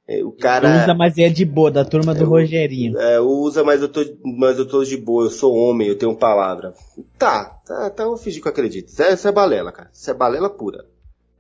é, 0.09 0.25
o 0.25 0.33
cara. 0.33 0.83
Usa, 0.83 0.95
mas 0.95 1.17
é 1.19 1.29
de 1.29 1.45
boa, 1.45 1.71
da 1.71 1.85
turma 1.85 2.13
do 2.13 2.25
é, 2.25 2.27
Rogerinho. 2.27 2.99
É, 2.99 3.21
usa, 3.21 3.63
mas 3.63 3.81
eu, 3.81 3.89
tô, 3.89 4.01
mas 4.25 4.59
eu 4.59 4.67
tô 4.67 4.83
de 4.83 4.97
boa, 4.97 5.27
eu 5.27 5.31
sou 5.31 5.55
homem, 5.55 5.87
eu 5.87 5.97
tenho 5.97 6.17
palavra. 6.17 6.75
Tá, 7.17 7.45
tá, 7.65 7.91
tá 7.91 8.03
eu 8.03 8.17
fingir 8.17 8.43
que 8.43 8.49
eu 8.49 8.53
acredito. 8.53 8.89
Isso 8.89 9.03
é, 9.03 9.13
isso 9.13 9.29
é 9.29 9.33
balela, 9.33 9.71
cara. 9.71 9.91
Isso 9.93 10.11
é 10.11 10.15
balela 10.15 10.51
pura. 10.51 10.85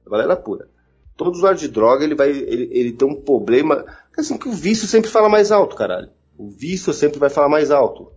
É 0.06 0.08
balela 0.08 0.36
pura 0.36 0.68
todo 1.20 1.34
usuário 1.34 1.58
de 1.58 1.68
droga 1.68 2.02
ele 2.02 2.14
vai 2.14 2.30
ele, 2.30 2.70
ele 2.72 2.92
tem 2.92 3.06
um 3.06 3.14
problema 3.14 3.84
assim 4.16 4.38
que 4.38 4.48
o 4.48 4.52
vício 4.52 4.88
sempre 4.88 5.10
fala 5.10 5.28
mais 5.28 5.52
alto 5.52 5.76
caralho 5.76 6.08
o 6.38 6.48
vício 6.48 6.94
sempre 6.94 7.18
vai 7.18 7.28
falar 7.28 7.50
mais 7.50 7.70
alto 7.70 8.10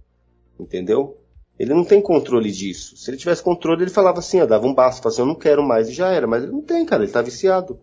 entendeu 0.57 1.17
ele 1.63 1.73
não 1.73 1.83
tem 1.83 2.01
controle 2.01 2.51
disso. 2.51 2.95
Se 2.95 3.09
ele 3.09 3.17
tivesse 3.17 3.43
controle 3.43 3.81
ele 3.81 3.91
falava 3.91 4.19
assim 4.19 4.41
ó, 4.41 4.45
dava 4.45 4.67
um 4.67 4.73
basta 4.73 5.01
falava 5.01 5.13
assim, 5.13 5.21
eu 5.21 5.25
não 5.25 5.35
quero 5.35 5.63
mais 5.63 5.89
e 5.89 5.93
já 5.93 6.09
era. 6.11 6.27
Mas 6.27 6.43
ele 6.43 6.51
não 6.51 6.61
tem 6.61 6.85
cara 6.85 7.03
ele 7.03 7.11
tá 7.11 7.21
viciado. 7.21 7.79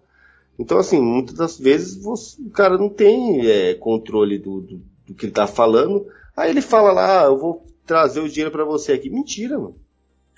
Então 0.58 0.78
assim 0.78 1.00
muitas 1.00 1.34
das 1.34 1.58
vezes 1.58 1.96
você, 2.02 2.40
o 2.42 2.50
cara 2.50 2.78
não 2.78 2.88
tem 2.88 3.46
é, 3.46 3.74
controle 3.74 4.38
do, 4.38 4.60
do, 4.60 4.80
do, 5.06 5.14
que 5.14 5.26
ele 5.26 5.32
tá 5.32 5.46
falando. 5.46 6.06
Aí 6.36 6.50
ele 6.50 6.62
fala 6.62 6.92
lá 6.92 7.22
ah, 7.22 7.26
eu 7.26 7.38
vou 7.38 7.66
trazer 7.86 8.20
o 8.20 8.28
dinheiro 8.28 8.50
para 8.50 8.64
você 8.64 8.92
aqui 8.92 9.10
mentira 9.10 9.58
mano. 9.58 9.76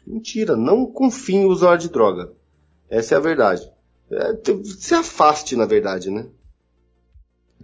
Mentira. 0.06 0.56
Não 0.56 0.86
confie 0.86 1.36
em 1.36 1.46
usuário 1.46 1.80
de 1.80 1.88
droga. 1.88 2.32
Essa 2.88 3.14
é 3.14 3.18
a 3.18 3.20
verdade. 3.20 3.70
É, 4.10 4.36
se 4.64 4.94
afaste, 4.94 5.56
na 5.56 5.64
verdade, 5.64 6.10
né? 6.10 6.26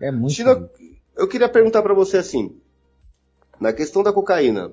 É 0.00 0.10
muito. 0.10 0.34
Tira, 0.34 0.70
eu 1.16 1.28
queria 1.28 1.48
perguntar 1.48 1.82
para 1.82 1.92
você 1.92 2.16
assim, 2.16 2.56
na 3.60 3.72
questão 3.72 4.02
da 4.02 4.12
cocaína, 4.12 4.72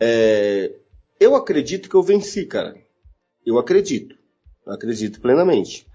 É, 0.00 0.74
eu 1.18 1.34
acredito 1.34 1.88
que 1.88 1.94
eu 1.94 2.02
venci, 2.02 2.46
cara. 2.46 2.76
Eu 3.44 3.58
acredito. 3.58 4.16
Eu 4.66 4.72
acredito 4.72 5.20
plenamente. 5.20 5.86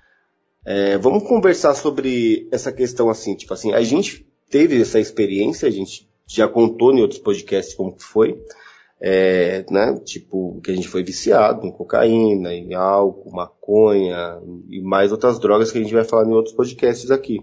É, 0.65 0.97
vamos 0.97 1.23
conversar 1.23 1.73
sobre 1.73 2.47
essa 2.51 2.71
questão 2.71 3.09
assim, 3.09 3.35
tipo 3.35 3.53
assim, 3.53 3.73
a 3.73 3.81
gente 3.81 4.27
teve 4.49 4.81
essa 4.81 4.99
experiência, 4.99 5.67
a 5.67 5.71
gente 5.71 6.07
já 6.27 6.47
contou 6.47 6.93
em 6.93 7.01
outros 7.01 7.19
podcasts 7.19 7.73
como 7.73 7.95
que 7.95 8.03
foi, 8.03 8.39
é, 9.01 9.65
né, 9.71 9.99
tipo, 10.03 10.59
que 10.61 10.71
a 10.71 10.75
gente 10.75 10.87
foi 10.87 11.01
viciado 11.01 11.65
em 11.65 11.71
cocaína, 11.71 12.53
em 12.53 12.73
álcool, 12.73 13.31
maconha 13.31 14.39
e 14.67 14.81
mais 14.81 15.11
outras 15.11 15.39
drogas 15.39 15.71
que 15.71 15.77
a 15.77 15.81
gente 15.81 15.93
vai 15.93 16.03
falar 16.03 16.27
em 16.27 16.33
outros 16.33 16.53
podcasts 16.53 17.09
aqui. 17.09 17.41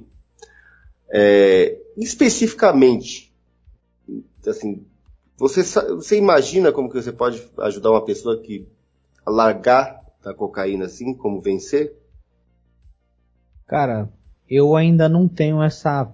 É, 1.08 1.78
especificamente, 1.96 3.32
assim, 4.46 4.84
você, 5.38 5.62
você 5.62 6.16
imagina 6.16 6.72
como 6.72 6.88
que 6.88 7.00
você 7.00 7.12
pode 7.12 7.42
ajudar 7.58 7.90
uma 7.90 8.04
pessoa 8.04 8.40
que 8.40 8.66
a 9.24 9.30
largar 9.30 10.02
da 10.22 10.32
cocaína 10.32 10.86
assim, 10.86 11.14
como 11.14 11.40
vencer? 11.40 11.94
Cara, 13.66 14.08
eu 14.48 14.76
ainda 14.76 15.08
não 15.08 15.28
tenho 15.28 15.62
essa 15.62 16.10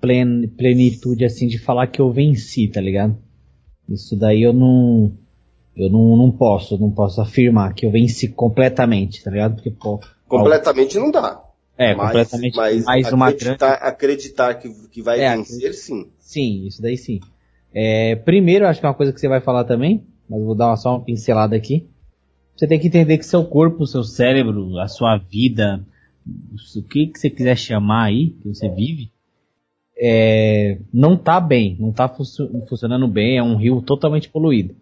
plen 0.00 0.48
plenitude 0.48 1.24
assim 1.24 1.46
de 1.46 1.58
falar 1.58 1.86
que 1.86 2.00
eu 2.00 2.10
venci, 2.10 2.66
tá 2.68 2.80
ligado? 2.80 3.16
Isso 3.88 4.16
daí 4.16 4.42
eu 4.42 4.52
não 4.52 5.12
eu 5.76 5.88
não, 5.88 6.16
não 6.16 6.30
posso, 6.30 6.76
não 6.78 6.90
posso 6.90 7.20
afirmar 7.20 7.74
que 7.74 7.86
eu 7.86 7.90
venci 7.90 8.28
completamente, 8.28 9.22
tá 9.22 9.30
ligado? 9.30 9.54
Porque 9.54 9.70
pô, 9.70 10.00
completamente 10.26 10.98
não 10.98 11.10
dá. 11.10 11.42
É, 11.78 11.94
mas, 11.94 12.06
completamente. 12.06 12.56
Mas 12.56 12.84
mais 12.84 13.12
uma 13.12 13.28
acreditar, 13.28 13.72
acreditar 13.74 14.54
que, 14.54 14.68
que 14.88 15.00
vai 15.00 15.20
é, 15.20 15.36
vencer, 15.36 15.72
sim. 15.74 16.10
Sim, 16.18 16.66
isso 16.66 16.82
daí 16.82 16.98
sim. 16.98 17.20
É, 17.74 18.16
primeiro, 18.16 18.66
acho 18.66 18.80
que 18.80 18.86
é 18.86 18.88
uma 18.88 18.94
coisa 18.94 19.12
que 19.12 19.20
você 19.20 19.28
vai 19.28 19.40
falar 19.40 19.64
também, 19.64 20.04
mas 20.28 20.42
vou 20.42 20.54
dar 20.54 20.68
uma, 20.68 20.76
só 20.76 20.96
uma 20.96 21.04
pincelada 21.04 21.56
aqui. 21.56 21.88
Você 22.56 22.66
tem 22.66 22.78
que 22.78 22.88
entender 22.88 23.18
que 23.18 23.26
seu 23.26 23.44
corpo, 23.44 23.86
seu 23.86 24.04
cérebro, 24.04 24.78
a 24.78 24.88
sua 24.88 25.16
vida, 25.16 25.84
o 26.76 26.82
que, 26.82 27.06
que 27.06 27.18
você 27.18 27.30
quiser 27.30 27.56
chamar 27.56 28.04
aí, 28.04 28.30
que 28.42 28.48
você 28.48 28.68
vive, 28.68 29.10
é, 29.96 30.78
não 30.92 31.16
tá 31.16 31.40
bem, 31.40 31.76
não 31.78 31.92
tá 31.92 32.08
funcionando 32.08 33.08
bem, 33.08 33.38
é 33.38 33.42
um 33.42 33.56
rio 33.56 33.80
totalmente 33.80 34.28
poluído. 34.28 34.74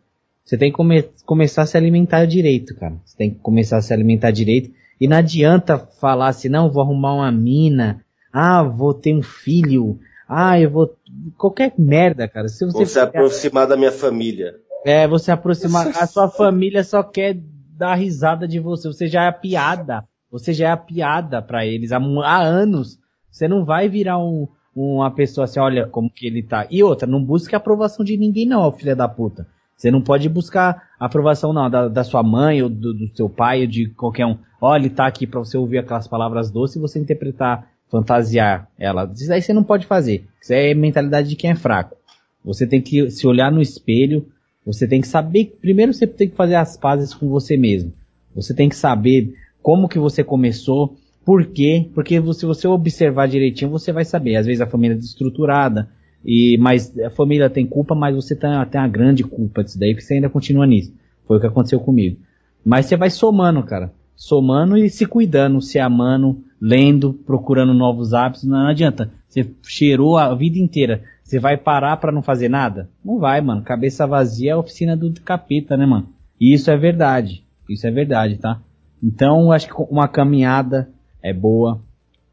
Você 0.45 0.59
tem 0.59 0.71
que 0.71 0.77
come 0.77 1.05
começar 1.25 1.63
a 1.63 1.67
se 1.67 1.77
alimentar 1.77 2.25
direito, 2.25 2.75
cara. 2.75 2.97
Você 3.05 3.17
tem 3.17 3.31
que 3.31 3.39
começar 3.39 3.77
a 3.77 3.83
se 3.83 3.93
alimentar 3.93 4.31
direito. 4.31 4.71
E 5.01 5.07
não 5.07 5.17
adianta 5.17 5.79
falar 5.79 6.29
assim, 6.29 6.49
não, 6.49 6.71
vou 6.71 6.83
arrumar 6.83 7.15
uma 7.15 7.31
mina, 7.31 8.05
ah, 8.33 8.63
vou 8.63 8.93
ter 8.93 9.15
um 9.15 9.23
filho, 9.23 9.99
ah, 10.33 10.61
eu 10.61 10.71
vou. 10.71 10.97
Qualquer 11.37 11.75
merda, 11.77 12.29
cara. 12.29 12.47
Se 12.47 12.65
você 12.65 12.73
vou 12.73 12.87
se 12.87 13.01
aproximar 13.01 13.67
da 13.67 13.77
minha 13.77 13.91
família. 13.91 14.55
É, 14.87 15.09
você 15.09 15.33
aproximar. 15.33 15.89
A 15.89 16.07
sua 16.07 16.29
família 16.29 16.85
só 16.85 17.03
quer 17.03 17.37
dar 17.77 17.97
risada 17.97 18.47
de 18.47 18.61
você. 18.61 18.87
Você 18.87 19.09
já 19.09 19.25
é 19.25 19.29
a 19.29 19.33
piada. 19.33 20.05
Você 20.31 20.53
já 20.53 20.69
é 20.69 20.71
a 20.71 20.77
piada 20.77 21.43
para 21.43 21.67
eles 21.67 21.91
há, 21.91 21.99
há, 21.99 22.41
anos. 22.41 22.97
Você 23.29 23.49
não 23.49 23.65
vai 23.65 23.89
virar 23.89 24.19
um, 24.19 24.47
uma 24.73 25.11
pessoa 25.11 25.47
assim, 25.47 25.59
olha 25.59 25.89
como 25.89 26.09
que 26.09 26.29
ele 26.29 26.45
tá. 26.45 26.65
E 26.71 26.81
outra, 26.81 27.09
não 27.09 27.23
busque 27.23 27.57
a 27.57 27.59
aprovação 27.59 28.05
de 28.05 28.17
ninguém 28.17 28.47
não, 28.47 28.71
filha 28.71 28.95
da 28.95 29.09
puta. 29.09 29.49
Você 29.77 29.91
não 29.91 30.01
pode 30.01 30.29
buscar 30.29 30.91
aprovação 31.01 31.53
não, 31.53 31.69
da, 31.69 31.89
da 31.89 32.05
sua 32.05 32.23
mãe 32.23 32.63
ou 32.63 32.69
do, 32.69 32.93
do, 32.93 33.17
seu 33.17 33.29
pai 33.29 33.63
ou 33.63 33.67
de 33.67 33.89
qualquer 33.89 34.27
um. 34.27 34.39
Olha, 34.61 34.83
ele 34.83 34.91
tá 34.91 35.07
aqui 35.07 35.27
para 35.27 35.41
você 35.41 35.57
ouvir 35.57 35.79
aquelas 35.79 36.07
palavras 36.07 36.51
doces 36.51 36.77
e 36.77 36.81
você 36.81 37.01
interpretar, 37.01 37.70
fantasiar 37.91 38.69
ela. 38.79 39.11
Isso 39.15 39.33
aí 39.33 39.43
você 39.43 39.53
não 39.53 39.65
pode 39.65 39.87
fazer. 39.87 40.25
Isso 40.41 40.53
é 40.53 40.73
mentalidade 40.75 41.29
de 41.29 41.37
quem 41.37 41.51
é 41.51 41.57
fraco. 41.57 41.97
Você 42.45 42.67
tem 42.67 42.81
que 42.81 43.11
se 43.11 43.27
olhar 43.27 43.51
no 43.51 43.61
espelho, 43.61 44.27
você 44.65 44.87
tem 44.87 45.01
que 45.01 45.09
saber, 45.09 45.57
primeiro 45.61 45.93
você 45.93 46.07
tem 46.07 46.29
que 46.29 46.37
fazer 46.37 46.55
as 46.55 46.77
pazes 46.77 47.13
com 47.13 47.29
você 47.29 47.57
mesmo. 47.57 47.93
Você 48.35 48.55
tem 48.55 48.69
que 48.69 48.77
saber 48.77 49.35
como 49.63 49.89
que 49.89 49.99
você 49.99 50.23
começou, 50.23 50.97
por 51.25 51.47
quê? 51.47 51.89
Porque 51.95 52.21
se 52.33 52.47
você 52.47 52.67
observar 52.67 53.29
direitinho, 53.29 53.71
você 53.71 53.93
vai 53.93 54.05
saber. 54.05 54.37
Às 54.37 54.47
vezes 54.47 54.61
a 54.61 54.67
família 54.67 54.95
é 54.95 54.97
desestruturada, 54.97 55.89
e, 56.25 56.57
mas 56.59 56.97
a 56.99 57.11
família 57.11 57.51
tem 57.51 57.67
culpa, 57.67 57.95
mas 57.95 58.15
você 58.15 58.35
tem, 58.35 58.51
tem 58.71 58.81
uma 58.81 58.89
grande 58.89 59.23
culpa 59.25 59.63
disso 59.63 59.79
daí, 59.79 59.93
porque 59.93 60.05
você 60.05 60.15
ainda 60.15 60.29
continua 60.29 60.67
nisso. 60.67 60.93
Foi 61.27 61.37
o 61.37 61.41
que 61.41 61.47
aconteceu 61.47 61.81
comigo. 61.81 62.19
Mas 62.65 62.87
você 62.87 62.97
vai 62.97 63.11
somando, 63.11 63.63
cara. 63.63 63.93
Somando 64.21 64.77
e 64.77 64.91
se 64.91 65.07
cuidando, 65.07 65.63
se 65.63 65.79
amando, 65.79 66.45
lendo, 66.61 67.15
procurando 67.15 67.73
novos 67.73 68.13
hábitos. 68.13 68.45
Não, 68.45 68.67
adianta. 68.67 69.11
Você 69.27 69.51
cheirou 69.63 70.19
a 70.19 70.35
vida 70.35 70.59
inteira. 70.59 71.03
Você 71.25 71.41
vai 71.41 71.57
parar 71.57 71.97
para 71.97 72.13
não 72.13 72.21
fazer 72.21 72.51
nada? 72.51 72.91
Não 73.03 73.19
vai, 73.19 73.41
mano. 73.41 73.63
Cabeça 73.63 74.07
vazia 74.07 74.51
é 74.51 74.53
a 74.53 74.59
oficina 74.59 74.95
do 74.95 75.11
capeta, 75.23 75.75
né, 75.75 75.87
mano? 75.87 76.11
E 76.39 76.53
isso 76.53 76.71
é 76.71 76.77
verdade. 76.77 77.47
Isso 77.67 77.87
é 77.87 77.91
verdade, 77.91 78.37
tá? 78.37 78.61
Então, 79.03 79.51
acho 79.53 79.69
que 79.69 79.75
uma 79.91 80.07
caminhada 80.07 80.91
é 81.23 81.33
boa. 81.33 81.81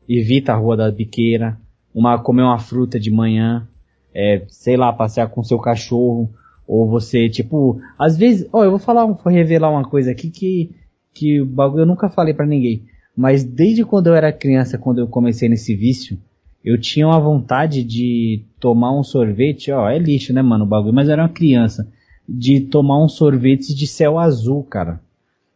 Evita 0.10 0.52
a 0.52 0.58
rua 0.58 0.76
da 0.76 0.92
biqueira. 0.92 1.58
Uma, 1.96 2.20
comer 2.20 2.44
uma 2.44 2.60
fruta 2.60 3.00
de 3.00 3.10
manhã. 3.10 3.66
É, 4.14 4.44
sei 4.50 4.76
lá, 4.76 4.92
passear 4.92 5.30
com 5.30 5.42
seu 5.42 5.58
cachorro. 5.58 6.30
Ou 6.68 6.86
você, 6.86 7.30
tipo, 7.30 7.80
às 7.98 8.18
vezes, 8.18 8.46
ó, 8.52 8.62
eu 8.66 8.72
vou 8.72 8.80
falar, 8.80 9.06
vou 9.06 9.32
revelar 9.32 9.72
uma 9.72 9.88
coisa 9.88 10.12
aqui 10.12 10.30
que, 10.30 10.76
que 11.18 11.44
bagulho 11.44 11.82
eu 11.82 11.86
nunca 11.86 12.10
falei 12.10 12.34
para 12.34 12.46
ninguém. 12.46 12.84
Mas 13.16 13.44
desde 13.44 13.84
quando 13.84 14.08
eu 14.08 14.16
era 14.16 14.32
criança, 14.32 14.78
quando 14.78 15.00
eu 15.00 15.08
comecei 15.08 15.50
nesse 15.50 15.76
vício, 15.76 16.18
eu 16.64 16.80
tinha 16.80 17.08
uma 17.08 17.20
vontade 17.20 17.84
de 17.84 18.44
tomar 18.60 18.92
um 18.92 19.04
sorvete, 19.04 19.72
ó, 19.72 19.90
é 19.90 19.98
lixo, 19.98 20.32
né, 20.32 20.42
mano, 20.42 20.66
o 20.66 20.68
bagulho, 20.68 20.94
mas 20.94 21.08
eu 21.08 21.14
era 21.14 21.24
uma 21.24 21.30
criança, 21.30 21.92
de 22.30 22.60
tomar 22.60 23.04
um 23.04 23.10
sorvete 23.10 23.74
de 23.74 23.88
céu 23.88 24.20
azul, 24.20 24.64
cara. 24.64 25.02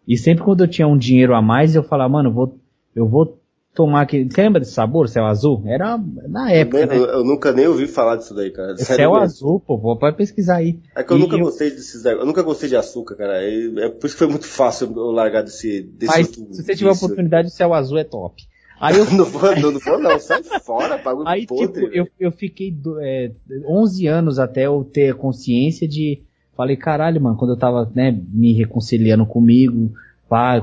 E 0.07 0.18
sempre 0.18 0.43
quando 0.43 0.62
eu 0.62 0.68
tinha 0.68 0.88
um 0.88 0.97
dinheiro 0.97 1.36
a 1.36 1.41
mais, 1.41 1.76
eu 1.76 1.84
falava, 1.84 2.14
mano, 2.14 2.30
eu 2.30 2.34
vou, 2.34 2.59
eu 2.95 3.07
vou 3.07 3.38
tomar 3.74 4.01
aquele. 4.01 4.30
Você 4.30 4.41
lembra 4.41 4.59
desse 4.59 4.74
sabor, 4.74 5.07
céu 5.07 5.26
azul? 5.26 5.63
Era 5.65 5.97
na 6.28 6.51
época. 6.51 6.80
Eu, 6.80 6.88
né? 6.88 7.13
eu 7.13 7.24
nunca 7.24 7.51
nem 7.51 7.67
ouvi 7.67 7.88
falar 7.88 8.17
disso 8.17 8.34
daí, 8.34 8.51
cara. 8.51 8.78
Sério 8.78 8.95
céu 8.95 9.11
mesmo. 9.11 9.24
azul, 9.24 9.59
pô, 9.59 9.97
pode 9.97 10.17
pesquisar 10.17 10.57
aí. 10.57 10.80
É 10.95 11.03
que 11.03 11.13
eu 11.13 11.17
e 11.17 11.19
nunca 11.22 11.36
eu... 11.36 11.39
gostei 11.39 11.69
desses 11.69 12.03
Eu 12.05 12.26
nunca 12.26 12.43
gostei 12.43 12.69
de 12.69 12.76
açúcar, 12.76 13.15
cara. 13.15 13.43
É, 13.43 13.86
é 13.86 13.89
por 13.89 14.05
isso 14.07 14.15
que 14.15 14.19
foi 14.19 14.28
muito 14.28 14.47
fácil 14.47 14.91
eu 14.95 15.11
largar 15.11 15.43
desse. 15.43 15.82
desse 15.82 16.11
Mas 16.11 16.28
se 16.28 16.63
você 16.63 16.76
tiver 16.76 16.91
oportunidade, 16.91 17.47
o 17.47 17.51
céu 17.51 17.74
azul 17.74 17.97
é 17.97 18.03
top. 18.03 18.43
Aí 18.80 18.97
eu... 18.97 19.05
não 19.13 19.26
vou, 19.26 19.55
não, 19.55 19.72
não 19.72 19.80
vou 19.80 19.99
não, 19.99 20.19
sai 20.19 20.43
fora, 20.43 20.97
pago 20.97 21.24
Aí, 21.26 21.45
podre, 21.45 21.67
tipo, 21.67 21.95
eu, 21.95 22.07
eu 22.19 22.32
fiquei 22.32 22.76
é, 23.01 23.32
11 23.67 24.07
anos 24.07 24.39
até 24.39 24.65
eu 24.65 24.84
ter 24.84 25.15
consciência 25.15 25.88
de. 25.88 26.24
Falei, 26.57 26.76
caralho, 26.76 27.22
mano, 27.22 27.38
quando 27.38 27.51
eu 27.51 27.57
tava, 27.57 27.89
né, 27.95 28.11
me 28.11 28.53
reconciliando 28.53 29.26
comigo, 29.26 29.93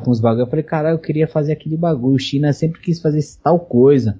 com 0.02 0.10
os 0.10 0.20
bagulho. 0.20 0.44
Eu 0.44 0.46
falei, 0.46 0.62
caralho, 0.62 0.94
eu 0.94 0.98
queria 0.98 1.28
fazer 1.28 1.52
aquele 1.52 1.76
bagulho. 1.76 2.18
China 2.18 2.52
sempre 2.52 2.80
quis 2.80 3.00
fazer 3.00 3.20
tal 3.42 3.60
coisa. 3.60 4.18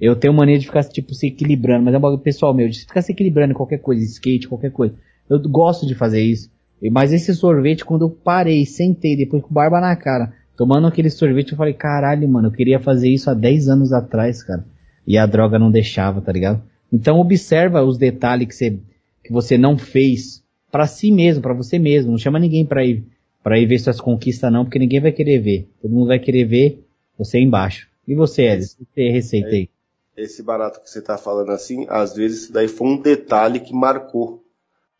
Eu 0.00 0.14
tenho 0.14 0.32
mania 0.32 0.58
de 0.58 0.66
ficar, 0.66 0.84
tipo, 0.84 1.14
se 1.14 1.26
equilibrando, 1.26 1.84
mas 1.84 1.94
é 1.94 1.98
um 1.98 2.00
bagulho 2.00 2.22
pessoal 2.22 2.54
meu, 2.54 2.68
de 2.68 2.80
ficar 2.80 3.02
se 3.02 3.12
equilibrando 3.12 3.52
em 3.52 3.56
qualquer 3.56 3.78
coisa, 3.78 4.02
skate, 4.04 4.48
qualquer 4.48 4.70
coisa. 4.70 4.94
Eu 5.28 5.40
gosto 5.40 5.86
de 5.86 5.94
fazer 5.94 6.20
isso. 6.20 6.50
Mas 6.92 7.12
esse 7.12 7.34
sorvete, 7.34 7.84
quando 7.84 8.04
eu 8.04 8.10
parei, 8.10 8.64
sentei, 8.66 9.16
depois 9.16 9.42
com 9.42 9.52
barba 9.52 9.80
na 9.80 9.96
cara, 9.96 10.32
tomando 10.56 10.86
aquele 10.86 11.10
sorvete, 11.10 11.52
eu 11.52 11.58
falei, 11.58 11.74
caralho, 11.74 12.28
mano, 12.28 12.48
eu 12.48 12.52
queria 12.52 12.78
fazer 12.78 13.08
isso 13.08 13.30
há 13.30 13.34
10 13.34 13.68
anos 13.68 13.92
atrás, 13.92 14.42
cara. 14.42 14.64
E 15.06 15.16
a 15.16 15.26
droga 15.26 15.58
não 15.58 15.70
deixava, 15.70 16.20
tá 16.20 16.32
ligado? 16.32 16.62
Então 16.92 17.18
observa 17.18 17.82
os 17.82 17.98
detalhes 17.98 18.48
que 18.48 18.54
você, 18.54 18.78
que 19.24 19.32
você 19.32 19.58
não 19.58 19.78
fez 19.78 20.42
para 20.70 20.86
si 20.86 21.10
mesmo, 21.10 21.42
para 21.42 21.54
você 21.54 21.78
mesmo. 21.78 22.10
Não 22.10 22.18
chama 22.18 22.38
ninguém 22.38 22.66
para 22.66 22.84
ir 22.84 23.04
para 23.44 23.58
ir 23.58 23.66
ver 23.66 23.78
suas 23.78 24.00
conquistas 24.00 24.50
não, 24.50 24.64
porque 24.64 24.78
ninguém 24.78 25.02
vai 25.02 25.12
querer 25.12 25.38
ver. 25.38 25.68
Todo 25.82 25.92
mundo 25.92 26.06
vai 26.08 26.18
querer 26.18 26.46
ver 26.46 26.82
você 27.16 27.38
embaixo. 27.38 27.90
E 28.08 28.14
você, 28.14 28.44
Elis? 28.44 28.74
Você 28.74 28.86
tem 28.94 29.12
receita 29.12 29.48
aí? 29.48 29.68
Esse 30.16 30.42
barato 30.42 30.80
que 30.80 30.88
você 30.88 31.02
tá 31.02 31.18
falando 31.18 31.50
assim, 31.50 31.84
às 31.90 32.14
vezes 32.14 32.44
isso 32.44 32.52
daí 32.52 32.68
foi 32.68 32.88
um 32.88 32.96
detalhe 32.96 33.60
que 33.60 33.74
marcou 33.74 34.42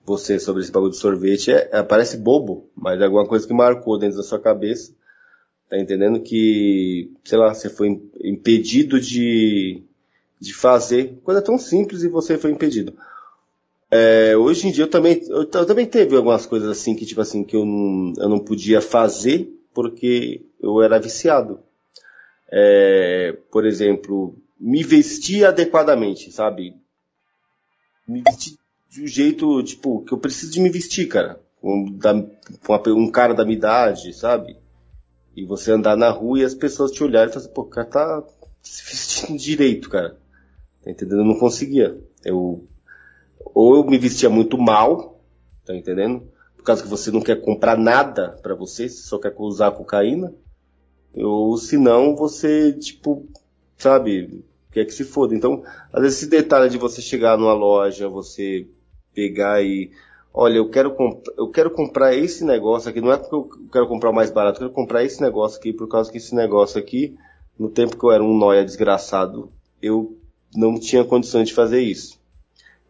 você 0.04 0.38
sobre 0.38 0.62
esse 0.62 0.70
bagulho 0.70 0.90
de 0.90 0.98
sorvete. 0.98 1.52
É, 1.52 1.70
é, 1.72 1.82
parece 1.82 2.18
bobo, 2.18 2.68
mas 2.76 3.00
é 3.00 3.04
alguma 3.04 3.26
coisa 3.26 3.46
que 3.46 3.54
marcou 3.54 3.98
dentro 3.98 4.18
da 4.18 4.22
sua 4.22 4.38
cabeça. 4.38 4.92
Tá 5.70 5.78
entendendo 5.78 6.20
que, 6.20 7.10
sei 7.24 7.38
lá, 7.38 7.54
você 7.54 7.70
foi 7.70 7.98
impedido 8.22 9.00
de, 9.00 9.82
de 10.38 10.52
fazer 10.52 11.18
coisa 11.24 11.40
tão 11.40 11.56
simples 11.56 12.02
e 12.02 12.08
você 12.08 12.36
foi 12.36 12.50
impedido. 12.50 12.94
É, 13.96 14.36
hoje 14.36 14.66
em 14.66 14.72
dia 14.72 14.82
eu 14.82 14.90
também, 14.90 15.22
eu, 15.28 15.42
eu, 15.42 15.66
também 15.66 15.86
teve 15.86 16.16
algumas 16.16 16.44
coisas 16.46 16.68
assim 16.68 16.96
que 16.96 17.06
tipo 17.06 17.20
assim 17.20 17.44
que 17.44 17.54
eu 17.54 17.64
não, 17.64 18.12
eu 18.16 18.28
não 18.28 18.40
podia 18.40 18.80
fazer 18.80 19.48
porque 19.72 20.44
eu 20.60 20.82
era 20.82 20.98
viciado. 20.98 21.60
É, 22.50 23.38
por 23.52 23.64
exemplo, 23.64 24.36
me 24.58 24.82
vestir 24.82 25.44
adequadamente, 25.44 26.32
sabe? 26.32 26.74
Me 28.08 28.20
vestir 28.20 28.58
de 28.90 29.04
um 29.04 29.06
jeito, 29.06 29.62
tipo, 29.62 30.04
que 30.04 30.12
eu 30.12 30.18
preciso 30.18 30.50
de 30.50 30.60
me 30.60 30.70
vestir, 30.70 31.06
cara. 31.06 31.40
Um, 31.62 31.96
da, 31.96 32.12
um 32.88 33.10
cara 33.12 33.32
da 33.32 33.44
minha 33.44 33.58
idade, 33.58 34.12
sabe? 34.12 34.56
E 35.36 35.44
você 35.44 35.70
andar 35.70 35.96
na 35.96 36.10
rua 36.10 36.40
e 36.40 36.44
as 36.44 36.54
pessoas 36.54 36.90
te 36.90 37.04
olharem 37.04 37.30
e 37.30 37.32
falar 37.32 37.44
assim, 37.44 37.54
pô, 37.54 37.62
o 37.62 37.66
cara 37.66 37.86
tá 37.86 38.24
se 38.60 38.82
vestindo 38.82 39.38
direito, 39.38 39.88
cara. 39.88 40.18
Tá 40.82 40.90
entendendo? 40.90 41.20
Eu 41.20 41.24
não 41.24 41.38
conseguia. 41.38 41.96
Eu 42.24 42.66
ou 43.54 43.76
eu 43.76 43.84
me 43.84 43.98
vestia 43.98 44.30
muito 44.30 44.56
mal, 44.56 45.20
tá 45.64 45.74
entendendo? 45.74 46.22
por 46.64 46.68
causa 46.68 46.82
que 46.82 46.88
você 46.88 47.10
não 47.10 47.20
quer 47.20 47.42
comprar 47.42 47.76
nada 47.76 48.38
para 48.42 48.54
você, 48.54 48.88
você 48.88 49.02
só 49.02 49.18
quer 49.18 49.34
usar 49.38 49.70
cocaína. 49.72 50.32
Ou 51.14 51.58
se 51.58 51.76
não, 51.76 52.16
você, 52.16 52.72
tipo, 52.72 53.28
sabe, 53.76 54.42
quer 54.72 54.86
que 54.86 54.94
se 54.94 55.04
foda. 55.04 55.34
Então, 55.34 55.62
às 55.92 56.00
vezes 56.00 56.18
esse 56.22 56.30
detalhe 56.30 56.70
de 56.70 56.78
você 56.78 57.02
chegar 57.02 57.36
numa 57.36 57.52
loja, 57.52 58.08
você 58.08 58.66
pegar 59.14 59.62
e 59.62 59.90
olha, 60.32 60.56
eu 60.56 60.70
quero, 60.70 60.96
eu 61.36 61.50
quero 61.50 61.70
comprar 61.70 62.16
esse 62.16 62.42
negócio 62.46 62.88
aqui, 62.88 62.98
não 62.98 63.12
é 63.12 63.18
porque 63.18 63.34
eu 63.34 63.68
quero 63.70 63.86
comprar 63.86 64.08
o 64.08 64.14
mais 64.14 64.30
barato, 64.30 64.56
eu 64.56 64.68
quero 64.70 64.74
comprar 64.74 65.04
esse 65.04 65.20
negócio 65.20 65.58
aqui, 65.58 65.70
por 65.70 65.86
causa 65.86 66.10
que 66.10 66.16
esse 66.16 66.34
negócio 66.34 66.80
aqui, 66.80 67.14
no 67.58 67.68
tempo 67.68 67.98
que 67.98 68.04
eu 68.04 68.10
era 68.10 68.24
um 68.24 68.34
noia 68.34 68.64
desgraçado, 68.64 69.52
eu 69.82 70.16
não 70.56 70.80
tinha 70.80 71.04
condições 71.04 71.48
de 71.48 71.54
fazer 71.54 71.82
isso. 71.82 72.18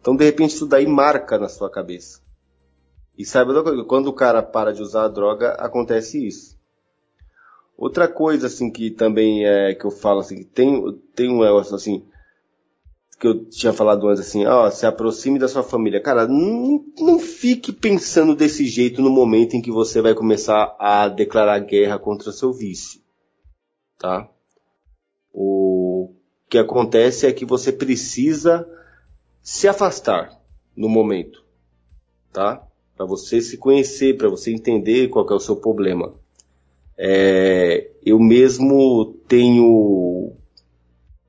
Então, 0.05 0.15
de 0.15 0.23
repente, 0.23 0.51
isso 0.51 0.67
daí 0.67 0.87
marca 0.87 1.39
na 1.39 1.49
sua 1.49 1.71
cabeça. 1.71 2.21
E 3.17 3.25
saiba 3.25 3.85
quando 3.85 4.09
o 4.09 4.13
cara 4.13 4.43
para 4.43 4.71
de 4.71 4.83
usar 4.83 5.07
a 5.07 5.09
droga, 5.09 5.53
acontece 5.53 6.27
isso. 6.27 6.59
Outra 7.75 8.07
coisa, 8.07 8.49
assim, 8.49 8.71
que 8.71 8.91
também 8.91 9.47
é, 9.47 9.75
que 9.75 9.87
eu 9.87 9.91
falo, 9.91 10.21
assim, 10.21 10.45
tem, 10.45 11.01
tem 11.17 11.31
um 11.31 11.41
negócio, 11.41 11.75
assim, 11.75 12.05
que 13.19 13.27
eu 13.27 13.47
tinha 13.47 13.73
falado 13.73 14.07
antes, 14.07 14.21
assim, 14.21 14.45
ó, 14.45 14.71
se 14.71 14.85
aproxime 14.85 15.39
da 15.39 15.49
sua 15.49 15.63
família. 15.63 16.03
Cara, 16.03 16.29
não, 16.29 16.85
não 16.99 17.19
fique 17.19 17.73
pensando 17.73 18.37
desse 18.37 18.67
jeito 18.67 19.01
no 19.01 19.09
momento 19.09 19.55
em 19.55 19.63
que 19.63 19.71
você 19.71 20.03
vai 20.03 20.13
começar 20.13 20.77
a 20.79 21.09
declarar 21.09 21.61
guerra 21.61 21.99
contra 21.99 22.31
seu 22.31 22.53
vício. 22.53 23.01
Tá? 23.99 24.29
O 25.33 26.13
que 26.47 26.59
acontece 26.59 27.27
é 27.27 27.33
que 27.33 27.47
você 27.47 27.73
precisa 27.73 28.69
se 29.45 29.69
afastar 29.69 30.41
no 30.75 30.89
momento. 30.89 31.45
Tá? 32.33 32.67
Para 32.97 33.05
você 33.05 33.43
se 33.43 33.59
conhecer, 33.59 34.17
para 34.17 34.31
você 34.31 34.51
entender 34.51 35.09
qual 35.09 35.29
é 35.29 35.35
o 35.35 35.39
seu 35.39 35.55
problema. 35.55 36.15
É, 36.97 37.91
eu 38.05 38.19
mesmo 38.19 39.15
tenho 39.29 40.33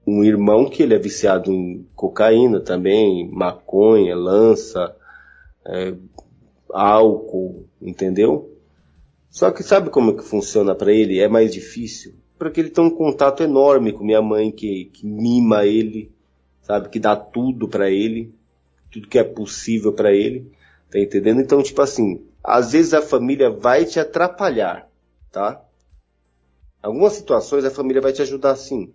um 0.08 0.24
irmão 0.24 0.70
que 0.70 0.82
ele 0.82 0.94
é 0.94 1.00
viciado 1.00 1.52
em 1.52 1.86
cocaína 1.94 2.62
também, 2.62 3.30
maconha, 3.30 4.16
lança, 4.16 4.96
é, 5.68 5.94
álcool, 6.72 7.66
entendeu? 7.82 8.50
Só 9.30 9.52
que 9.52 9.64
sabe 9.64 9.90
como 9.90 10.12
é 10.12 10.14
que 10.14 10.24
funciona 10.24 10.74
para 10.74 10.94
ele? 10.94 11.20
É 11.20 11.28
mais 11.28 11.52
difícil. 11.52 12.14
Porque 12.38 12.62
ele 12.62 12.70
tem 12.70 12.84
um 12.84 12.90
contato 12.90 13.44
enorme 13.44 13.92
com 13.92 14.06
minha 14.06 14.22
mãe 14.22 14.52
que, 14.52 14.86
que 14.86 15.06
mima 15.06 15.66
ele, 15.66 16.15
sabe? 16.66 16.90
Que 16.90 17.00
dá 17.00 17.16
tudo 17.16 17.68
para 17.68 17.90
ele, 17.90 18.34
tudo 18.92 19.08
que 19.08 19.20
é 19.20 19.24
possível 19.24 19.94
para 19.94 20.12
ele, 20.12 20.52
tá 20.90 21.00
entendendo? 21.00 21.42
Então, 21.42 21.62
tipo 21.62 21.82
assim, 21.82 22.26
às 22.44 22.72
vezes 22.72 22.94
a 22.94 23.02
família 23.02 23.50
vai 23.50 23.86
te 23.86 24.00
atrapalhar, 24.00 24.90
tá? 25.32 25.64
Algumas 26.82 27.14
situações 27.14 27.66
a 27.66 27.72
família 27.72 28.02
vai 28.02 28.14
te 28.14 28.22
ajudar 28.22 28.56
sim, 28.56 28.92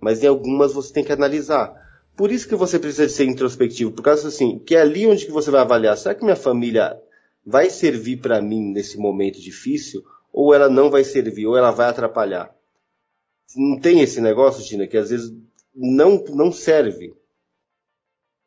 mas 0.00 0.22
em 0.22 0.26
algumas 0.26 0.72
você 0.72 0.92
tem 0.92 1.04
que 1.04 1.12
analisar. 1.12 1.80
Por 2.16 2.30
isso 2.30 2.46
que 2.46 2.54
você 2.54 2.78
precisa 2.78 3.08
ser 3.08 3.24
introspectivo, 3.24 3.92
por 3.92 4.02
causa 4.02 4.28
assim, 4.28 4.58
que 4.58 4.76
é 4.76 4.80
ali 4.80 5.06
onde 5.06 5.24
que 5.24 5.32
você 5.32 5.50
vai 5.50 5.62
avaliar, 5.62 5.96
será 5.96 6.14
que 6.14 6.24
minha 6.24 6.36
família 6.36 7.00
vai 7.44 7.70
servir 7.70 8.18
para 8.18 8.40
mim 8.40 8.72
nesse 8.72 8.98
momento 8.98 9.40
difícil, 9.40 10.04
ou 10.32 10.54
ela 10.54 10.68
não 10.68 10.90
vai 10.90 11.04
servir, 11.04 11.46
ou 11.46 11.56
ela 11.56 11.70
vai 11.70 11.88
atrapalhar? 11.88 12.54
Não 13.56 13.78
tem 13.78 14.00
esse 14.00 14.20
negócio, 14.20 14.64
Tina, 14.64 14.86
que 14.86 14.96
às 14.96 15.10
vezes 15.10 15.32
não, 15.74 16.22
não 16.34 16.52
serve. 16.52 17.14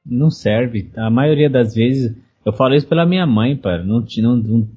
Não 0.06 0.30
serve. 0.30 0.92
A 0.96 1.10
maioria 1.10 1.50
das 1.50 1.74
vezes, 1.74 2.16
eu 2.46 2.54
falo 2.54 2.76
isso 2.76 2.88
pela 2.88 3.06
minha 3.06 3.26
mãe, 3.26 3.58
pai. 3.58 3.84
Não, 3.84 4.06
não, 4.18 4.36
não 4.36 4.68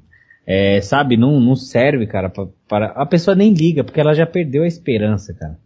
é, 0.46 0.80
sabe, 0.80 1.16
não, 1.16 1.38
não 1.38 1.54
serve, 1.54 2.06
cara, 2.06 2.32
para 2.66 2.86
a 2.92 3.04
pessoa 3.04 3.34
nem 3.34 3.52
liga, 3.52 3.84
porque 3.84 4.00
ela 4.00 4.14
já 4.14 4.26
perdeu 4.26 4.62
a 4.62 4.66
esperança, 4.66 5.34
cara. 5.34 5.58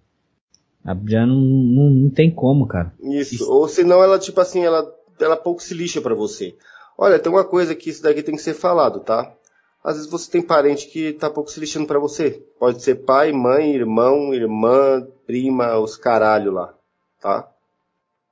Já 1.08 1.24
não, 1.24 1.40
não, 1.40 1.90
não 1.90 2.10
tem 2.10 2.28
como, 2.28 2.66
cara. 2.66 2.92
Isso. 3.00 3.36
isso. 3.36 3.50
Ou 3.50 3.68
senão 3.68 4.02
ela, 4.02 4.18
tipo 4.18 4.40
assim, 4.40 4.64
ela, 4.64 4.84
ela 5.20 5.36
pouco 5.36 5.62
se 5.62 5.72
lixa 5.72 6.00
para 6.00 6.16
você. 6.16 6.56
Olha, 6.98 7.20
tem 7.20 7.32
uma 7.32 7.44
coisa 7.44 7.76
que 7.76 7.90
isso 7.90 8.02
daqui 8.02 8.22
tem 8.22 8.34
que 8.34 8.42
ser 8.42 8.54
falado, 8.54 8.98
tá? 8.98 9.32
Às 9.84 9.96
vezes 9.96 10.10
você 10.10 10.30
tem 10.30 10.42
parente 10.42 10.88
que 10.88 11.12
tá 11.12 11.30
pouco 11.30 11.50
se 11.50 11.58
lixando 11.58 11.86
para 11.86 11.98
você. 11.98 12.42
Pode 12.58 12.82
ser 12.82 13.04
pai, 13.04 13.32
mãe, 13.32 13.74
irmão, 13.74 14.34
irmã, 14.34 15.06
prima, 15.32 15.78
os 15.78 15.96
caralho 15.96 16.52
lá, 16.52 16.74
tá? 17.18 17.48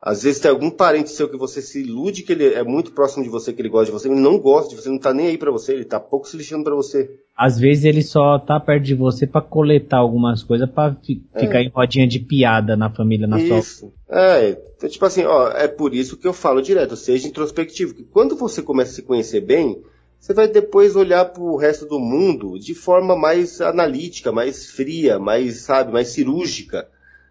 Às 0.03 0.23
vezes 0.23 0.39
tem 0.39 0.51
algum 0.51 0.71
parente 0.71 1.09
seu 1.09 1.31
que 1.31 1.37
você 1.37 1.63
se 1.63 1.83
ilude 1.83 2.23
que 2.23 2.33
ele 2.33 2.53
é 2.53 2.63
muito 2.63 2.93
próximo 2.93 3.25
de 3.25 3.31
você, 3.31 3.55
que 3.55 3.63
ele 3.63 3.71
gosta 3.71 3.87
de 3.87 3.93
você, 3.93 4.09
ele 4.09 4.21
não 4.21 4.39
gosta 4.39 4.69
de 4.69 4.77
você, 4.77 4.91
não 4.91 4.99
tá 4.99 5.15
nem 5.15 5.29
aí 5.29 5.39
para 5.39 5.51
você, 5.51 5.73
ele 5.73 5.85
tá 5.87 5.99
pouco 5.99 6.29
se 6.29 6.37
lixando 6.37 6.65
para 6.65 6.75
você. 6.75 7.11
Às 7.35 7.59
vezes 7.59 7.85
ele 7.85 8.03
só 8.03 8.39
tá 8.39 8.61
perto 8.61 8.85
de 8.85 8.95
você 8.95 9.27
para 9.27 9.41
coletar 9.41 9.97
algumas 9.97 10.43
coisas 10.43 10.69
para 10.69 10.95
fi 10.95 11.23
é. 11.35 11.41
ficar 11.41 11.63
em 11.63 11.71
rodinha 11.71 12.07
de 12.07 12.19
piada 12.19 12.77
na 12.77 12.91
família, 12.91 13.27
na 13.27 13.41
isso. 13.41 13.79
sua. 13.79 13.93
É, 14.11 14.59
então, 14.77 14.91
tipo 14.91 15.05
assim, 15.07 15.25
ó, 15.25 15.51
é 15.53 15.69
por 15.69 15.95
isso 15.95 16.19
que 16.19 16.29
eu 16.29 16.35
falo 16.35 16.61
direto, 16.61 16.97
seja 16.97 17.29
introspectivo, 17.29 17.95
que 17.95 18.05
quando 18.05 18.37
você 18.37 18.63
começa 18.63 18.93
a 18.93 18.95
se 18.95 19.03
conhecer 19.03 19.41
bem, 19.41 19.83
você 20.21 20.33
vai 20.33 20.47
depois 20.47 20.95
olhar 20.95 21.25
pro 21.25 21.57
resto 21.57 21.87
do 21.87 21.99
mundo 21.99 22.59
de 22.59 22.75
forma 22.75 23.17
mais 23.17 23.61
analítica, 23.61 24.31
mais 24.31 24.71
fria, 24.71 25.19
mais, 25.19 25.63
sabe, 25.63 25.93
mais 25.93 26.11
cirúrgica 26.11 26.87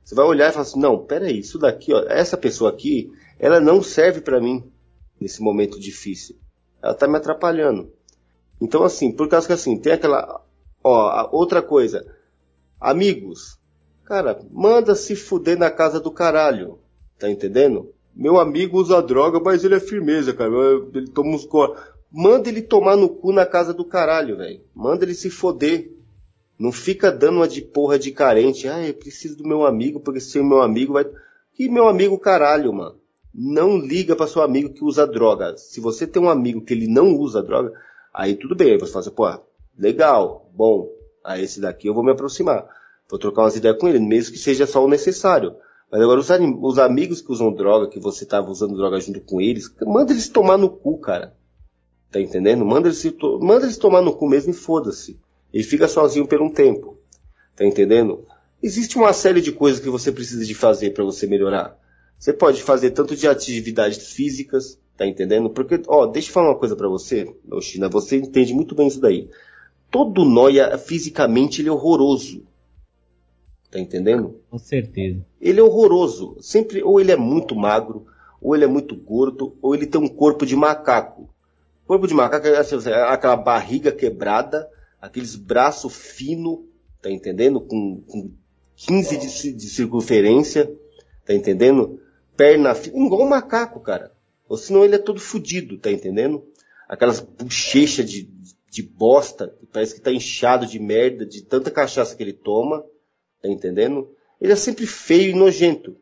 você 0.10 0.16
vai 0.16 0.26
olhar 0.26 0.50
e 0.50 0.52
falar 0.52 0.64
assim, 0.64 0.80
não, 0.80 1.06
peraí, 1.06 1.38
isso 1.38 1.60
daqui, 1.60 1.94
ó, 1.94 2.04
essa 2.08 2.36
pessoa 2.36 2.72
aqui, 2.72 3.14
ela 3.38 3.60
não 3.60 3.84
serve 3.84 4.22
para 4.22 4.42
mim 4.42 4.64
nesse 5.22 5.40
momento 5.40 5.80
difícil. 5.80 6.36
Ela 6.82 6.96
tá 6.96 7.08
me 7.08 7.16
atrapalhando. 7.16 7.94
Então, 8.60 8.84
assim, 8.84 9.12
por 9.12 9.28
causa 9.30 9.46
que 9.46 9.54
assim, 9.54 9.78
tem 9.78 9.94
aquela, 9.94 10.44
ó, 10.84 11.30
outra 11.32 11.62
coisa, 11.62 12.04
amigos, 12.82 13.60
cara, 14.04 14.44
manda 14.50 14.96
se 14.96 15.16
fuder 15.16 15.60
na 15.60 15.70
casa 15.70 16.00
do 16.00 16.10
caralho, 16.10 16.80
tá 17.20 17.30
entendendo? 17.30 17.94
Meu 18.16 18.40
amigo 18.40 18.80
usa 18.80 19.04
droga, 19.04 19.40
mas 19.40 19.64
ele 19.64 19.76
é 19.76 19.80
firmeza, 19.80 20.34
cara, 20.34 20.52
ele 20.92 21.12
toma 21.12 21.36
uns 21.36 21.46
Manda 22.12 22.50
ele 22.50 22.62
tomar 22.62 22.96
no 22.96 23.08
cu 23.08 23.32
na 23.32 23.46
casa 23.46 23.74
do 23.74 23.86
caralho, 23.86 24.38
velho. 24.38 24.62
Manda 24.74 25.06
ele 25.06 25.14
se 25.14 25.30
foder. 25.30 25.92
Não 26.58 26.72
fica 26.72 27.12
dando 27.12 27.38
uma 27.38 27.48
de 27.48 27.62
porra 27.62 28.00
de 28.00 28.12
carente. 28.12 28.68
Ah, 28.68 28.86
eu 28.86 28.94
preciso 28.94 29.38
do 29.38 29.48
meu 29.48 29.66
amigo, 29.66 30.00
porque 30.00 30.20
se 30.20 30.40
o 30.40 30.44
meu 30.44 30.62
amigo 30.62 30.94
vai. 30.94 31.06
Que 31.54 31.70
meu 31.70 31.88
amigo 31.88 32.18
caralho, 32.18 32.74
mano. 32.74 32.96
Não 33.34 33.78
liga 33.78 34.16
para 34.16 34.28
seu 34.28 34.42
amigo 34.42 34.74
que 34.74 34.84
usa 34.84 35.06
droga. 35.06 35.56
Se 35.56 35.80
você 35.80 36.08
tem 36.08 36.22
um 36.22 36.30
amigo 36.30 36.62
que 36.62 36.74
ele 36.74 36.88
não 36.88 37.16
usa 37.16 37.44
droga, 37.44 37.72
aí 38.14 38.36
tudo 38.36 38.56
bem. 38.56 38.72
Aí 38.72 38.80
você 38.80 38.92
fala 38.92 39.06
assim, 39.06 39.16
pô, 39.16 39.40
legal, 39.78 40.50
bom. 40.54 40.90
A 41.24 41.40
esse 41.40 41.62
daqui 41.62 41.88
eu 41.88 41.94
vou 41.94 42.04
me 42.04 42.12
aproximar. 42.12 42.68
Vou 43.08 43.20
trocar 43.20 43.44
umas 43.44 43.56
ideias 43.56 43.78
com 43.78 43.88
ele, 43.88 44.00
mesmo 44.00 44.34
que 44.34 44.40
seja 44.40 44.66
só 44.66 44.84
o 44.84 44.90
necessário. 44.90 45.56
Mas 45.92 46.02
agora 46.02 46.20
os, 46.20 46.30
os 46.62 46.80
amigos 46.80 47.22
que 47.22 47.32
usam 47.32 47.54
droga, 47.54 47.88
que 47.88 48.00
você 48.00 48.26
tava 48.26 48.50
usando 48.50 48.76
droga 48.76 49.00
junto 49.00 49.22
com 49.22 49.40
eles, 49.40 49.74
manda 49.86 50.12
eles 50.12 50.30
tomar 50.30 50.58
no 50.58 50.70
cu, 50.70 50.98
cara. 51.00 51.36
Tá 52.12 52.20
entendendo? 52.20 52.66
Manda 52.66 52.88
eles, 52.88 53.04
manda 53.40 53.66
eles 53.66 53.78
tomar 53.78 54.02
no 54.02 54.16
cu 54.16 54.28
mesmo 54.28 54.52
e 54.52 54.56
foda-se. 54.56 55.20
Ele 55.54 55.64
fica 55.64 55.88
sozinho 55.88 56.28
por 56.28 56.42
um 56.42 56.50
tempo. 56.50 56.98
Tá 57.56 57.66
entendendo? 57.66 58.26
Existe 58.62 58.98
uma 58.98 59.14
série 59.14 59.42
de 59.42 59.52
coisas 59.52 59.80
que 59.80 59.90
você 59.90 60.12
precisa 60.12 60.46
de 60.46 60.54
fazer 60.54 60.92
para 60.92 61.04
você 61.04 61.28
melhorar. 61.28 61.78
Você 62.18 62.34
pode 62.34 62.62
fazer 62.62 62.92
tanto 62.92 63.16
de 63.16 63.28
atividades 63.28 64.12
físicas, 64.12 64.78
tá 64.98 65.08
entendendo? 65.08 65.50
Porque, 65.50 65.82
ó, 65.88 66.06
deixa 66.06 66.30
eu 66.30 66.34
falar 66.34 66.50
uma 66.50 66.60
coisa 66.60 66.76
para 66.76 66.90
você, 66.90 67.34
China, 67.62 67.88
você 67.88 68.18
entende 68.18 68.54
muito 68.54 68.76
bem 68.76 68.88
isso 68.88 69.00
daí. 69.00 69.30
Todo 69.90 70.26
noia, 70.26 70.78
fisicamente, 70.78 71.62
ele 71.62 71.70
é 71.70 71.72
horroroso. 71.72 72.44
Tá 73.72 73.80
entendendo? 73.80 74.42
Com 74.50 74.58
certeza. 74.58 75.26
Ele 75.40 75.60
é 75.60 75.64
horroroso. 75.64 76.36
Sempre, 76.42 76.84
ou 76.84 77.00
ele 77.00 77.12
é 77.12 77.16
muito 77.16 77.56
magro, 77.56 78.06
ou 78.42 78.56
ele 78.56 78.66
é 78.66 78.68
muito 78.68 78.96
gordo, 78.96 79.56
ou 79.62 79.74
ele 79.74 79.86
tem 79.86 80.02
um 80.02 80.08
corpo 80.08 80.46
de 80.46 80.56
macaco. 80.56 81.30
Corpo 81.90 82.06
de 82.06 82.14
macaco 82.14 82.46
é 82.46 82.56
assim, 82.56 82.76
aquela 83.08 83.36
barriga 83.36 83.92
quebrada, 83.92 84.70
aqueles 85.02 85.36
braços 85.36 85.92
finos, 85.96 86.60
tá 87.02 87.10
entendendo? 87.10 87.60
Com, 87.60 88.04
com 88.08 88.32
15 88.76 89.18
de, 89.18 89.54
de 89.54 89.70
circunferência, 89.72 90.72
tá 91.26 91.34
entendendo? 91.34 92.00
Perna 92.38 92.76
fina, 92.76 92.96
igual 92.96 93.24
um 93.24 93.28
macaco, 93.28 93.80
cara. 93.80 94.12
Ou 94.48 94.56
senão 94.56 94.86
ele 94.86 94.94
é 94.94 95.00
todo 95.00 95.20
fudido, 95.20 95.80
tá 95.80 95.92
entendendo? 95.92 96.46
Aquelas 96.88 97.22
bochechas 97.22 98.08
de, 98.08 98.30
de 98.70 98.84
bosta, 98.84 99.58
parece 99.74 99.96
que 99.96 100.02
tá 100.02 100.12
inchado 100.12 100.68
de 100.68 100.78
merda, 100.78 101.26
de 101.26 101.42
tanta 101.42 101.72
cachaça 101.72 102.16
que 102.16 102.22
ele 102.22 102.34
toma, 102.34 102.86
tá 103.42 103.50
entendendo? 103.50 104.16
Ele 104.40 104.54
é 104.54 104.56
sempre 104.56 104.86
feio 104.86 105.32
e 105.32 105.34
nojento. 105.36 105.98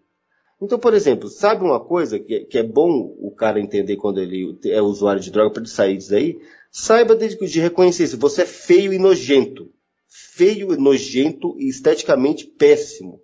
Então, 0.61 0.79
por 0.79 0.93
exemplo, 0.93 1.29
sabe 1.29 1.63
uma 1.63 1.79
coisa 1.79 2.19
que, 2.19 2.41
que 2.45 2.57
é 2.57 2.63
bom 2.63 3.15
o 3.19 3.31
cara 3.31 3.59
entender 3.59 3.95
quando 3.95 4.19
ele 4.19 4.57
é 4.65 4.81
usuário 4.81 5.21
de 5.21 5.31
droga 5.31 5.51
para 5.51 5.61
ele 5.61 5.69
sair 5.69 5.97
disso 5.97 6.15
aí? 6.15 6.39
Saiba 6.71 7.15
de, 7.15 7.35
de 7.35 7.59
reconhecer 7.59 8.03
isso. 8.03 8.17
Você 8.17 8.41
é 8.41 8.45
feio 8.45 8.91
e 8.91 8.97
nojento. 8.97 9.69
Feio 10.07 10.73
e 10.73 10.77
nojento 10.77 11.55
e 11.59 11.69
esteticamente 11.69 12.45
péssimo. 12.45 13.19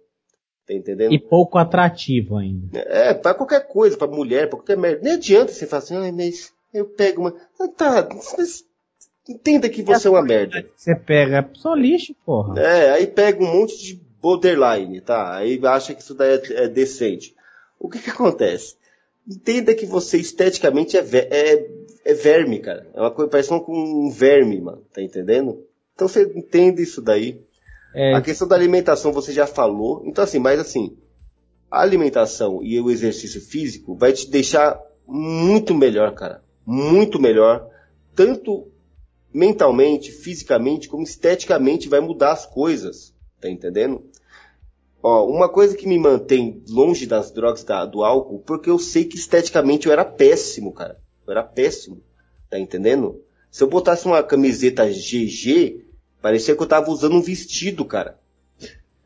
Tá 0.68 0.74
entendendo? 0.74 1.12
E 1.12 1.20
pouco 1.20 1.58
atrativo 1.58 2.38
ainda. 2.38 2.80
É, 2.80 3.14
para 3.14 3.34
qualquer 3.34 3.68
coisa, 3.68 3.98
para 3.98 4.08
mulher, 4.08 4.48
para 4.48 4.60
qualquer 4.60 4.78
merda. 4.78 5.02
Nem 5.04 5.14
adianta 5.14 5.52
você 5.52 5.66
falar 5.66 5.84
assim, 5.84 5.96
ah, 5.96 6.12
mas 6.12 6.54
eu 6.74 6.86
pego 6.86 7.22
uma. 7.22 7.36
Ah, 7.60 7.68
tá, 7.68 8.08
mas 8.38 8.64
Entenda 9.28 9.70
que 9.70 9.82
você 9.82 10.08
é 10.08 10.12
uma 10.12 10.22
merda. 10.22 10.66
Você 10.76 10.94
pega 10.96 11.38
é 11.38 11.50
só 11.54 11.74
lixo, 11.74 12.14
porra. 12.26 12.60
É, 12.60 12.92
aí 12.92 13.08
pega 13.08 13.42
um 13.42 13.60
monte 13.60 13.78
de 13.82 14.02
borderline, 14.24 15.02
tá? 15.02 15.36
Aí 15.36 15.60
acha 15.66 15.94
que 15.94 16.02
isso 16.02 16.16
daí 16.16 16.38
é, 16.38 16.64
é 16.64 16.68
decente. 16.70 17.36
O 17.78 17.90
que 17.90 18.00
que 18.00 18.10
acontece? 18.10 18.78
Entenda 19.28 19.76
que 19.76 19.86
você 19.86 20.18
esteticamente 20.18 20.98
é, 20.98 21.02
ver, 21.02 21.28
é, 21.30 21.68
é 22.06 22.14
verme, 22.14 22.60
cara. 22.60 22.90
É 22.94 23.02
uma 23.02 23.12
coisa 23.12 23.30
parece 23.30 23.50
com 23.50 23.74
um 23.78 24.10
verme, 24.10 24.62
mano. 24.62 24.82
Tá 24.94 25.02
entendendo? 25.02 25.66
Então 25.94 26.08
você 26.08 26.24
entende 26.36 26.82
isso 26.82 27.02
daí. 27.02 27.42
É... 27.94 28.14
A 28.16 28.22
questão 28.22 28.48
da 28.48 28.56
alimentação 28.56 29.12
você 29.12 29.34
já 29.34 29.46
falou. 29.46 30.02
Então 30.06 30.24
assim, 30.24 30.40
mas 30.40 30.58
assim, 30.58 30.98
a 31.70 31.82
alimentação 31.82 32.64
e 32.64 32.80
o 32.80 32.90
exercício 32.90 33.42
físico 33.42 33.94
vai 33.94 34.14
te 34.14 34.30
deixar 34.30 34.82
muito 35.06 35.76
melhor, 35.76 36.14
cara. 36.14 36.42
Muito 36.66 37.20
melhor. 37.20 37.70
Tanto 38.16 38.72
mentalmente, 39.34 40.12
fisicamente, 40.12 40.88
como 40.88 41.04
esteticamente 41.04 41.90
vai 41.90 42.00
mudar 42.00 42.32
as 42.32 42.46
coisas. 42.46 43.14
Tá 43.42 43.50
entendendo? 43.50 44.02
Ó, 45.06 45.26
uma 45.30 45.50
coisa 45.50 45.76
que 45.76 45.86
me 45.86 46.00
mantém 46.00 46.64
longe 46.70 47.06
das 47.06 47.30
drogas, 47.30 47.66
da, 47.66 47.86
do 47.86 48.06
álcool, 48.06 48.40
porque 48.40 48.70
eu 48.70 48.80
sei 48.80 49.04
que 49.04 49.18
esteticamente 49.18 49.86
eu 49.86 49.92
era 49.92 50.06
péssimo, 50.06 50.72
cara. 50.72 50.98
Eu 51.28 51.32
era 51.34 51.44
péssimo. 51.44 52.02
Tá 52.50 52.58
entendendo? 52.58 53.22
Se 53.52 53.62
eu 53.62 53.68
botasse 53.68 54.06
uma 54.06 54.24
camiseta 54.24 54.88
GG, 54.88 55.86
parecia 56.22 56.56
que 56.56 56.64
eu 56.64 56.68
tava 56.68 56.90
usando 56.90 57.18
um 57.18 57.22
vestido, 57.22 57.84
cara. 57.84 58.18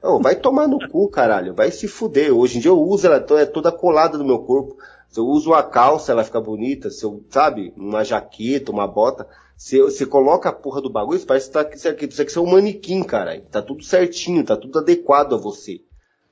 Oh, 0.03 0.21
vai 0.21 0.35
tomar 0.35 0.67
no 0.67 0.77
cu, 0.87 1.09
caralho. 1.09 1.55
Vai 1.55 1.71
se 1.71 1.87
fuder. 1.87 2.31
Hoje 2.31 2.59
em 2.59 2.61
dia 2.61 2.69
eu 2.69 2.79
uso 2.79 3.07
ela 3.07 3.25
é 3.39 3.45
toda 3.47 3.71
colada 3.71 4.19
no 4.19 4.23
meu 4.23 4.39
corpo. 4.39 4.77
Se 5.09 5.19
eu 5.19 5.25
uso 5.25 5.49
uma 5.49 5.63
calça, 5.63 6.11
ela 6.11 6.23
fica 6.23 6.39
bonita. 6.39 6.91
Se 6.91 7.03
eu, 7.03 7.25
sabe, 7.31 7.73
uma 7.75 8.03
jaqueta, 8.03 8.71
uma 8.71 8.85
bota. 8.85 9.27
Se 9.55 9.81
você 9.81 10.05
coloca 10.05 10.49
a 10.49 10.53
porra 10.53 10.79
do 10.79 10.91
bagulho, 10.91 11.19
parece 11.25 11.47
que 11.47 11.53
tá, 11.53 11.61
aqui, 11.61 12.05
isso 12.05 12.21
aqui 12.21 12.37
é 12.37 12.41
um 12.41 12.51
manequim, 12.51 13.01
cara. 13.01 13.41
Tá 13.49 13.63
tudo 13.63 13.83
certinho, 13.83 14.45
tá 14.45 14.55
tudo 14.55 14.77
adequado 14.77 15.33
a 15.33 15.37
você. 15.37 15.81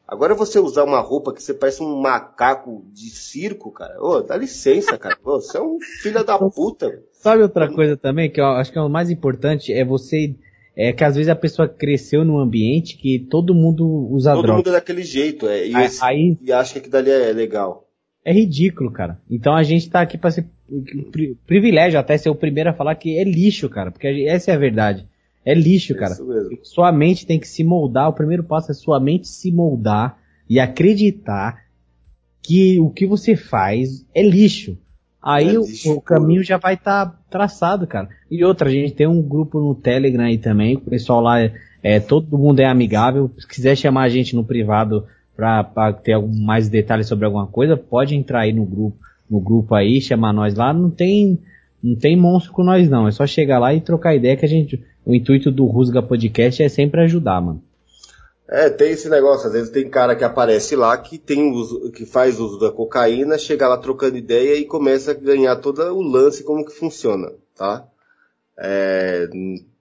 Agora 0.08 0.36
você 0.36 0.60
usar 0.60 0.84
uma 0.84 1.00
roupa 1.00 1.34
que 1.34 1.42
você 1.42 1.54
parece 1.54 1.82
um 1.82 2.00
macaco 2.00 2.86
de 2.94 3.10
circo, 3.10 3.72
cara. 3.72 3.96
Ô, 4.00 4.22
dá 4.22 4.38
licença, 4.38 4.98
cara. 4.98 5.18
Ô, 5.24 5.42
você 5.42 5.58
é 5.58 5.62
um 5.62 5.80
filho 6.02 6.24
da 6.24 6.38
puta. 6.38 7.02
Sabe 7.12 7.42
outra 7.42 7.72
coisa 7.74 7.98
também 7.98 8.30
que 8.30 8.40
eu 8.40 8.46
acho 8.46 8.72
que 8.72 8.78
é 8.78 8.82
o 8.82 8.90
mais 8.90 9.10
importante 9.10 9.74
é 9.74 9.84
você 9.84 10.36
é 10.76 10.92
que 10.92 11.04
às 11.04 11.16
vezes 11.16 11.30
a 11.30 11.36
pessoa 11.36 11.68
cresceu 11.68 12.26
num 12.26 12.38
ambiente 12.38 12.98
que 12.98 13.26
todo 13.30 13.56
mundo 13.56 13.88
usa 14.12 14.34
todo 14.34 14.44
droga. 14.44 14.58
Todo 14.58 14.58
mundo 14.58 14.76
é 14.76 14.80
daquele 14.80 15.04
jeito, 15.04 15.48
é. 15.48 15.68
E, 15.68 15.76
aí, 15.76 15.86
esse, 15.86 16.04
aí, 16.04 16.38
e 16.42 16.52
acha 16.52 16.74
que 16.74 16.80
aquilo 16.80 16.92
dali 16.92 17.10
é 17.10 17.32
legal. 17.32 17.88
É 18.24 18.34
ridículo, 18.34 18.92
cara. 18.92 19.20
Então 19.30 19.56
a 19.56 19.64
gente 19.64 19.90
tá 19.90 20.02
aqui 20.02 20.18
para 20.18 20.32
ser 20.32 20.46
privilégio 21.48 22.00
até 22.00 22.18
ser 22.18 22.30
o 22.30 22.36
primeiro 22.36 22.70
a 22.70 22.74
falar 22.74 22.96
que 22.96 23.18
é 23.18 23.24
lixo, 23.24 23.70
cara, 23.70 23.92
porque 23.92 24.26
essa 24.28 24.52
é 24.52 24.56
a 24.56 24.60
verdade. 24.60 25.08
É 25.46 25.54
lixo, 25.54 25.94
é 25.94 25.98
cara. 25.98 26.16
Sua 26.64 26.92
mente 26.92 27.26
tem 27.26 27.40
que 27.40 27.48
se 27.48 27.64
moldar. 27.64 28.10
O 28.10 28.14
primeiro 28.14 28.44
passo 28.44 28.72
é 28.72 28.74
sua 28.74 29.00
mente 29.00 29.28
se 29.28 29.52
moldar 29.52 30.18
e 30.50 30.60
acreditar 30.60 31.64
que 32.42 32.80
o 32.80 32.90
que 32.90 33.06
você 33.06 33.36
faz 33.36 34.06
é 34.14 34.22
lixo. 34.22 34.78
Aí 35.22 35.56
é 35.56 35.60
o, 35.60 35.66
o, 35.96 36.02
caminho 36.02 36.44
já 36.44 36.58
vai 36.58 36.76
estar 36.76 37.08
tá 37.08 37.20
traçado, 37.32 37.88
cara. 37.88 38.10
E 38.30 38.46
outra, 38.46 38.70
a 38.70 38.72
gente 38.72 38.94
tem 38.94 39.08
um 39.08 39.22
grupo 39.22 39.60
no 39.60 39.74
Telegram 39.74 40.26
aí 40.26 40.38
também, 40.38 40.76
o 40.76 40.82
pessoal 40.82 41.20
lá 41.20 41.42
é, 41.42 41.52
é 41.82 42.00
todo 42.00 42.38
mundo 42.38 42.60
é 42.60 42.66
amigável. 42.66 43.32
Se 43.40 43.48
quiser 43.48 43.76
chamar 43.76 44.04
a 44.04 44.10
gente 44.10 44.36
no 44.36 44.44
privado 44.44 45.08
para 45.36 45.94
ter 45.94 46.14
algum, 46.14 46.32
mais 46.32 46.70
detalhes 46.70 47.08
sobre 47.08 47.26
alguma 47.26 47.48
coisa, 47.48 47.76
pode 47.76 48.16
entrar 48.16 48.42
aí 48.42 48.54
no 48.54 48.66
grupo, 48.66 48.98
no 49.28 49.40
grupo 49.40 49.74
aí, 49.74 50.00
chamar 50.00 50.32
nós 50.32 50.54
lá. 50.54 50.72
Não 50.72 50.92
tem, 50.92 51.40
não 51.82 51.96
tem 51.96 52.16
monstro 52.16 52.54
com 52.54 52.64
nós 52.64 52.88
não. 52.88 53.08
É 53.08 53.12
só 53.12 53.26
chegar 53.26 53.58
lá 53.58 53.74
e 53.74 53.82
trocar 53.82 54.16
ideia 54.16 54.38
que 54.38 54.46
a 54.46 54.50
gente, 54.50 54.84
o 55.06 55.14
intuito 55.14 55.52
do 55.52 55.66
Rusga 55.66 56.02
Podcast 56.02 56.64
é 56.64 56.70
sempre 56.70 57.02
ajudar, 57.02 57.42
mano. 57.42 57.62
É, 58.48 58.70
tem 58.70 58.92
esse 58.92 59.10
negócio, 59.10 59.48
às 59.48 59.54
vezes 59.54 59.70
tem 59.72 59.90
cara 59.90 60.16
que 60.16 60.24
aparece 60.24 60.76
lá 60.76 60.96
que 60.98 61.18
tem 61.18 61.52
uso, 61.52 61.92
que 61.92 62.06
faz 62.06 62.40
uso 62.40 62.60
da 62.60 62.72
cocaína, 62.72 63.38
chega 63.40 63.68
lá 63.68 63.78
trocando 63.78 64.18
ideia 64.18 64.56
e 64.56 64.66
começa 64.66 65.12
a 65.12 65.16
ganhar 65.16 65.56
todo 65.56 65.82
o 65.82 66.02
lance 66.02 66.44
como 66.44 66.64
que 66.64 66.72
funciona, 66.72 67.32
tá? 67.56 67.88
É, 68.58 69.28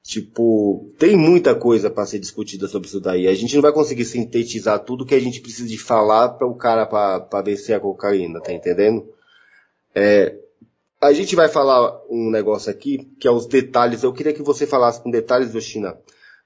tipo, 0.02 0.90
tem 0.98 1.14
muita 1.14 1.54
coisa 1.54 1.90
para 1.90 2.06
ser 2.06 2.18
discutida 2.18 2.66
sobre 2.66 2.88
isso 2.88 3.00
daí. 3.00 3.28
A 3.28 3.34
gente 3.34 3.54
não 3.54 3.62
vai 3.62 3.72
conseguir 3.72 4.06
sintetizar 4.06 4.78
tudo 4.78 5.04
que 5.04 5.14
a 5.14 5.20
gente 5.20 5.42
precisa 5.42 5.68
de 5.68 5.78
falar 5.78 6.30
para 6.30 6.46
o 6.46 6.54
cara 6.54 6.86
para 6.86 7.42
vencer 7.42 7.76
a 7.76 7.80
cocaína, 7.80 8.40
tá 8.40 8.52
entendendo? 8.52 9.06
É, 9.94 10.34
a 11.04 11.12
gente 11.12 11.36
vai 11.36 11.48
falar 11.48 12.00
um 12.10 12.30
negócio 12.30 12.70
aqui 12.70 13.10
que 13.18 13.28
é 13.28 13.30
os 13.30 13.46
detalhes. 13.46 14.02
Eu 14.02 14.12
queria 14.12 14.32
que 14.32 14.42
você 14.42 14.66
falasse 14.66 15.02
com 15.02 15.10
detalhes, 15.10 15.52
China 15.64 15.96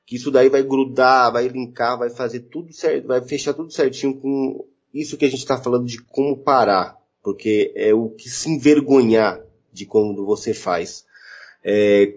que 0.09 0.17
isso 0.17 0.31
daí 0.31 0.49
vai 0.49 0.63
grudar, 0.63 1.31
vai 1.31 1.49
linkar, 1.49 1.99
vai 1.99 2.09
fazer 2.09 2.41
tudo 2.41 2.73
certo, 2.73 3.07
vai 3.07 3.21
fechar 3.21 3.53
tudo 3.53 3.71
certinho 3.71 4.19
com 4.19 4.65
isso 4.93 5.19
que 5.19 5.27
a 5.27 5.29
gente 5.29 5.41
está 5.41 5.59
falando 5.59 5.85
de 5.85 6.01
como 6.01 6.35
parar, 6.35 6.97
porque 7.23 7.71
é 7.77 7.93
o 7.93 8.09
que 8.09 8.27
se 8.31 8.49
envergonhar 8.49 9.39
de 9.71 9.85
quando 9.85 10.25
você 10.25 10.55
faz. 10.55 11.05
É, 11.63 12.15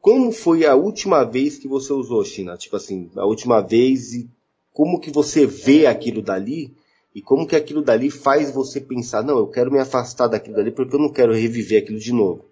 como 0.00 0.32
foi 0.32 0.64
a 0.64 0.74
última 0.74 1.24
vez 1.24 1.58
que 1.58 1.68
você 1.68 1.92
usou, 1.92 2.24
China? 2.24 2.56
Tipo 2.56 2.76
assim, 2.76 3.10
a 3.16 3.26
última 3.26 3.60
vez 3.60 4.14
e 4.14 4.26
como 4.72 4.98
que 4.98 5.10
você 5.10 5.44
vê 5.44 5.86
aquilo 5.86 6.22
dali 6.22 6.74
e 7.16 7.22
como 7.22 7.46
que 7.46 7.56
aquilo 7.56 7.80
dali 7.80 8.10
faz 8.10 8.50
você 8.50 8.78
pensar, 8.78 9.22
não, 9.22 9.38
eu 9.38 9.46
quero 9.46 9.72
me 9.72 9.78
afastar 9.78 10.26
daquilo 10.28 10.56
dali 10.56 10.70
porque 10.70 10.94
eu 10.94 11.00
não 11.00 11.10
quero 11.10 11.32
reviver 11.32 11.82
aquilo 11.82 11.98
de 11.98 12.12
novo. 12.12 12.44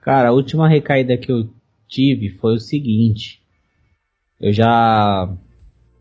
Cara, 0.00 0.30
a 0.30 0.32
última 0.32 0.68
recaída 0.68 1.16
que 1.16 1.30
eu 1.30 1.48
tive 1.86 2.30
foi 2.30 2.54
o 2.54 2.58
seguinte. 2.58 3.40
Eu 4.40 4.52
já 4.52 5.32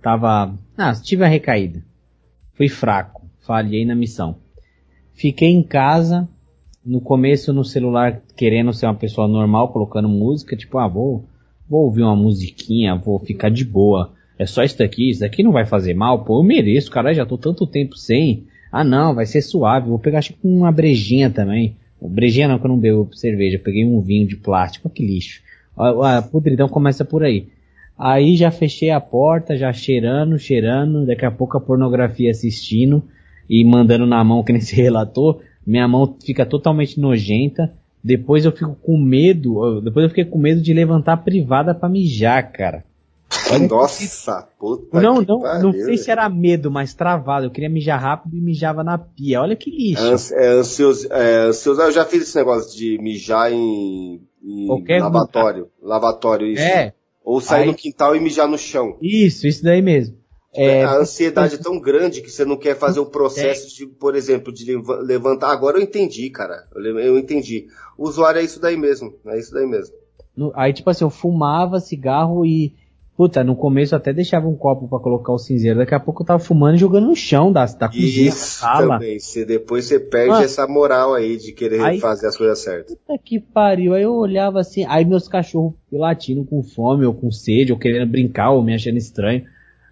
tava. 0.01 0.57
Ah, 0.75 0.91
tive 0.95 1.23
a 1.23 1.27
recaída. 1.27 1.85
Fui 2.53 2.67
fraco. 2.67 3.29
Falhei 3.45 3.85
na 3.85 3.93
missão. 3.93 4.37
Fiquei 5.13 5.49
em 5.49 5.61
casa. 5.61 6.27
No 6.83 6.99
começo 6.99 7.53
no 7.53 7.63
celular 7.63 8.23
querendo 8.35 8.73
ser 8.73 8.87
uma 8.87 8.95
pessoa 8.95 9.27
normal, 9.27 9.71
colocando 9.71 10.09
música, 10.09 10.57
tipo, 10.57 10.79
ah, 10.79 10.87
vou, 10.87 11.25
vou 11.69 11.83
ouvir 11.83 12.01
uma 12.01 12.15
musiquinha, 12.15 12.95
vou 12.95 13.19
ficar 13.19 13.51
de 13.51 13.63
boa. 13.63 14.13
É 14.41 14.45
só 14.47 14.63
isso 14.63 14.79
daqui, 14.79 15.11
isso 15.11 15.19
daqui 15.19 15.43
não 15.43 15.51
vai 15.51 15.67
fazer 15.67 15.93
mal, 15.93 16.25
pô, 16.25 16.39
eu 16.39 16.43
mereço, 16.43 16.89
cara, 16.89 17.13
já 17.13 17.23
tô 17.23 17.37
tanto 17.37 17.67
tempo 17.67 17.95
sem. 17.95 18.45
Ah 18.71 18.83
não, 18.83 19.13
vai 19.13 19.27
ser 19.27 19.39
suave, 19.43 19.87
vou 19.87 19.99
pegar 19.99 20.17
acho 20.17 20.33
que 20.33 20.39
uma 20.43 20.71
brejinha 20.71 21.29
também. 21.29 21.75
Brejinha 22.01 22.47
não, 22.47 22.57
que 22.57 22.65
eu 22.65 22.69
não 22.69 22.79
bebo 22.79 23.07
cerveja, 23.13 23.57
eu 23.57 23.61
peguei 23.61 23.85
um 23.85 24.01
vinho 24.01 24.25
de 24.25 24.35
plástico, 24.35 24.89
que 24.89 25.05
lixo. 25.05 25.43
A, 25.77 26.17
a 26.17 26.21
podridão 26.23 26.67
começa 26.67 27.05
por 27.05 27.23
aí. 27.23 27.49
Aí 27.95 28.35
já 28.35 28.49
fechei 28.49 28.89
a 28.89 28.99
porta, 28.99 29.55
já 29.55 29.71
cheirando, 29.71 30.39
cheirando, 30.39 31.05
daqui 31.05 31.23
a 31.23 31.29
pouco 31.29 31.55
a 31.55 31.61
pornografia 31.61 32.31
assistindo 32.31 33.03
e 33.47 33.63
mandando 33.63 34.07
na 34.07 34.23
mão 34.23 34.41
que 34.43 34.51
nem 34.51 34.61
se 34.61 34.75
relatou, 34.75 35.39
minha 35.63 35.87
mão 35.87 36.15
fica 36.19 36.47
totalmente 36.47 36.99
nojenta. 36.99 37.71
Depois 38.03 38.43
eu 38.43 38.51
fico 38.51 38.75
com 38.81 38.97
medo, 38.97 39.81
depois 39.81 40.05
eu 40.05 40.09
fiquei 40.09 40.25
com 40.25 40.39
medo 40.39 40.63
de 40.63 40.73
levantar 40.73 41.13
a 41.13 41.17
privada 41.17 41.75
para 41.75 41.87
mijar, 41.87 42.51
cara. 42.51 42.83
Nossa, 43.59 44.41
que... 44.43 44.59
puta 44.59 45.01
Não, 45.01 45.21
não, 45.21 45.39
pariu, 45.39 45.63
não 45.63 45.71
sei 45.73 45.97
se 45.97 46.11
era 46.11 46.27
medo, 46.29 46.71
mas 46.71 46.93
travado. 46.93 47.45
Eu 47.45 47.51
queria 47.51 47.69
mijar 47.69 48.01
rápido 48.01 48.35
e 48.35 48.41
mijava 48.41 48.83
na 48.83 48.97
pia. 48.97 49.41
Olha 49.41 49.55
que 49.55 49.69
lixo. 49.69 50.33
É, 50.35 50.45
é 50.45 50.47
ansioso, 50.49 51.07
é 51.11 51.47
ansioso. 51.47 51.81
Eu 51.81 51.91
já 51.91 52.05
fiz 52.05 52.23
esse 52.23 52.35
negócio 52.35 52.75
de 52.77 52.97
mijar 52.99 53.51
em 53.51 54.21
e 54.43 54.65
Qualquer 54.65 55.01
lavatório. 55.01 55.69
Lugar. 55.81 55.95
Lavatório, 55.95 56.47
isso. 56.47 56.63
É. 56.63 56.93
Ou 57.23 57.39
sair 57.39 57.63
Aí... 57.63 57.67
no 57.67 57.75
quintal 57.75 58.15
e 58.15 58.19
mijar 58.19 58.47
no 58.47 58.57
chão. 58.57 58.97
Isso, 59.01 59.47
isso 59.47 59.63
daí 59.63 59.81
mesmo. 59.81 60.19
É, 60.53 60.83
a 60.83 60.97
ansiedade 60.97 61.55
é 61.55 61.57
tão 61.57 61.79
grande 61.79 62.21
que 62.21 62.29
você 62.29 62.43
não 62.43 62.57
quer 62.57 62.75
fazer 62.75 62.99
o 62.99 63.05
processo 63.05 63.73
de, 63.73 63.85
por 63.85 64.15
exemplo, 64.15 64.51
de 64.51 64.65
levantar. 65.01 65.49
Agora 65.49 65.77
eu 65.77 65.81
entendi, 65.81 66.29
cara. 66.29 66.67
Eu 66.75 67.17
entendi. 67.17 67.67
O 67.97 68.03
usuário 68.03 68.41
é 68.41 68.43
isso 68.43 68.59
daí 68.59 68.75
mesmo. 68.75 69.13
É 69.27 69.39
isso 69.39 69.53
daí 69.53 69.65
mesmo. 69.65 69.95
Aí, 70.53 70.73
tipo 70.73 70.89
assim, 70.89 71.05
eu 71.05 71.09
fumava 71.09 71.79
cigarro 71.79 72.45
e 72.45 72.75
Puta, 73.21 73.43
no 73.43 73.55
começo 73.55 73.93
eu 73.93 73.97
até 73.97 74.11
deixava 74.11 74.47
um 74.47 74.55
copo 74.55 74.87
para 74.87 74.97
colocar 74.97 75.31
o 75.31 75.37
cinzeiro, 75.37 75.77
daqui 75.77 75.93
a 75.93 75.99
pouco 75.99 76.23
eu 76.23 76.25
tava 76.25 76.39
fumando 76.39 76.73
e 76.73 76.79
jogando 76.79 77.05
no 77.05 77.15
chão 77.15 77.51
da, 77.51 77.63
da 77.65 77.87
cozinha, 77.87 78.29
Isso 78.29 78.61
sala. 78.61 78.95
também, 78.95 79.19
se 79.19 79.45
depois 79.45 79.85
você 79.85 79.99
perde 79.99 80.37
ah, 80.37 80.41
essa 80.41 80.65
moral 80.65 81.13
aí 81.13 81.37
de 81.37 81.51
querer 81.51 81.81
aí, 81.81 81.99
fazer 81.99 82.25
as 82.25 82.35
coisas 82.35 82.57
certas. 82.57 82.95
Puta 82.95 83.21
que 83.23 83.39
pariu, 83.39 83.93
aí 83.93 84.01
eu 84.01 84.15
olhava 84.15 84.59
assim, 84.59 84.87
aí 84.89 85.05
meus 85.05 85.27
cachorros 85.27 85.75
latindo 85.91 86.43
com 86.45 86.63
fome 86.63 87.05
ou 87.05 87.13
com 87.13 87.29
sede, 87.29 87.71
ou 87.71 87.77
querendo 87.77 88.09
brincar, 88.09 88.53
ou 88.53 88.63
me 88.63 88.73
achando 88.73 88.97
estranho. 88.97 89.43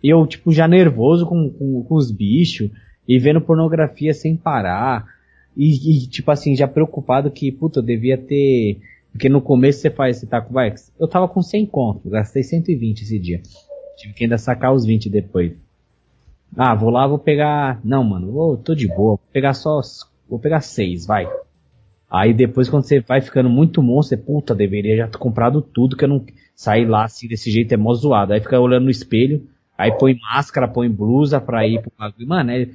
E 0.04 0.12
eu, 0.12 0.26
tipo, 0.26 0.52
já 0.52 0.68
nervoso 0.68 1.28
com, 1.28 1.52
com, 1.52 1.84
com 1.84 1.96
os 1.96 2.10
bichos, 2.10 2.72
e 3.08 3.20
vendo 3.20 3.42
pornografia 3.42 4.12
sem 4.12 4.36
parar. 4.36 5.06
E, 5.56 5.98
e, 5.98 6.08
tipo 6.08 6.32
assim, 6.32 6.56
já 6.56 6.68
preocupado 6.68 7.30
que, 7.30 7.52
puta, 7.52 7.78
eu 7.78 7.84
devia 7.84 8.18
ter 8.18 8.80
porque 9.12 9.30
no 9.30 9.42
começo 9.42 9.80
você 9.80 9.90
faz, 9.90 10.22
tá 10.22 10.42
com, 10.42 10.54
vai, 10.54 10.74
eu 11.00 11.08
tava 11.08 11.28
com 11.28 11.42
100 11.42 11.66
conto, 11.66 12.10
gastei 12.10 12.44
120 12.44 13.02
esse 13.02 13.20
dia. 13.20 13.42
Tive 13.98 14.14
que 14.14 14.24
ainda 14.24 14.38
sacar 14.38 14.74
os 14.74 14.86
20 14.86 15.10
depois. 15.10 15.54
Ah, 16.56 16.74
vou 16.74 16.90
lá, 16.90 17.06
vou 17.06 17.20
pegar, 17.20 17.80
não 17.84 18.04
mano, 18.04 18.32
vou, 18.32 18.58
tô 18.58 18.74
de 18.74 18.88
boa, 18.88 19.16
vou 19.16 19.22
pegar 19.32 19.54
só, 19.54 19.82
vou 20.28 20.40
pegar 20.40 20.62
6, 20.62 21.06
vai. 21.06 21.28
Aí 22.10 22.34
depois 22.34 22.68
quando 22.70 22.84
você 22.84 23.00
vai 23.02 23.22
ficando 23.22 23.50
muito 23.50 23.84
monstro, 23.84 24.18
você, 24.18 24.24
puta, 24.24 24.56
deveria 24.56 24.98
já 24.98 25.08
ter 25.08 25.18
comprado 25.18 25.62
tudo, 25.62 25.96
que 25.96 26.04
eu 26.04 26.10
não 26.10 26.26
sair 26.56 26.86
lá 26.86 27.06
assim 27.06 27.28
desse 27.28 27.52
jeito 27.52 27.72
é 27.74 27.78
mó 27.78 27.94
zoado. 27.94 28.34
Aí 28.34 28.42
fica 28.42 28.60
olhando 28.60 28.86
no 28.86 28.90
espelho, 28.90 29.48
aí 29.78 29.92
põe 29.92 30.18
máscara, 30.20 30.68
põe 30.68 30.90
blusa 30.90 31.40
pra 31.40 31.68
ir 31.68 31.82
pro 31.82 31.92
bagulho. 31.98 32.28
Mano, 32.28 32.52
é, 32.52 32.68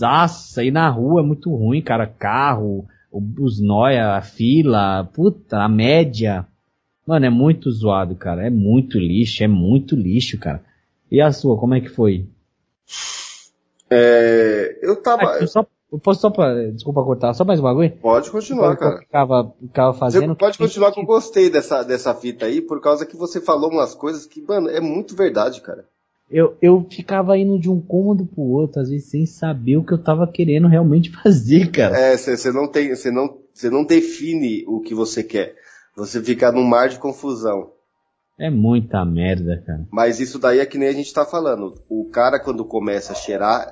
nossa, 0.00 0.62
ir 0.62 0.70
na 0.70 0.88
rua 0.90 1.22
é 1.22 1.24
muito 1.24 1.54
ruim, 1.54 1.80
cara. 1.80 2.06
Carro, 2.06 2.86
os 3.12 3.60
noia, 3.60 4.16
a 4.16 4.22
fila, 4.22 5.04
puta, 5.04 5.58
a 5.58 5.68
média. 5.68 6.46
Mano, 7.06 7.26
é 7.26 7.30
muito 7.30 7.70
zoado, 7.70 8.14
cara. 8.14 8.46
É 8.46 8.50
muito 8.50 8.98
lixo, 8.98 9.44
é 9.44 9.48
muito 9.48 9.94
lixo, 9.94 10.38
cara. 10.38 10.62
E 11.10 11.20
a 11.20 11.30
sua, 11.30 11.58
como 11.58 11.74
é 11.74 11.80
que 11.80 11.88
foi? 11.88 12.26
É, 13.90 14.78
eu 14.80 14.96
tava. 14.96 15.42
É, 15.42 15.46
só, 15.46 15.66
eu 15.92 15.98
posso 15.98 16.20
só 16.22 16.30
pra, 16.30 16.70
desculpa 16.70 17.04
cortar, 17.04 17.34
só 17.34 17.44
mais 17.44 17.60
um 17.60 17.64
bagulho? 17.64 17.90
Pode 18.00 18.30
continuar, 18.30 18.76
cara. 18.76 19.00
Ficava, 19.00 19.54
ficava 19.60 19.92
fazendo. 19.92 20.28
Você 20.28 20.38
pode 20.38 20.56
continuar 20.56 20.92
que 20.92 21.00
eu 21.00 21.04
gostei 21.04 21.50
dessa, 21.50 21.82
dessa 21.82 22.14
fita 22.14 22.46
aí, 22.46 22.62
por 22.62 22.80
causa 22.80 23.04
que 23.04 23.16
você 23.16 23.42
falou 23.42 23.70
umas 23.70 23.94
coisas 23.94 24.24
que, 24.24 24.40
mano, 24.40 24.70
é 24.70 24.80
muito 24.80 25.14
verdade, 25.14 25.60
cara. 25.60 25.84
Eu, 26.30 26.56
eu 26.62 26.86
ficava 26.90 27.36
indo 27.36 27.58
de 27.58 27.68
um 27.68 27.80
cômodo 27.80 28.24
pro 28.24 28.42
outro, 28.42 28.80
às 28.80 28.88
vezes 28.88 29.10
sem 29.10 29.26
saber 29.26 29.76
o 29.76 29.84
que 29.84 29.92
eu 29.92 30.02
tava 30.02 30.26
querendo 30.26 30.66
realmente 30.66 31.10
fazer, 31.22 31.70
cara. 31.70 31.96
É, 31.96 32.16
você 32.16 32.50
não 32.50 32.66
tem, 32.66 32.94
você 32.94 33.10
não, 33.10 33.38
você 33.52 33.68
não 33.68 33.84
define 33.84 34.64
o 34.66 34.80
que 34.80 34.94
você 34.94 35.22
quer. 35.22 35.54
Você 35.94 36.22
fica 36.22 36.50
num 36.50 36.64
mar 36.64 36.88
de 36.88 36.98
confusão. 36.98 37.70
É 38.38 38.50
muita 38.50 39.04
merda, 39.04 39.62
cara. 39.64 39.86
Mas 39.90 40.18
isso 40.18 40.38
daí 40.38 40.58
é 40.58 40.66
que 40.66 40.78
nem 40.78 40.88
a 40.88 40.92
gente 40.92 41.12
tá 41.12 41.24
falando. 41.24 41.74
O 41.88 42.08
cara 42.10 42.40
quando 42.40 42.64
começa 42.64 43.12
a 43.12 43.14
cheirar, 43.14 43.70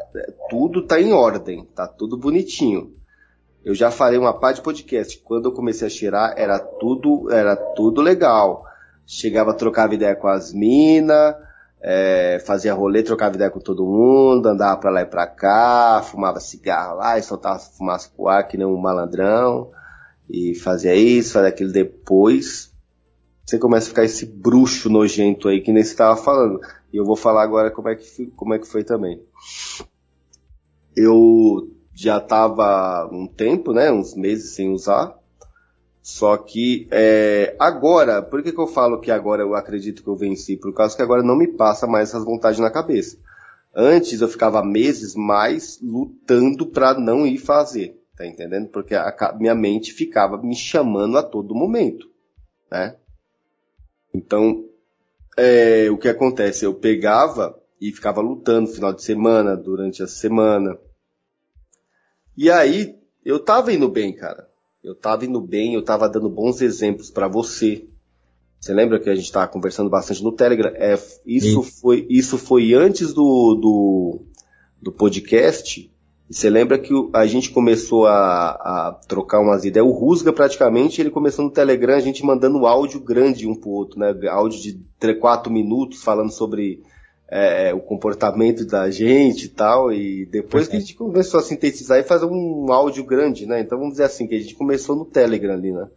tudo 0.51 0.87
tá 0.87 1.01
em 1.01 1.13
ordem, 1.13 1.67
tá 1.75 1.89
tudo 1.89 2.17
bonitinho. 2.17 2.95
Eu 3.65 3.75
já 3.75 3.91
falei 3.91 4.19
uma 4.19 4.33
parte 4.33 4.57
de 4.57 4.63
podcast. 4.63 5.19
Quando 5.19 5.47
eu 5.47 5.53
comecei 5.53 5.87
a 5.87 5.91
cheirar, 5.91 6.35
era 6.37 6.59
tudo, 6.59 7.31
era 7.31 7.57
tudo 7.57 8.01
legal. 8.01 8.65
Chegava, 9.07 9.55
trocava 9.55 9.95
ideia 9.95 10.15
com 10.15 10.29
as 10.29 10.53
minas, 10.53 11.35
é, 11.83 12.43
fazia 12.47 12.75
rolê, 12.75 13.03
trocava 13.03 13.35
ideia 13.35 13.51
com 13.51 13.61
todo 13.61 13.87
mundo, 13.87 14.47
andava 14.47 14.81
pra 14.81 14.91
lá 14.91 15.03
e 15.03 15.07
pra 15.07 15.27
cá, 15.27 16.03
fumava 16.03 16.41
cigarro 16.41 16.97
lá 16.97 17.19
e 17.19 17.23
soltava 17.23 17.59
fumaça 17.59 18.11
pro 18.15 18.29
ar 18.29 18.47
que 18.47 18.57
nem 18.57 18.67
um 18.67 18.77
malandrão. 18.77 19.71
E 20.29 20.55
fazia 20.55 20.95
isso, 20.95 21.33
fazia 21.33 21.49
aquilo 21.49 21.73
depois 21.73 22.71
você 23.51 23.59
começa 23.59 23.87
a 23.87 23.89
ficar 23.89 24.05
esse 24.05 24.25
bruxo 24.25 24.89
nojento 24.89 25.49
aí 25.49 25.61
que 25.61 25.73
nem 25.73 25.83
você 25.83 25.91
estava 25.91 26.17
falando. 26.17 26.61
E 26.93 26.97
eu 26.97 27.05
vou 27.05 27.17
falar 27.17 27.43
agora 27.43 27.69
como 27.69 27.89
é 27.89 27.97
que, 27.97 28.27
como 28.37 28.55
é 28.55 28.61
que 28.61 28.67
foi 28.67 28.85
também. 28.85 29.21
Eu 30.95 31.69
já 31.93 32.19
estava 32.19 33.09
um 33.13 33.27
tempo, 33.27 33.73
né, 33.73 33.91
uns 33.91 34.15
meses 34.15 34.55
sem 34.55 34.71
usar. 34.71 35.19
Só 36.11 36.37
que 36.37 36.89
é, 36.91 37.55
agora, 37.57 38.21
por 38.21 38.43
que, 38.43 38.51
que 38.51 38.61
eu 38.61 38.67
falo 38.67 39.01
que 39.01 39.13
agora 39.13 39.43
eu 39.43 39.55
acredito 39.55 40.03
que 40.03 40.09
eu 40.09 40.17
venci? 40.17 40.57
Por 40.57 40.75
causa 40.75 40.97
que 40.97 41.03
agora 41.03 41.23
não 41.23 41.37
me 41.37 41.47
passa 41.47 41.87
mais 41.87 42.09
essas 42.09 42.25
vontades 42.25 42.59
na 42.59 42.69
cabeça. 42.69 43.17
Antes 43.73 44.21
eu 44.21 44.29
ficava 44.29 44.61
meses 44.65 45.15
mais 45.15 45.79
lutando 45.81 46.67
para 46.67 46.99
não 46.99 47.25
ir 47.25 47.39
fazer, 47.39 47.97
tá 48.17 48.27
entendendo? 48.27 48.69
Porque 48.71 48.93
a, 48.93 49.37
minha 49.39 49.55
mente 49.55 49.93
ficava 49.93 50.37
me 50.37 50.57
chamando 50.57 51.17
a 51.17 51.23
todo 51.23 51.55
momento, 51.55 52.11
né? 52.69 52.97
Então, 54.13 54.65
é, 55.37 55.89
o 55.93 55.97
que 55.97 56.09
acontece? 56.09 56.65
Eu 56.65 56.75
pegava 56.75 57.57
e 57.81 57.93
ficava 57.93 58.21
lutando 58.21 58.69
final 58.69 58.93
de 58.93 59.05
semana, 59.05 59.57
durante 59.57 60.03
a 60.03 60.09
semana. 60.09 60.77
E 62.37 62.51
aí, 62.51 62.99
eu 63.25 63.39
tava 63.39 63.73
indo 63.73 63.89
bem, 63.89 64.13
cara. 64.13 64.50
Eu 64.83 64.95
tava 64.95 65.27
indo 65.27 65.41
bem, 65.41 65.75
eu 65.75 65.85
tava 65.85 66.09
dando 66.09 66.29
bons 66.31 66.61
exemplos 66.63 67.11
para 67.11 67.29
você. 67.29 67.87
Você 68.59 68.73
lembra 68.73 68.99
que 68.99 69.09
a 69.09 69.15
gente 69.15 69.31
tava 69.31 69.49
conversando 69.49 69.91
bastante 69.91 70.23
no 70.23 70.33
Telegram? 70.33 70.73
É, 70.75 70.99
isso, 71.25 71.63
foi, 71.63 72.07
isso 72.09 72.39
foi 72.39 72.75
antes 72.75 73.13
do, 73.13 73.55
do, 73.55 74.23
do 74.81 74.93
podcast. 74.93 75.91
E 76.29 76.35
você 76.35 76.49
lembra 76.49 76.79
que 76.79 76.93
a 77.13 77.27
gente 77.27 77.51
começou 77.51 78.07
a, 78.07 78.51
a, 78.51 79.01
trocar 79.09 79.41
umas 79.41 79.65
ideias. 79.65 79.87
O 79.87 79.91
Rusga, 79.91 80.33
praticamente, 80.33 81.01
ele 81.01 81.11
começou 81.11 81.45
no 81.45 81.51
Telegram, 81.51 81.97
a 81.97 82.01
gente 82.01 82.25
mandando 82.25 82.67
áudio 82.67 83.01
grande 83.01 83.49
um 83.49 83.55
pro 83.55 83.71
outro, 83.71 83.99
né? 83.99 84.15
Áudio 84.29 84.61
de 84.61 84.81
3, 84.99 85.19
4 85.19 85.53
minutos 85.53 86.03
falando 86.03 86.31
sobre 86.31 86.83
é, 87.31 87.73
o 87.73 87.81
comportamento 87.81 88.65
da 88.65 88.91
gente 88.91 89.47
e 89.47 89.49
tal. 89.49 89.93
E 89.93 90.27
depois 90.27 90.69
que 90.69 90.77
a 90.77 90.81
gente 90.81 90.95
começou 90.95 91.41
a 91.41 91.43
sintetizar 91.43 91.99
e 91.99 92.03
fazer 92.03 92.27
um 92.27 92.73
áudio 92.73 93.05
grande, 93.05 93.47
né? 93.47 93.61
Então 93.61 93.79
vamos 93.79 93.95
dizer 93.95 94.05
assim, 94.05 94.27
que 94.27 94.35
a 94.35 94.41
gente 94.41 94.55
começou 94.55 94.97
no 94.97 95.05
Telegram 95.05 95.55
ali, 95.55 95.73
né? 95.73 95.89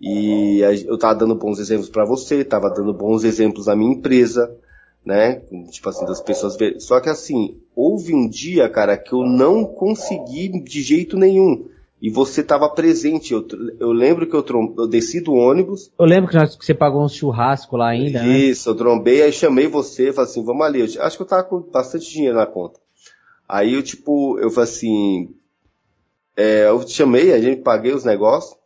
E 0.00 0.60
eu 0.86 0.98
tava 0.98 1.14
dando 1.14 1.34
bons 1.34 1.58
exemplos 1.58 1.88
para 1.88 2.04
você, 2.04 2.44
tava 2.44 2.68
dando 2.70 2.92
bons 2.92 3.22
exemplos 3.22 3.68
à 3.68 3.76
minha 3.76 3.92
empresa 3.92 4.52
né? 5.04 5.42
Tipo 5.70 5.88
assim, 5.88 6.04
das 6.06 6.20
pessoas 6.20 6.56
ver. 6.56 6.80
Só 6.80 7.00
que 7.00 7.08
assim, 7.08 7.60
houve 7.74 8.14
um 8.14 8.28
dia, 8.28 8.68
cara, 8.68 8.96
que 8.96 9.12
eu 9.12 9.24
não 9.24 9.64
consegui 9.64 10.48
de 10.62 10.82
jeito 10.82 11.16
nenhum. 11.16 11.68
E 12.02 12.10
você 12.10 12.40
estava 12.40 12.68
presente. 12.68 13.32
Eu, 13.32 13.46
eu 13.78 13.92
lembro 13.92 14.26
que 14.26 14.34
eu, 14.34 14.42
trom... 14.42 14.74
eu 14.76 14.88
desci 14.88 15.20
do 15.20 15.34
ônibus. 15.34 15.88
Eu 15.96 16.04
lembro 16.04 16.28
que, 16.28 16.36
nós, 16.36 16.56
que 16.56 16.66
você 16.66 16.74
pagou 16.74 17.04
um 17.04 17.08
churrasco 17.08 17.76
lá 17.76 17.90
ainda. 17.90 18.20
Né? 18.20 18.38
Isso, 18.38 18.68
né? 18.68 18.74
eu 18.74 18.76
trombei, 18.76 19.22
aí 19.22 19.32
chamei 19.32 19.68
você, 19.68 20.12
falei 20.12 20.28
assim, 20.28 20.44
vamos 20.44 20.66
ali. 20.66 20.80
Eu, 20.80 21.04
acho 21.04 21.16
que 21.16 21.22
eu 21.22 21.26
tava 21.26 21.44
com 21.44 21.60
bastante 21.60 22.10
dinheiro 22.10 22.36
na 22.36 22.44
conta. 22.44 22.80
Aí 23.48 23.74
eu, 23.74 23.82
tipo, 23.84 24.36
eu 24.40 24.50
falei 24.50 24.68
assim, 24.68 25.34
é, 26.36 26.66
eu 26.66 26.82
te 26.84 26.90
chamei, 26.90 27.32
a 27.32 27.40
gente 27.40 27.62
paguei 27.62 27.92
os 27.92 28.04
negócios. 28.04 28.56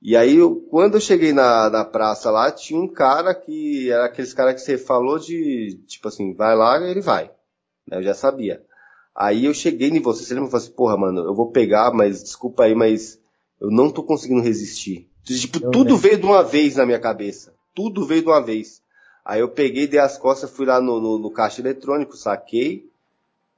E 0.00 0.16
aí, 0.16 0.36
eu, 0.36 0.54
quando 0.70 0.94
eu 0.94 1.00
cheguei 1.00 1.32
na, 1.32 1.68
na 1.68 1.84
praça 1.84 2.30
lá, 2.30 2.52
tinha 2.52 2.78
um 2.78 2.86
cara 2.86 3.34
que 3.34 3.90
era 3.90 4.04
aqueles 4.04 4.32
cara 4.32 4.54
que 4.54 4.60
você 4.60 4.78
falou 4.78 5.18
de, 5.18 5.80
tipo 5.88 6.06
assim, 6.06 6.34
vai 6.34 6.54
lá, 6.54 6.80
ele 6.80 7.00
vai. 7.00 7.32
Eu 7.90 8.00
já 8.00 8.14
sabia. 8.14 8.62
Aí 9.16 9.46
eu 9.46 9.54
cheguei 9.54 9.88
em 9.88 10.00
você, 10.00 10.22
você 10.22 10.34
lembra? 10.34 10.48
Eu 10.48 10.50
falei 10.50 10.66
assim, 10.66 10.76
porra, 10.76 10.96
mano, 10.96 11.22
eu 11.22 11.34
vou 11.34 11.50
pegar, 11.50 11.90
mas 11.90 12.22
desculpa 12.22 12.64
aí, 12.64 12.74
mas 12.74 13.18
eu 13.58 13.70
não 13.70 13.90
tô 13.90 14.02
conseguindo 14.02 14.42
resistir. 14.42 15.08
Tipo, 15.24 15.64
eu 15.64 15.70
tudo 15.70 15.96
veio 15.96 16.18
de 16.18 16.26
uma 16.26 16.42
vez 16.42 16.76
na 16.76 16.84
minha 16.84 17.00
cabeça. 17.00 17.54
Tudo 17.74 18.04
veio 18.04 18.20
de 18.20 18.28
uma 18.28 18.42
vez. 18.42 18.82
Aí 19.24 19.40
eu 19.40 19.48
peguei, 19.48 19.86
dei 19.86 19.98
as 19.98 20.18
costas, 20.18 20.50
fui 20.50 20.66
lá 20.66 20.80
no, 20.80 21.00
no, 21.00 21.18
no 21.18 21.30
caixa 21.30 21.62
eletrônico, 21.62 22.16
saquei 22.16 22.88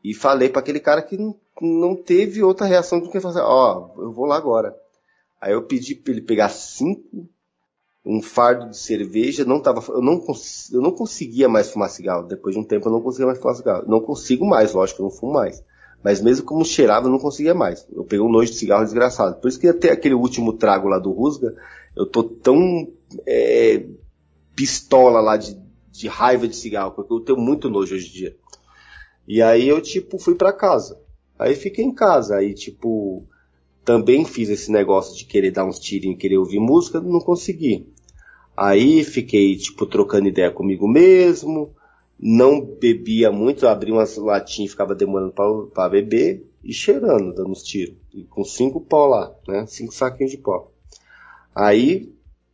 e 0.02 0.14
falei 0.14 0.48
para 0.48 0.60
aquele 0.60 0.78
cara 0.78 1.02
que 1.02 1.18
não, 1.18 1.34
não 1.60 1.96
teve 1.96 2.42
outra 2.42 2.64
reação 2.66 3.00
do 3.00 3.10
que 3.10 3.20
fazer, 3.20 3.40
ó, 3.40 3.92
oh, 3.96 4.02
eu 4.02 4.12
vou 4.12 4.26
lá 4.26 4.36
agora. 4.36 4.74
Aí 5.40 5.52
eu 5.52 5.62
pedi 5.62 5.96
para 5.96 6.12
ele 6.12 6.22
pegar 6.22 6.48
cinco, 6.50 7.28
um 8.04 8.22
fardo 8.22 8.70
de 8.70 8.76
cerveja, 8.76 9.44
não 9.44 9.60
tava, 9.60 9.84
eu 9.92 10.00
não, 10.00 10.24
eu 10.72 10.80
não 10.80 10.92
conseguia 10.92 11.48
mais 11.48 11.70
fumar 11.70 11.90
cigarro. 11.90 12.26
Depois 12.26 12.54
de 12.54 12.60
um 12.60 12.64
tempo 12.64 12.88
eu 12.88 12.92
não 12.92 13.02
conseguia 13.02 13.26
mais 13.26 13.38
fumar 13.38 13.54
cigarro. 13.54 13.84
Não 13.86 14.00
consigo 14.00 14.46
mais, 14.46 14.72
lógico, 14.72 15.02
eu 15.02 15.04
não 15.04 15.10
fumo 15.10 15.32
mais. 15.32 15.62
Mas 16.02 16.20
mesmo 16.20 16.46
como 16.46 16.64
cheirava, 16.64 17.06
eu 17.06 17.10
não 17.10 17.18
conseguia 17.18 17.54
mais. 17.54 17.86
Eu 17.92 18.04
peguei 18.04 18.24
um 18.24 18.30
nojo 18.30 18.52
de 18.52 18.58
cigarro 18.58 18.84
desgraçado. 18.84 19.40
Por 19.40 19.48
isso 19.48 19.58
que 19.58 19.66
até 19.66 19.90
aquele 19.90 20.14
último 20.14 20.52
trago 20.52 20.88
lá 20.88 20.98
do 20.98 21.10
Rusga, 21.10 21.54
eu 21.96 22.06
tô 22.06 22.22
tão 22.22 22.88
é, 23.26 23.84
pistola 24.54 25.20
lá 25.20 25.36
de, 25.36 25.60
de 25.90 26.06
raiva 26.06 26.46
de 26.46 26.54
cigarro, 26.54 26.92
porque 26.92 27.12
eu 27.12 27.20
tenho 27.20 27.38
muito 27.38 27.68
nojo 27.68 27.94
hoje 27.94 28.08
em 28.08 28.12
dia. 28.12 28.36
E 29.26 29.42
aí 29.42 29.68
eu, 29.68 29.80
tipo, 29.80 30.18
fui 30.18 30.34
para 30.34 30.52
casa. 30.52 31.00
Aí 31.38 31.54
fiquei 31.54 31.84
em 31.84 31.94
casa. 31.94 32.36
Aí, 32.36 32.54
tipo, 32.54 33.26
também 33.88 34.22
fiz 34.22 34.50
esse 34.50 34.70
negócio 34.70 35.16
de 35.16 35.24
querer 35.24 35.50
dar 35.50 35.64
uns 35.64 35.78
tirinhos, 35.78 36.18
querer 36.18 36.36
ouvir 36.36 36.60
música, 36.60 37.00
não 37.00 37.20
consegui. 37.20 37.90
Aí 38.54 39.02
fiquei, 39.02 39.56
tipo, 39.56 39.86
trocando 39.86 40.28
ideia 40.28 40.50
comigo 40.50 40.86
mesmo, 40.86 41.74
não 42.20 42.60
bebia 42.60 43.32
muito, 43.32 43.66
abri 43.66 43.90
umas 43.90 44.18
latinhas, 44.18 44.72
ficava 44.72 44.94
demorando 44.94 45.32
para 45.72 45.88
beber 45.88 46.46
e 46.62 46.70
cheirando, 46.70 47.32
dando 47.32 47.48
uns 47.48 47.62
tiros. 47.62 47.96
E 48.12 48.24
com 48.24 48.44
cinco 48.44 48.78
pó 48.78 49.06
lá, 49.06 49.34
né? 49.48 49.64
Cinco 49.66 49.94
saquinhos 49.94 50.32
de 50.32 50.36
pó. 50.36 50.70
Aí 51.54 52.12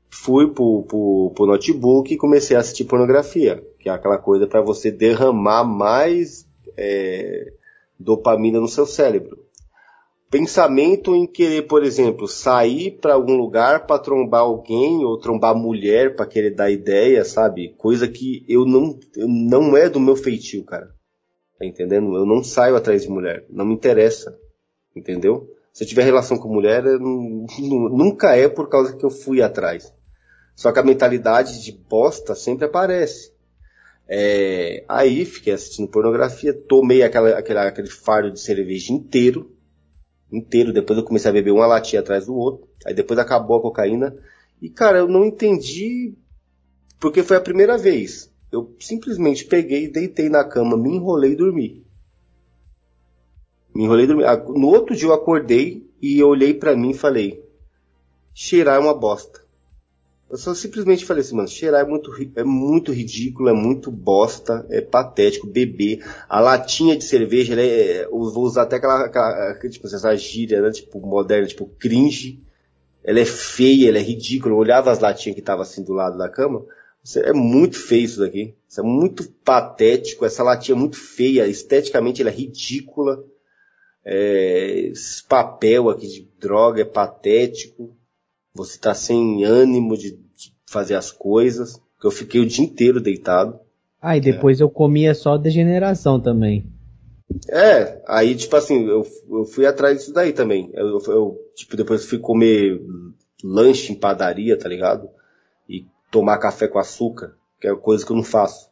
fui 0.08 0.46
pro, 0.52 0.84
pro, 0.84 1.32
pro 1.34 1.46
notebook 1.46 2.14
e 2.14 2.16
comecei 2.16 2.56
a 2.56 2.60
assistir 2.60 2.84
pornografia, 2.84 3.60
que 3.80 3.88
é 3.88 3.92
aquela 3.92 4.18
coisa 4.18 4.46
para 4.46 4.62
você 4.62 4.88
derramar 4.88 5.64
mais 5.64 6.46
é, 6.76 7.52
dopamina 7.98 8.60
no 8.60 8.68
seu 8.68 8.86
cérebro 8.86 9.43
pensamento 10.34 11.14
em 11.14 11.28
querer, 11.28 11.62
por 11.62 11.84
exemplo, 11.84 12.26
sair 12.26 12.98
para 13.00 13.14
algum 13.14 13.36
lugar 13.36 13.86
para 13.86 14.00
trombar 14.00 14.40
alguém 14.40 15.04
ou 15.04 15.16
trombar 15.16 15.54
mulher 15.54 16.16
para 16.16 16.26
querer 16.26 16.50
dar 16.50 16.72
ideia, 16.72 17.24
sabe? 17.24 17.72
Coisa 17.78 18.08
que 18.08 18.44
eu 18.48 18.66
não 18.66 18.98
eu 19.16 19.28
não 19.28 19.76
é 19.76 19.88
do 19.88 20.00
meu 20.00 20.16
feitio, 20.16 20.64
cara. 20.64 20.92
Tá 21.56 21.64
entendendo? 21.64 22.16
Eu 22.16 22.26
não 22.26 22.42
saio 22.42 22.74
atrás 22.74 23.02
de 23.02 23.08
mulher, 23.08 23.46
não 23.48 23.64
me 23.64 23.74
interessa. 23.74 24.36
Entendeu? 24.96 25.48
Se 25.72 25.84
eu 25.84 25.88
tiver 25.88 26.02
relação 26.02 26.36
com 26.36 26.48
mulher, 26.48 26.82
nunca 26.82 28.34
é 28.34 28.48
por 28.48 28.68
causa 28.68 28.96
que 28.96 29.06
eu 29.06 29.10
fui 29.10 29.40
atrás. 29.40 29.94
Só 30.56 30.72
que 30.72 30.80
a 30.80 30.84
mentalidade 30.84 31.62
de 31.62 31.70
bosta 31.70 32.34
sempre 32.34 32.64
aparece. 32.64 33.32
É, 34.08 34.84
aí 34.88 35.24
fiquei 35.24 35.52
assistindo 35.52 35.88
pornografia, 35.88 36.52
tomei 36.52 37.04
aquela, 37.04 37.38
aquela, 37.38 37.68
aquele 37.68 37.88
fardo 37.88 38.32
de 38.32 38.40
cerveja 38.40 38.92
inteiro, 38.92 39.53
inteiro. 40.30 40.72
Depois 40.72 40.98
eu 40.98 41.04
comecei 41.04 41.30
a 41.30 41.34
beber 41.34 41.50
uma 41.50 41.66
latinha 41.66 42.00
atrás 42.00 42.26
do 42.26 42.34
outro. 42.34 42.68
Aí 42.86 42.94
depois 42.94 43.18
acabou 43.18 43.56
a 43.56 43.62
cocaína. 43.62 44.16
E 44.60 44.68
cara, 44.68 44.98
eu 44.98 45.08
não 45.08 45.24
entendi 45.24 46.14
porque 46.98 47.22
foi 47.22 47.36
a 47.36 47.40
primeira 47.40 47.76
vez. 47.76 48.32
Eu 48.50 48.74
simplesmente 48.78 49.44
peguei, 49.44 49.88
deitei 49.88 50.28
na 50.28 50.44
cama, 50.44 50.76
me 50.76 50.96
enrolei 50.96 51.32
e 51.32 51.36
dormi. 51.36 51.86
Me 53.74 53.84
enrolei 53.84 54.04
e 54.04 54.08
dormi. 54.08 54.24
No 54.58 54.68
outro 54.68 54.94
dia 54.96 55.08
eu 55.08 55.12
acordei 55.12 55.90
e 56.00 56.18
eu 56.18 56.28
olhei 56.28 56.54
para 56.54 56.76
mim 56.76 56.90
e 56.90 56.94
falei: 56.94 57.44
cheirar 58.32 58.76
é 58.76 58.78
uma 58.78 58.94
bosta. 58.94 59.43
Eu 60.30 60.38
só 60.38 60.54
simplesmente 60.54 61.04
falei 61.04 61.20
assim, 61.20 61.36
mano, 61.36 61.48
cheirar 61.48 61.82
é 61.82 61.88
muito, 61.88 62.10
é 62.34 62.42
muito 62.42 62.92
ridículo, 62.92 63.48
é 63.48 63.52
muito 63.52 63.90
bosta, 63.90 64.66
é 64.70 64.80
patético, 64.80 65.46
beber. 65.46 66.04
A 66.28 66.40
latinha 66.40 66.96
de 66.96 67.04
cerveja, 67.04 67.54
é, 67.60 68.06
eu 68.06 68.30
vou 68.30 68.44
usar 68.44 68.62
até 68.62 68.76
aquela, 68.76 69.04
aquela 69.04 69.58
tipo, 69.68 69.86
essa 69.86 70.16
gíria, 70.16 70.60
né, 70.60 70.70
tipo, 70.70 71.00
moderna, 71.00 71.46
tipo, 71.46 71.66
cringe. 71.78 72.42
Ela 73.04 73.20
é 73.20 73.24
feia, 73.24 73.90
ela 73.90 73.98
é 73.98 74.02
ridícula. 74.02 74.54
Eu 74.54 74.58
olhava 74.58 74.90
as 74.90 74.98
latinhas 74.98 75.34
que 75.34 75.40
estavam 75.40 75.62
assim 75.62 75.84
do 75.84 75.92
lado 75.92 76.16
da 76.16 76.28
cama. 76.28 76.64
É 77.16 77.34
muito 77.34 77.78
feio 77.78 78.04
isso 78.04 78.20
daqui. 78.20 78.54
Isso 78.66 78.80
é 78.80 78.82
muito 78.82 79.30
patético. 79.44 80.24
Essa 80.24 80.42
latinha 80.42 80.74
é 80.74 80.78
muito 80.78 80.96
feia. 80.96 81.46
Esteticamente 81.46 82.22
ela 82.22 82.30
é 82.30 82.34
ridícula. 82.34 83.22
É, 84.02 84.88
esse 84.90 85.22
papel 85.22 85.90
aqui 85.90 86.08
de 86.08 86.28
droga 86.40 86.80
é 86.80 86.84
patético. 86.84 87.94
Você 88.54 88.78
tá 88.78 88.94
sem 88.94 89.44
ânimo 89.44 89.96
de, 89.96 90.18
fazer 90.66 90.94
as 90.94 91.10
coisas. 91.10 91.80
Eu 92.02 92.10
fiquei 92.10 92.40
o 92.40 92.46
dia 92.46 92.64
inteiro 92.64 93.00
deitado. 93.00 93.58
Ah, 94.00 94.16
e 94.16 94.20
depois 94.20 94.60
é. 94.60 94.62
eu 94.62 94.70
comia 94.70 95.14
só 95.14 95.36
degeneração 95.36 96.20
também. 96.20 96.66
É, 97.48 98.02
aí 98.06 98.34
tipo 98.34 98.54
assim, 98.54 98.86
eu, 98.86 99.06
eu 99.30 99.44
fui 99.46 99.66
atrás 99.66 99.98
disso 99.98 100.12
daí 100.12 100.32
também. 100.32 100.70
Eu, 100.74 101.00
eu, 101.06 101.40
tipo, 101.54 101.76
depois 101.76 102.04
fui 102.04 102.18
comer 102.18 102.80
lanche 103.42 103.92
em 103.92 103.94
padaria, 103.94 104.58
tá 104.58 104.68
ligado? 104.68 105.08
E 105.68 105.86
tomar 106.10 106.38
café 106.38 106.68
com 106.68 106.78
açúcar, 106.78 107.34
que 107.60 107.66
é 107.66 107.74
coisa 107.74 108.04
que 108.04 108.12
eu 108.12 108.16
não 108.16 108.24
faço. 108.24 108.68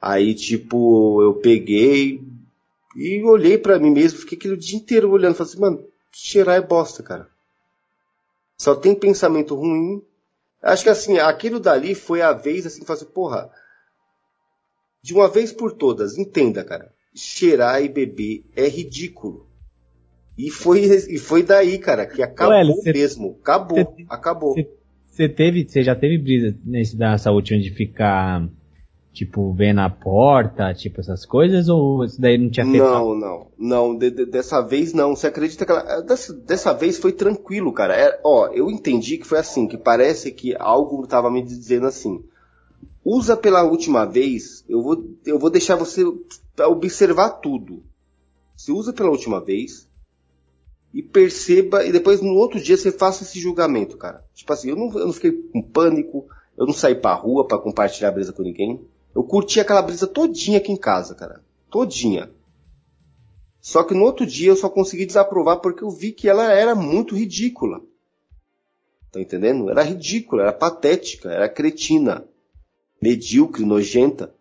Aí, 0.00 0.34
tipo, 0.34 1.20
eu 1.22 1.34
peguei 1.34 2.22
e 2.96 3.22
olhei 3.22 3.58
para 3.58 3.78
mim 3.78 3.90
mesmo, 3.90 4.20
fiquei 4.20 4.38
aquele 4.38 4.56
dia 4.56 4.78
inteiro 4.78 5.10
olhando, 5.10 5.34
falei 5.34 5.52
assim, 5.52 5.60
mano, 5.60 5.84
cheirar 6.12 6.56
é 6.56 6.60
bosta, 6.60 7.02
cara. 7.02 7.28
Só 8.60 8.74
tem 8.74 8.94
pensamento 8.94 9.54
ruim. 9.54 10.02
Acho 10.60 10.82
que 10.82 10.90
assim, 10.90 11.18
aquilo 11.18 11.58
dali 11.58 11.94
foi 11.94 12.20
a 12.20 12.34
vez 12.34 12.66
assim, 12.66 12.84
fazer 12.84 13.04
assim, 13.04 13.14
porra, 13.14 13.50
de 15.02 15.14
uma 15.14 15.30
vez 15.30 15.50
por 15.50 15.72
todas, 15.72 16.18
entenda, 16.18 16.62
cara. 16.62 16.92
Cheirar 17.14 17.82
e 17.82 17.88
beber 17.88 18.44
é 18.54 18.68
ridículo. 18.68 19.48
E 20.36 20.50
foi, 20.50 20.82
e 20.84 21.16
foi 21.16 21.42
daí, 21.42 21.78
cara, 21.78 22.04
que 22.04 22.22
acabou 22.22 22.54
Ué, 22.54 22.82
cê, 22.82 22.92
mesmo. 22.92 23.38
Acabou, 23.40 23.78
cê, 23.96 24.04
acabou. 24.10 24.54
Você 25.06 25.26
teve, 25.26 25.66
você 25.66 25.82
já 25.82 25.96
teve 25.96 26.18
brisa 26.18 26.54
nesse 26.62 26.98
dessa 26.98 27.30
última 27.30 27.58
de 27.58 27.70
ficar 27.70 28.46
Tipo, 29.12 29.52
ver 29.52 29.72
na 29.72 29.90
porta, 29.90 30.72
tipo 30.72 31.00
essas 31.00 31.26
coisas, 31.26 31.68
ou 31.68 32.04
isso 32.04 32.20
daí 32.20 32.38
não 32.38 32.48
tinha 32.48 32.64
feito? 32.64 32.78
Não, 32.78 33.14
não, 33.14 33.46
não, 33.58 33.98
de, 33.98 34.08
de, 34.08 34.24
dessa 34.24 34.60
vez 34.60 34.92
não. 34.92 35.16
Você 35.16 35.26
acredita 35.26 35.66
que 35.66 35.72
ela, 35.72 35.84
eh, 35.98 36.02
dessa, 36.02 36.32
dessa 36.32 36.72
vez 36.72 36.96
foi 36.96 37.12
tranquilo, 37.12 37.72
cara. 37.72 37.96
É, 37.96 38.20
ó, 38.24 38.46
eu 38.48 38.70
entendi 38.70 39.18
que 39.18 39.26
foi 39.26 39.38
assim, 39.38 39.66
que 39.66 39.76
parece 39.76 40.30
que 40.30 40.54
algo 40.56 41.02
estava 41.02 41.28
me 41.28 41.42
dizendo 41.42 41.86
assim. 41.86 42.22
Usa 43.04 43.36
pela 43.36 43.64
última 43.64 44.04
vez, 44.04 44.64
eu 44.68 44.80
vou, 44.80 45.04
eu 45.26 45.38
vou 45.38 45.50
deixar 45.50 45.74
você 45.74 46.04
observar 46.64 47.30
tudo. 47.40 47.82
Você 48.56 48.70
usa 48.70 48.92
pela 48.92 49.10
última 49.10 49.40
vez 49.40 49.88
e 50.92 51.02
perceba, 51.02 51.84
e 51.84 51.92
depois 51.92 52.20
no 52.20 52.34
outro 52.34 52.60
dia 52.60 52.76
você 52.76 52.92
faça 52.92 53.22
esse 53.22 53.40
julgamento, 53.40 53.96
cara. 53.96 54.24
Tipo 54.34 54.52
assim, 54.52 54.70
eu 54.70 54.76
não, 54.76 54.92
eu 54.98 55.06
não 55.06 55.12
fiquei 55.12 55.32
com 55.32 55.62
pânico, 55.62 56.26
eu 56.56 56.66
não 56.66 56.74
saí 56.74 56.94
pra 56.94 57.14
rua 57.14 57.46
para 57.46 57.58
compartilhar 57.58 58.08
a 58.08 58.12
brisa 58.12 58.32
com 58.32 58.42
ninguém. 58.42 58.80
Eu 59.14 59.24
curti 59.24 59.58
aquela 59.60 59.82
brisa 59.82 60.06
todinha 60.06 60.58
aqui 60.58 60.72
em 60.72 60.76
casa, 60.76 61.14
cara. 61.14 61.42
Todinha. 61.70 62.30
Só 63.60 63.82
que 63.82 63.94
no 63.94 64.04
outro 64.04 64.24
dia 64.24 64.48
eu 64.48 64.56
só 64.56 64.68
consegui 64.68 65.04
desaprovar 65.04 65.60
porque 65.60 65.84
eu 65.84 65.90
vi 65.90 66.12
que 66.12 66.28
ela 66.28 66.52
era 66.52 66.74
muito 66.74 67.14
ridícula. 67.14 67.80
Tá 69.12 69.20
entendendo? 69.20 69.68
Era 69.68 69.82
ridícula, 69.82 70.42
era 70.42 70.52
patética, 70.52 71.30
era 71.30 71.48
cretina, 71.48 72.24
medíocre, 73.02 73.64
nojenta. 73.64 74.32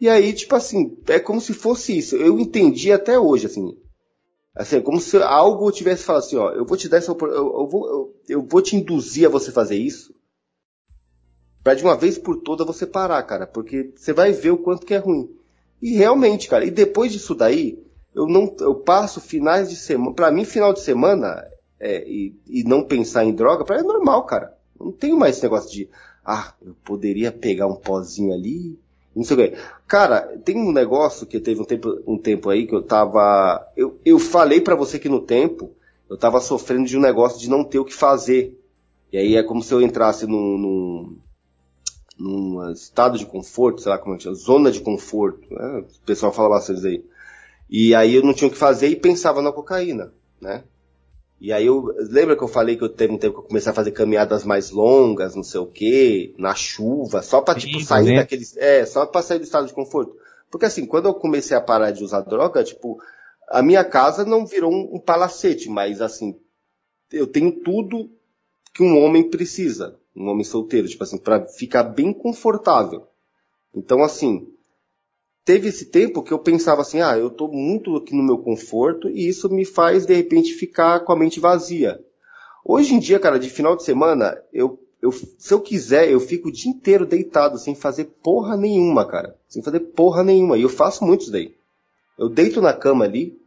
E 0.00 0.08
aí, 0.08 0.32
tipo 0.32 0.54
assim, 0.54 0.96
é 1.08 1.18
como 1.18 1.40
se 1.40 1.54
fosse 1.54 1.96
isso. 1.96 2.16
Eu 2.16 2.38
entendi 2.38 2.92
até 2.92 3.18
hoje, 3.18 3.46
assim. 3.46 3.76
Assim, 4.54 4.76
é 4.76 4.80
como 4.80 5.00
se 5.00 5.16
algo 5.16 5.72
tivesse 5.72 6.04
falado 6.04 6.22
assim, 6.22 6.36
ó, 6.36 6.50
eu 6.50 6.64
vou 6.64 6.76
te 6.76 6.88
dar 6.88 6.98
essa 6.98 7.10
eu, 7.10 7.18
eu, 7.18 7.66
vou, 7.66 7.88
eu, 7.88 8.16
eu 8.28 8.42
vou 8.42 8.62
te 8.62 8.76
induzir 8.76 9.26
a 9.26 9.30
você 9.30 9.50
fazer 9.50 9.76
isso 9.76 10.13
Pra 11.64 11.74
de 11.74 11.82
uma 11.82 11.96
vez 11.96 12.18
por 12.18 12.36
toda 12.36 12.62
você 12.62 12.86
parar, 12.86 13.22
cara, 13.22 13.46
porque 13.46 13.90
você 13.96 14.12
vai 14.12 14.32
ver 14.32 14.50
o 14.50 14.58
quanto 14.58 14.84
que 14.84 14.92
é 14.92 14.98
ruim. 14.98 15.30
E 15.80 15.96
realmente, 15.96 16.46
cara, 16.46 16.66
e 16.66 16.70
depois 16.70 17.10
disso 17.10 17.34
daí, 17.34 17.82
eu 18.14 18.26
não, 18.26 18.54
eu 18.60 18.74
passo 18.74 19.18
finais 19.18 19.70
de 19.70 19.76
semana, 19.76 20.14
pra 20.14 20.30
mim 20.30 20.44
final 20.44 20.74
de 20.74 20.80
semana, 20.80 21.42
é, 21.80 22.06
e, 22.06 22.34
e 22.46 22.64
não 22.64 22.84
pensar 22.84 23.24
em 23.24 23.32
droga, 23.32 23.64
mim 23.64 23.80
é 23.80 23.82
normal, 23.82 24.24
cara. 24.24 24.54
Não 24.78 24.92
tenho 24.92 25.16
mais 25.16 25.36
esse 25.36 25.42
negócio 25.42 25.70
de, 25.70 25.88
ah, 26.22 26.52
eu 26.64 26.76
poderia 26.84 27.32
pegar 27.32 27.66
um 27.66 27.76
pozinho 27.76 28.34
ali, 28.34 28.78
não 29.16 29.24
sei 29.24 29.34
o 29.34 29.38
quê. 29.38 29.56
Cara, 29.86 30.20
tem 30.44 30.58
um 30.58 30.70
negócio 30.70 31.26
que 31.26 31.40
teve 31.40 31.62
um 31.62 31.64
tempo, 31.64 31.98
um 32.06 32.18
tempo 32.18 32.50
aí 32.50 32.66
que 32.66 32.74
eu 32.74 32.82
tava, 32.82 33.66
eu, 33.74 33.98
eu 34.04 34.18
falei 34.18 34.60
para 34.60 34.74
você 34.74 34.98
que 34.98 35.08
no 35.08 35.20
tempo, 35.22 35.70
eu 36.10 36.18
tava 36.18 36.40
sofrendo 36.40 36.84
de 36.84 36.98
um 36.98 37.00
negócio 37.00 37.40
de 37.40 37.48
não 37.48 37.64
ter 37.64 37.78
o 37.78 37.86
que 37.86 37.94
fazer. 37.94 38.60
E 39.10 39.16
aí 39.16 39.36
é 39.36 39.42
como 39.42 39.62
se 39.62 39.72
eu 39.72 39.80
entrasse 39.80 40.26
num, 40.26 40.58
num 40.58 41.16
num 42.18 42.70
estado 42.70 43.18
de 43.18 43.26
conforto, 43.26 43.82
sei 43.82 43.90
lá 43.90 43.98
como 43.98 44.14
é 44.14 44.18
que 44.18 44.24
chama, 44.24 44.36
zona 44.36 44.70
de 44.70 44.80
conforto, 44.80 45.52
né? 45.52 45.78
o 45.80 46.06
pessoal 46.06 46.32
fala 46.32 46.48
bastante 46.48 46.78
isso 46.78 46.86
aí. 46.86 47.04
E 47.68 47.94
aí 47.94 48.14
eu 48.14 48.22
não 48.22 48.34
tinha 48.34 48.48
o 48.48 48.50
que 48.50 48.56
fazer 48.56 48.88
e 48.88 48.96
pensava 48.96 49.42
na 49.42 49.52
cocaína, 49.52 50.12
né? 50.40 50.62
E 51.40 51.52
aí 51.52 51.66
eu, 51.66 51.94
lembra 52.10 52.36
que 52.36 52.42
eu 52.42 52.48
falei 52.48 52.76
que 52.76 52.84
eu 52.84 52.88
teve 52.88 53.12
um 53.12 53.18
tempo 53.18 53.34
que 53.34 53.40
eu 53.40 53.48
comecei 53.48 53.70
a 53.70 53.74
fazer 53.74 53.90
caminhadas 53.90 54.44
mais 54.44 54.70
longas, 54.70 55.34
não 55.34 55.42
sei 55.42 55.60
o 55.60 55.66
quê, 55.66 56.34
na 56.38 56.54
chuva, 56.54 57.20
só 57.20 57.40
pra, 57.40 57.54
tipo, 57.54 57.80
sair 57.80 58.12
né? 58.12 58.16
daqueles, 58.16 58.56
é, 58.56 58.86
só 58.86 59.04
pra 59.04 59.20
sair 59.20 59.38
do 59.38 59.44
estado 59.44 59.66
de 59.66 59.74
conforto. 59.74 60.16
Porque 60.50 60.66
assim, 60.66 60.86
quando 60.86 61.06
eu 61.06 61.14
comecei 61.14 61.56
a 61.56 61.60
parar 61.60 61.90
de 61.90 62.04
usar 62.04 62.20
droga, 62.20 62.62
tipo, 62.62 62.98
a 63.48 63.62
minha 63.62 63.84
casa 63.84 64.24
não 64.24 64.46
virou 64.46 64.72
um, 64.72 64.94
um 64.94 65.00
palacete, 65.00 65.68
mas 65.68 66.00
assim, 66.00 66.38
eu 67.12 67.26
tenho 67.26 67.50
tudo 67.50 68.08
que 68.72 68.82
um 68.82 69.02
homem 69.02 69.28
precisa 69.28 69.98
um 70.14 70.28
homem 70.28 70.44
solteiro, 70.44 70.88
tipo 70.88 71.02
assim, 71.02 71.18
para 71.18 71.46
ficar 71.46 71.82
bem 71.82 72.12
confortável. 72.12 73.06
Então, 73.74 74.02
assim, 74.02 74.48
teve 75.44 75.68
esse 75.68 75.86
tempo 75.86 76.22
que 76.22 76.32
eu 76.32 76.38
pensava 76.38 76.82
assim, 76.82 77.00
ah, 77.00 77.18
eu 77.18 77.30
tô 77.30 77.48
muito 77.48 77.96
aqui 77.96 78.14
no 78.14 78.22
meu 78.22 78.38
conforto 78.38 79.08
e 79.08 79.28
isso 79.28 79.48
me 79.50 79.64
faz, 79.64 80.06
de 80.06 80.14
repente, 80.14 80.54
ficar 80.54 81.00
com 81.00 81.12
a 81.12 81.16
mente 81.16 81.40
vazia. 81.40 82.00
Hoje 82.64 82.94
em 82.94 82.98
dia, 82.98 83.18
cara, 83.18 83.38
de 83.38 83.50
final 83.50 83.76
de 83.76 83.82
semana, 83.82 84.40
eu, 84.52 84.78
eu, 85.02 85.12
se 85.12 85.52
eu 85.52 85.60
quiser, 85.60 86.08
eu 86.08 86.20
fico 86.20 86.48
o 86.48 86.52
dia 86.52 86.70
inteiro 86.70 87.04
deitado, 87.04 87.58
sem 87.58 87.74
fazer 87.74 88.04
porra 88.22 88.56
nenhuma, 88.56 89.06
cara. 89.06 89.36
Sem 89.48 89.62
fazer 89.62 89.80
porra 89.80 90.22
nenhuma. 90.22 90.56
E 90.56 90.62
eu 90.62 90.70
faço 90.70 91.04
muito 91.04 91.22
isso 91.22 91.32
daí. 91.32 91.54
Eu 92.18 92.28
deito 92.28 92.62
na 92.62 92.72
cama 92.72 93.04
ali, 93.04 93.38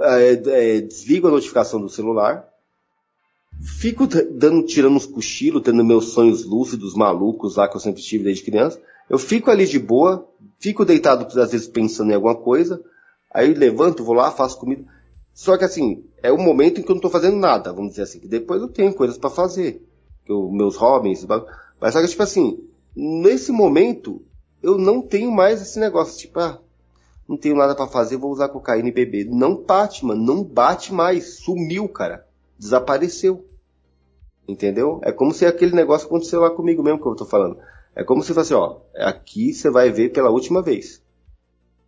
é, 0.00 0.32
é, 0.32 0.80
desligo 0.80 1.28
a 1.28 1.30
notificação 1.30 1.80
do 1.80 1.88
celular, 1.88 2.48
Fico 3.62 4.06
dando, 4.06 4.64
tirando 4.64 4.96
uns 4.96 5.06
cochilos, 5.06 5.62
tendo 5.62 5.84
meus 5.84 6.06
sonhos 6.06 6.44
lúcidos, 6.44 6.94
malucos 6.94 7.56
lá 7.56 7.68
que 7.68 7.76
eu 7.76 7.80
sempre 7.80 8.02
tive 8.02 8.24
desde 8.24 8.42
criança. 8.42 8.80
Eu 9.08 9.18
fico 9.18 9.50
ali 9.50 9.66
de 9.66 9.78
boa, 9.78 10.28
fico 10.58 10.84
deitado 10.84 11.26
às 11.40 11.52
vezes 11.52 11.68
pensando 11.68 12.10
em 12.10 12.14
alguma 12.14 12.34
coisa, 12.34 12.82
aí 13.32 13.54
levanto, 13.54 14.04
vou 14.04 14.14
lá, 14.14 14.30
faço 14.30 14.58
comida. 14.58 14.84
Só 15.32 15.56
que 15.56 15.64
assim, 15.64 16.04
é 16.22 16.32
o 16.32 16.38
momento 16.38 16.80
em 16.80 16.82
que 16.82 16.90
eu 16.90 16.94
não 16.94 16.98
estou 16.98 17.10
fazendo 17.10 17.36
nada, 17.36 17.72
vamos 17.72 17.90
dizer 17.90 18.02
assim, 18.02 18.18
que 18.18 18.28
depois 18.28 18.60
eu 18.60 18.68
tenho 18.68 18.92
coisas 18.94 19.16
para 19.16 19.30
fazer. 19.30 19.86
Eu, 20.26 20.50
meus 20.50 20.76
hobbies, 20.76 21.24
mas 21.80 21.92
só 21.92 22.00
que 22.00 22.08
tipo 22.08 22.22
assim, 22.22 22.64
nesse 22.94 23.52
momento, 23.52 24.22
eu 24.62 24.76
não 24.76 25.00
tenho 25.00 25.30
mais 25.30 25.62
esse 25.62 25.78
negócio, 25.78 26.18
tipo, 26.18 26.38
ah, 26.40 26.58
não 27.28 27.36
tenho 27.36 27.56
nada 27.56 27.74
para 27.74 27.86
fazer, 27.86 28.16
vou 28.16 28.32
usar 28.32 28.48
cocaína 28.48 28.88
e 28.88 28.92
beber. 28.92 29.24
Não 29.26 29.56
bate, 29.56 30.04
mano, 30.04 30.22
não 30.22 30.42
bate 30.42 30.92
mais, 30.92 31.38
sumiu, 31.38 31.88
cara 31.88 32.26
desapareceu. 32.62 33.44
Entendeu? 34.46 35.00
É 35.04 35.12
como 35.12 35.32
se 35.32 35.46
aquele 35.46 35.74
negócio 35.74 36.06
aconteceu 36.06 36.40
lá 36.40 36.50
comigo 36.50 36.82
mesmo 36.82 37.00
que 37.00 37.06
eu 37.06 37.14
tô 37.14 37.24
falando. 37.24 37.58
É 37.94 38.02
como 38.02 38.22
se 38.22 38.34
fosse, 38.34 38.54
ó, 38.54 38.78
aqui 38.96 39.52
você 39.52 39.70
vai 39.70 39.90
ver 39.90 40.12
pela 40.12 40.30
última 40.30 40.62
vez. 40.62 41.02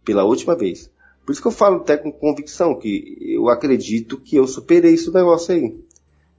Pela 0.04 0.24
última 0.24 0.54
vez. 0.54 0.90
Por 1.24 1.32
isso 1.32 1.40
que 1.40 1.48
eu 1.48 1.52
falo 1.52 1.76
até 1.76 1.96
com 1.96 2.12
convicção 2.12 2.78
que 2.78 3.16
eu 3.20 3.48
acredito 3.48 4.20
que 4.20 4.36
eu 4.36 4.46
superei 4.46 4.94
esse 4.94 5.12
negócio 5.12 5.54
aí. 5.54 5.78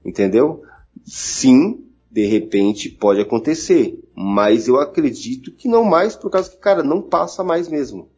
Entendeu? 0.04 0.62
Sim, 1.04 1.84
de 2.10 2.24
repente 2.24 2.88
pode 2.88 3.20
acontecer, 3.20 3.98
mas 4.14 4.68
eu 4.68 4.80
acredito 4.80 5.50
que 5.50 5.68
não 5.68 5.84
mais 5.84 6.14
por 6.14 6.30
causa 6.30 6.48
que, 6.48 6.56
cara, 6.56 6.82
não 6.82 7.02
passa 7.02 7.42
mais 7.42 7.68
mesmo. 7.68 8.08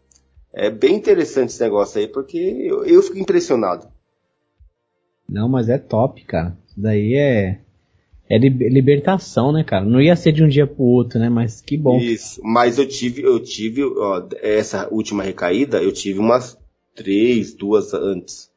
É 0.53 0.71
bem 0.71 0.97
interessante 0.97 1.51
esse 1.51 1.63
negócio 1.63 2.01
aí, 2.01 2.07
porque 2.07 2.39
eu, 2.39 2.85
eu 2.85 3.03
fico 3.03 3.19
impressionado. 3.19 3.89
Não, 5.29 5.49
mas 5.49 5.69
é 5.69 5.79
top, 5.79 6.25
cara. 6.25 6.57
Isso 6.67 6.81
daí 6.81 7.15
é. 7.15 7.61
É 8.31 8.37
libertação, 8.37 9.53
né, 9.53 9.65
cara? 9.65 9.85
Não 9.85 10.01
ia 10.01 10.15
ser 10.15 10.33
de 10.33 10.45
um 10.45 10.49
dia 10.49 10.67
pro 10.67 10.83
outro, 10.83 11.19
né? 11.19 11.31
Mas 11.31 11.63
que 11.63 11.79
bom. 11.79 11.99
Isso. 11.99 12.41
Mas 12.45 12.79
eu 12.79 12.87
tive, 12.87 13.23
eu 13.23 13.41
tive, 13.41 13.83
ó, 13.85 14.23
essa 14.43 14.87
última 14.91 15.23
recaída, 15.23 15.83
eu 15.83 15.91
tive 15.93 16.19
umas 16.19 16.59
três, 16.95 17.55
duas 17.55 17.95
antes. 17.95 18.51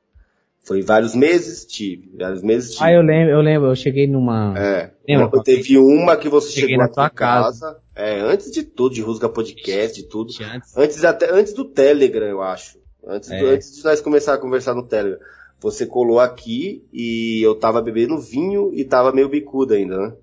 Foi 0.63 0.81
vários 0.81 1.15
meses, 1.15 1.65
tive. 1.65 2.11
Vários 2.17 2.43
meses 2.43 2.71
tive. 2.71 2.83
Ah, 2.83 2.93
eu 2.93 3.01
lembro, 3.01 3.31
eu 3.31 3.41
lembro, 3.41 3.69
eu 3.69 3.75
cheguei 3.75 4.07
numa. 4.07 4.53
É. 4.57 4.91
Lembra? 5.07 5.41
Teve 5.43 5.77
uma 5.77 6.15
que 6.15 6.29
você 6.29 6.51
cheguei 6.51 6.69
chegou 6.71 6.83
na 6.83 6.89
tua 6.89 7.09
casa. 7.09 7.65
casa. 7.65 7.81
É, 7.95 8.19
antes 8.19 8.51
de 8.51 8.63
tudo, 8.63 8.93
de 8.93 9.01
Rusga 9.01 9.27
Podcast 9.27 9.99
e 9.99 10.03
tudo. 10.03 10.33
Antes. 10.53 10.77
antes 10.77 11.03
até 11.03 11.31
antes 11.31 11.53
do 11.53 11.65
Telegram, 11.65 12.27
eu 12.27 12.41
acho. 12.41 12.77
Antes, 13.05 13.31
é. 13.31 13.39
do, 13.39 13.47
antes 13.47 13.75
de 13.75 13.83
nós 13.83 14.01
começar 14.01 14.35
a 14.35 14.37
conversar 14.37 14.75
no 14.75 14.83
Telegram. 14.83 15.19
Você 15.61 15.85
colou 15.85 16.19
aqui 16.19 16.83
e 16.91 17.39
eu 17.43 17.53
tava 17.55 17.81
bebendo 17.81 18.17
vinho 18.17 18.73
e 18.73 18.83
tava 18.83 19.11
meio 19.11 19.29
bicudo 19.29 19.73
ainda, 19.73 19.97
né? 19.97 20.13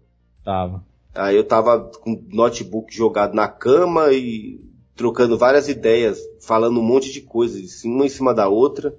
Tava. 0.44 0.84
Aí 1.14 1.36
eu 1.36 1.44
tava 1.44 1.80
com 2.00 2.12
o 2.12 2.24
notebook 2.28 2.94
jogado 2.94 3.34
na 3.34 3.46
cama 3.46 4.12
e 4.12 4.60
trocando 4.96 5.38
várias 5.38 5.68
ideias, 5.68 6.18
falando 6.40 6.80
um 6.80 6.82
monte 6.82 7.12
de 7.12 7.20
coisas, 7.20 7.84
uma 7.84 8.04
em 8.04 8.08
cima 8.08 8.34
da 8.34 8.48
outra. 8.48 8.96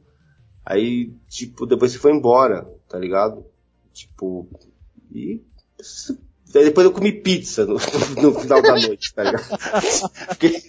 Aí, 0.65 1.13
tipo, 1.27 1.65
depois 1.65 1.91
você 1.91 1.97
foi 1.97 2.13
embora, 2.13 2.67
tá 2.87 2.97
ligado? 2.97 3.45
Tipo, 3.91 4.47
e 5.13 5.41
Aí 6.55 6.65
depois 6.65 6.85
eu 6.85 6.91
comi 6.91 7.11
pizza 7.11 7.65
no, 7.65 7.75
no 8.21 8.39
final 8.39 8.61
da 8.61 8.75
noite, 8.75 9.13
tá 9.13 9.23
ligado? 9.23 9.47
Porque 10.29 10.61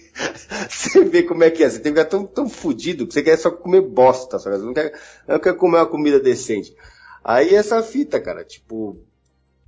você 0.69 1.03
vê 1.03 1.23
como 1.23 1.43
é 1.43 1.49
que 1.49 1.63
é. 1.63 1.69
Você 1.69 1.79
tem 1.79 1.93
que 1.93 1.99
ficar 1.99 2.09
tão, 2.09 2.25
tão 2.25 2.49
fudido 2.49 3.07
que 3.07 3.13
você 3.13 3.23
quer 3.23 3.37
só 3.37 3.49
comer 3.49 3.81
bosta, 3.81 4.37
sabe? 4.37 4.57
Você 4.57 4.65
não 4.65 4.73
quer, 4.73 4.93
não 5.27 5.39
quer 5.39 5.55
comer 5.55 5.77
uma 5.77 5.87
comida 5.87 6.19
decente. 6.19 6.75
Aí 7.23 7.55
essa 7.55 7.81
fita, 7.81 8.19
cara, 8.19 8.43
tipo. 8.43 8.97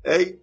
É, 0.03 0.35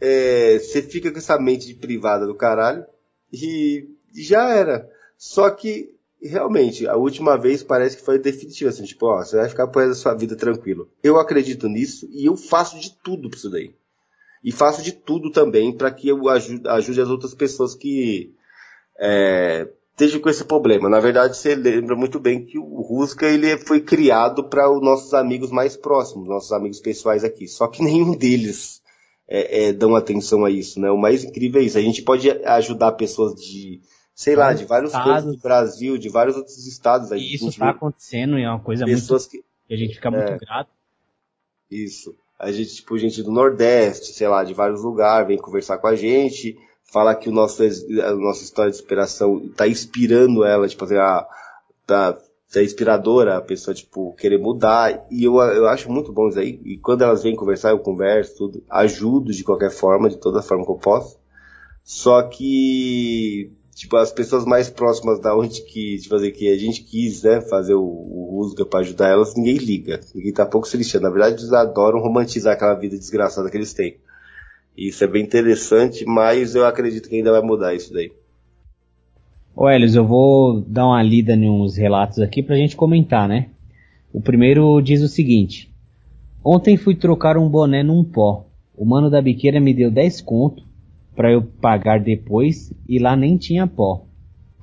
é, 0.00 0.58
você 0.58 0.82
fica 0.82 1.10
com 1.10 1.18
essa 1.18 1.38
mente 1.38 1.72
privada 1.74 2.26
do 2.26 2.34
caralho 2.34 2.84
e 3.32 3.88
já 4.14 4.50
era. 4.50 4.88
Só 5.16 5.50
que, 5.50 5.94
realmente, 6.22 6.86
a 6.86 6.96
última 6.96 7.36
vez 7.36 7.62
parece 7.62 7.96
que 7.96 8.04
foi 8.04 8.18
definitiva, 8.18 8.70
assim, 8.70 8.84
tipo, 8.84 9.06
ó, 9.06 9.22
você 9.22 9.36
vai 9.36 9.48
ficar 9.48 9.66
por 9.66 9.86
da 9.86 9.94
sua 9.94 10.14
vida 10.14 10.36
tranquilo. 10.36 10.88
Eu 11.02 11.18
acredito 11.18 11.68
nisso 11.68 12.08
e 12.10 12.26
eu 12.26 12.36
faço 12.36 12.78
de 12.78 12.96
tudo 13.02 13.28
pra 13.28 13.36
isso 13.36 13.50
daí. 13.50 13.74
E 14.42 14.52
faço 14.52 14.82
de 14.82 14.92
tudo 14.92 15.30
também 15.30 15.76
para 15.76 15.90
que 15.90 16.08
eu 16.08 16.28
ajude, 16.28 16.66
ajude, 16.68 17.00
as 17.00 17.08
outras 17.08 17.34
pessoas 17.34 17.74
que 17.74 18.32
é, 18.98 19.68
estejam 19.90 20.20
com 20.20 20.28
esse 20.28 20.44
problema. 20.44 20.88
Na 20.88 21.00
verdade, 21.00 21.36
você 21.36 21.54
lembra 21.54 21.96
muito 21.96 22.20
bem 22.20 22.44
que 22.44 22.58
o 22.58 22.80
Rusca 22.80 23.26
ele 23.26 23.58
foi 23.58 23.80
criado 23.80 24.44
para 24.44 24.70
os 24.70 24.80
nossos 24.80 25.12
amigos 25.12 25.50
mais 25.50 25.76
próximos, 25.76 26.28
nossos 26.28 26.52
amigos 26.52 26.80
pessoais 26.80 27.24
aqui. 27.24 27.48
Só 27.48 27.66
que 27.66 27.82
nenhum 27.84 28.16
deles 28.16 28.80
é, 29.26 29.68
é, 29.68 29.72
dão 29.72 29.96
atenção 29.96 30.44
a 30.44 30.50
isso, 30.50 30.80
né? 30.80 30.90
O 30.90 30.96
mais 30.96 31.24
incrível 31.24 31.60
é 31.60 31.64
isso. 31.64 31.78
A 31.78 31.82
gente 31.82 32.02
pode 32.02 32.30
ajudar 32.30 32.92
pessoas 32.92 33.34
de, 33.34 33.80
sei 34.14 34.36
lá, 34.36 34.52
de 34.52 34.64
vários 34.64 34.92
cantos 34.92 35.36
do 35.36 35.42
Brasil, 35.42 35.98
de 35.98 36.08
vários 36.08 36.36
outros 36.36 36.64
estados. 36.66 37.10
Aí, 37.10 37.34
isso 37.34 37.48
está 37.48 37.70
acontecendo 37.70 38.38
e 38.38 38.44
é 38.44 38.48
uma 38.48 38.60
coisa 38.60 38.86
muito... 38.86 39.28
Que, 39.28 39.42
que 39.66 39.74
a 39.74 39.76
gente 39.76 39.94
fica 39.96 40.10
muito 40.10 40.30
é, 40.30 40.38
grato. 40.38 40.70
Isso 41.68 42.14
a 42.38 42.52
gente, 42.52 42.76
tipo, 42.76 42.96
gente 42.96 43.22
do 43.22 43.32
Nordeste, 43.32 44.12
sei 44.12 44.28
lá, 44.28 44.44
de 44.44 44.54
vários 44.54 44.82
lugares, 44.82 45.26
vem 45.26 45.36
conversar 45.36 45.78
com 45.78 45.88
a 45.88 45.96
gente, 45.96 46.56
fala 46.84 47.14
que 47.14 47.28
o 47.28 47.32
nosso, 47.32 47.62
a 47.62 48.14
nossa 48.14 48.44
história 48.44 48.70
de 48.70 48.78
inspiração 48.78 49.48
tá 49.56 49.66
inspirando 49.66 50.44
ela, 50.44 50.68
tipo, 50.68 50.84
assim, 50.84 50.96
a, 50.96 51.26
tá, 51.84 52.16
tá 52.52 52.62
inspiradora, 52.62 53.36
a 53.36 53.40
pessoa, 53.40 53.74
tipo, 53.74 54.14
querer 54.14 54.38
mudar, 54.38 55.04
e 55.10 55.24
eu, 55.24 55.36
eu 55.36 55.66
acho 55.66 55.90
muito 55.90 56.12
bom 56.12 56.28
isso 56.28 56.38
aí, 56.38 56.60
e 56.64 56.78
quando 56.78 57.02
elas 57.02 57.22
vêm 57.24 57.34
conversar, 57.34 57.70
eu 57.70 57.80
converso, 57.80 58.36
tudo, 58.36 58.62
ajudo 58.70 59.32
de 59.32 59.42
qualquer 59.42 59.70
forma, 59.70 60.08
de 60.08 60.18
toda 60.18 60.42
forma 60.42 60.64
que 60.64 60.70
eu 60.70 60.78
posso, 60.78 61.18
só 61.82 62.22
que 62.22 63.50
tipo, 63.78 63.96
as 63.96 64.10
pessoas 64.10 64.44
mais 64.44 64.68
próximas 64.68 65.20
da 65.20 65.36
onde 65.36 65.62
que, 65.62 65.98
tipo, 65.98 66.10
fazer 66.10 66.32
que 66.32 66.52
a 66.52 66.58
gente 66.58 66.82
quis, 66.82 67.22
né, 67.22 67.40
fazer 67.40 67.74
o, 67.74 68.16
Rusga 68.28 68.66
para 68.66 68.80
ajudar 68.80 69.08
elas, 69.08 69.34
ninguém 69.36 69.56
liga. 69.56 70.00
Ninguém 70.14 70.32
tá 70.32 70.44
pouco 70.44 70.68
se 70.68 70.76
lixando. 70.76 71.04
Na 71.04 71.10
verdade, 71.10 71.40
eles 71.40 71.52
adoram 71.52 72.00
romantizar 72.00 72.52
aquela 72.52 72.74
vida 72.74 72.96
desgraçada 72.96 73.50
que 73.50 73.56
eles 73.56 73.72
têm. 73.72 73.96
Isso 74.76 75.02
é 75.02 75.06
bem 75.06 75.24
interessante, 75.24 76.04
mas 76.04 76.54
eu 76.54 76.64
acredito 76.64 77.08
que 77.08 77.16
ainda 77.16 77.32
vai 77.32 77.42
mudar 77.42 77.74
isso 77.74 77.92
daí. 77.92 78.12
Ô 79.56 79.68
Elios, 79.68 79.96
eu 79.96 80.06
vou 80.06 80.60
dar 80.60 80.86
uma 80.86 81.02
lida 81.02 81.34
nos 81.34 81.76
relatos 81.76 82.20
aqui 82.20 82.44
pra 82.44 82.56
gente 82.56 82.76
comentar, 82.76 83.28
né? 83.28 83.48
O 84.12 84.20
primeiro 84.20 84.80
diz 84.80 85.02
o 85.02 85.08
seguinte. 85.08 85.72
Ontem 86.44 86.76
fui 86.76 86.94
trocar 86.94 87.36
um 87.36 87.48
boné 87.48 87.82
num 87.82 88.04
pó. 88.04 88.46
O 88.76 88.84
mano 88.84 89.10
da 89.10 89.20
biqueira 89.20 89.58
me 89.58 89.74
deu 89.74 89.90
10 89.90 90.20
conto 90.20 90.67
para 91.18 91.32
eu 91.32 91.42
pagar 91.42 91.98
depois 91.98 92.72
e 92.88 93.00
lá 93.00 93.16
nem 93.16 93.36
tinha 93.36 93.66
pó. 93.66 94.06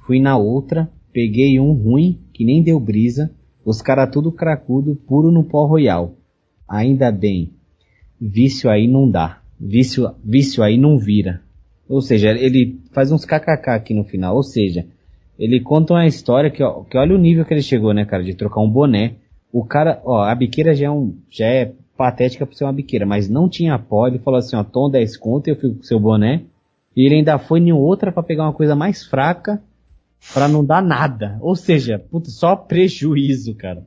Fui 0.08 0.22
na 0.22 0.38
outra, 0.38 0.90
peguei 1.12 1.60
um 1.60 1.74
ruim 1.74 2.22
que 2.32 2.46
nem 2.46 2.64
deu 2.64 2.80
brisa, 2.80 3.30
os 3.66 3.82
cara 3.82 4.08
tudo 4.08 4.32
cracudo, 4.32 4.96
puro 4.96 5.34
no 5.34 5.44
pó 5.44 5.66
royal. 5.66 6.16
Ainda 6.66 7.12
bem, 7.12 7.52
vício 8.22 8.70
aí 8.70 8.88
não 8.88 9.12
dá, 9.12 9.42
vício, 9.60 10.10
vício 10.24 10.64
aí 10.64 10.78
não 10.78 10.98
vira. 10.98 11.42
Ou 11.90 12.00
seja, 12.00 12.30
ele 12.30 12.80
faz 12.94 13.12
uns 13.12 13.26
kkk 13.26 13.72
aqui 13.72 13.94
no 13.94 14.06
final, 14.06 14.38
ou 14.38 14.44
seja, 14.44 14.88
ele 15.38 15.60
conta 15.60 15.92
uma 15.92 16.08
história 16.08 16.50
que, 16.50 16.64
ó, 16.64 16.86
que 16.86 16.98
olha 16.98 17.14
o 17.14 17.20
nível 17.20 17.44
que 17.44 17.54
ele 17.54 17.62
chegou, 17.62 17.94
né, 17.94 18.06
cara, 18.06 18.24
de 18.24 18.34
trocar 18.34 18.62
um 18.62 18.70
boné. 18.70 19.16
O 19.52 19.66
cara, 19.66 20.02
ó, 20.06 20.24
a 20.24 20.34
biqueira 20.34 20.74
já 20.74 20.86
é 20.86 20.90
um, 20.90 21.18
já 21.30 21.48
é 21.48 21.74
patética 21.98 22.46
por 22.46 22.56
ser 22.56 22.66
uma 22.66 22.74
biqueira, 22.74 23.06
mas 23.06 23.30
não 23.30 23.48
tinha 23.48 23.78
pó, 23.80 24.08
ele 24.08 24.20
falou 24.20 24.38
assim, 24.38 24.56
ó, 24.56 24.64
tom 24.64 24.90
10 24.90 25.18
conto, 25.18 25.48
eu 25.48 25.56
fico 25.56 25.76
com 25.76 25.84
seu 25.84 26.00
boné, 26.00 26.44
e 26.96 27.06
ele 27.06 27.16
ainda 27.16 27.38
foi 27.38 27.60
em 27.60 27.72
outra 27.72 28.12
para 28.12 28.24
pegar 28.24 28.44
uma 28.44 28.54
coisa 28.54 28.76
mais 28.76 29.04
fraca, 29.04 29.62
para 30.34 30.48
não 30.48 30.64
dar 30.64 30.82
nada. 30.82 31.38
Ou 31.42 31.56
seja, 31.56 32.00
putz, 32.00 32.34
só 32.34 32.56
prejuízo, 32.56 33.54
cara. 33.56 33.86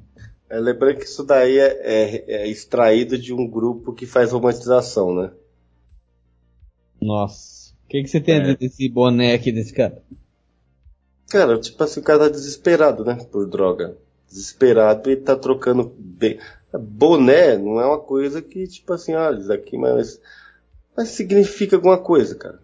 É, 0.51 0.59
lembrando 0.59 0.99
que 0.99 1.05
isso 1.05 1.25
daí 1.25 1.59
é, 1.59 1.81
é, 1.83 2.25
é, 2.27 2.49
extraído 2.49 3.19
de 3.19 3.35
um 3.35 3.47
grupo 3.47 3.93
que 3.93 4.07
faz 4.07 4.33
romantização, 4.33 5.15
né? 5.15 5.31
Nossa. 7.01 7.73
O 7.85 7.89
que, 7.89 8.03
que 8.03 8.09
você 8.09 8.21
tem 8.21 8.37
a 8.37 8.41
dizer 8.41 8.53
é. 8.53 8.57
desse 8.57 8.89
boné 8.89 9.35
aqui 9.35 9.53
desse 9.53 9.73
cara? 9.73 10.03
Cara, 11.29 11.59
tipo 11.59 11.83
assim, 11.83 12.01
o 12.01 12.03
cara 12.03 12.21
tá 12.21 12.29
desesperado, 12.29 13.05
né? 13.05 13.17
Por 13.31 13.47
droga. 13.47 13.97
Desesperado 14.27 15.11
e 15.11 15.17
tá 15.17 15.37
trocando 15.37 15.95
bem. 15.99 16.39
Boné 16.77 17.57
não 17.57 17.81
é 17.81 17.86
uma 17.86 17.99
coisa 17.99 18.43
que, 18.43 18.66
tipo 18.66 18.93
assim, 18.93 19.15
ah, 19.15 19.31
isso 19.32 19.53
aqui, 19.53 19.78
mas, 19.78 20.20
mas 20.97 21.09
significa 21.09 21.77
alguma 21.77 21.99
coisa, 21.99 22.35
cara. 22.35 22.59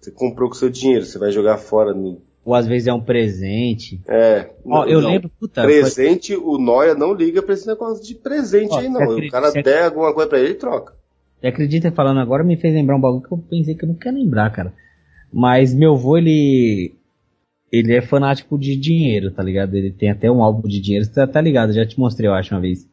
Você 0.00 0.10
comprou 0.10 0.48
com 0.48 0.54
seu 0.54 0.70
dinheiro, 0.70 1.04
você 1.04 1.18
vai 1.18 1.30
jogar 1.30 1.58
fora 1.58 1.92
no. 1.94 2.20
Ou 2.44 2.54
às 2.54 2.66
vezes 2.66 2.86
é 2.86 2.92
um 2.92 3.00
presente. 3.00 4.00
É. 4.06 4.50
Ó, 4.64 4.84
eu 4.84 5.00
não, 5.00 5.10
lembro, 5.10 5.28
puta. 5.28 5.62
Presente, 5.62 6.34
foi... 6.34 6.44
o 6.44 6.58
Noia 6.58 6.94
não 6.94 7.12
liga 7.12 7.42
pra 7.42 7.54
esse 7.54 7.66
negócio 7.66 8.04
de 8.04 8.14
presente 8.14 8.72
Ó, 8.72 8.78
aí, 8.78 8.88
não. 8.88 9.02
Acredita, 9.02 9.26
o 9.26 9.30
cara 9.30 9.52
der 9.52 9.60
acredita... 9.60 9.84
alguma 9.84 10.14
coisa 10.14 10.28
pra 10.28 10.38
ele, 10.38 10.54
troca. 10.54 10.94
Você 11.40 11.48
acredita 11.48 11.92
falando 11.92 12.20
agora 12.20 12.44
me 12.44 12.56
fez 12.56 12.72
lembrar 12.72 12.96
um 12.96 13.00
bagulho 13.00 13.22
que 13.22 13.32
eu 13.32 13.38
pensei 13.38 13.74
que 13.74 13.84
eu 13.84 13.88
não 13.88 13.96
quero 13.96 14.16
lembrar, 14.16 14.50
cara. 14.50 14.72
Mas 15.32 15.74
meu 15.74 15.94
avô, 15.94 16.16
ele. 16.16 16.94
Ele 17.70 17.94
é 17.94 18.00
fanático 18.00 18.56
de 18.56 18.76
dinheiro, 18.76 19.32
tá 19.32 19.42
ligado? 19.42 19.74
Ele 19.74 19.90
tem 19.90 20.08
até 20.08 20.30
um 20.30 20.42
álbum 20.42 20.68
de 20.68 20.80
dinheiro, 20.80 21.04
você 21.04 21.12
tá, 21.12 21.26
tá 21.26 21.40
ligado? 21.40 21.72
Já 21.72 21.84
te 21.84 21.98
mostrei, 21.98 22.28
eu 22.28 22.32
acho, 22.32 22.54
uma 22.54 22.60
vez. 22.60 22.88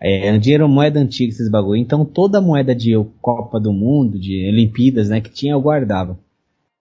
É, 0.00 0.36
dinheiro 0.38 0.66
moeda 0.66 0.98
antiga, 0.98 1.30
esses 1.30 1.50
bagulho. 1.50 1.80
Então 1.80 2.04
toda 2.04 2.40
moeda 2.40 2.74
de 2.74 2.92
Copa 3.20 3.60
do 3.60 3.72
Mundo, 3.72 4.18
de 4.18 4.48
Olimpíadas, 4.48 5.10
né, 5.10 5.20
que 5.20 5.30
tinha, 5.30 5.52
eu 5.52 5.60
guardava. 5.60 6.18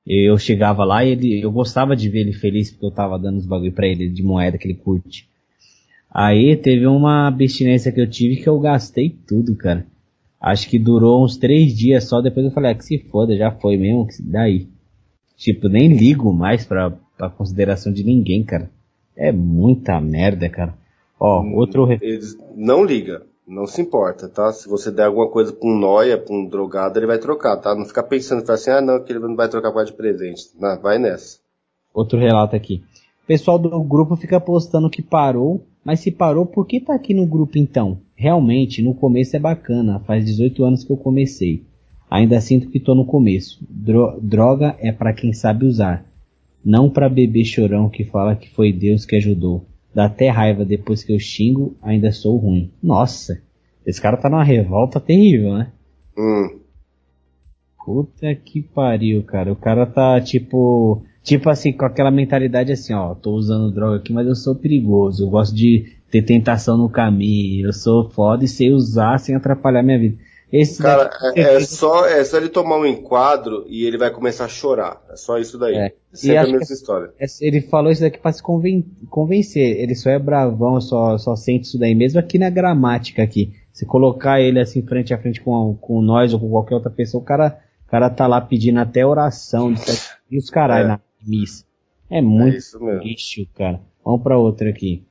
Eu 0.08 0.38
chegava 0.38 0.84
lá 0.86 1.04
e 1.04 1.12
ele, 1.12 1.42
eu 1.42 1.52
gostava 1.52 1.96
de 1.96 2.10
ver 2.10 2.22
ele 2.22 2.34
feliz 2.34 2.72
porque 2.72 2.86
eu 2.86 2.92
tava 2.92 3.20
dando 3.20 3.38
os 3.38 3.46
bagulho 3.46 3.74
pra 3.74 3.88
ele 3.88 4.10
de 4.10 4.24
moeda 4.24 4.58
que 4.58 4.68
ele 4.68 4.76
curte. 4.76 5.28
Aí 6.10 6.56
teve 6.56 6.88
uma 6.88 7.28
abstinência 7.28 7.92
que 7.92 8.02
eu 8.02 8.10
tive 8.10 8.38
que 8.38 8.50
eu 8.50 8.60
gastei 8.60 9.16
tudo, 9.28 9.56
cara. 9.56 9.86
Acho 10.42 10.70
que 10.70 10.80
durou 10.80 11.24
uns 11.24 11.38
três 11.38 11.76
dias 11.78 12.06
só, 12.06 12.22
depois 12.22 12.46
eu 12.46 12.52
falei, 12.52 12.72
ah, 12.72 12.76
que 12.76 12.86
se 12.86 12.98
foda, 12.98 13.36
já 13.36 13.52
foi 13.52 13.78
mesmo, 13.78 14.08
que 14.08 14.24
daí. 14.24 14.68
Tipo, 15.38 15.68
nem 15.68 15.94
ligo 15.94 16.34
mais 16.34 16.66
pra, 16.66 16.92
pra 17.18 17.30
consideração 17.30 17.92
de 17.94 18.04
ninguém, 18.04 18.44
cara. 18.44 18.72
É 19.16 19.32
muita 19.32 20.00
merda, 20.00 20.50
cara. 20.50 20.74
Ó, 21.20 21.44
outro. 21.54 21.92
Eles 22.02 22.38
não 22.56 22.84
liga, 22.84 23.24
não 23.46 23.66
se 23.66 23.82
importa, 23.82 24.30
tá? 24.30 24.52
Se 24.54 24.70
você 24.70 24.90
der 24.90 25.06
alguma 25.06 25.30
coisa 25.30 25.52
pra 25.52 25.68
um 25.68 25.78
noia, 25.78 26.18
pra 26.18 26.34
um 26.34 26.46
drogado, 26.46 26.98
ele 26.98 27.08
vai 27.08 27.18
trocar, 27.18 27.58
tá? 27.58 27.76
Não 27.76 27.86
fica 27.86 28.04
pensando 28.04 28.46
fala 28.46 28.54
assim, 28.54 28.72
ah 28.72 28.82
não, 28.82 29.04
que 29.04 29.12
ele 29.12 29.20
não 29.20 29.36
vai 29.36 29.50
trocar 29.50 29.72
por 29.72 29.84
de 29.84 29.94
presente. 29.94 30.44
Não, 30.60 30.80
vai 30.80 30.98
nessa. 30.98 31.40
Outro 31.94 32.18
relato 32.18 32.56
aqui. 32.56 32.84
O 33.24 33.28
pessoal 33.28 33.60
do 33.60 33.84
grupo 33.84 34.16
fica 34.16 34.40
postando 34.40 34.90
que 34.90 35.02
parou, 35.02 35.66
mas 35.84 36.00
se 36.00 36.12
parou, 36.12 36.46
por 36.46 36.66
que 36.66 36.80
tá 36.80 36.96
aqui 36.96 37.14
no 37.14 37.26
grupo 37.26 37.58
então? 37.58 38.00
Realmente, 38.16 38.82
no 38.82 38.94
começo 38.94 39.36
é 39.36 39.40
bacana, 39.40 40.00
faz 40.00 40.26
18 40.26 40.64
anos 40.64 40.84
que 40.84 40.92
eu 40.92 40.98
comecei. 40.98 41.64
Ainda 42.10 42.42
sinto 42.42 42.70
que 42.70 42.80
tô 42.80 42.96
no 42.96 43.06
começo. 43.06 43.60
Dro 43.70 44.20
droga 44.22 44.76
é 44.80 44.92
para 44.92 45.14
quem 45.14 45.32
sabe 45.32 45.66
usar, 45.66 46.06
não 46.64 46.90
para 46.90 47.08
bebê 47.08 47.46
chorão 47.46 47.90
que 47.90 48.04
fala 48.04 48.36
que 48.36 48.50
foi 48.50 48.74
Deus 48.74 49.06
que 49.06 49.16
ajudou. 49.16 49.66
Dá 50.00 50.06
até 50.06 50.30
raiva 50.30 50.64
depois 50.64 51.04
que 51.04 51.12
eu 51.12 51.20
xingo, 51.20 51.76
ainda 51.82 52.10
sou 52.14 52.38
ruim. 52.38 52.72
Nossa, 52.82 53.42
Esse 53.86 54.02
cara 54.02 54.16
tá 54.16 54.30
numa 54.30 54.46
revolta 54.46 54.98
terrível, 54.98 55.56
né? 55.56 55.74
Hum. 56.18 56.60
Puta 57.84 58.34
que 58.34 58.62
pariu, 58.62 59.22
cara. 59.24 59.52
O 59.52 59.58
cara 59.58 59.86
tá 59.86 60.22
tipo. 60.22 61.04
Tipo 61.22 61.50
assim, 61.50 61.74
com 61.74 61.84
aquela 61.84 62.12
mentalidade 62.12 62.72
assim, 62.72 62.94
ó, 62.94 63.14
tô 63.14 63.32
usando 63.34 63.74
droga 63.74 63.98
aqui, 63.98 64.14
mas 64.14 64.26
eu 64.26 64.36
sou 64.36 64.56
perigoso. 64.56 65.26
Eu 65.26 65.30
gosto 65.30 65.54
de 65.54 65.98
ter 66.10 66.22
tentação 66.22 66.78
no 66.78 66.88
caminho. 66.88 67.68
Eu 67.68 67.74
sou 67.74 68.10
foda 68.10 68.46
e 68.46 68.48
sei 68.48 68.72
usar 68.72 69.20
sem 69.20 69.36
atrapalhar 69.36 69.84
minha 69.84 70.00
vida. 70.00 70.18
Esse 70.52 70.82
Cara, 70.82 71.12
é, 71.36 71.42
é, 71.42 71.60
só, 71.60 72.08
é 72.08 72.24
só 72.24 72.38
ele 72.38 72.50
tomar 72.50 72.78
um 72.78 72.86
enquadro 72.86 73.66
e 73.68 73.86
ele 73.86 73.98
vai 73.98 74.10
começar 74.10 74.46
a 74.46 74.50
chorar. 74.50 75.00
É 75.10 75.16
só 75.16 75.38
isso 75.38 75.60
daí. 75.60 75.76
É. 75.76 75.94
Sempre 76.12 76.38
a 76.38 76.44
mesma 76.48 76.74
história. 76.74 77.14
É, 77.20 77.26
ele 77.42 77.62
falou 77.62 77.92
isso 77.92 78.02
daqui 78.02 78.18
pra 78.18 78.32
se 78.32 78.42
conven 78.42 78.84
convencer. 79.10 79.80
Ele 79.80 79.94
só 79.94 80.10
é 80.10 80.18
bravão, 80.18 80.82
só, 80.82 81.18
só 81.20 81.36
sente 81.36 81.68
isso 81.68 81.78
daí 81.78 81.94
mesmo 81.94 82.20
aqui 82.20 82.40
na 82.40 82.50
gramática 82.50 83.22
aqui. 83.22 83.54
Se 83.72 83.86
colocar 83.86 84.42
ele 84.42 84.60
assim 84.60 84.82
frente 84.82 85.14
a 85.14 85.20
frente 85.20 85.40
com, 85.40 85.78
com 85.80 86.02
nós 86.02 86.34
ou 86.34 86.40
com 86.40 86.50
qualquer 86.50 86.76
outra 86.76 86.90
pessoa, 86.90 87.22
o 87.22 87.26
cara, 87.26 87.60
o 87.86 87.92
cara 87.92 88.10
tá 88.10 88.26
lá 88.26 88.42
pedindo 88.42 88.80
até 88.80 89.06
oração 89.06 89.74
e 90.32 90.38
os 90.38 90.50
caralho 90.50 90.86
é. 90.86 90.88
na 90.88 91.00
missa. 91.26 91.64
É 92.10 92.22
muito 92.22 92.58
é 92.90 93.04
lixo, 93.04 93.46
cara. 93.54 93.80
Vamos 94.04 94.24
pra 94.24 94.38
outra 94.38 94.70
aqui. 94.70 95.06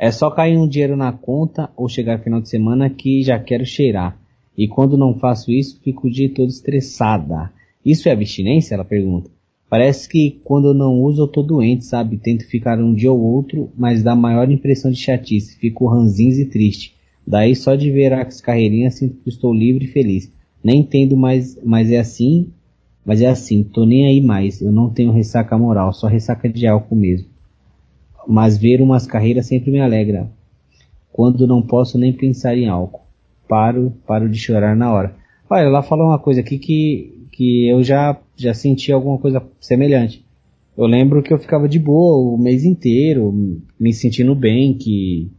É 0.00 0.12
só 0.12 0.30
cair 0.30 0.56
um 0.56 0.68
dinheiro 0.68 0.96
na 0.96 1.10
conta 1.10 1.70
ou 1.76 1.88
chegar 1.88 2.20
final 2.20 2.40
de 2.40 2.48
semana 2.48 2.88
que 2.88 3.20
já 3.24 3.36
quero 3.36 3.66
cheirar. 3.66 4.16
E 4.56 4.68
quando 4.68 4.96
não 4.96 5.18
faço 5.18 5.50
isso, 5.50 5.80
fico 5.82 6.06
o 6.06 6.10
dia 6.10 6.32
todo 6.32 6.50
estressada. 6.50 7.52
Isso 7.84 8.08
é 8.08 8.12
abstinência? 8.12 8.76
Ela 8.76 8.84
pergunta. 8.84 9.28
Parece 9.68 10.08
que 10.08 10.40
quando 10.44 10.68
eu 10.68 10.74
não 10.74 11.02
uso 11.02 11.22
eu 11.22 11.26
tô 11.26 11.42
doente, 11.42 11.84
sabe? 11.84 12.16
Tento 12.16 12.46
ficar 12.46 12.78
um 12.78 12.94
dia 12.94 13.10
ou 13.10 13.20
outro, 13.20 13.72
mas 13.76 14.00
dá 14.00 14.14
maior 14.14 14.48
impressão 14.48 14.88
de 14.92 14.98
chatice. 14.98 15.58
Fico 15.58 15.88
ranzinho 15.88 16.42
e 16.42 16.44
triste. 16.44 16.94
Daí 17.26 17.56
só 17.56 17.74
de 17.74 17.90
ver 17.90 18.12
as 18.12 18.40
carreirinhas 18.40 18.94
sinto 18.94 19.16
que 19.16 19.28
estou 19.28 19.52
livre 19.52 19.84
e 19.84 19.88
feliz. 19.88 20.32
Nem 20.62 20.80
entendo 20.80 21.16
mais, 21.16 21.58
mas 21.64 21.90
é 21.90 21.98
assim, 21.98 22.52
mas 23.04 23.20
é 23.20 23.26
assim, 23.26 23.64
tô 23.64 23.84
nem 23.84 24.06
aí 24.06 24.20
mais. 24.20 24.60
Eu 24.60 24.70
não 24.70 24.90
tenho 24.90 25.10
ressaca 25.10 25.58
moral, 25.58 25.92
só 25.92 26.06
ressaca 26.06 26.48
de 26.48 26.68
álcool 26.68 26.94
mesmo 26.96 27.37
mas 28.28 28.58
ver 28.58 28.82
umas 28.82 29.06
carreiras 29.06 29.46
sempre 29.46 29.70
me 29.70 29.80
alegra. 29.80 30.30
Quando 31.10 31.46
não 31.46 31.62
posso 31.62 31.96
nem 31.96 32.12
pensar 32.12 32.56
em 32.56 32.68
álcool. 32.68 33.06
Paro, 33.48 33.94
paro 34.06 34.28
de 34.28 34.38
chorar 34.38 34.76
na 34.76 34.92
hora. 34.92 35.16
Olha, 35.48 35.62
ela 35.62 35.82
falou 35.82 36.08
uma 36.08 36.18
coisa 36.18 36.40
aqui 36.42 36.58
que, 36.58 37.26
que 37.32 37.66
eu 37.66 37.82
já, 37.82 38.20
já 38.36 38.52
senti 38.52 38.92
alguma 38.92 39.16
coisa 39.16 39.42
semelhante. 39.58 40.22
Eu 40.76 40.84
lembro 40.84 41.22
que 41.22 41.32
eu 41.32 41.38
ficava 41.38 41.66
de 41.66 41.78
boa 41.78 42.34
o 42.34 42.36
mês 42.36 42.64
inteiro, 42.64 43.32
me 43.80 43.94
sentindo 43.94 44.34
bem, 44.34 44.74
que, 44.74 45.32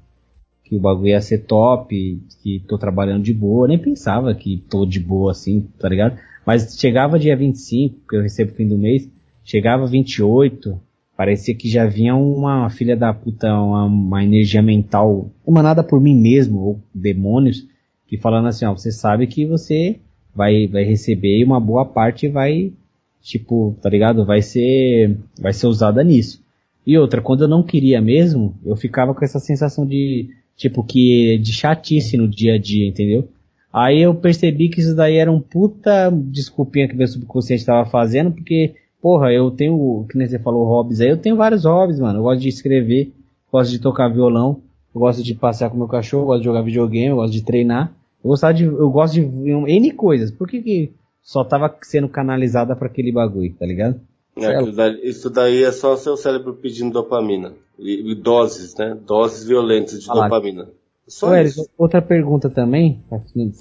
que 0.64 0.76
o 0.76 0.80
bagulho 0.80 1.10
ia 1.10 1.22
ser 1.22 1.46
top, 1.46 2.20
que 2.42 2.64
tô 2.68 2.78
trabalhando 2.78 3.24
de 3.24 3.34
boa. 3.34 3.68
nem 3.68 3.78
pensava 3.78 4.34
que 4.34 4.64
tô 4.68 4.84
de 4.84 5.00
boa 5.00 5.32
assim, 5.32 5.68
tá 5.78 5.88
ligado? 5.88 6.18
Mas 6.44 6.76
chegava 6.80 7.20
dia 7.20 7.38
25, 7.38 8.08
que 8.10 8.16
eu 8.16 8.22
recebo 8.24 8.54
fim 8.54 8.68
do 8.68 8.80
mês, 8.80 9.08
chegava 9.44 9.86
28, 9.86 10.89
Parecia 11.20 11.54
que 11.54 11.68
já 11.68 11.86
vinha 11.86 12.16
uma 12.16 12.70
filha 12.70 12.96
da 12.96 13.14
puta, 13.14 13.54
uma, 13.54 13.84
uma 13.84 14.24
energia 14.24 14.62
mental 14.62 15.30
emanada 15.46 15.84
por 15.84 16.00
mim 16.00 16.16
mesmo, 16.16 16.60
ou 16.62 16.80
demônios, 16.96 17.68
que 18.08 18.18
falando 18.18 18.48
assim, 18.48 18.64
ó, 18.64 18.72
você 18.72 18.90
sabe 18.90 19.28
que 19.28 19.46
você 19.46 20.00
vai, 20.34 20.66
vai 20.68 20.86
receber 20.86 21.38
e 21.38 21.44
uma 21.44 21.60
boa 21.60 21.84
parte 21.84 22.30
vai, 22.30 22.72
tipo, 23.22 23.76
tá 23.82 23.90
ligado? 23.90 24.26
Vai 24.26 24.42
ser, 24.42 25.18
vai 25.38 25.52
ser 25.52 25.68
usada 25.68 26.02
nisso. 26.06 26.42
E 26.88 26.98
outra, 26.98 27.22
quando 27.22 27.42
eu 27.42 27.50
não 27.50 27.64
queria 27.64 28.00
mesmo, 28.00 28.56
eu 28.66 28.78
ficava 28.78 29.14
com 29.14 29.26
essa 29.26 29.40
sensação 29.40 29.86
de, 29.86 30.30
tipo, 30.56 30.86
que, 30.86 31.38
de 31.40 31.52
chatice 31.52 32.16
no 32.16 32.30
dia 32.30 32.54
a 32.54 32.58
dia, 32.58 32.88
entendeu? 32.88 33.28
Aí 33.74 34.02
eu 34.02 34.16
percebi 34.16 34.70
que 34.70 34.80
isso 34.80 34.96
daí 34.96 35.18
era 35.18 35.30
um 35.30 35.42
puta 35.42 36.10
desculpinha 36.10 36.88
que 36.88 36.96
meu 36.96 37.10
subconsciente 37.10 37.60
estava 37.60 37.86
fazendo, 37.90 38.32
porque 38.32 38.74
Porra, 39.02 39.32
eu 39.32 39.50
tenho, 39.50 40.06
que 40.10 40.18
nem 40.18 40.28
você 40.28 40.38
falou, 40.38 40.66
hobbies 40.66 41.00
aí, 41.00 41.10
eu 41.10 41.18
tenho 41.18 41.36
vários 41.36 41.64
hobbies, 41.64 42.00
mano. 42.00 42.20
Eu 42.20 42.24
gosto 42.24 42.42
de 42.42 42.50
escrever, 42.50 43.14
gosto 43.52 43.72
de 43.72 43.80
tocar 43.80 44.10
violão, 44.10 44.62
gosto 44.94 45.24
de 45.24 45.34
passear 45.34 45.70
com 45.70 45.78
meu 45.78 45.88
cachorro, 45.88 46.26
gosto 46.26 46.40
de 46.40 46.46
jogar 46.46 46.62
videogame, 46.62 47.16
gosto 47.16 47.34
de 47.34 47.44
treinar. 47.44 47.94
Eu, 48.24 48.30
gostava 48.30 48.54
de, 48.54 48.66
eu 48.66 48.90
gosto 48.90 49.14
de 49.14 49.22
N 49.22 49.92
coisas. 49.92 50.32
Por 50.32 50.48
que, 50.48 50.62
que 50.62 50.94
só 51.22 51.44
tava 51.44 51.74
sendo 51.84 52.10
canalizada 52.10 52.76
para 52.76 52.88
aquele 52.88 53.12
bagulho, 53.12 53.54
tá 53.58 53.66
ligado? 53.66 54.00
É, 54.38 55.08
isso 55.08 55.30
daí 55.30 55.64
é 55.64 55.72
só 55.72 55.96
seu 55.96 56.16
cérebro 56.16 56.54
pedindo 56.54 56.94
dopamina. 56.94 57.54
E, 57.78 58.12
e 58.12 58.16
doses, 58.16 58.76
né? 58.76 58.98
Doses 59.06 59.48
violentas 59.48 60.02
de 60.02 60.08
dopamina. 60.08 60.70
Só 61.08 61.30
Ué. 61.30 61.46
Outra 61.78 62.02
pergunta 62.02 62.50
também, 62.50 63.02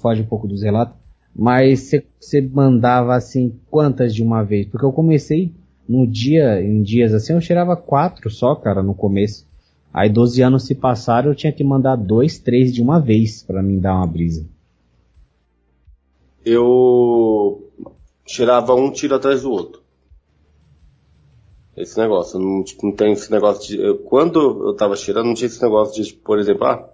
foge 0.01 0.21
um 0.21 0.25
pouco 0.25 0.47
dos 0.47 0.61
relatos. 0.61 0.95
Mas 1.39 1.89
você 2.19 2.41
mandava 2.41 3.15
assim 3.15 3.57
quantas 3.71 4.13
de 4.13 4.21
uma 4.21 4.43
vez? 4.43 4.67
Porque 4.67 4.85
eu 4.85 4.91
comecei 4.91 5.53
no 5.87 6.05
dia, 6.05 6.61
em 6.61 6.81
dias 6.81 7.13
assim, 7.13 7.31
eu 7.31 7.39
cheirava 7.39 7.77
quatro 7.77 8.29
só, 8.29 8.53
cara, 8.55 8.83
no 8.83 8.93
começo. 8.93 9.47
Aí 9.93 10.09
12 10.09 10.41
anos 10.41 10.65
se 10.65 10.75
passaram, 10.75 11.29
eu 11.29 11.35
tinha 11.35 11.53
que 11.53 11.63
mandar 11.63 11.95
dois, 11.95 12.39
três 12.39 12.73
de 12.73 12.81
uma 12.81 12.99
vez 12.99 13.41
para 13.41 13.63
mim 13.63 13.79
dar 13.79 13.95
uma 13.95 14.05
brisa. 14.05 14.45
Eu 16.45 17.71
cheirava 18.25 18.75
um 18.75 18.91
tiro 18.91 19.15
atrás 19.15 19.43
do 19.43 19.51
outro. 19.51 19.81
Esse 21.77 21.97
negócio, 21.97 22.37
não, 22.37 22.65
tipo, 22.65 22.85
não 22.85 22.93
tem 22.93 23.13
esse 23.13 23.31
negócio 23.31 23.65
de. 23.65 23.81
Eu, 23.81 23.97
quando 23.99 24.67
eu 24.67 24.75
tava 24.75 24.97
cheirando, 24.97 25.27
não 25.27 25.33
tinha 25.33 25.47
esse 25.47 25.61
negócio 25.61 26.03
de, 26.03 26.13
por 26.13 26.37
exemplo, 26.37 26.65
ah, 26.65 26.89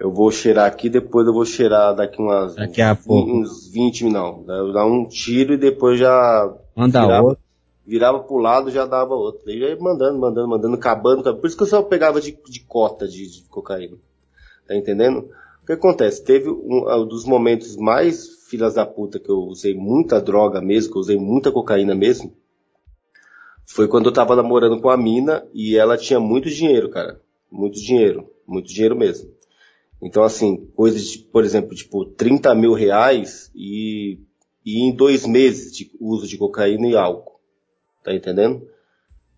eu 0.00 0.10
vou 0.10 0.30
cheirar 0.30 0.64
aqui, 0.66 0.88
depois 0.88 1.26
eu 1.26 1.32
vou 1.34 1.44
cheirar 1.44 1.94
daqui 1.94 2.22
umas 2.22 2.54
daqui 2.54 2.80
a 2.80 2.94
pouco. 2.96 3.30
uns 3.30 3.68
20, 3.70 4.04
não. 4.04 4.42
Eu 4.48 4.72
dar 4.72 4.86
um 4.86 5.06
tiro 5.06 5.52
e 5.52 5.58
depois 5.58 5.98
já 5.98 6.50
Manda 6.74 7.02
virava, 7.02 7.26
outro. 7.26 7.44
virava 7.86 8.20
pro 8.20 8.38
lado 8.38 8.70
já 8.70 8.86
dava 8.86 9.14
outro. 9.14 9.42
Daí 9.44 9.58
ia 9.58 9.76
mandando, 9.78 10.18
mandando, 10.18 10.48
mandando, 10.48 10.74
acabando, 10.74 11.20
acabando. 11.20 11.40
Por 11.42 11.46
isso 11.46 11.56
que 11.56 11.64
eu 11.64 11.66
só 11.66 11.82
pegava 11.82 12.18
de, 12.18 12.32
de 12.32 12.60
cota 12.60 13.06
de, 13.06 13.30
de 13.30 13.42
cocaína. 13.50 13.98
Tá 14.66 14.74
entendendo? 14.74 15.28
O 15.62 15.66
que 15.66 15.72
acontece? 15.72 16.24
Teve 16.24 16.48
um, 16.48 16.90
um 16.90 17.06
dos 17.06 17.26
momentos 17.26 17.76
mais 17.76 18.46
filas 18.48 18.74
da 18.74 18.86
puta 18.86 19.20
que 19.20 19.30
eu 19.30 19.40
usei 19.40 19.74
muita 19.74 20.18
droga 20.18 20.62
mesmo, 20.62 20.92
que 20.92 20.96
eu 20.96 21.02
usei 21.02 21.18
muita 21.18 21.52
cocaína 21.52 21.94
mesmo. 21.94 22.32
Foi 23.66 23.86
quando 23.86 24.06
eu 24.06 24.12
tava 24.12 24.34
namorando 24.34 24.80
com 24.80 24.88
a 24.88 24.96
mina 24.96 25.46
e 25.52 25.76
ela 25.76 25.98
tinha 25.98 26.18
muito 26.18 26.48
dinheiro, 26.48 26.88
cara. 26.88 27.20
Muito 27.52 27.78
dinheiro. 27.78 28.30
Muito 28.46 28.66
dinheiro 28.72 28.96
mesmo. 28.96 29.30
Então, 30.02 30.22
assim, 30.22 30.66
coisas, 30.74 31.04
de, 31.04 31.18
por 31.18 31.44
exemplo, 31.44 31.74
tipo, 31.74 32.04
30 32.04 32.54
mil 32.54 32.72
reais 32.72 33.50
e, 33.54 34.18
e 34.64 34.82
em 34.82 34.94
dois 34.94 35.26
meses 35.26 35.76
de 35.76 35.90
uso 36.00 36.26
de 36.26 36.38
cocaína 36.38 36.86
e 36.86 36.96
álcool. 36.96 37.38
Tá 38.02 38.14
entendendo? 38.14 38.66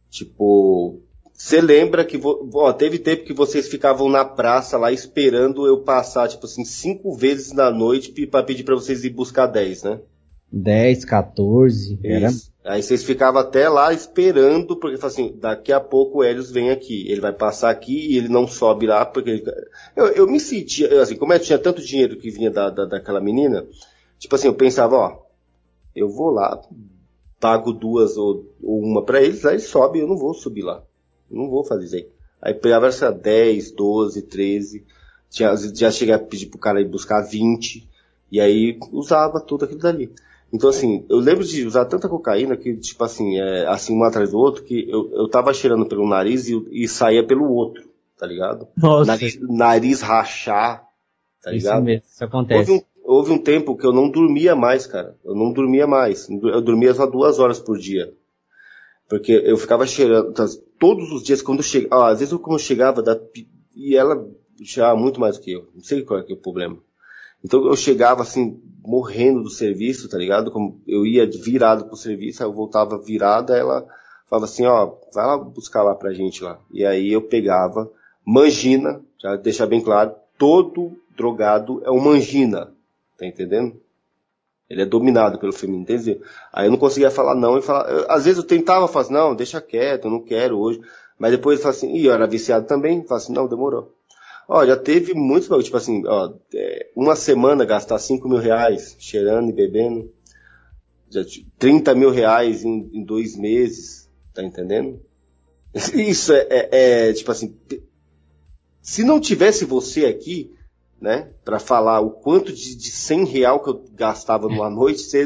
Tipo, 0.08 1.02
você 1.32 1.60
lembra 1.60 2.04
que, 2.04 2.20
ó, 2.54 2.72
teve 2.72 2.98
tempo 2.98 3.24
que 3.24 3.32
vocês 3.32 3.66
ficavam 3.68 4.08
na 4.08 4.24
praça 4.24 4.78
lá 4.78 4.92
esperando 4.92 5.66
eu 5.66 5.82
passar, 5.82 6.28
tipo 6.28 6.46
assim, 6.46 6.64
cinco 6.64 7.14
vezes 7.16 7.52
na 7.52 7.70
noite 7.70 8.12
para 8.26 8.44
pedir 8.44 8.62
para 8.62 8.76
vocês 8.76 9.04
ir 9.04 9.10
buscar 9.10 9.46
10, 9.46 9.82
né? 9.82 10.00
10, 10.52 11.04
14, 11.04 11.98
era... 12.04 12.30
Aí 12.64 12.80
vocês 12.80 13.02
ficavam 13.02 13.40
até 13.40 13.68
lá 13.68 13.92
esperando, 13.92 14.76
porque 14.76 15.04
assim, 15.04 15.34
daqui 15.36 15.72
a 15.72 15.80
pouco 15.80 16.18
o 16.18 16.24
Helios 16.24 16.50
vem 16.50 16.70
aqui. 16.70 17.10
Ele 17.10 17.20
vai 17.20 17.32
passar 17.32 17.70
aqui 17.70 18.12
e 18.12 18.16
ele 18.16 18.28
não 18.28 18.46
sobe 18.46 18.86
lá, 18.86 19.04
porque 19.04 19.30
ele... 19.30 19.44
eu, 19.96 20.06
eu 20.08 20.26
me 20.28 20.38
sentia, 20.38 21.02
assim, 21.02 21.16
como 21.16 21.32
eu 21.32 21.40
tinha 21.40 21.58
tanto 21.58 21.82
dinheiro 21.82 22.16
que 22.16 22.30
vinha 22.30 22.50
da, 22.50 22.70
da, 22.70 22.84
daquela 22.84 23.20
menina, 23.20 23.66
tipo 24.16 24.34
assim, 24.36 24.46
eu 24.46 24.54
pensava, 24.54 24.94
ó, 24.94 25.18
eu 25.94 26.08
vou 26.08 26.30
lá, 26.30 26.62
pago 27.40 27.72
duas 27.72 28.16
ou, 28.16 28.54
ou 28.62 28.80
uma 28.80 29.04
para 29.04 29.20
eles, 29.20 29.44
aí 29.44 29.58
sobe, 29.58 29.98
eu 29.98 30.06
não 30.06 30.16
vou 30.16 30.32
subir 30.32 30.62
lá. 30.62 30.84
não 31.28 31.50
vou 31.50 31.64
fazer 31.64 31.86
isso 31.86 31.96
aí. 31.96 32.08
Aí 32.40 32.54
pegava 32.54 32.86
essa 32.86 33.10
10, 33.10 33.72
12, 33.72 34.22
13, 34.22 34.86
tinha, 35.28 35.56
já 35.56 35.90
cheguei 35.90 36.14
a 36.14 36.18
pedir 36.18 36.46
pro 36.46 36.58
cara 36.58 36.80
ir 36.80 36.88
buscar 36.88 37.22
20, 37.22 37.88
e 38.30 38.40
aí 38.40 38.78
usava 38.92 39.40
tudo 39.40 39.64
aquilo 39.64 39.80
dali. 39.80 40.12
Então, 40.52 40.68
assim, 40.68 41.06
eu 41.08 41.18
lembro 41.18 41.44
de 41.44 41.66
usar 41.66 41.86
tanta 41.86 42.08
cocaína 42.08 42.56
que, 42.56 42.76
tipo 42.76 43.02
assim, 43.02 43.38
é, 43.38 43.66
assim, 43.66 43.96
um 43.96 44.04
atrás 44.04 44.32
do 44.32 44.38
outro, 44.38 44.62
que 44.62 44.86
eu, 44.88 45.10
eu 45.14 45.28
tava 45.28 45.54
cheirando 45.54 45.86
pelo 45.86 46.06
nariz 46.06 46.46
e, 46.46 46.62
e 46.70 46.86
saía 46.86 47.26
pelo 47.26 47.50
outro, 47.50 47.88
tá 48.18 48.26
ligado? 48.26 48.68
Nossa. 48.76 49.06
Nariz, 49.06 49.38
nariz 49.40 50.00
rachar, 50.02 50.86
tá 51.42 51.50
ligado? 51.50 51.76
Isso 51.78 51.84
mesmo, 51.84 52.04
isso 52.06 52.24
acontece. 52.24 52.70
Houve 52.70 52.72
um, 52.72 52.84
houve 53.02 53.32
um 53.32 53.38
tempo 53.38 53.76
que 53.76 53.86
eu 53.86 53.92
não 53.92 54.10
dormia 54.10 54.54
mais, 54.54 54.86
cara. 54.86 55.16
Eu 55.24 55.34
não 55.34 55.52
dormia 55.54 55.86
mais. 55.86 56.28
Eu 56.28 56.60
dormia 56.60 56.92
só 56.92 57.06
duas 57.06 57.38
horas 57.38 57.58
por 57.58 57.78
dia. 57.78 58.12
Porque 59.08 59.32
eu 59.32 59.56
ficava 59.56 59.86
cheirando, 59.86 60.32
tá, 60.32 60.46
todos 60.78 61.10
os 61.12 61.22
dias, 61.22 61.40
quando 61.40 61.62
chegava, 61.62 62.04
ah, 62.04 62.08
às 62.10 62.18
vezes 62.18 62.32
eu, 62.32 62.38
quando 62.38 62.58
eu 62.58 62.64
chegava, 62.64 63.02
da, 63.02 63.18
e 63.74 63.96
ela 63.96 64.26
cheirava 64.62 64.98
muito 64.98 65.18
mais 65.18 65.38
do 65.38 65.42
que 65.42 65.52
eu. 65.52 65.68
Não 65.74 65.82
sei 65.82 66.02
qual 66.02 66.20
é, 66.20 66.22
que 66.22 66.32
é 66.32 66.36
o 66.36 66.40
problema. 66.40 66.78
Então 67.44 67.66
eu 67.66 67.76
chegava 67.76 68.22
assim, 68.22 68.60
morrendo 68.84 69.42
do 69.42 69.50
serviço, 69.50 70.08
tá 70.08 70.18
ligado? 70.18 70.50
Como 70.50 70.80
eu 70.86 71.06
ia 71.06 71.26
virado 71.26 71.84
pro 71.84 71.96
serviço, 71.96 72.42
aí 72.42 72.48
eu 72.48 72.52
voltava 72.52 72.98
virada, 72.98 73.56
ela 73.56 73.86
falava 74.28 74.46
assim, 74.46 74.66
ó, 74.66 74.94
vai 75.14 75.26
lá 75.26 75.38
buscar 75.38 75.82
lá 75.82 75.94
pra 75.94 76.12
gente 76.12 76.42
lá. 76.42 76.58
E 76.72 76.84
aí 76.84 77.12
eu 77.12 77.22
pegava, 77.22 77.90
mangina, 78.24 79.00
já 79.18 79.36
deixar 79.36 79.66
bem 79.66 79.80
claro, 79.80 80.14
todo 80.36 80.96
drogado 81.16 81.82
é 81.84 81.90
uma 81.90 82.12
angina, 82.12 82.72
tá 83.16 83.26
entendendo? 83.26 83.80
Ele 84.68 84.82
é 84.82 84.86
dominado 84.86 85.38
pelo 85.38 85.52
feminino, 85.52 85.82
entende? 85.82 86.20
Aí 86.52 86.66
eu 86.66 86.70
não 86.70 86.78
conseguia 86.78 87.10
falar 87.10 87.34
não 87.34 87.58
e 87.58 87.62
falar, 87.62 87.90
eu, 87.90 88.10
às 88.10 88.24
vezes 88.24 88.38
eu 88.38 88.46
tentava 88.46 88.88
falar 88.88 89.04
assim, 89.04 89.12
não, 89.12 89.34
deixa 89.34 89.60
quieto, 89.60 90.06
eu 90.06 90.10
não 90.10 90.20
quero 90.20 90.58
hoje, 90.58 90.80
mas 91.18 91.30
depois 91.30 91.58
eu 91.58 91.62
falo 91.62 91.74
assim, 91.74 91.94
e 91.94 92.06
eu 92.06 92.12
era 92.12 92.26
viciado 92.26 92.66
também, 92.66 93.04
falo 93.04 93.18
assim, 93.18 93.32
não, 93.32 93.46
demorou. 93.46 93.92
Ó, 94.54 94.66
já 94.66 94.76
teve 94.76 95.14
muitos, 95.14 95.48
tipo 95.64 95.78
assim, 95.78 96.06
ó, 96.06 96.34
é, 96.54 96.90
uma 96.94 97.16
semana 97.16 97.64
gastar 97.64 97.98
5 97.98 98.28
mil 98.28 98.36
reais 98.36 98.94
cheirando 98.98 99.48
e 99.48 99.52
bebendo, 99.54 100.12
já, 101.08 101.22
30 101.58 101.94
mil 101.94 102.10
reais 102.10 102.62
em, 102.62 102.90
em 102.92 103.02
dois 103.02 103.34
meses, 103.34 104.10
tá 104.34 104.44
entendendo? 104.44 105.00
Isso 105.94 106.34
é, 106.34 106.46
é, 106.50 106.68
é, 106.70 107.12
tipo 107.14 107.32
assim, 107.32 107.56
se 108.82 109.02
não 109.02 109.18
tivesse 109.18 109.64
você 109.64 110.04
aqui, 110.04 110.52
né, 111.00 111.30
para 111.42 111.58
falar 111.58 112.00
o 112.00 112.10
quanto 112.10 112.52
de, 112.52 112.76
de 112.76 112.90
100 112.90 113.24
real 113.24 113.58
que 113.58 113.70
eu 113.70 113.82
gastava 113.94 114.48
numa 114.48 114.68
noite, 114.70 115.00
você, 115.00 115.24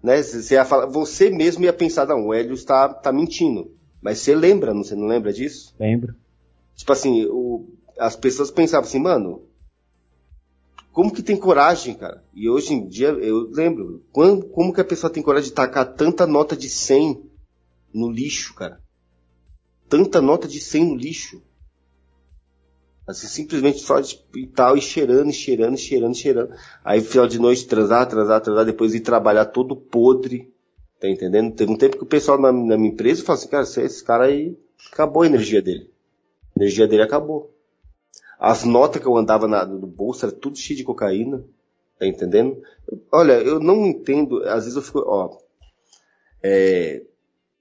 né, 0.00 0.22
você 0.22 0.54
ia 0.54 0.64
falar, 0.64 0.86
você 0.86 1.28
mesmo 1.28 1.64
ia 1.64 1.72
pensar, 1.72 2.06
não, 2.06 2.28
o 2.28 2.32
Hélio 2.32 2.54
está 2.54 2.88
tá 2.88 3.12
mentindo. 3.12 3.68
Mas 4.00 4.20
você 4.20 4.32
lembra, 4.32 4.72
não, 4.72 4.84
você 4.84 4.94
não 4.94 5.08
lembra 5.08 5.32
disso? 5.32 5.74
Lembro. 5.76 6.14
Tipo 6.76 6.92
assim, 6.92 7.26
o, 7.26 7.68
as 8.00 8.16
pessoas 8.16 8.50
pensavam 8.50 8.88
assim, 8.88 8.98
mano, 8.98 9.42
como 10.90 11.12
que 11.12 11.22
tem 11.22 11.36
coragem, 11.36 11.94
cara? 11.94 12.24
E 12.34 12.48
hoje 12.48 12.72
em 12.72 12.88
dia, 12.88 13.08
eu 13.08 13.50
lembro, 13.50 14.02
como, 14.10 14.42
como 14.48 14.72
que 14.72 14.80
a 14.80 14.84
pessoa 14.84 15.12
tem 15.12 15.22
coragem 15.22 15.50
de 15.50 15.54
tacar 15.54 15.94
tanta 15.94 16.26
nota 16.26 16.56
de 16.56 16.68
100 16.68 17.22
no 17.92 18.10
lixo, 18.10 18.54
cara? 18.54 18.80
Tanta 19.88 20.20
nota 20.20 20.48
de 20.48 20.60
100 20.60 20.84
no 20.86 20.96
lixo. 20.96 21.42
Assim, 23.06 23.26
simplesmente 23.26 23.80
só 23.80 24.00
de, 24.00 24.18
e 24.34 24.46
tal, 24.46 24.76
e 24.76 24.80
cheirando, 24.80 25.30
e 25.30 25.32
cheirando, 25.32 25.74
e 25.74 25.78
cheirando, 25.78 26.14
e 26.14 26.18
cheirando. 26.18 26.54
Aí, 26.84 27.00
final 27.00 27.26
de 27.26 27.38
noite, 27.38 27.66
transar, 27.66 28.08
transar, 28.08 28.40
transar, 28.40 28.64
depois 28.64 28.94
ir 28.94 29.00
trabalhar 29.00 29.46
todo 29.46 29.76
podre. 29.76 30.52
Tá 30.98 31.08
entendendo? 31.08 31.54
Teve 31.54 31.72
um 31.72 31.76
tempo 31.76 31.96
que 31.96 32.04
o 32.04 32.06
pessoal 32.06 32.38
na, 32.38 32.52
na 32.52 32.76
minha 32.76 32.92
empresa 32.92 33.24
falou 33.24 33.38
assim, 33.38 33.48
cara, 33.48 33.62
esse 33.62 34.04
cara 34.04 34.24
aí, 34.24 34.56
acabou 34.92 35.22
a 35.22 35.26
energia 35.26 35.60
dele. 35.60 35.90
A 36.54 36.60
energia 36.60 36.86
dele 36.86 37.02
acabou. 37.02 37.59
As 38.40 38.64
notas 38.64 39.00
que 39.00 39.06
eu 39.06 39.16
andava 39.16 39.46
na, 39.46 39.64
no 39.66 39.86
bolso 39.86 40.24
era 40.24 40.34
tudo 40.34 40.58
cheio 40.58 40.76
de 40.78 40.84
cocaína. 40.84 41.44
Tá 41.98 42.06
entendendo? 42.06 42.56
Olha, 43.12 43.34
eu 43.34 43.60
não 43.60 43.86
entendo, 43.86 44.42
às 44.44 44.64
vezes 44.64 44.74
eu 44.76 44.82
fico, 44.82 45.00
ó, 45.06 45.36
é, 46.42 47.02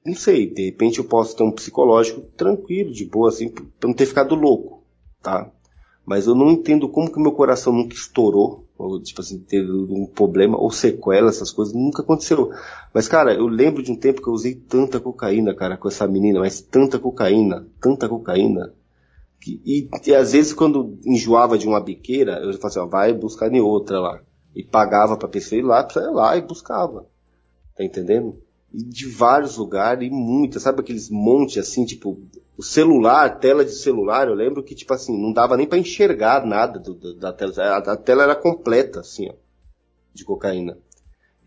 não 0.06 0.16
sei, 0.16 0.50
de 0.50 0.66
repente 0.68 1.00
eu 1.00 1.04
posso 1.04 1.36
ter 1.36 1.44
um 1.44 1.52
psicológico 1.52 2.22
tranquilo, 2.38 2.94
de 2.94 3.04
boa, 3.04 3.28
assim, 3.28 3.50
pra 3.50 3.66
não 3.84 3.94
ter 3.94 4.06
ficado 4.06 4.36
louco 4.36 4.80
tá? 5.22 5.52
Mas 6.06 6.26
eu 6.26 6.34
não 6.34 6.50
entendo 6.50 6.90
como 6.90 7.12
que 7.12 7.20
meu 7.20 7.32
coração 7.32 7.72
nunca 7.72 7.94
estourou, 7.94 8.66
ou 8.78 9.00
tipo 9.02 9.22
assim, 9.22 9.40
teve 9.40 9.72
um 9.72 10.08
problema, 10.08 10.58
ou 10.58 10.72
sequela, 10.72 11.30
essas 11.30 11.52
coisas, 11.52 11.74
nunca 11.74 12.02
aconteceu. 12.02 12.52
Mas, 12.94 13.08
cara, 13.08 13.34
eu 13.34 13.48
lembro 13.48 13.84
de 13.84 13.92
um 13.92 13.96
tempo 13.96 14.22
que 14.22 14.28
eu 14.28 14.34
usei 14.34 14.56
tanta 14.56 15.00
cocaína, 15.00 15.54
cara, 15.54 15.78
com 15.78 15.88
essa 15.88 16.08
menina, 16.08 16.40
mas 16.40 16.62
tanta 16.62 16.98
cocaína, 16.98 17.68
tanta 17.80 18.10
cocaína. 18.10 18.74
Que, 19.40 19.62
e, 19.66 19.90
e, 20.06 20.16
às 20.16 20.34
vezes 20.34 20.54
quando 20.54 20.98
enjoava 21.06 21.58
de 21.58 21.68
uma 21.68 21.80
biqueira, 21.80 22.40
eu 22.40 22.52
falava 22.54 22.68
assim, 22.68 22.80
ó, 22.80 22.86
vai 22.86 23.14
buscar 23.14 23.52
em 23.54 23.62
outra 23.62 24.00
lá. 24.00 24.22
E 24.56 24.64
pagava 24.64 25.16
pra 25.16 25.28
pessoa 25.28 25.60
ir 25.60 25.64
lá, 25.64 25.84
pra 25.84 26.02
ir 26.02 26.12
lá 26.12 26.38
e 26.38 26.42
buscava. 26.42 27.08
Tá 27.76 27.84
entendendo? 27.84 28.42
E 28.74 28.84
de 28.84 29.08
vários 29.08 29.58
lugares, 29.58 30.08
e 30.08 30.12
muitas, 30.12 30.62
sabe 30.62 30.82
aqueles 30.82 31.10
montes 31.10 31.58
assim, 31.58 31.86
tipo, 31.86 32.22
o 32.60 32.62
celular, 32.62 33.40
tela 33.40 33.64
de 33.64 33.72
celular, 33.72 34.28
eu 34.28 34.34
lembro 34.34 34.62
que, 34.62 34.76
tipo 34.76 34.94
assim, 34.94 35.18
não 35.18 35.32
dava 35.32 35.56
nem 35.56 35.66
para 35.66 35.78
enxergar 35.78 36.46
nada 36.46 36.78
do, 36.78 36.94
do, 36.94 37.16
da 37.16 37.32
tela. 37.32 37.54
A, 37.58 37.78
a, 37.78 37.96
tela 37.96 38.24
era 38.24 38.36
completa, 38.36 39.00
assim, 39.00 39.30
ó, 39.30 39.34
de 40.14 40.26
cocaína. 40.26 40.78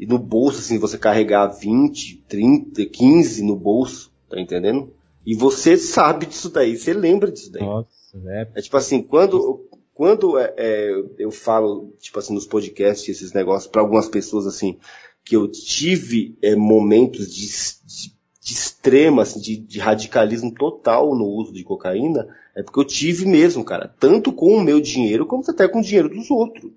E 0.00 0.06
no 0.06 0.18
bolso, 0.18 0.60
assim, 0.60 0.78
você 0.78 0.96
carregar 0.96 1.48
20, 1.48 2.24
30, 2.26 2.86
15 2.86 3.44
no 3.44 3.54
bolso, 3.54 4.10
tá 4.28 4.40
entendendo? 4.40 4.90
E 5.24 5.34
você 5.34 5.76
sabe 5.76 6.26
disso 6.26 6.50
daí, 6.50 6.76
você 6.76 6.92
lembra 6.92 7.30
disso 7.30 7.50
daí. 7.50 7.62
Nossa, 7.62 7.88
é. 8.26 8.48
é 8.56 8.62
tipo 8.62 8.76
assim, 8.76 9.02
quando, 9.02 9.68
quando 9.94 10.38
é, 10.38 10.54
é, 10.56 11.02
eu 11.18 11.30
falo, 11.30 11.94
tipo 11.98 12.18
assim, 12.18 12.34
nos 12.34 12.46
podcasts, 12.46 13.08
esses 13.08 13.32
negócios, 13.32 13.70
para 13.70 13.82
algumas 13.82 14.08
pessoas, 14.08 14.46
assim, 14.46 14.78
que 15.24 15.36
eu 15.36 15.48
tive 15.48 16.36
é, 16.42 16.56
momentos 16.56 17.32
de, 17.32 17.46
de 17.86 18.22
de 18.42 18.54
extrema, 18.54 19.22
assim, 19.22 19.40
de, 19.40 19.56
de, 19.56 19.78
radicalismo 19.78 20.52
total 20.52 21.14
no 21.14 21.26
uso 21.26 21.52
de 21.52 21.62
cocaína, 21.62 22.26
é 22.56 22.62
porque 22.62 22.80
eu 22.80 22.84
tive 22.84 23.24
mesmo, 23.24 23.64
cara. 23.64 23.94
Tanto 24.00 24.32
com 24.32 24.56
o 24.56 24.60
meu 24.60 24.80
dinheiro, 24.80 25.24
como 25.26 25.44
até 25.46 25.68
com 25.68 25.78
o 25.78 25.82
dinheiro 25.82 26.08
dos 26.08 26.28
outros. 26.28 26.72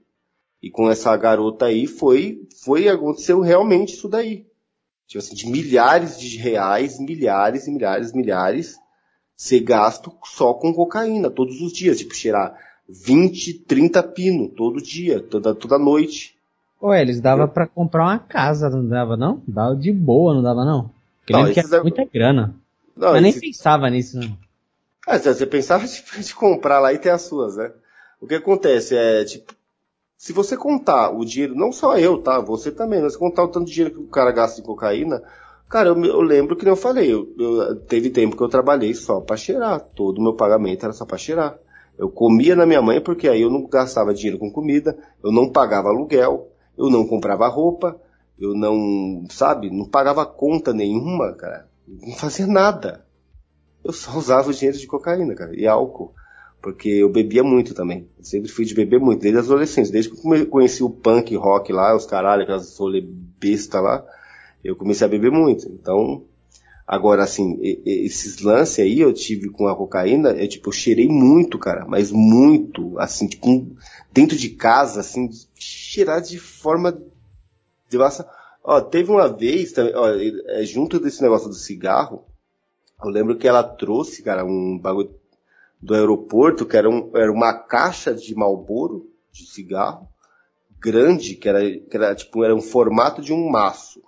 E 0.62 0.70
com 0.70 0.90
essa 0.90 1.16
garota 1.18 1.66
aí 1.66 1.88
foi, 1.88 2.48
foi, 2.64 2.88
aconteceu 2.88 3.40
realmente 3.40 3.96
isso 3.96 4.08
daí. 4.08 4.46
Tipo 5.08 5.24
assim, 5.24 5.36
de 5.36 5.48
milhares 5.48 6.20
de 6.20 6.38
reais, 6.38 7.00
milhares 7.00 7.68
e 7.68 7.72
milhares 7.72 8.12
e 8.12 8.18
milhares, 8.18 8.76
ser 9.36 9.60
gasto 9.62 10.12
só 10.24 10.54
com 10.54 10.74
cocaína, 10.74 11.30
todos 11.30 11.62
os 11.62 11.72
dias. 11.72 11.98
Tipo, 12.00 12.16
cheirar 12.16 12.58
20, 12.88 13.54
30 13.60 14.04
pino, 14.04 14.50
todo 14.50 14.82
dia, 14.82 15.20
toda, 15.20 15.54
toda 15.54 15.78
noite. 15.78 16.36
Ué, 16.82 17.02
eles 17.02 17.20
dava 17.20 17.48
para 17.48 17.68
comprar 17.68 18.04
uma 18.04 18.20
casa, 18.20 18.70
não 18.70 18.88
dava 18.88 19.16
não? 19.16 19.42
Dava 19.48 19.76
de 19.76 19.92
boa, 19.92 20.34
não 20.34 20.44
dava 20.44 20.64
não? 20.66 20.92
Porque 21.22 21.34
não, 21.34 21.52
que 21.52 21.60
era 21.60 21.78
é... 21.78 21.82
muita 21.82 22.06
grana. 22.06 22.56
Não, 22.96 23.12
Mas 23.12 23.22
nem 23.22 23.40
pensava 23.40 23.90
nisso, 23.90 24.20
não. 24.20 24.38
Ah, 25.08 25.18
você 25.18 25.46
pensava 25.46 25.86
de, 25.88 26.04
de, 26.24 26.36
comprar 26.36 26.80
lá 26.80 26.94
e 26.94 26.98
ter 26.98 27.10
as 27.10 27.24
suas, 27.24 27.58
né? 27.58 27.72
O 28.22 28.28
que 28.28 28.36
acontece 28.36 28.96
é, 28.96 29.24
tipo, 29.26 29.54
se 30.18 30.34
você 30.34 30.56
contar 30.56 31.12
o 31.12 31.26
dinheiro, 31.26 31.56
não 31.56 31.72
só 31.72 31.98
eu, 31.98 32.22
tá? 32.22 32.40
Você 32.40 32.72
também, 32.72 33.02
mas 33.02 33.16
contar 33.16 33.44
o 33.44 33.48
tanto 33.50 33.66
de 33.66 33.74
dinheiro 33.74 33.96
que 33.96 34.02
o 34.02 34.08
cara 34.08 34.32
gasta 34.32 34.62
em 34.62 34.64
cocaína, 34.64 35.22
cara, 35.70 35.90
eu, 35.90 36.06
eu 36.06 36.22
lembro 36.22 36.56
que 36.56 36.68
eu 36.68 36.76
falei, 36.76 37.14
eu, 37.14 37.28
eu, 37.38 37.76
teve 37.82 38.10
tempo 38.10 38.36
que 38.36 38.44
eu 38.44 38.50
trabalhei 38.50 38.94
só 38.94 39.20
para 39.20 39.38
cheirar. 39.38 39.80
Todo 39.80 40.20
o 40.20 40.24
meu 40.24 40.34
pagamento 40.34 40.84
era 40.84 40.94
só 40.94 41.06
para 41.06 41.18
cheirar. 41.18 41.60
Eu 41.98 42.10
comia 42.10 42.56
na 42.56 42.66
minha 42.66 42.82
mãe 42.82 43.02
porque 43.02 43.28
aí 43.28 43.42
eu 43.42 43.50
não 43.50 43.68
gastava 43.68 44.14
dinheiro 44.14 44.40
com 44.40 44.52
comida, 44.52 44.98
eu 45.24 45.32
não 45.32 45.50
pagava 45.50 45.90
aluguel, 45.90 46.50
eu 46.78 46.90
não 46.90 47.08
comprava 47.08 47.48
roupa, 47.48 48.00
eu 48.38 48.54
não, 48.54 49.26
sabe, 49.30 49.70
não 49.70 49.86
pagava 49.86 50.26
conta 50.26 50.74
nenhuma, 50.74 51.34
cara. 51.34 51.70
Não 51.88 52.14
fazia 52.16 52.48
nada. 52.48 53.06
Eu 53.84 53.94
só 53.94 54.18
usava 54.18 54.50
o 54.50 54.54
dinheiro 54.54 54.78
de 54.78 54.88
cocaína, 54.88 55.36
cara, 55.36 55.56
e 55.56 55.68
álcool. 55.68 56.14
Porque 56.66 56.90
eu 56.90 57.10
bebia 57.10 57.44
muito 57.44 57.76
também. 57.76 58.10
Eu 58.18 58.26
sempre 58.26 58.50
fui 58.50 58.66
de 58.66 58.74
beber 58.74 59.00
muito, 59.00 59.22
desde 59.22 59.38
a 59.38 59.44
adolescência. 59.44 59.94
Desde 59.94 60.10
que 60.10 60.28
eu 60.28 60.48
conheci 60.48 60.84
o 60.84 60.90
punk 60.90 61.36
rock 61.36 61.72
lá, 61.72 61.96
os 61.96 62.08
caralho, 62.08 62.42
aquelas 62.42 62.76
rolê 62.76 63.02
besta 63.06 63.80
lá, 63.80 64.04
eu 64.64 64.76
comecei 64.76 65.06
a 65.06 65.08
beber 65.08 65.30
muito. 65.30 65.70
Então, 65.70 66.26
agora 66.88 67.22
assim, 67.22 67.60
esses 67.62 68.42
lances 68.42 68.80
aí 68.80 69.00
eu 69.00 69.14
tive 69.14 69.52
com 69.52 69.68
a 69.68 69.76
cocaína, 69.76 70.30
eu 70.30 70.48
tipo, 70.48 70.70
eu 70.70 70.74
cheirei 70.74 71.08
muito, 71.08 71.60
cara, 71.60 71.86
mas 71.88 72.12
muito, 72.12 72.98
assim, 72.98 73.28
tipo, 73.28 73.68
dentro 74.12 74.36
de 74.36 74.50
casa, 74.50 75.02
assim, 75.02 75.30
cheirar 75.54 76.20
de 76.20 76.40
forma 76.40 77.00
devassa. 77.92 78.28
Ó, 78.64 78.82
teve 78.82 79.12
uma 79.12 79.28
vez, 79.28 79.72
ó, 79.78 80.08
é, 80.10 80.64
junto 80.64 81.00
desse 81.00 81.22
negócio 81.22 81.48
do 81.48 81.54
cigarro, 81.54 82.26
eu 83.04 83.12
lembro 83.12 83.38
que 83.38 83.48
ela 83.48 83.62
trouxe, 83.62 84.24
cara, 84.24 84.44
um 84.44 84.80
bagulho 84.80 85.14
do 85.86 85.94
aeroporto, 85.94 86.66
que 86.66 86.76
era, 86.76 86.90
um, 86.90 87.12
era 87.16 87.32
uma 87.32 87.54
caixa 87.54 88.14
de 88.14 88.34
Malboro, 88.34 89.08
de 89.32 89.46
cigarro, 89.46 90.10
grande, 90.80 91.36
que 91.36 91.48
era, 91.48 91.62
que 91.62 91.96
era, 91.96 92.16
tipo, 92.16 92.44
era 92.44 92.56
um 92.56 92.62
formato 92.62 93.22
de 93.22 93.32
um 93.32 93.48
maço. 93.48 94.02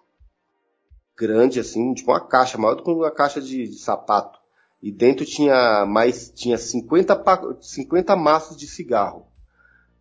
Grande, 1.15 1.59
assim, 1.59 1.93
tipo 1.93 2.11
uma 2.11 2.27
caixa, 2.27 2.57
maior 2.57 2.75
do 2.75 2.83
que 2.83 2.89
uma 2.89 3.11
caixa 3.11 3.39
de, 3.39 3.67
de 3.67 3.77
sapato. 3.77 4.39
E 4.81 4.91
dentro 4.91 5.23
tinha 5.23 5.85
mais, 5.85 6.31
tinha 6.31 6.57
50, 6.57 7.23
50 7.61 8.15
maços 8.15 8.57
de 8.57 8.67
cigarro. 8.67 9.27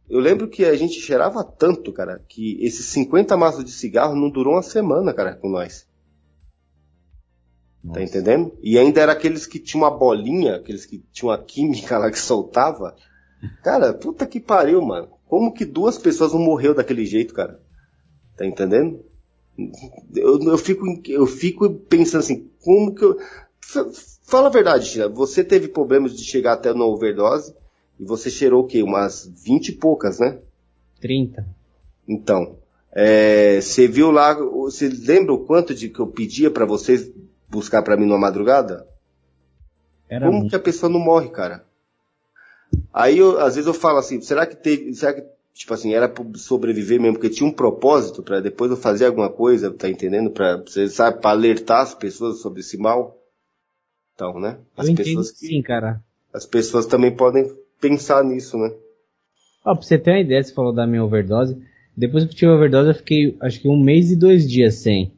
Eu 0.08 0.20
lembro 0.20 0.48
que 0.48 0.64
a 0.64 0.74
gente 0.76 1.00
cheirava 1.00 1.44
tanto, 1.44 1.92
cara, 1.92 2.24
que 2.26 2.56
esses 2.64 2.86
50 2.86 3.36
maços 3.36 3.64
de 3.64 3.70
cigarro 3.70 4.14
não 4.14 4.30
durou 4.30 4.54
uma 4.54 4.62
semana, 4.62 5.12
cara, 5.12 5.34
com 5.34 5.50
nós. 5.50 5.85
Tá 7.86 8.00
Nossa. 8.00 8.00
Tá 8.00 8.02
entendendo? 8.02 8.56
E 8.62 8.78
ainda 8.78 9.00
era 9.00 9.12
aqueles 9.12 9.46
que 9.46 9.58
tinham 9.58 9.84
uma 9.84 9.96
bolinha, 9.96 10.56
aqueles 10.56 10.84
que 10.84 11.02
tinham 11.12 11.30
uma 11.30 11.38
química 11.38 11.98
lá 11.98 12.10
que 12.10 12.18
soltava. 12.18 12.96
Cara, 13.62 13.94
puta 13.94 14.26
que 14.26 14.40
pariu, 14.40 14.82
mano. 14.82 15.08
Como 15.26 15.52
que 15.52 15.64
duas 15.64 15.98
pessoas 15.98 16.32
não 16.32 16.40
morreu 16.40 16.74
daquele 16.74 17.04
jeito, 17.04 17.34
cara? 17.34 17.60
Tá 18.36 18.46
entendendo? 18.46 19.04
Eu, 20.14 20.40
eu, 20.40 20.58
fico, 20.58 20.86
eu 21.08 21.26
fico 21.26 21.68
pensando 21.70 22.20
assim, 22.20 22.48
como 22.62 22.94
que 22.94 23.04
eu. 23.04 23.18
Fala 24.22 24.46
a 24.46 24.50
verdade, 24.50 24.90
Tia. 24.90 25.08
Você 25.08 25.42
teve 25.42 25.68
problemas 25.68 26.16
de 26.16 26.22
chegar 26.22 26.52
até 26.52 26.70
uma 26.70 26.86
overdose 26.86 27.54
e 27.98 28.04
você 28.04 28.30
cheirou 28.30 28.62
o 28.62 28.66
quê? 28.66 28.82
Umas 28.82 29.26
20 29.44 29.68
e 29.68 29.72
poucas, 29.72 30.20
né? 30.20 30.38
30. 31.00 31.46
Então, 32.06 32.56
é, 32.92 33.60
você 33.60 33.88
viu 33.88 34.10
lá, 34.10 34.32
você 34.34 34.88
lembra 34.88 35.32
o 35.34 35.44
quanto 35.44 35.74
de 35.74 35.88
que 35.88 36.00
eu 36.00 36.06
pedia 36.06 36.50
para 36.50 36.64
vocês 36.64 37.10
buscar 37.48 37.82
para 37.82 37.96
mim 37.96 38.06
numa 38.06 38.18
madrugada? 38.18 38.86
Era 40.08 40.26
Como 40.26 40.38
muito. 40.38 40.50
que 40.50 40.56
a 40.56 40.60
pessoa 40.60 40.90
não 40.90 41.00
morre, 41.00 41.28
cara? 41.30 41.64
Aí 42.92 43.18
eu, 43.18 43.38
às 43.40 43.54
vezes 43.54 43.66
eu 43.66 43.74
falo 43.74 43.98
assim, 43.98 44.20
será 44.20 44.46
que 44.46 44.56
teve, 44.56 44.94
será 44.94 45.14
que, 45.14 45.24
tipo 45.54 45.72
assim, 45.74 45.94
era 45.94 46.08
pra 46.08 46.24
sobreviver 46.34 47.00
mesmo, 47.00 47.14
porque 47.14 47.30
tinha 47.30 47.48
um 47.48 47.52
propósito 47.52 48.22
para 48.22 48.40
depois 48.40 48.70
eu 48.70 48.76
fazer 48.76 49.06
alguma 49.06 49.30
coisa, 49.30 49.70
tá 49.72 49.88
entendendo? 49.88 50.30
Pra, 50.30 50.56
você 50.56 50.88
sabe, 50.88 51.20
pra 51.20 51.30
alertar 51.30 51.82
as 51.82 51.94
pessoas 51.94 52.40
sobre 52.40 52.60
esse 52.60 52.76
mal? 52.76 53.16
Então, 54.14 54.40
né? 54.40 54.58
As 54.76 54.88
eu 54.88 54.94
pessoas 54.94 55.30
que, 55.30 55.46
sim, 55.46 55.62
cara. 55.62 56.02
As 56.32 56.46
pessoas 56.46 56.86
também 56.86 57.14
podem 57.14 57.50
pensar 57.80 58.24
nisso, 58.24 58.56
né? 58.56 58.72
Ó, 59.64 59.74
pra 59.74 59.82
você 59.82 59.98
ter 59.98 60.12
uma 60.12 60.20
ideia, 60.20 60.42
você 60.42 60.54
falou 60.54 60.72
da 60.72 60.86
minha 60.86 61.04
overdose. 61.04 61.56
Depois 61.96 62.24
que 62.24 62.30
eu 62.30 62.36
tive 62.36 62.52
overdose, 62.52 62.90
eu 62.90 62.94
fiquei, 62.94 63.36
acho 63.40 63.60
que 63.60 63.68
um 63.68 63.78
mês 63.78 64.10
e 64.10 64.16
dois 64.16 64.48
dias 64.48 64.76
sem. 64.76 65.12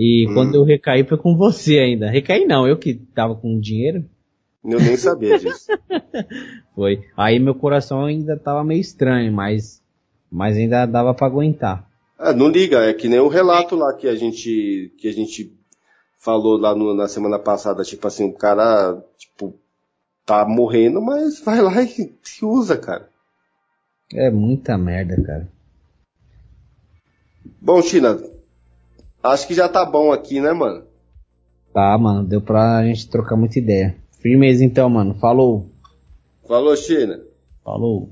E 0.00 0.28
hum. 0.28 0.34
quando 0.34 0.54
eu 0.54 0.62
recaí 0.62 1.02
foi 1.02 1.18
com 1.18 1.36
você 1.36 1.80
ainda. 1.80 2.08
Recaí 2.08 2.46
não, 2.46 2.68
eu 2.68 2.78
que 2.78 2.94
tava 2.94 3.34
com 3.34 3.58
dinheiro. 3.58 4.04
Eu 4.64 4.78
nem 4.78 4.96
sabia 4.96 5.36
disso. 5.40 5.66
Foi. 6.72 7.02
Aí 7.16 7.40
meu 7.40 7.56
coração 7.56 8.04
ainda 8.04 8.36
tava 8.36 8.62
meio 8.62 8.80
estranho, 8.80 9.32
mas, 9.32 9.82
mas 10.30 10.56
ainda 10.56 10.86
dava 10.86 11.12
para 11.12 11.26
aguentar. 11.26 11.90
Ah, 12.16 12.32
não 12.32 12.48
liga, 12.48 12.84
é 12.84 12.94
que 12.94 13.08
nem 13.08 13.18
o 13.18 13.26
relato 13.26 13.74
lá 13.74 13.92
que 13.92 14.06
a 14.06 14.14
gente, 14.14 14.92
que 14.98 15.08
a 15.08 15.12
gente 15.12 15.52
falou 16.16 16.56
lá 16.56 16.76
no, 16.76 16.94
na 16.94 17.08
semana 17.08 17.38
passada, 17.38 17.82
tipo 17.82 18.06
assim, 18.06 18.24
o 18.24 18.32
cara, 18.32 19.04
tipo, 19.16 19.58
tá 20.24 20.44
morrendo, 20.44 21.00
mas 21.02 21.40
vai 21.40 21.60
lá 21.60 21.82
e 21.82 22.12
se 22.22 22.44
usa, 22.44 22.76
cara. 22.76 23.08
É 24.12 24.30
muita 24.30 24.78
merda, 24.78 25.20
cara. 25.20 25.48
Bom, 27.60 27.82
China, 27.82 28.20
acho 29.22 29.46
que 29.46 29.54
já 29.54 29.68
tá 29.68 29.84
bom 29.84 30.12
aqui, 30.12 30.40
né, 30.40 30.52
mano? 30.52 30.84
Tá, 31.72 31.96
mano, 31.98 32.24
deu 32.26 32.40
pra 32.40 32.84
gente 32.84 33.08
trocar 33.08 33.36
muita 33.36 33.58
ideia. 33.58 33.96
Firmeza 34.20 34.64
então, 34.64 34.88
mano. 34.88 35.14
Falou. 35.14 35.70
Falou, 36.46 36.76
China. 36.76 37.20
Falou. 37.64 38.10